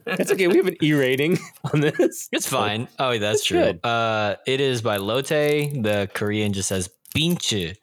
It's 0.06 0.30
okay. 0.32 0.46
We 0.46 0.56
have 0.58 0.66
an 0.68 0.76
E 0.82 0.92
rating 0.92 1.38
on 1.72 1.80
this. 1.80 2.28
It's 2.32 2.46
fine. 2.46 2.88
Oh, 2.98 3.10
that's 3.18 3.20
That's 3.20 3.44
true. 3.44 3.58
good. 3.60 3.84
Uh, 3.84 4.36
it 4.46 4.60
is 4.60 4.82
by 4.82 4.96
Lotte. 4.98 5.28
The 5.28 6.08
Korean 6.14 6.52
just 6.52 6.68
says 6.68 6.90
binche. 7.16 7.76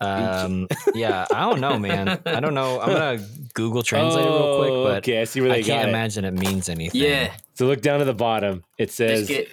Um, 0.00 0.68
yeah, 0.94 1.26
I 1.30 1.40
don't 1.40 1.60
know, 1.60 1.78
man. 1.78 2.20
I 2.26 2.40
don't 2.40 2.54
know. 2.54 2.80
I'm 2.80 2.90
gonna 2.90 3.26
Google 3.54 3.82
Translate 3.82 4.26
it 4.26 4.30
real 4.30 4.56
quick, 4.56 4.72
but 4.82 4.92
Oh, 4.94 4.96
okay, 4.98 5.20
I 5.20 5.24
see 5.24 5.40
where 5.40 5.50
they 5.50 5.56
I 5.60 5.62
can't 5.62 5.82
got 5.82 5.86
it. 5.86 5.88
imagine 5.90 6.24
it 6.24 6.34
means 6.34 6.68
anything. 6.68 7.00
Yeah, 7.00 7.34
So 7.54 7.66
look 7.66 7.80
down 7.80 7.98
to 8.00 8.04
the 8.04 8.14
bottom. 8.14 8.64
It 8.78 8.90
says 8.90 9.28
biscuit. 9.28 9.48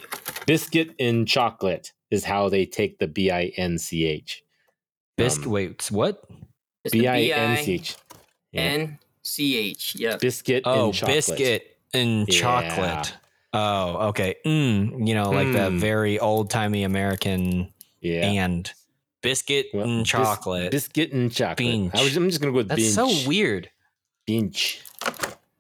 biscuit 0.46 0.96
in 0.98 1.26
chocolate 1.26 1.91
is 2.12 2.24
how 2.26 2.50
they 2.50 2.66
take 2.66 3.00
the 3.00 3.08
B 3.08 3.32
I 3.32 3.52
N 3.58 3.78
C 3.78 4.06
H. 4.06 4.44
Biscuit. 5.18 5.46
Um, 5.48 5.52
wait, 5.52 5.88
what? 5.91 6.22
B 6.91 7.08
I 7.08 7.22
N 7.22 7.58
C 7.58 7.74
H. 7.76 7.96
N 8.54 9.00
C 9.24 9.58
H. 9.58 9.96
Yeah. 9.96 10.18
Biscuit 10.18 10.64
Oh, 10.66 10.88
in 10.88 10.94
chocolate. 10.94 11.16
biscuit 11.26 11.78
and 11.94 12.28
Yeah. 12.28 12.39
chocolate. 12.39 13.14
Oh, 13.54 14.08
okay. 14.10 14.36
Mm, 14.46 15.08
you 15.08 15.14
know, 15.14 15.30
like 15.32 15.52
the 15.52 15.70
Mm. 15.70 15.78
very 15.80 16.20
old 16.20 16.50
timey 16.50 16.84
American 16.84 17.72
Yeah. 18.02 18.28
and 18.30 18.72
biscuit 19.24 19.67
Well, 19.74 19.84
and 19.86 20.03
bis- 20.03 20.09
chocolate. 20.11 20.69
biscuit 20.71 21.11
and 21.13 21.32
chocolate. 21.34 21.57
Binge. 21.57 21.91
I 21.95 22.03
was, 22.03 22.15
I'm 22.15 22.30
just 22.30 22.39
gonna 22.41 22.51
go 22.51 22.57
with 22.57 22.67
That's 22.67 22.82
binge. 22.82 22.93
so 22.93 23.28
weird. 23.28 23.69
Binge. 24.28 24.82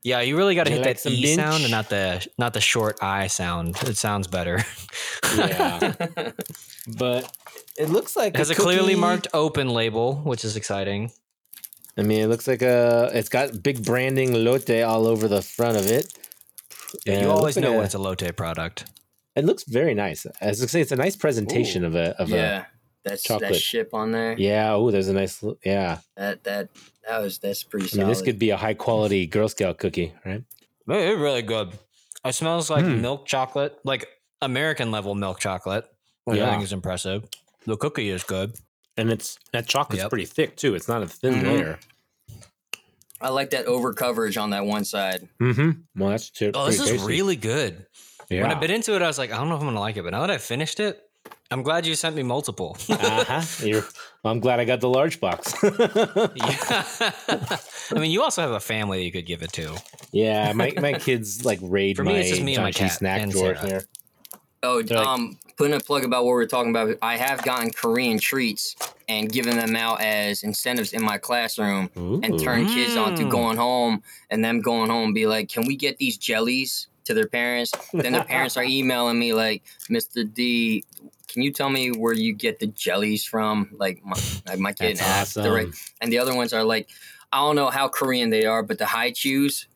Yeah, 0.03 0.19
you 0.21 0.35
really 0.37 0.53
got 0.53 0.65
to 0.65 0.69
Do 0.69 0.75
hit 0.75 0.85
like 0.85 0.97
that 0.97 1.01
some 1.01 1.13
e 1.13 1.33
sound 1.33 1.63
and 1.63 1.71
not 1.71 1.89
the 1.89 2.27
not 2.37 2.53
the 2.53 2.59
short 2.61 2.97
i 3.01 3.27
sound. 3.27 3.77
It 3.83 3.95
sounds 3.97 4.27
better. 4.27 4.63
Yeah. 5.35 5.93
but 6.97 7.35
it 7.77 7.89
looks 7.89 8.15
like 8.15 8.33
It 8.35 8.37
has 8.37 8.49
a, 8.49 8.55
clearly 8.55 8.95
marked 8.95 9.27
open 9.33 9.69
label, 9.69 10.15
which 10.17 10.43
is 10.45 10.55
exciting. 10.57 11.11
I 11.97 12.01
mean, 12.01 12.21
it 12.21 12.27
looks 12.27 12.47
like 12.47 12.61
a. 12.61 13.09
It's 13.13 13.29
got 13.29 13.63
big 13.63 13.85
branding 13.85 14.33
Lotte 14.33 14.83
all 14.83 15.07
over 15.07 15.27
the 15.27 15.41
front 15.41 15.77
of 15.77 15.89
it. 15.89 16.11
Yeah, 17.05 17.13
And 17.13 17.21
you 17.23 17.29
always 17.31 17.55
looks 17.55 17.57
like 17.57 17.63
know 17.63 17.73
a- 17.73 17.77
when 17.77 17.85
it's 17.85 17.93
a 17.95 17.99
Lotte 17.99 18.35
product. 18.35 18.85
It 19.35 19.45
looks 19.45 19.63
very 19.63 19.93
nice. 19.95 20.25
As 20.41 20.61
I 20.61 20.67
say, 20.67 20.81
it's 20.81 20.91
a 20.91 20.95
nice 20.95 21.15
presentation 21.15 21.83
of 21.85 21.95
a 21.95 22.19
of 22.21 22.29
yeah, 22.29 22.65
that's 23.03 23.23
chocolate. 23.23 23.51
that 23.53 23.59
ship 23.59 23.93
on 23.93 24.11
there. 24.11 24.35
Yeah. 24.37 24.73
Oh, 24.73 24.91
there's 24.91 25.07
a 25.09 25.13
nice. 25.13 25.43
Yeah. 25.63 25.99
That 26.15 26.43
that 26.45 26.69
that 27.07 27.19
was 27.21 27.37
that's 27.39 27.63
pretty 27.63 27.89
I 27.93 27.97
mean, 28.03 28.07
this 28.07 28.21
could 28.21 28.39
be 28.39 28.49
a 28.51 28.57
high 28.57 28.73
quality 28.73 29.25
Girl 29.27 29.47
Scout 29.49 29.77
cookie, 29.77 30.13
right? 30.25 30.43
It's 30.87 31.19
really 31.19 31.41
good. 31.41 31.71
It 32.25 32.33
smells 32.33 32.69
like 32.69 32.85
Hmm. 32.85 33.01
milk 33.01 33.25
chocolate, 33.25 33.77
like 33.83 34.07
American 34.41 34.91
level 34.91 35.15
milk 35.15 35.39
chocolate. 35.39 35.85
Which 36.25 36.35
I 36.39 36.43
Yeah. 36.45 36.51
think 36.51 36.63
is 36.63 36.71
impressive. 36.71 37.25
The 37.65 37.75
cookie 37.75 38.09
is 38.09 38.23
good. 38.23 38.55
And 38.95 39.11
it's 39.11 39.37
that 39.51 39.67
chocolate's 39.67 40.03
Yep. 40.03 40.09
pretty 40.09 40.25
thick 40.25 40.55
too. 40.55 40.73
It's 40.75 40.87
not 40.87 41.01
a 41.03 41.07
thin 41.07 41.33
Mhm. 41.35 41.43
layer. 41.43 41.79
I 43.19 43.29
like 43.29 43.51
that 43.51 43.65
over 43.65 43.93
coverage 43.93 44.37
on 44.37 44.49
that 44.51 44.65
one 44.65 44.83
side. 44.85 45.27
Mm-hmm. 45.41 45.71
Well, 45.97 46.09
that's 46.09 46.29
too. 46.29 46.51
Oh, 46.53 46.65
this 46.65 46.77
pretty 46.77 46.91
is 46.95 46.97
tasty. 47.01 47.07
really 47.13 47.35
good. 47.35 47.85
Yeah. 48.29 48.41
When 48.43 48.51
I 48.51 48.55
bit 48.55 48.69
into 48.69 48.95
it, 48.95 49.01
I 49.01 49.07
was 49.07 49.17
like, 49.17 49.31
I 49.31 49.37
don't 49.37 49.49
know 49.49 49.55
if 49.55 49.61
I'm 49.61 49.67
gonna 49.67 49.79
like 49.79 49.97
it, 49.97 50.03
but 50.03 50.11
now 50.11 50.21
that 50.21 50.31
I 50.31 50.37
finished 50.37 50.79
it, 50.79 51.01
I'm 51.51 51.61
glad 51.61 51.85
you 51.85 51.93
sent 51.95 52.15
me 52.15 52.23
multiple. 52.23 52.75
uh-huh. 52.89 53.41
You're, 53.65 53.83
I'm 54.25 54.39
glad 54.39 54.59
I 54.59 54.65
got 54.65 54.79
the 54.81 54.89
large 54.89 55.19
box. 55.19 55.53
Yeah. 55.63 56.83
I 57.91 57.99
mean, 57.99 58.11
you 58.11 58.23
also 58.23 58.41
have 58.41 58.51
a 58.51 58.59
family 58.59 59.03
you 59.05 59.11
could 59.11 59.25
give 59.25 59.43
it 59.43 59.51
to. 59.53 59.75
yeah, 60.11 60.51
my, 60.53 60.73
my 60.79 60.93
kids 60.93 61.45
like 61.45 61.59
raid 61.61 61.97
For 61.97 62.03
my 62.03 62.13
me, 62.13 62.19
it's 62.19 62.29
just 62.29 62.41
me 62.41 62.55
and 62.55 62.63
my 62.63 62.71
cat 62.71 62.91
snack 62.93 63.21
and 63.21 63.31
drawer 63.31 63.55
Sarah. 63.55 63.67
here. 63.67 63.83
Oh, 64.63 64.81
They're 64.81 64.97
like- 64.97 65.07
um, 65.07 65.37
putting 65.57 65.75
a 65.75 65.79
plug 65.79 66.03
about 66.05 66.25
what 66.25 66.35
we 66.35 66.43
are 66.43 66.47
talking 66.47 66.71
about. 66.71 66.95
I 67.03 67.17
have 67.17 67.43
gotten 67.43 67.69
Korean 67.71 68.17
treats 68.17 68.75
and 69.07 69.31
given 69.31 69.57
them 69.57 69.75
out 69.75 70.01
as 70.01 70.41
incentives 70.41 70.93
in 70.93 71.03
my 71.03 71.17
classroom 71.19 71.89
and 71.95 72.33
Ooh. 72.33 72.39
turn 72.39 72.65
kids 72.67 72.95
on 72.95 73.15
to 73.15 73.23
Mm. 73.25 73.29
going 73.29 73.57
home 73.57 74.01
and 74.31 74.43
them 74.43 74.61
going 74.61 74.89
home 74.89 75.05
and 75.07 75.13
be 75.13 75.27
like, 75.27 75.49
"Can 75.49 75.67
we 75.67 75.75
get 75.75 75.97
these 75.97 76.17
jellies?" 76.17 76.87
to 77.03 77.13
their 77.13 77.27
parents. 77.27 77.73
Then 77.93 78.13
their 78.13 78.23
parents 78.35 78.55
are 78.55 78.63
emailing 78.63 79.19
me 79.19 79.33
like, 79.33 79.61
"Mr. 79.91 80.23
D, 80.33 80.85
can 81.27 81.41
you 81.41 81.51
tell 81.51 81.69
me 81.69 81.89
where 81.91 82.13
you 82.13 82.33
get 82.33 82.59
the 82.59 82.67
jellies 82.67 83.25
from?" 83.25 83.69
Like 83.77 84.03
my 84.03 84.17
like 84.47 84.59
my 84.59 84.73
kid 84.73 84.97
That's 84.97 85.01
asked. 85.01 85.37
awesome. 85.37 85.43
The 85.43 85.51
right, 85.51 85.67
and 86.01 86.11
the 86.11 86.19
other 86.19 86.35
ones 86.35 86.53
are 86.53 86.63
like, 86.63 86.89
I 87.31 87.37
don't 87.37 87.55
know 87.55 87.69
how 87.69 87.87
Korean 87.87 88.29
they 88.29 88.45
are, 88.45 88.63
but 88.63 88.77
the 88.77 88.85
Hi-Chews. 88.85 89.67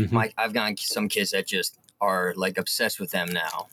Mhm. 0.00 0.12
My 0.12 0.32
I've 0.38 0.52
gotten 0.54 0.76
some 0.78 1.08
kids 1.08 1.30
that 1.32 1.46
just 1.46 1.76
are 2.00 2.32
like 2.36 2.56
obsessed 2.58 2.98
with 3.00 3.10
them 3.10 3.28
now. 3.32 3.68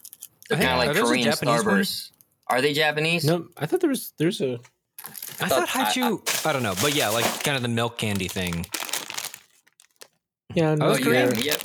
They're 0.50 0.58
kind 0.60 0.72
of 0.72 0.78
like 0.96 0.96
Korean 1.06 1.24
Japanese? 1.32 1.62
Starbursts. 1.64 2.12
Are 2.48 2.62
they 2.62 2.74
Japanese? 2.74 3.26
No, 3.26 3.48
I 3.58 3.66
thought 3.66 3.80
there 3.82 3.90
was 3.90 4.14
there's 4.18 4.40
a 4.42 4.60
I 5.40 5.48
thought 5.48 5.70
Hi-Chew, 5.70 6.22
I, 6.44 6.52
don't 6.54 6.64
know, 6.64 6.74
but 6.82 6.94
yeah, 6.96 7.10
like 7.10 7.26
kind 7.44 7.56
of 7.56 7.62
the 7.62 7.70
milk 7.70 7.98
candy 7.98 8.28
thing. 8.28 8.66
yeah. 10.54 10.76
Oh, 10.82 10.88
Oh, 10.88 10.90
it's 10.92 11.00
you 11.00 11.06
Korean? 11.06 11.30
have, 11.34 11.44
yep. 11.44 11.62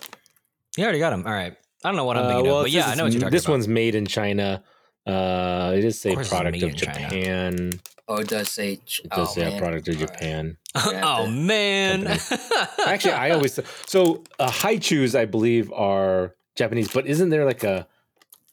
You 0.77 0.85
already 0.85 0.99
got 0.99 1.11
them. 1.11 1.25
All 1.27 1.33
right. 1.33 1.57
I 1.85 1.89
don't 1.89 1.97
know 1.97 2.05
what 2.05 2.17
I'm 2.17 2.25
Uh, 2.25 2.29
thinking 2.29 2.47
well, 2.47 2.59
of, 2.61 2.65
but 2.65 2.71
yeah, 2.71 2.87
I 2.89 2.95
know 2.95 3.05
what 3.05 3.13
you're 3.13 3.21
talking 3.21 3.33
This 3.33 3.45
about. 3.45 3.53
one's 3.55 3.69
made 3.69 3.95
in 3.95 4.07
China. 4.07 4.63
Uh, 5.07 5.73
it 5.77 5.85
is 5.85 6.01
say 6.01 6.13
Of 6.15 6.29
product 6.29 6.57
of 6.63 6.63
in 6.71 6.75
China. 6.77 6.99
Japan. 7.09 7.71
Oh, 8.09 8.17
it 8.17 8.29
does 8.29 8.49
say. 8.51 8.77
ch- 8.77 9.01
It 9.05 9.11
does 9.11 9.31
oh, 9.31 9.33
say 9.35 9.43
a 9.43 9.51
man. 9.51 9.59
product 9.61 9.89
of 9.89 9.95
All 9.97 10.01
right. 10.01 10.13
Japan. 10.13 10.57
Yeah, 10.77 11.03
oh 11.19 11.27
man. 11.29 12.07
Actually, 12.87 13.13
I 13.15 13.31
always 13.31 13.59
so 13.87 14.23
uh, 14.39 14.51
Hi-Chews 14.51 15.15
I 15.15 15.25
believe 15.25 15.73
are 15.73 16.35
Japanese, 16.57 16.89
but 16.93 17.07
isn't 17.07 17.31
there 17.31 17.45
like 17.45 17.65
a 17.65 17.87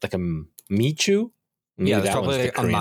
like 0.02 0.14
a 0.14 0.20
michu, 0.70 1.30
Maybe 1.78 1.92
yeah, 1.92 1.98
it's 2.00 2.08
that 2.08 2.16
one's 2.16 2.26
probably 2.28 2.42
the 2.44 2.48
a 2.50 2.52
Korean 2.52 2.72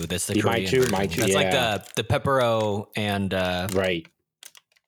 one. 0.00 0.06
That's 0.08 0.26
the 0.26 0.34
The 0.34 0.40
Korean 0.42 0.66
Maichu, 0.66 0.70
version. 0.78 0.94
Maichu, 0.94 1.16
That's 1.16 1.34
like 1.34 1.50
the 1.50 1.84
the 1.96 2.04
pepero 2.04 2.86
and 2.96 3.32
uh 3.32 3.68
Right. 3.72 4.06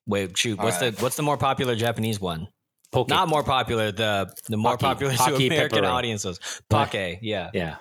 wait, 0.05 0.37
shoot, 0.37 0.57
what's 0.59 0.77
Alright. 0.77 0.95
the 0.95 1.01
what's 1.03 1.15
the 1.15 1.23
more 1.23 1.37
popular 1.37 1.75
Japanese 1.75 2.19
one? 2.19 2.47
Poke. 2.91 3.09
Not 3.09 3.27
more 3.29 3.43
popular, 3.43 3.91
the 3.91 4.33
the 4.47 4.57
more 4.57 4.77
Pocky. 4.77 5.05
popular 5.05 5.13
to 5.15 5.35
American 5.47 5.83
pepero. 5.83 5.91
audiences. 5.91 6.39
Pake, 6.69 7.19
yeah. 7.21 7.49
Yeah. 7.53 7.75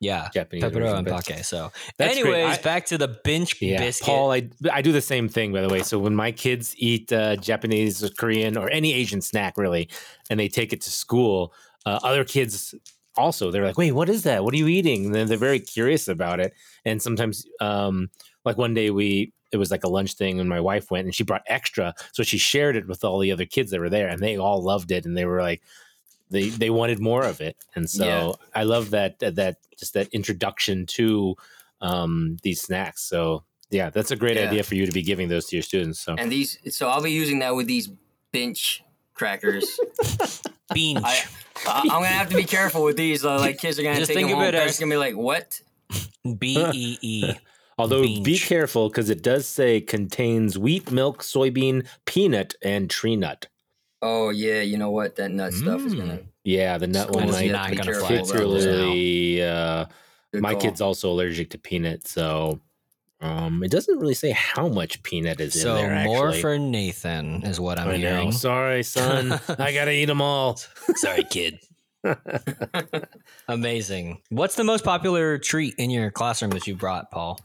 Yeah. 0.00 0.28
Japanese. 0.32 0.64
Pepero 0.64 0.94
and 0.96 1.06
pake. 1.06 1.44
So 1.44 1.70
That's 1.98 2.16
anyways, 2.16 2.58
I- 2.58 2.62
back 2.62 2.86
to 2.86 2.98
the 2.98 3.08
bench 3.08 3.60
Yeah, 3.60 3.78
biscuit. 3.78 4.06
Paul, 4.06 4.32
I 4.32 4.48
I 4.72 4.80
do 4.82 4.92
the 4.92 5.00
same 5.02 5.28
thing 5.28 5.52
by 5.52 5.60
the 5.60 5.68
way. 5.68 5.82
So 5.82 5.98
when 5.98 6.14
my 6.14 6.32
kids 6.32 6.74
eat 6.78 7.12
uh, 7.12 7.36
Japanese 7.36 8.02
or 8.02 8.08
Korean 8.08 8.56
or 8.56 8.70
any 8.70 8.94
Asian 8.94 9.20
snack 9.20 9.58
really, 9.58 9.88
and 10.30 10.40
they 10.40 10.48
take 10.48 10.72
it 10.72 10.80
to 10.82 10.90
school, 10.90 11.52
uh, 11.84 12.00
other 12.02 12.24
kids 12.24 12.74
also 13.16 13.50
they're 13.50 13.64
like, 13.66 13.76
"Wait, 13.76 13.92
what 13.92 14.08
is 14.08 14.22
that? 14.22 14.42
What 14.42 14.54
are 14.54 14.56
you 14.56 14.68
eating?" 14.68 15.06
And 15.06 15.14
then 15.14 15.26
they're 15.26 15.36
very 15.36 15.60
curious 15.60 16.08
about 16.08 16.40
it. 16.40 16.54
And 16.86 17.02
sometimes, 17.02 17.44
um, 17.60 18.08
like 18.44 18.56
one 18.56 18.72
day 18.72 18.90
we 18.90 19.32
it 19.52 19.58
was 19.58 19.70
like 19.70 19.84
a 19.84 19.88
lunch 19.88 20.14
thing, 20.14 20.40
and 20.40 20.48
my 20.48 20.60
wife 20.60 20.90
went 20.90 21.04
and 21.04 21.14
she 21.14 21.24
brought 21.24 21.42
extra, 21.46 21.92
so 22.12 22.22
she 22.22 22.38
shared 22.38 22.76
it 22.76 22.86
with 22.88 23.04
all 23.04 23.18
the 23.18 23.32
other 23.32 23.44
kids 23.44 23.70
that 23.70 23.80
were 23.80 23.90
there, 23.90 24.08
and 24.08 24.22
they 24.22 24.38
all 24.38 24.62
loved 24.62 24.90
it, 24.90 25.04
and 25.04 25.14
they 25.14 25.26
were 25.26 25.42
like. 25.42 25.60
They, 26.30 26.48
they 26.48 26.70
wanted 26.70 27.00
more 27.00 27.24
of 27.24 27.40
it, 27.40 27.56
and 27.74 27.88
so 27.90 28.04
Yeah. 28.04 28.32
I 28.54 28.62
love 28.64 28.90
that 28.90 29.18
that 29.18 29.34
that 29.36 29.56
just 29.78 29.94
that 29.94 30.08
introduction 30.12 30.86
to 30.86 31.34
um, 31.80 32.36
these 32.42 32.60
snacks. 32.60 33.02
So 33.02 33.44
yeah, 33.70 33.90
that's 33.90 34.10
a 34.10 34.16
great 34.16 34.36
Yeah. 34.36 34.48
idea 34.48 34.62
for 34.62 34.74
you 34.74 34.86
to 34.86 34.92
be 34.92 35.02
giving 35.02 35.28
those 35.28 35.46
to 35.46 35.56
your 35.56 35.62
students. 35.62 36.00
So 36.00 36.14
And 36.18 36.30
these, 36.30 36.58
so 36.74 36.88
I'll 36.88 37.02
be 37.02 37.12
using 37.12 37.38
that 37.40 37.54
with 37.56 37.66
these 37.66 37.88
bench 38.32 38.82
crackers. 39.14 39.78
Bench. 40.74 40.98
I, 41.04 41.24
I, 41.66 41.80
I'm 41.80 41.88
gonna 41.88 42.06
have 42.06 42.30
to 42.30 42.36
be 42.36 42.44
careful 42.44 42.84
with 42.84 42.96
these. 42.96 43.24
Uh, 43.24 43.38
like 43.38 43.58
kids 43.58 43.78
are 43.78 43.82
gonna 43.82 43.96
Just 43.96 44.08
take 44.08 44.16
think 44.18 44.28
them 44.28 44.38
of 44.38 44.44
home. 44.44 44.48
it 44.48 44.52
Parents 44.56 44.74
as- 44.74 44.78
gonna 44.80 44.92
be 44.92 44.96
like, 44.98 45.16
"What?" 45.16 45.60
B 46.38 46.56
E 46.72 46.98
E. 47.02 47.32
although 47.78 48.02
be 48.02 48.38
careful 48.38 48.88
because 48.88 49.10
it 49.10 49.20
does 49.22 49.46
say 49.48 49.80
contains 49.80 50.56
wheat, 50.56 50.92
milk, 50.92 51.22
soybean, 51.24 51.86
peanut, 52.04 52.54
and 52.62 52.88
tree 52.88 53.16
nut. 53.16 53.48
Oh 54.02 54.30
yeah, 54.30 54.60
you 54.62 54.78
know 54.78 54.90
what? 54.90 55.16
That 55.16 55.30
nut 55.30 55.52
stuff 55.52 55.82
is 55.82 55.94
gonna. 55.94 56.20
Yeah, 56.44 56.78
the 56.78 56.86
nut 56.86 57.10
one 57.10 57.24
Schools 57.28 57.36
might 57.36 57.50
not 57.52 57.68
gonna 57.76 57.94
fly 57.94 58.08
about 58.14 58.26
schools 58.26 58.64
particularly. 58.64 59.42
Uh, 59.42 59.86
my 60.34 60.52
call. 60.52 60.60
kid's 60.62 60.80
also 60.80 61.10
allergic 61.10 61.50
to 61.50 61.58
peanut, 61.58 62.06
so 62.08 62.60
um, 63.20 63.62
it 63.62 63.70
doesn't 63.70 63.98
really 63.98 64.14
say 64.14 64.30
how 64.30 64.68
much 64.68 65.02
peanut 65.02 65.38
is 65.40 65.60
So 65.60 65.76
in 65.76 65.86
there. 65.88 66.04
more 66.04 66.28
actually. 66.28 66.40
for 66.40 66.58
Nathan 66.58 67.42
is 67.44 67.60
what 67.60 67.78
I'm 67.78 67.88
I 67.88 67.96
know. 67.98 67.98
hearing. 67.98 68.32
Sorry, 68.32 68.82
son. 68.84 69.38
I 69.58 69.72
gotta 69.72 69.90
eat 69.92 70.06
them 70.06 70.22
all. 70.22 70.56
Sorry, 70.94 71.24
kid. 71.24 71.58
Amazing. 73.48 74.22
What's 74.30 74.54
the 74.54 74.64
most 74.64 74.84
popular 74.84 75.36
treat 75.38 75.74
in 75.76 75.90
your 75.90 76.10
classroom 76.10 76.50
that 76.52 76.66
you 76.66 76.74
brought, 76.74 77.10
Paul? 77.10 77.40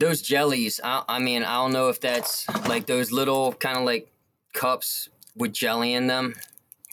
Those 0.00 0.22
jellies. 0.22 0.80
I, 0.82 1.04
I 1.08 1.18
mean, 1.20 1.42
I 1.44 1.54
don't 1.54 1.72
know 1.72 1.88
if 1.88 2.00
that's 2.00 2.48
like 2.68 2.86
those 2.86 3.12
little 3.12 3.52
kind 3.54 3.78
of 3.78 3.84
like 3.84 4.10
cups 4.52 5.08
with 5.36 5.52
jelly 5.52 5.92
in 5.94 6.06
them. 6.06 6.34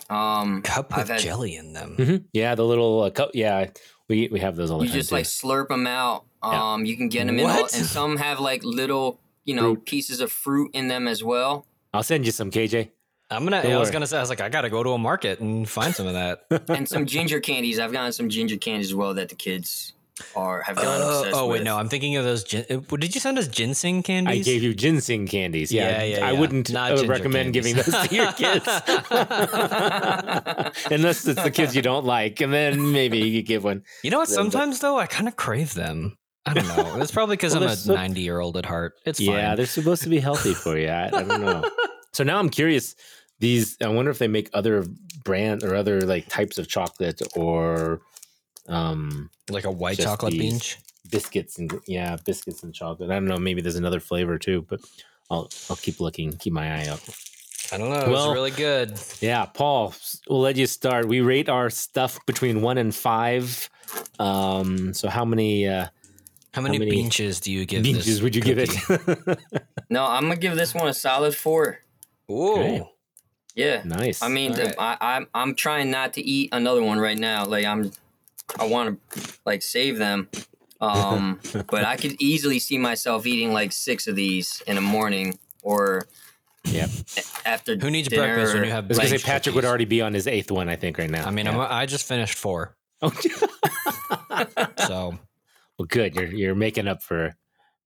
Um, 0.09 0.61
Cup 0.61 0.95
with 0.95 1.07
had- 1.09 1.19
jelly 1.21 1.55
in 1.55 1.73
them. 1.73 1.95
Mhm. 1.97 2.23
Yeah, 2.33 2.55
the 2.55 2.65
little 2.65 3.03
uh, 3.03 3.09
cup. 3.09 3.31
Yeah, 3.33 3.69
we 4.09 4.27
we 4.31 4.39
have 4.39 4.55
those 4.55 4.69
all 4.69 4.79
the 4.79 4.85
you 4.85 4.89
time. 4.89 4.95
You 4.97 5.01
just 5.01 5.09
too. 5.09 5.15
like 5.15 5.25
slurp 5.25 5.69
them 5.69 5.87
out. 5.87 6.25
Yeah. 6.43 6.73
Um, 6.73 6.85
you 6.85 6.97
can 6.97 7.07
get 7.09 7.25
them 7.27 7.39
in, 7.39 7.45
all, 7.49 7.59
and 7.73 7.85
some 7.85 8.17
have 8.17 8.39
like 8.39 8.63
little, 8.65 9.19
you 9.45 9.55
know, 9.55 9.75
Fruit. 9.75 9.85
pieces 9.85 10.19
of 10.19 10.29
fruit 10.31 10.71
in 10.73 10.89
them 10.89 11.07
as 11.07 11.23
well. 11.23 11.65
I'll 11.93 12.03
send 12.03 12.25
you 12.25 12.31
some, 12.33 12.51
KJ. 12.51 12.89
I'm 13.31 13.45
gonna. 13.45 13.63
Don't 13.63 13.71
I 13.71 13.77
was 13.77 13.87
worry. 13.87 13.93
gonna 13.93 14.07
say. 14.07 14.17
I 14.17 14.19
was 14.19 14.29
like, 14.29 14.41
I 14.41 14.49
gotta 14.49 14.69
go 14.69 14.83
to 14.83 14.91
a 14.91 14.97
market 14.97 15.39
and 15.39 15.67
find 15.67 15.95
some 15.95 16.05
of 16.05 16.13
that. 16.13 16.45
and 16.69 16.87
some 16.87 17.05
ginger 17.05 17.39
candies. 17.39 17.79
I've 17.79 17.93
gotten 17.93 18.11
some 18.11 18.27
ginger 18.29 18.57
candies 18.57 18.87
as 18.89 18.95
well 18.95 19.13
that 19.13 19.29
the 19.29 19.35
kids 19.35 19.93
are 20.35 20.61
have 20.61 20.75
gotten 20.75 21.01
Uh, 21.01 21.05
obsessed 21.19 21.35
oh 21.35 21.47
wait, 21.47 21.53
with. 21.59 21.63
no. 21.63 21.77
I'm 21.77 21.89
thinking 21.89 22.15
of 22.17 22.23
those. 22.23 22.43
Gin- 22.43 22.65
uh, 22.69 22.95
did 22.97 23.15
you 23.15 23.21
send 23.21 23.37
us 23.39 23.47
ginseng 23.47 24.03
candies 24.03 24.41
I 24.41 24.43
gave 24.51 24.63
you 24.63 24.73
ginseng 24.73 25.27
candies. 25.27 25.71
Yeah, 25.71 25.89
Yeah, 25.89 26.03
yeah, 26.17 26.27
I 26.27 26.31
yeah. 26.31 26.39
wouldn't 26.39 26.71
Not 26.71 26.91
uh, 26.91 26.95
ginger 26.97 27.11
recommend 27.11 27.53
giving 27.53 27.75
those 27.75 27.85
to 27.85 28.15
your 28.15 28.31
kids, 28.33 28.65
unless 30.91 31.25
it's 31.27 31.41
the 31.43 31.51
kids 31.51 31.75
you 31.75 31.81
don't 31.81 32.05
like, 32.05 32.41
and 32.41 32.53
then 32.53 32.91
maybe 32.91 33.17
you 33.19 33.39
could 33.41 33.47
give 33.47 33.63
one. 33.63 33.83
You 34.03 34.11
know 34.11 34.19
what? 34.19 34.29
Yeah, 34.29 34.35
but- 34.35 34.41
Sometimes 34.43 34.79
though, 34.79 34.97
I 34.99 35.05
kind 35.07 35.27
of 35.27 35.35
crave 35.35 35.73
them. 35.73 36.17
I 36.45 36.53
don't 36.53 36.67
know. 36.67 37.01
It's 37.01 37.11
probably 37.11 37.37
because 37.37 37.53
Well, 37.55 37.63
I'm 37.63 37.69
a 37.69 37.75
so- 37.75 37.93
90 37.95 38.21
year 38.21 38.39
old 38.39 38.57
at 38.57 38.65
heart. 38.65 38.93
It's 39.05 39.19
Yeah, 39.19 39.47
fine. 39.49 39.57
they're 39.57 39.65
supposed 39.65 40.03
to 40.03 40.09
be 40.09 40.19
healthy 40.19 40.53
for 40.53 40.77
you. 40.77 40.89
I, 40.89 41.07
I 41.07 41.23
don't 41.23 41.41
know. 41.41 41.63
so 42.11 42.23
now 42.23 42.39
I'm 42.39 42.49
curious. 42.49 42.95
These, 43.39 43.77
I 43.81 43.87
wonder 43.87 44.11
if 44.11 44.19
they 44.19 44.27
make 44.27 44.49
other 44.53 44.85
brand 45.23 45.63
or 45.63 45.75
other 45.75 46.01
like 46.01 46.27
types 46.29 46.57
of 46.57 46.67
chocolate 46.67 47.21
or 47.35 48.01
um 48.69 49.29
like 49.49 49.65
a 49.65 49.71
white 49.71 49.97
chocolate 49.97 50.31
these. 50.33 50.41
binge. 50.41 50.77
biscuits 51.09 51.57
and 51.59 51.73
yeah, 51.87 52.17
biscuits 52.25 52.63
and 52.63 52.73
chocolate. 52.73 53.09
I 53.09 53.15
don't 53.15 53.25
know. 53.25 53.37
Maybe 53.37 53.61
there's 53.61 53.75
another 53.75 53.99
flavor 53.99 54.37
too, 54.37 54.65
but 54.69 54.79
I'll 55.29 55.49
I'll 55.69 55.75
keep 55.75 55.99
looking, 55.99 56.31
keep 56.37 56.53
my 56.53 56.81
eye 56.81 56.87
out. 56.87 57.01
I 57.71 57.77
don't 57.77 57.89
know. 57.89 58.11
Well- 58.11 58.31
it's 58.31 58.35
really 58.35 58.51
good. 58.51 58.99
Yeah, 59.19 59.45
Paul, 59.45 59.93
we'll 60.29 60.41
let 60.41 60.55
you 60.57 60.67
start. 60.67 61.07
We 61.07 61.21
rate 61.21 61.49
our 61.49 61.69
stuff 61.69 62.23
between 62.25 62.61
one 62.61 62.77
and 62.77 62.93
five. 62.93 63.69
Um, 64.19 64.93
so 64.93 65.07
how 65.09 65.25
many 65.25 65.67
uh, 65.67 65.87
How 66.53 66.61
many, 66.61 66.77
many 66.79 66.91
benches 66.91 67.39
do 67.39 67.51
you 67.51 67.65
give 67.65 67.83
beaches 67.83 68.21
would 68.21 68.35
you 68.35 68.41
give 68.41 68.59
it? 68.59 68.69
No, 69.89 70.05
I'm 70.05 70.23
gonna 70.23 70.35
give 70.37 70.55
this 70.55 70.73
one 70.73 70.87
a 70.87 70.93
solid 70.93 71.35
four. 71.35 71.79
Ooh. 72.31 72.53
Okay. 72.53 72.89
Yeah. 73.55 73.81
nice. 73.85 74.23
I 74.23 74.29
mean, 74.29 74.53
the, 74.53 74.75
Alright. 74.79 74.97
I, 74.99 75.15
I'm 75.17 75.27
I'm 75.35 75.53
trying 75.55 75.91
not 75.91 76.13
to 76.13 76.21
eat 76.21 76.49
another 76.51 76.81
one 76.81 76.99
right 76.99 77.17
now. 77.17 77.45
Like 77.45 77.65
I'm, 77.65 77.91
I 78.59 78.65
want 78.65 78.99
to 79.11 79.33
like 79.45 79.61
save 79.63 79.97
them. 79.97 80.29
Um, 80.81 81.39
but 81.69 81.83
I 81.85 81.95
could 81.95 82.15
easily 82.21 82.59
see 82.59 82.77
myself 82.77 83.25
eating 83.25 83.53
like 83.53 83.71
six 83.71 84.07
of 84.07 84.15
these 84.15 84.61
in 84.67 84.75
the 84.75 84.81
morning 84.81 85.37
or 85.61 86.03
Yep. 86.65 86.89
a- 87.17 87.47
after. 87.47 87.75
Who 87.77 87.89
needs 87.91 88.07
dinner 88.07 88.23
breakfast 88.35 88.53
when 88.53 88.63
you 88.65 88.71
have 88.71 88.85
I 88.85 88.87
was 88.89 88.97
say 88.97 89.09
bench 89.11 89.23
Patrick 89.23 89.55
would 89.55 89.65
already 89.65 89.85
be 89.85 90.01
on 90.01 90.13
his 90.13 90.27
eighth 90.27 90.49
one, 90.51 90.69
I 90.69 90.75
think, 90.75 90.97
right 90.97 91.09
now. 91.09 91.25
I 91.27 91.31
mean, 91.31 91.45
Yeah. 91.45 91.59
I'm, 91.59 91.71
I 91.71 91.85
just 91.85 92.05
finished 92.07 92.37
four. 92.37 92.75
Oh, 93.01 93.11
So 94.87 95.17
well, 95.77 95.85
good. 95.87 96.15
You're 96.15 96.25
you're 96.33 96.55
making 96.55 96.87
up 96.87 97.01
for 97.03 97.35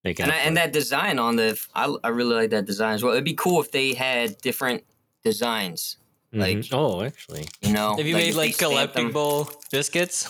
making 0.04 0.24
And 0.24 0.32
up 0.32 0.38
I, 0.38 0.42
for 0.42 0.48
and 0.48 0.58
it. 0.58 0.62
that 0.62 0.74
design 0.74 1.20
on 1.20 1.36
the, 1.36 1.60
I, 1.76 1.94
I 2.04 2.10
really 2.10 2.36
like 2.36 2.50
that 2.52 2.66
design 2.66 2.96
as 2.96 3.04
well. 3.04 3.14
It'd 3.14 3.24
be 3.26 3.34
cool 3.34 3.62
if 3.62 3.72
they 3.72 3.94
had 3.94 4.38
different 4.42 4.84
designs. 5.24 5.98
Like- 6.34 6.58
Mhm. 6.58 6.70
oh, 6.74 7.02
actually, 7.04 7.46
You 7.62 7.74
know, 7.74 7.96
have 7.98 8.06
you 8.06 8.16
if 8.18 8.24
made 8.26 8.36
like 8.36 8.56
collectible 8.58 9.52
biscuits? 9.72 10.28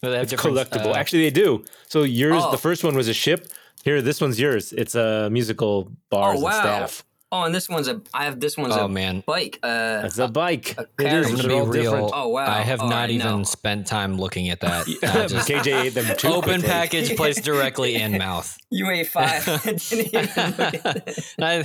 Where 0.00 0.12
they 0.12 0.18
have 0.18 0.32
it's 0.32 0.42
collectible. 0.42 0.92
uh, 0.94 0.94
actually, 0.94 1.24
they 1.24 1.30
do. 1.30 1.64
So 1.88 2.02
yours, 2.04 2.42
Oh. 2.44 2.50
the 2.50 2.58
first 2.58 2.84
one 2.84 2.94
was 2.94 3.08
a 3.08 3.14
ship. 3.14 3.48
Here, 3.84 4.00
this 4.02 4.20
one's 4.20 4.38
yours. 4.38 4.72
It's 4.72 4.94
a 4.94 5.28
musical 5.30 5.90
bars 6.10 6.38
Oh, 6.38 6.42
wow. 6.44 6.50
and 6.50 6.60
staff. 6.60 7.04
Oh, 7.32 7.44
and 7.44 7.54
this 7.54 7.68
one's 7.68 7.86
a. 7.86 8.00
I 8.12 8.24
have 8.24 8.40
this 8.40 8.56
one's 8.58 8.74
oh 8.76 8.86
a 8.86 8.88
man, 8.88 9.22
bike. 9.24 9.60
Uh, 9.62 10.02
It's 10.04 10.18
a 10.18 10.26
bike. 10.26 10.74
a 10.76 10.80
It 10.82 10.88
carriage. 10.98 11.26
is. 11.32 11.40
Gonna 11.40 11.54
all 11.54 11.64
be 11.66 11.78
real. 11.78 11.92
different. 11.92 12.10
Oh, 12.12 12.28
wow. 12.28 12.50
I 12.50 12.62
have 12.62 12.80
All 12.80 12.88
not 12.88 12.96
right, 13.02 13.10
even 13.10 13.38
no. 13.38 13.44
spent 13.44 13.86
time 13.86 14.18
looking 14.18 14.48
at 14.50 14.58
that. 14.60 14.88
I 15.04 15.06
Yeah, 15.20 15.26
just 15.28 15.48
KJ 15.48 15.82
ate 15.84 15.94
them 15.94 16.16
too. 16.16 16.26
open 16.28 16.42
quickly. 16.60 16.68
package, 16.68 17.16
placed 17.16 17.44
directly 17.44 17.94
in 17.94 18.18
mouth. 18.26 18.58
you 18.70 18.90
ate 18.90 19.06
five. 19.06 19.46
I 21.40 21.64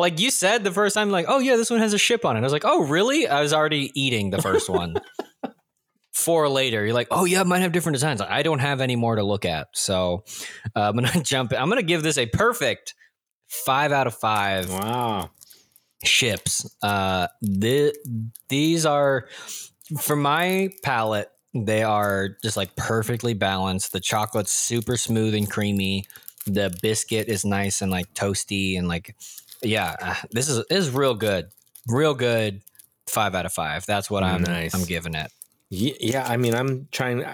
like 0.00 0.20
you 0.20 0.30
said 0.30 0.64
the 0.64 0.70
first 0.72 0.94
time, 0.94 1.10
like, 1.10 1.26
oh 1.28 1.38
yeah, 1.38 1.56
this 1.56 1.70
one 1.70 1.80
has 1.80 1.92
a 1.92 1.98
ship 1.98 2.24
on 2.24 2.36
it. 2.36 2.40
I 2.40 2.42
was 2.42 2.52
like, 2.52 2.64
oh 2.64 2.84
really? 2.86 3.28
I 3.28 3.40
was 3.42 3.52
already 3.52 3.90
eating 3.94 4.30
the 4.30 4.40
first 4.42 4.68
one. 4.68 4.94
Four 6.12 6.48
later, 6.48 6.84
you're 6.84 6.92
like, 6.94 7.08
oh 7.10 7.24
yeah, 7.24 7.40
it 7.40 7.46
might 7.46 7.60
have 7.60 7.72
different 7.72 7.94
designs. 7.94 8.20
I 8.20 8.42
don't 8.42 8.58
have 8.58 8.80
any 8.80 8.96
more 8.96 9.16
to 9.16 9.22
look 9.22 9.44
at, 9.44 9.68
so 9.74 10.24
uh, 10.76 10.88
I'm 10.88 10.94
gonna 10.94 11.22
jump. 11.22 11.52
I'm 11.56 11.68
gonna 11.68 11.82
give 11.82 12.02
this 12.02 12.18
a 12.18 12.26
perfect 12.26 12.94
five 13.48 13.90
out 13.92 14.06
of 14.06 14.14
five 14.14 14.70
Wow. 14.70 15.30
ships. 16.04 16.68
Uh, 16.82 17.28
the, 17.42 17.94
these 18.48 18.84
are, 18.86 19.28
for 20.00 20.14
my 20.16 20.70
palate, 20.82 21.30
they 21.54 21.82
are 21.82 22.36
just 22.42 22.56
like 22.56 22.76
perfectly 22.76 23.32
balanced. 23.34 23.92
The 23.92 24.00
chocolate's 24.00 24.52
super 24.52 24.96
smooth 24.96 25.34
and 25.34 25.50
creamy. 25.50 26.04
The 26.54 26.76
biscuit 26.82 27.28
is 27.28 27.44
nice 27.44 27.82
and 27.82 27.90
like 27.90 28.12
toasty 28.14 28.78
and 28.78 28.88
like, 28.88 29.14
yeah, 29.62 30.16
this 30.30 30.48
is 30.48 30.64
this 30.68 30.86
is 30.86 30.90
real 30.90 31.14
good, 31.14 31.48
real 31.86 32.14
good. 32.14 32.62
Five 33.08 33.34
out 33.34 33.44
of 33.46 33.52
five. 33.52 33.84
That's 33.86 34.08
what 34.08 34.22
I'm 34.22 34.42
Nice. 34.42 34.72
I'm 34.72 34.84
giving 34.84 35.14
it. 35.16 35.32
Ye- 35.68 35.96
Yeah, 36.00 36.24
I 36.28 36.36
mean, 36.36 36.54
I'm 36.54 36.86
trying. 36.92 37.24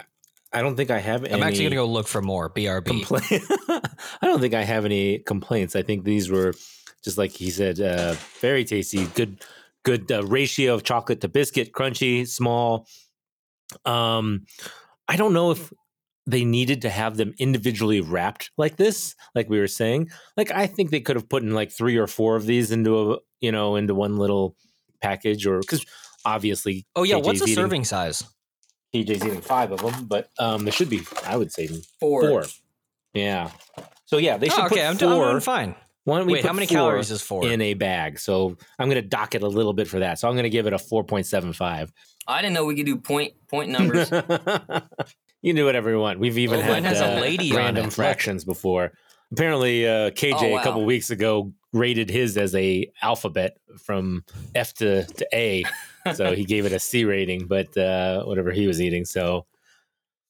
I 0.53 0.63
don't 0.63 0.75
think 0.75 0.91
I 0.91 0.99
have 1.01 1.25
any. 1.25 1.35
I'm 1.35 1.43
actually 1.43 1.65
gonna 1.65 1.77
go 1.77 1.87
look 1.87 2.09
for 2.09 2.23
more. 2.23 2.49
BRB. 2.49 2.89
I 4.23 4.27
don't 4.27 4.41
think 4.41 4.55
I 4.55 4.63
have 4.65 4.87
any 4.87 5.19
complaints. 5.19 5.77
I 5.77 5.83
think 5.83 6.05
these 6.05 6.31
were 6.31 6.55
just 7.05 7.19
like 7.19 7.33
he 7.33 7.51
said, 7.51 7.79
uh, 7.79 8.15
very 8.41 8.65
tasty. 8.65 9.05
Good, 9.09 9.45
good 9.83 10.11
uh, 10.11 10.25
ratio 10.25 10.73
of 10.75 10.83
chocolate 10.83 11.21
to 11.21 11.29
biscuit, 11.29 11.73
crunchy, 11.73 12.27
small. 12.27 12.87
Um, 13.85 14.47
I 15.09 15.17
don't 15.17 15.33
know 15.35 15.51
if 15.51 15.73
they 16.27 16.45
needed 16.45 16.83
to 16.83 16.91
have 16.91 17.17
them 17.17 17.35
individually 17.39 18.01
wrapped 18.01 18.51
like 18.57 18.77
this, 18.77 19.15
like 19.35 19.49
we 19.49 19.59
were 19.59 19.69
saying. 19.69 20.11
Like 20.37 20.51
I 20.51 20.67
think 20.67 20.91
they 20.91 21.01
could 21.01 21.17
have 21.17 21.29
put 21.29 21.43
in 21.43 21.55
like 21.55 21.71
three 21.71 21.97
or 21.97 22.07
four 22.07 22.37
of 22.37 22.47
these 22.47 22.71
into 22.73 23.13
a 23.15 23.19
you 23.41 23.53
know 23.53 23.77
into 23.77 23.95
one 23.95 24.17
little 24.17 24.57
package, 25.01 25.47
or 25.47 25.61
because 25.61 25.85
obviously. 26.25 26.87
oh 26.97 27.03
yeah, 27.05 27.17
KJ's 27.17 27.27
what's 27.27 27.39
the 27.41 27.45
eating- 27.47 27.55
serving 27.55 27.85
size? 27.85 28.25
KJ's 28.95 29.25
eating 29.25 29.41
five 29.41 29.73
of 29.73 29.81
them, 29.81 30.07
but 30.07 30.31
um, 30.39 30.65
there 30.65 30.73
should 30.73 30.89
be, 30.89 31.03
I 31.27 31.37
would 31.37 31.53
say, 31.53 31.69
Four. 32.01 32.23
four. 32.29 32.45
Yeah. 33.13 33.51
So 34.07 34.17
yeah, 34.19 34.37
they 34.39 34.49
should 34.49 34.59
Oh, 34.61 34.69
put 34.69 34.73
okay, 34.79 34.87
I'm, 34.87 34.97
4 34.97 35.09
I'm 35.11 35.19
doing 35.31 35.41
fine. 35.41 35.75
Why 36.05 36.19
don't 36.19 36.29
we 36.29 36.35
Wait, 36.35 36.43
put 36.43 36.49
how 36.49 36.55
many 36.55 36.67
four 36.69 36.77
calories 36.77 37.11
is 37.11 37.21
four? 37.21 37.45
in 37.47 37.61
a 37.61 37.75
bag? 37.75 38.19
So 38.21 38.57
I'm 38.79 38.89
going 38.89 39.03
to 39.03 39.07
dock 39.07 39.35
it 39.35 39.43
a 39.43 39.49
little 39.49 39.73
bit 39.73 39.89
for 39.89 39.99
that. 39.99 40.21
So 40.21 40.29
I'm 40.29 40.35
going 40.35 40.45
to 40.45 40.51
give 40.51 40.67
it 40.69 40.73
a 40.73 40.77
4.75. 40.77 41.91
I 42.29 42.41
didn't 42.41 42.55
know 42.55 42.65
we 42.65 42.77
could 42.77 42.87
do 42.87 42.97
point 42.97 43.33
point 43.49 43.71
numbers. 43.71 44.09
you 45.43 45.51
can 45.51 45.57
do 45.57 45.65
whatever 45.65 45.91
you 45.91 45.99
want. 45.99 46.19
We've 46.19 46.39
even 46.39 46.59
Oh, 46.59 46.63
had 46.63 46.71
mine 46.83 46.85
has 46.85 47.01
a 47.01 47.17
uh, 47.17 47.21
lady 47.21 47.53
random 47.53 47.85
it. 47.85 47.87
Look. 47.87 47.95
fractions 47.95 48.45
before. 48.45 48.93
Apparently, 49.33 49.87
uh, 49.87 50.11
KJ 50.11 50.35
Oh, 50.43 50.49
wow. 50.53 50.61
a 50.61 50.63
couple 50.63 50.85
weeks 50.85 51.11
ago 51.11 51.53
rated 51.73 52.09
his 52.11 52.37
as 52.37 52.55
a 52.55 52.91
alphabet 53.03 53.57
from 53.85 54.25
F 54.55 54.73
to, 54.75 55.05
to 55.05 55.27
A, 55.35 55.65
so 56.15 56.35
he 56.35 56.45
gave 56.45 56.65
it 56.65 56.73
a 56.73 56.79
C 56.79 57.05
rating. 57.05 57.47
But 57.47 57.77
uh, 57.77 58.23
whatever 58.25 58.53
he 58.53 58.67
was 58.69 58.81
eating, 58.81 59.05
so 59.05 59.47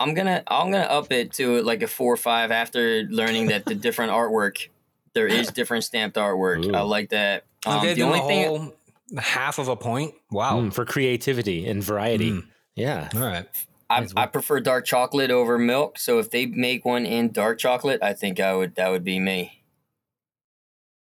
I'm 0.01 0.15
gonna 0.15 0.43
I'm 0.49 0.71
gonna 0.71 0.85
up 0.85 1.13
it 1.13 1.33
to 1.35 1.63
like 1.63 1.83
a 1.83 1.87
four 1.87 2.13
or 2.13 2.17
five 2.17 2.51
after 2.51 3.03
learning 3.11 3.49
that 3.49 3.65
the 3.67 3.75
different 3.75 4.13
artwork 4.13 4.69
there 5.15 5.27
is 5.27 5.49
different 5.49 5.85
stamped 5.85 6.17
artwork. 6.17 6.75
I 6.75 6.81
like 6.83 7.11
that. 7.11 7.45
You 7.67 7.73
Um, 7.73 7.83
gave 7.83 7.97
the 7.97 8.03
them 8.03 8.13
only 8.13 8.21
a 8.21 8.27
thing 8.27 8.47
whole 8.49 8.73
half 9.19 9.59
of 9.59 9.69
a 9.69 9.77
point. 9.77 10.15
Wow. 10.31 10.61
mm, 10.61 10.73
for 10.75 10.85
creativity 10.85 11.67
and 11.67 11.83
variety. 11.83 12.33
Mm. 12.33 12.47
Yeah, 12.75 13.09
All 13.15 13.21
right. 13.21 13.47
I, 13.89 14.01
Nice 14.01 14.13
I 14.17 14.27
prefer 14.27 14.61
dark 14.61 14.85
chocolate 14.85 15.31
over 15.31 15.59
milk. 15.59 15.99
So 15.99 16.19
if 16.19 16.31
they 16.31 16.47
make 16.47 16.85
one 16.85 17.07
in 17.07 17.31
dark 17.31 17.59
chocolate, 17.59 18.03
I 18.03 18.15
think 18.15 18.41
I 18.41 18.55
would 18.55 18.75
that 18.75 18.91
would 18.91 19.05
be 19.05 19.19
me. 19.19 19.63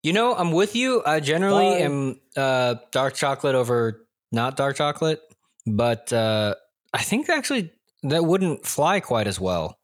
You 0.02 0.12
know, 0.12 0.34
I'm 0.34 0.50
with 0.50 0.74
you. 0.74 1.02
I 1.06 1.20
generally 1.20 1.70
Bye. 1.70 1.78
am 1.78 2.20
uh, 2.36 2.74
dark 2.90 3.14
chocolate 3.14 3.54
over 3.54 4.04
not 4.32 4.56
dark 4.56 4.76
chocolate, 4.76 5.20
but 5.64 6.12
uh, 6.12 6.56
I 6.92 7.02
think 7.02 7.28
actually 7.28 7.70
that 8.02 8.24
wouldn't 8.24 8.66
fly 8.66 8.98
quite 8.98 9.28
as 9.28 9.38
well. 9.38 9.78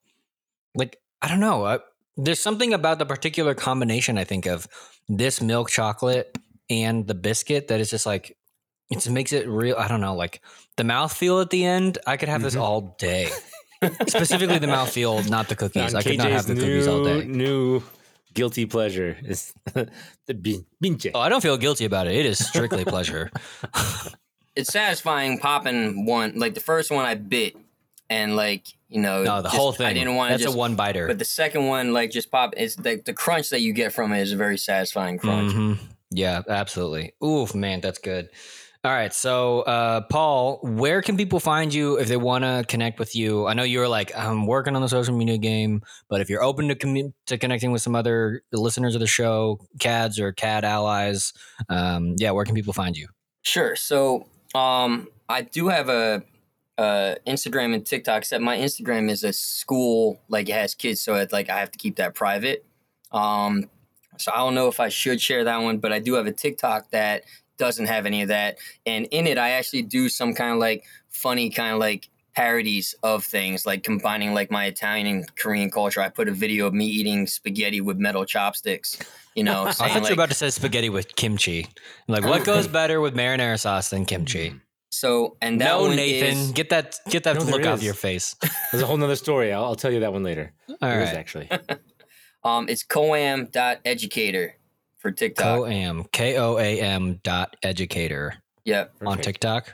Like, 0.75 0.99
I 1.23 1.29
don't 1.29 1.41
know. 1.41 1.65
I, 1.65 1.79
there's 2.17 2.41
something 2.41 2.75
about 2.75 2.99
the 2.99 3.07
particular 3.07 3.55
combination, 3.55 4.19
I 4.19 4.25
think, 4.25 4.47
of 4.47 4.67
this 5.09 5.41
milk 5.41 5.71
chocolate 5.71 6.37
and 6.69 7.07
the 7.07 7.15
biscuit 7.15 7.69
that 7.69 7.79
is 7.81 7.91
just 7.91 8.07
like, 8.07 8.37
it 8.91 9.09
makes 9.11 9.33
it 9.33 9.47
real. 9.49 9.77
I 9.77 9.89
don't 9.89 10.01
know. 10.01 10.15
Like 10.15 10.41
the 10.77 10.83
mouthfeel 10.83 11.41
at 11.43 11.51
the 11.51 11.65
end, 11.65 11.99
I 12.07 12.17
could 12.17 12.29
have 12.29 12.43
this 12.43 12.55
Mhm. 12.55 12.61
all 12.61 12.97
day. 12.99 13.29
Specifically 14.07 14.59
the 14.59 14.67
mouthfeel, 14.67 15.29
not 15.31 15.49
the 15.49 15.55
cookies. 15.55 15.95
On 15.95 16.01
I 16.01 16.03
could 16.03 16.19
not 16.19 16.31
have 16.31 16.47
the 16.47 16.55
new, 16.55 16.61
cookies 16.61 16.87
all 16.89 17.05
day. 17.05 17.25
New 17.27 17.83
guilty 18.35 18.67
pleasure 18.67 19.17
is 19.25 19.53
the 20.27 20.35
bin- 20.35 20.67
binche. 20.83 21.11
Oh, 21.15 21.21
I 21.21 21.29
don't 21.29 21.41
feel 21.43 21.57
guilty 21.57 21.85
about 21.85 22.07
it. 22.07 22.15
It 22.15 22.27
is 22.27 22.45
strictly 22.45 22.85
pleasure. 22.95 23.31
It's 24.57 24.73
satisfying 24.73 25.39
popping 25.39 26.05
one 26.07 26.33
like 26.39 26.55
the 26.55 26.61
first 26.61 26.91
one 26.91 27.05
I 27.05 27.15
bit 27.15 27.57
and 28.11 28.35
like 28.35 28.67
you 28.89 29.01
know 29.01 29.23
No, 29.23 29.37
the 29.43 29.49
just- 29.49 29.57
whole 29.57 29.73
thing. 29.73 29.87
I 29.87 29.93
didn't 29.93 30.17
want 30.17 30.31
to 30.31 30.33
That's 30.35 30.43
just 30.45 30.55
a 30.55 30.59
one 30.59 30.75
biter. 30.75 31.07
but 31.07 31.19
the 31.19 31.25
second 31.25 31.67
one 31.67 31.93
like 31.93 32.11
just 32.11 32.31
pop 32.31 32.55
it's 32.57 32.75
the 32.75 33.01
the 33.05 33.13
crunch 33.13 33.51
that 33.51 33.61
you 33.61 33.73
get 33.73 33.93
from 33.93 34.13
it 34.13 34.21
is 34.23 34.33
a 34.33 34.37
very 34.37 34.59
satisfying 34.59 35.19
crunch. 35.19 35.53
Mhm. 35.53 35.79
Yeah, 36.11 36.43
absolutely. 36.49 37.13
Oof, 37.23 37.55
man, 37.55 37.81
that's 37.81 37.99
good. 37.99 38.31
All 38.89 38.95
right, 38.95 39.13
so 39.13 39.61
uh, 39.61 40.01
Paul, 40.01 40.61
where 40.63 41.03
can 41.03 41.19
people 41.19 41.41
find 41.41 41.75
you 41.75 41.99
if 41.99 42.09
they 42.09 42.17
want 42.17 42.45
to 42.45 42.65
connect 42.69 42.99
with 42.99 43.15
you? 43.15 43.47
I 43.47 43.53
know 43.53 43.63
you 43.63 43.81
were 43.81 43.87
like, 43.87 44.17
I'm 44.17 44.47
working 44.47 44.75
on 44.75 44.81
the 44.81 44.89
social 44.89 45.15
media 45.15 45.37
game, 45.37 45.83
but 46.09 46.23
if 46.23 46.31
you're 46.31 46.43
open 46.43 46.69
to 46.69 47.13
to 47.27 47.37
connecting 47.37 47.71
with 47.71 47.83
some 47.83 47.95
other 47.95 48.41
listeners 48.51 48.95
of 48.95 49.03
the 49.03 49.07
show, 49.07 49.61
CADs 49.79 50.19
or 50.19 50.33
CAD 50.33 50.65
allies, 50.65 51.35
um, 51.69 52.15
yeah, 52.17 52.31
where 52.31 52.47
can 52.47 52.55
people 52.55 52.73
find 52.73 52.97
you? 52.97 53.09
Sure. 53.43 53.77
So 53.77 54.27
um, 54.55 55.09
I 55.29 55.43
do 55.43 55.69
have 55.69 55.91
a, 55.91 56.23
a 56.79 57.19
Instagram 57.27 57.75
and 57.75 57.85
TikTok. 57.85 58.23
Except 58.23 58.43
my 58.43 58.57
Instagram 58.57 59.11
is 59.11 59.23
a 59.23 59.35
school, 59.35 60.19
like 60.31 60.49
it 60.49 60.55
has 60.55 60.75
kids, 60.75 61.03
so 61.03 61.15
it's 61.17 61.35
like 61.35 61.51
I 61.51 61.61
have 61.61 61.71
to 61.73 61.79
keep 61.79 61.97
that 61.97 62.15
private. 62.15 62.65
Um, 63.13 63.69
so 64.17 64.33
I 64.33 64.39
don't 64.39 64.55
know 64.55 64.69
if 64.69 64.81
I 64.81 64.89
should 64.89 65.21
share 65.21 65.45
that 65.45 65.59
one, 65.59 65.77
but 65.77 65.93
I 65.93 65.99
do 65.99 66.15
have 66.15 66.27
a 66.27 66.33
TikTok 66.33 66.91
that 66.93 67.25
doesn't 67.59 67.87
have 67.87 68.07
any 68.07 68.23
of 68.23 68.29
that. 68.29 68.59
And 68.87 69.07
in 69.11 69.27
it, 69.27 69.37
I 69.39 69.51
actually 69.51 69.83
do 69.83 70.09
some 70.09 70.35
kind 70.35 70.53
of 70.53 70.59
like 70.59 70.85
funny, 71.09 71.51
kind 71.51 71.75
of 71.75 71.81
like 71.81 72.09
parodies 72.35 72.95
of 73.03 73.25
things, 73.25 73.67
like 73.67 73.83
combining 73.83 74.33
like 74.33 74.51
my 74.51 74.67
Italian 74.67 75.07
and 75.09 75.37
Korean 75.37 75.71
culture. 75.71 76.01
I 76.01 76.09
put 76.09 76.29
a 76.29 76.33
video 76.33 76.67
of 76.67 76.73
me 76.75 76.87
eating 76.87 77.27
spaghetti 77.27 77.81
with 77.81 77.97
metal 77.99 78.25
chopsticks. 78.25 78.97
You 79.35 79.45
know, 79.45 79.65
I 79.67 79.71
saying 79.73 79.93
thought 79.93 80.03
you 80.05 80.09
were 80.11 80.13
about 80.15 80.29
to 80.31 80.35
say 80.35 80.51
spaghetti 80.51 80.89
with 80.89 81.17
kimchi. 81.17 81.67
Like, 82.07 82.25
what 82.25 82.45
goes 82.45 82.69
better 82.69 83.01
with 83.01 83.15
marinara 83.17 83.59
sauce 83.59 83.91
than 83.91 84.05
kimchi? 84.07 84.55
so. 84.93 85.37
And 85.43 85.61
that 85.61 85.67
No, 85.67 85.83
one 85.83 85.97
Nathan, 85.97 86.39
is- 86.39 86.53
get 86.53 86.71
that 86.71 86.97
get 87.11 87.25
that 87.25 87.37
No, 87.37 87.43
look 87.43 87.67
off 87.67 87.83
your 87.83 87.95
face. 87.95 88.37
There's 88.73 88.83
a 88.83 88.87
whole 88.87 88.97
nother 88.97 89.17
story. 89.17 89.53
I'll, 89.53 89.65
I'll 89.65 89.75
tell 89.75 89.93
you 89.93 90.01
that 90.01 90.13
one 90.13 90.23
later. 90.23 90.53
All 90.69 90.77
There 90.81 91.01
is 91.03 91.09
right, 91.11 91.17
actually. 91.19 91.51
Um, 92.45 92.69
it's 92.69 92.85
koam.educator 92.85 94.55
for 94.99 95.11
TikTok. 95.11 95.61
Koam 95.61 96.11
K 96.13 96.37
O 96.37 96.59
A 96.59 96.81
M 96.81 97.21
dot 97.23 97.57
educator 97.63 98.35
Yep. 98.65 98.95
on 99.07 99.19
TikTok. 99.19 99.73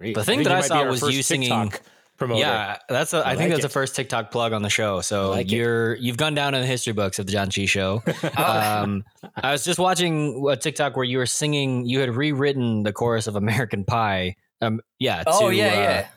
Great. 0.00 0.14
The 0.14 0.24
thing 0.24 0.38
think 0.38 0.48
that 0.48 0.56
I 0.56 0.60
saw 0.62 0.84
was 0.86 1.02
you 1.14 1.22
singing- 1.22 1.70
TikTok 1.70 1.82
Promoter. 2.18 2.40
Yeah, 2.40 2.78
that's 2.88 3.14
a, 3.14 3.18
I, 3.18 3.30
I 3.32 3.36
think 3.36 3.40
like 3.40 3.50
that's 3.50 3.62
the 3.62 3.68
first 3.68 3.96
TikTok 3.96 4.30
plug 4.30 4.52
on 4.52 4.62
the 4.62 4.70
show. 4.70 5.00
So 5.00 5.30
like 5.30 5.50
you're 5.50 5.96
you've 5.96 6.18
gone 6.18 6.34
down 6.34 6.54
in 6.54 6.60
the 6.60 6.66
history 6.68 6.92
books 6.92 7.18
of 7.18 7.26
the 7.26 7.32
Janchi 7.32 7.68
Show. 7.68 8.00
um, 8.36 9.02
I 9.34 9.50
was 9.50 9.64
just 9.64 9.80
watching 9.80 10.46
a 10.48 10.54
TikTok 10.54 10.94
where 10.94 11.04
you 11.04 11.18
were 11.18 11.26
singing. 11.26 11.84
You 11.84 11.98
had 11.98 12.14
rewritten 12.14 12.84
the 12.84 12.92
chorus 12.92 13.26
of 13.26 13.34
American 13.34 13.84
Pie. 13.84 14.36
Um, 14.60 14.80
yeah. 15.00 15.24
oh 15.26 15.50
to, 15.50 15.56
yeah, 15.56 15.66
uh, 15.66 15.70
yeah. 15.70 16.08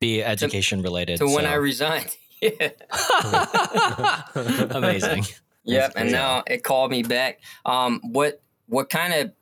Be 0.00 0.22
education 0.22 0.82
related. 0.82 1.18
To 1.20 1.26
when. 1.26 1.46
I 1.46 1.54
resigned. 1.54 2.14
yeah. 2.42 2.72
Amazing. 4.70 5.24
Yep. 5.64 5.92
And 5.96 6.10
now 6.12 6.42
it 6.46 6.62
called 6.64 6.90
me 6.90 7.02
back. 7.02 7.40
Um, 7.64 8.00
what 8.02 8.40
what 8.66 8.88
kind 8.90 9.12
of 9.12 9.32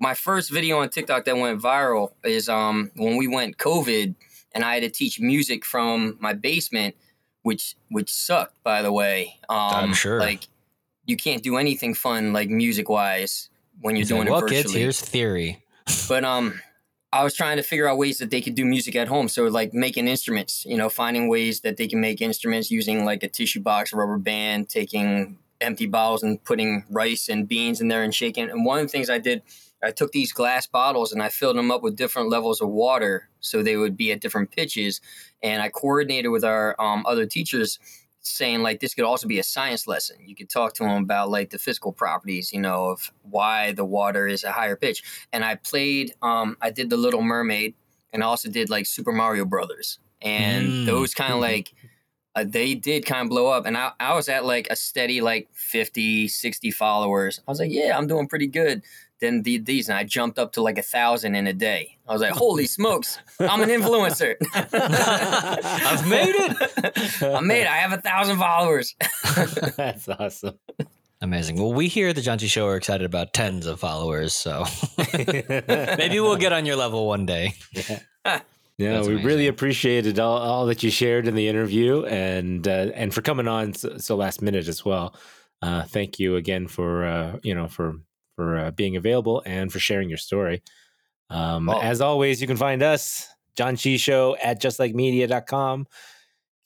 my 0.00 0.14
first 0.14 0.50
video 0.52 0.78
on 0.78 0.88
TikTok 0.88 1.24
that 1.24 1.36
went 1.36 1.60
viral 1.60 2.12
is 2.24 2.48
um 2.48 2.90
when 2.96 3.16
we 3.16 3.26
went 3.26 3.56
COVID 3.58 4.14
and 4.52 4.64
I 4.64 4.74
had 4.74 4.82
to 4.82 4.90
teach 4.90 5.18
music 5.20 5.64
from 5.64 6.16
my 6.20 6.32
basement, 6.32 6.94
which 7.42 7.76
which 7.90 8.10
sucked 8.12 8.62
by 8.62 8.82
the 8.82 8.92
way. 8.92 9.38
Um, 9.48 9.74
I'm 9.74 9.94
sure. 9.94 10.18
Like 10.20 10.48
you 11.06 11.16
can't 11.16 11.42
do 11.42 11.56
anything 11.56 11.94
fun 11.94 12.32
like 12.32 12.48
music 12.48 12.88
wise 12.88 13.50
when 13.80 13.96
you're 13.96 14.00
He's 14.00 14.08
doing 14.08 14.20
like, 14.22 14.30
well, 14.30 14.38
it 14.38 14.42
virtually. 14.42 14.62
kids, 14.62 14.72
here's 14.74 15.00
theory. 15.00 15.62
but 16.08 16.24
um 16.24 16.60
i 17.12 17.22
was 17.22 17.34
trying 17.34 17.58
to 17.58 17.62
figure 17.62 17.86
out 17.86 17.98
ways 17.98 18.16
that 18.18 18.30
they 18.30 18.40
could 18.40 18.54
do 18.54 18.64
music 18.64 18.96
at 18.96 19.06
home 19.06 19.28
so 19.28 19.44
like 19.44 19.74
making 19.74 20.08
instruments 20.08 20.64
you 20.64 20.76
know 20.78 20.88
finding 20.88 21.28
ways 21.28 21.60
that 21.60 21.76
they 21.76 21.86
can 21.86 22.00
make 22.00 22.22
instruments 22.22 22.70
using 22.70 23.04
like 23.04 23.22
a 23.22 23.28
tissue 23.28 23.60
box 23.60 23.92
rubber 23.92 24.16
band 24.16 24.68
taking 24.70 25.36
empty 25.64 25.86
bottles 25.86 26.22
and 26.22 26.42
putting 26.44 26.84
rice 26.90 27.28
and 27.28 27.48
beans 27.48 27.80
in 27.80 27.88
there 27.88 28.02
and 28.02 28.14
shaking 28.14 28.48
and 28.50 28.64
one 28.64 28.78
of 28.80 28.84
the 28.86 28.88
things 28.90 29.08
i 29.10 29.18
did 29.18 29.42
i 29.82 29.90
took 29.90 30.12
these 30.12 30.32
glass 30.32 30.66
bottles 30.66 31.12
and 31.12 31.22
i 31.22 31.28
filled 31.28 31.56
them 31.56 31.70
up 31.70 31.82
with 31.82 31.96
different 31.96 32.28
levels 32.30 32.60
of 32.60 32.68
water 32.68 33.28
so 33.40 33.62
they 33.62 33.76
would 33.76 33.96
be 33.96 34.10
at 34.12 34.20
different 34.20 34.50
pitches. 34.50 35.00
And 35.42 35.60
i 35.62 35.68
coordinated 35.68 36.30
with 36.30 36.44
our 36.44 36.74
um, 36.80 37.04
other 37.06 37.26
teachers 37.26 37.78
saying 38.26 38.62
like 38.62 38.80
this 38.80 38.94
could 38.94 39.04
also 39.04 39.28
be 39.28 39.38
a 39.38 39.42
science 39.42 39.86
lesson. 39.86 40.16
You 40.24 40.34
could 40.34 40.48
talk 40.48 40.72
to 40.74 40.82
them 40.84 41.02
about 41.02 41.28
like 41.28 41.50
the 41.50 41.58
physical 41.58 41.92
properties 41.92 42.52
you 42.54 42.60
know 42.60 42.86
of 42.86 43.12
why 43.22 43.72
the 43.72 43.84
water 43.84 44.26
is 44.26 44.44
a 44.44 44.52
higher 44.52 44.76
pitch. 44.76 45.02
And 45.32 45.44
I 45.44 45.56
played. 45.56 46.14
Um, 46.22 46.56
I 46.62 46.70
did 46.70 46.88
the 46.88 46.96
Little 46.96 47.20
Mermaid, 47.20 47.74
and 48.14 48.22
I 48.22 48.26
also 48.26 48.48
did 48.48 48.70
like 48.70 48.86
Super 48.86 49.12
Mario 49.12 49.44
Brothers, 49.44 49.98
and 50.22 50.68
Mm. 50.68 50.86
those 50.86 51.12
kind 51.12 51.34
of 51.34 51.40
like 51.40 51.74
uh, 52.34 52.44
they 52.46 52.74
did 52.74 53.06
kind 53.06 53.22
of 53.22 53.28
blow 53.28 53.48
up. 53.48 53.66
And 53.66 53.76
I, 53.76 53.92
I 54.00 54.14
was 54.14 54.28
at 54.28 54.44
like 54.44 54.66
a 54.70 54.76
steady 54.76 55.20
like 55.20 55.48
50, 55.52 56.28
60 56.28 56.70
followers. 56.70 57.40
I 57.46 57.50
was 57.50 57.60
like, 57.60 57.70
yeah, 57.70 57.96
I'm 57.96 58.06
doing 58.06 58.26
pretty 58.26 58.46
good. 58.48 58.82
Then 59.20 59.42
the, 59.42 59.58
these, 59.58 59.88
and 59.88 59.96
I 59.96 60.04
jumped 60.04 60.38
up 60.38 60.52
to 60.52 60.62
like 60.62 60.76
a 60.76 60.82
thousand 60.82 61.34
in 61.36 61.46
a 61.46 61.52
day. 61.52 61.96
I 62.06 62.12
was 62.12 62.20
like, 62.20 62.32
holy 62.32 62.66
smokes, 62.66 63.18
I'm 63.38 63.62
an 63.62 63.68
influencer. 63.68 64.34
I've 64.54 66.08
made 66.08 66.34
it. 66.36 67.22
I 67.22 67.40
made 67.40 67.62
it. 67.62 67.68
I 67.68 67.76
have 67.76 67.92
a 67.92 68.02
thousand 68.02 68.38
followers. 68.38 68.94
That's 69.76 70.08
awesome. 70.08 70.58
Amazing. 71.20 71.56
Well, 71.56 71.72
we 71.72 71.88
here 71.88 72.08
at 72.08 72.16
the 72.16 72.20
Janchi 72.20 72.48
Show 72.48 72.66
are 72.66 72.76
excited 72.76 73.06
about 73.06 73.32
tens 73.32 73.66
of 73.66 73.80
followers, 73.80 74.34
so 74.34 74.64
maybe 74.98 76.20
we'll 76.20 76.36
get 76.36 76.52
on 76.52 76.66
your 76.66 76.76
level 76.76 77.06
one 77.06 77.24
day. 77.24 77.54
Yeah, 77.72 78.40
That's 78.78 79.06
we 79.06 79.14
amazing. 79.14 79.26
really 79.26 79.46
appreciated 79.46 80.18
all, 80.18 80.38
all 80.38 80.66
that 80.66 80.82
you 80.82 80.90
shared 80.90 81.28
in 81.28 81.34
the 81.34 81.46
interview, 81.48 82.04
and 82.06 82.66
uh, 82.66 82.90
and 82.94 83.14
for 83.14 83.22
coming 83.22 83.46
on 83.46 83.72
so, 83.74 83.98
so 83.98 84.16
last 84.16 84.42
minute 84.42 84.66
as 84.68 84.84
well. 84.84 85.14
Uh, 85.62 85.84
thank 85.84 86.18
you 86.18 86.36
again 86.36 86.66
for 86.66 87.04
uh, 87.04 87.38
you 87.42 87.54
know 87.54 87.68
for 87.68 87.94
for 88.36 88.58
uh, 88.58 88.70
being 88.72 88.96
available 88.96 89.42
and 89.46 89.72
for 89.72 89.78
sharing 89.78 90.08
your 90.08 90.18
story. 90.18 90.62
Um, 91.30 91.68
Oh. 91.68 91.78
As 91.80 92.00
always, 92.00 92.40
you 92.40 92.46
can 92.46 92.56
find 92.56 92.82
us 92.82 93.28
Janchi 93.56 93.98
Show 93.98 94.36
at 94.42 94.60
justlikemedia.com. 94.60 95.86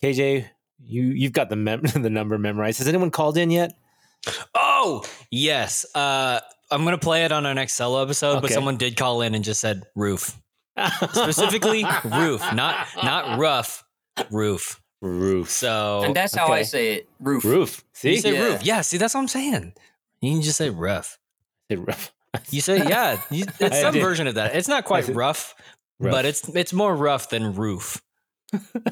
KJ, 0.02 0.46
you 0.82 1.02
you've 1.02 1.32
got 1.32 1.50
the 1.50 1.56
mem- 1.56 1.82
the 1.94 2.10
number 2.10 2.38
memorized. 2.38 2.78
Has 2.78 2.88
anyone 2.88 3.10
called 3.10 3.36
in 3.36 3.50
yet? 3.50 3.72
Oh, 4.54 5.04
yes. 5.30 5.84
Uh, 5.94 6.40
I'm 6.70 6.84
gonna 6.84 6.98
play 6.98 7.24
it 7.24 7.32
on 7.32 7.46
our 7.46 7.54
next 7.54 7.74
solo 7.74 8.02
episode, 8.02 8.40
but 8.40 8.50
someone 8.50 8.76
did 8.78 8.96
call 8.96 9.22
in 9.22 9.34
and 9.34 9.44
just 9.44 9.60
said 9.60 9.84
roof. 9.94 10.36
Specifically, 11.12 11.84
roof, 12.04 12.42
not 12.54 12.86
not 13.02 13.38
rough, 13.38 13.84
roof. 14.30 14.80
roof. 15.00 15.50
So 15.50 16.02
and 16.04 16.14
that's 16.16 16.34
how 16.34 16.48
I 16.48 16.62
say 16.62 16.94
it. 16.94 17.08
Roof. 17.20 17.44
roof. 17.44 17.84
See, 17.94 18.14
you 18.14 18.20
say 18.20 18.32
Yeah. 18.34 18.42
roof. 18.44 18.62
Yeah, 18.62 18.80
see, 18.82 18.96
that's 18.98 19.14
what 19.14 19.20
I'm 19.20 19.28
saying. 19.28 19.72
You 20.20 20.32
can 20.32 20.42
just 20.42 20.56
say 20.58 20.70
rough. 20.70 21.18
Say 21.70 21.76
roof. 21.76 22.12
You 22.50 22.60
say 22.60 22.76
yeah. 22.88 23.20
You, 23.30 23.44
it's 23.60 23.76
I 23.76 23.80
some 23.82 23.94
did. 23.94 24.02
version 24.02 24.26
of 24.26 24.34
that. 24.34 24.54
It's 24.54 24.68
not 24.68 24.84
quite 24.84 25.08
rough, 25.08 25.54
Rough. 25.98 26.12
but 26.12 26.24
it's 26.26 26.46
it's 26.50 26.72
more 26.74 26.94
rough 26.94 27.30
than 27.30 27.54
roof. 27.54 28.00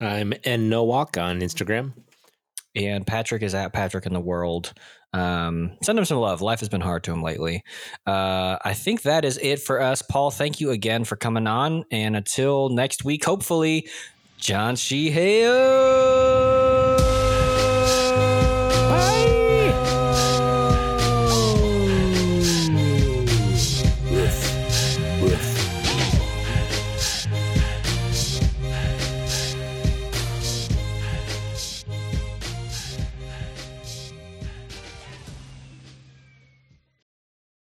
I'm 0.00 0.32
N 0.44 0.68
No 0.68 0.84
Walk 0.84 1.18
on 1.18 1.40
Instagram. 1.40 1.92
And 2.74 3.06
Patrick 3.06 3.42
is 3.42 3.54
at 3.54 3.72
Patrick 3.72 4.06
in 4.06 4.12
the 4.12 4.20
World. 4.20 4.72
Um, 5.12 5.72
send 5.82 5.98
him 5.98 6.04
some 6.04 6.18
love. 6.18 6.40
Life 6.40 6.60
has 6.60 6.68
been 6.68 6.80
hard 6.80 7.02
to 7.04 7.12
him 7.12 7.22
lately. 7.22 7.62
Uh, 8.06 8.58
I 8.64 8.74
think 8.74 9.02
that 9.02 9.24
is 9.24 9.38
it 9.38 9.60
for 9.60 9.80
us. 9.80 10.02
Paul, 10.02 10.30
thank 10.30 10.60
you 10.60 10.70
again 10.70 11.04
for 11.04 11.16
coming 11.16 11.48
on. 11.48 11.84
And 11.90 12.16
until 12.16 12.68
next 12.68 13.04
week, 13.04 13.24
hopefully, 13.24 13.88
John 14.38 14.76
Sheehayo. 14.76 16.29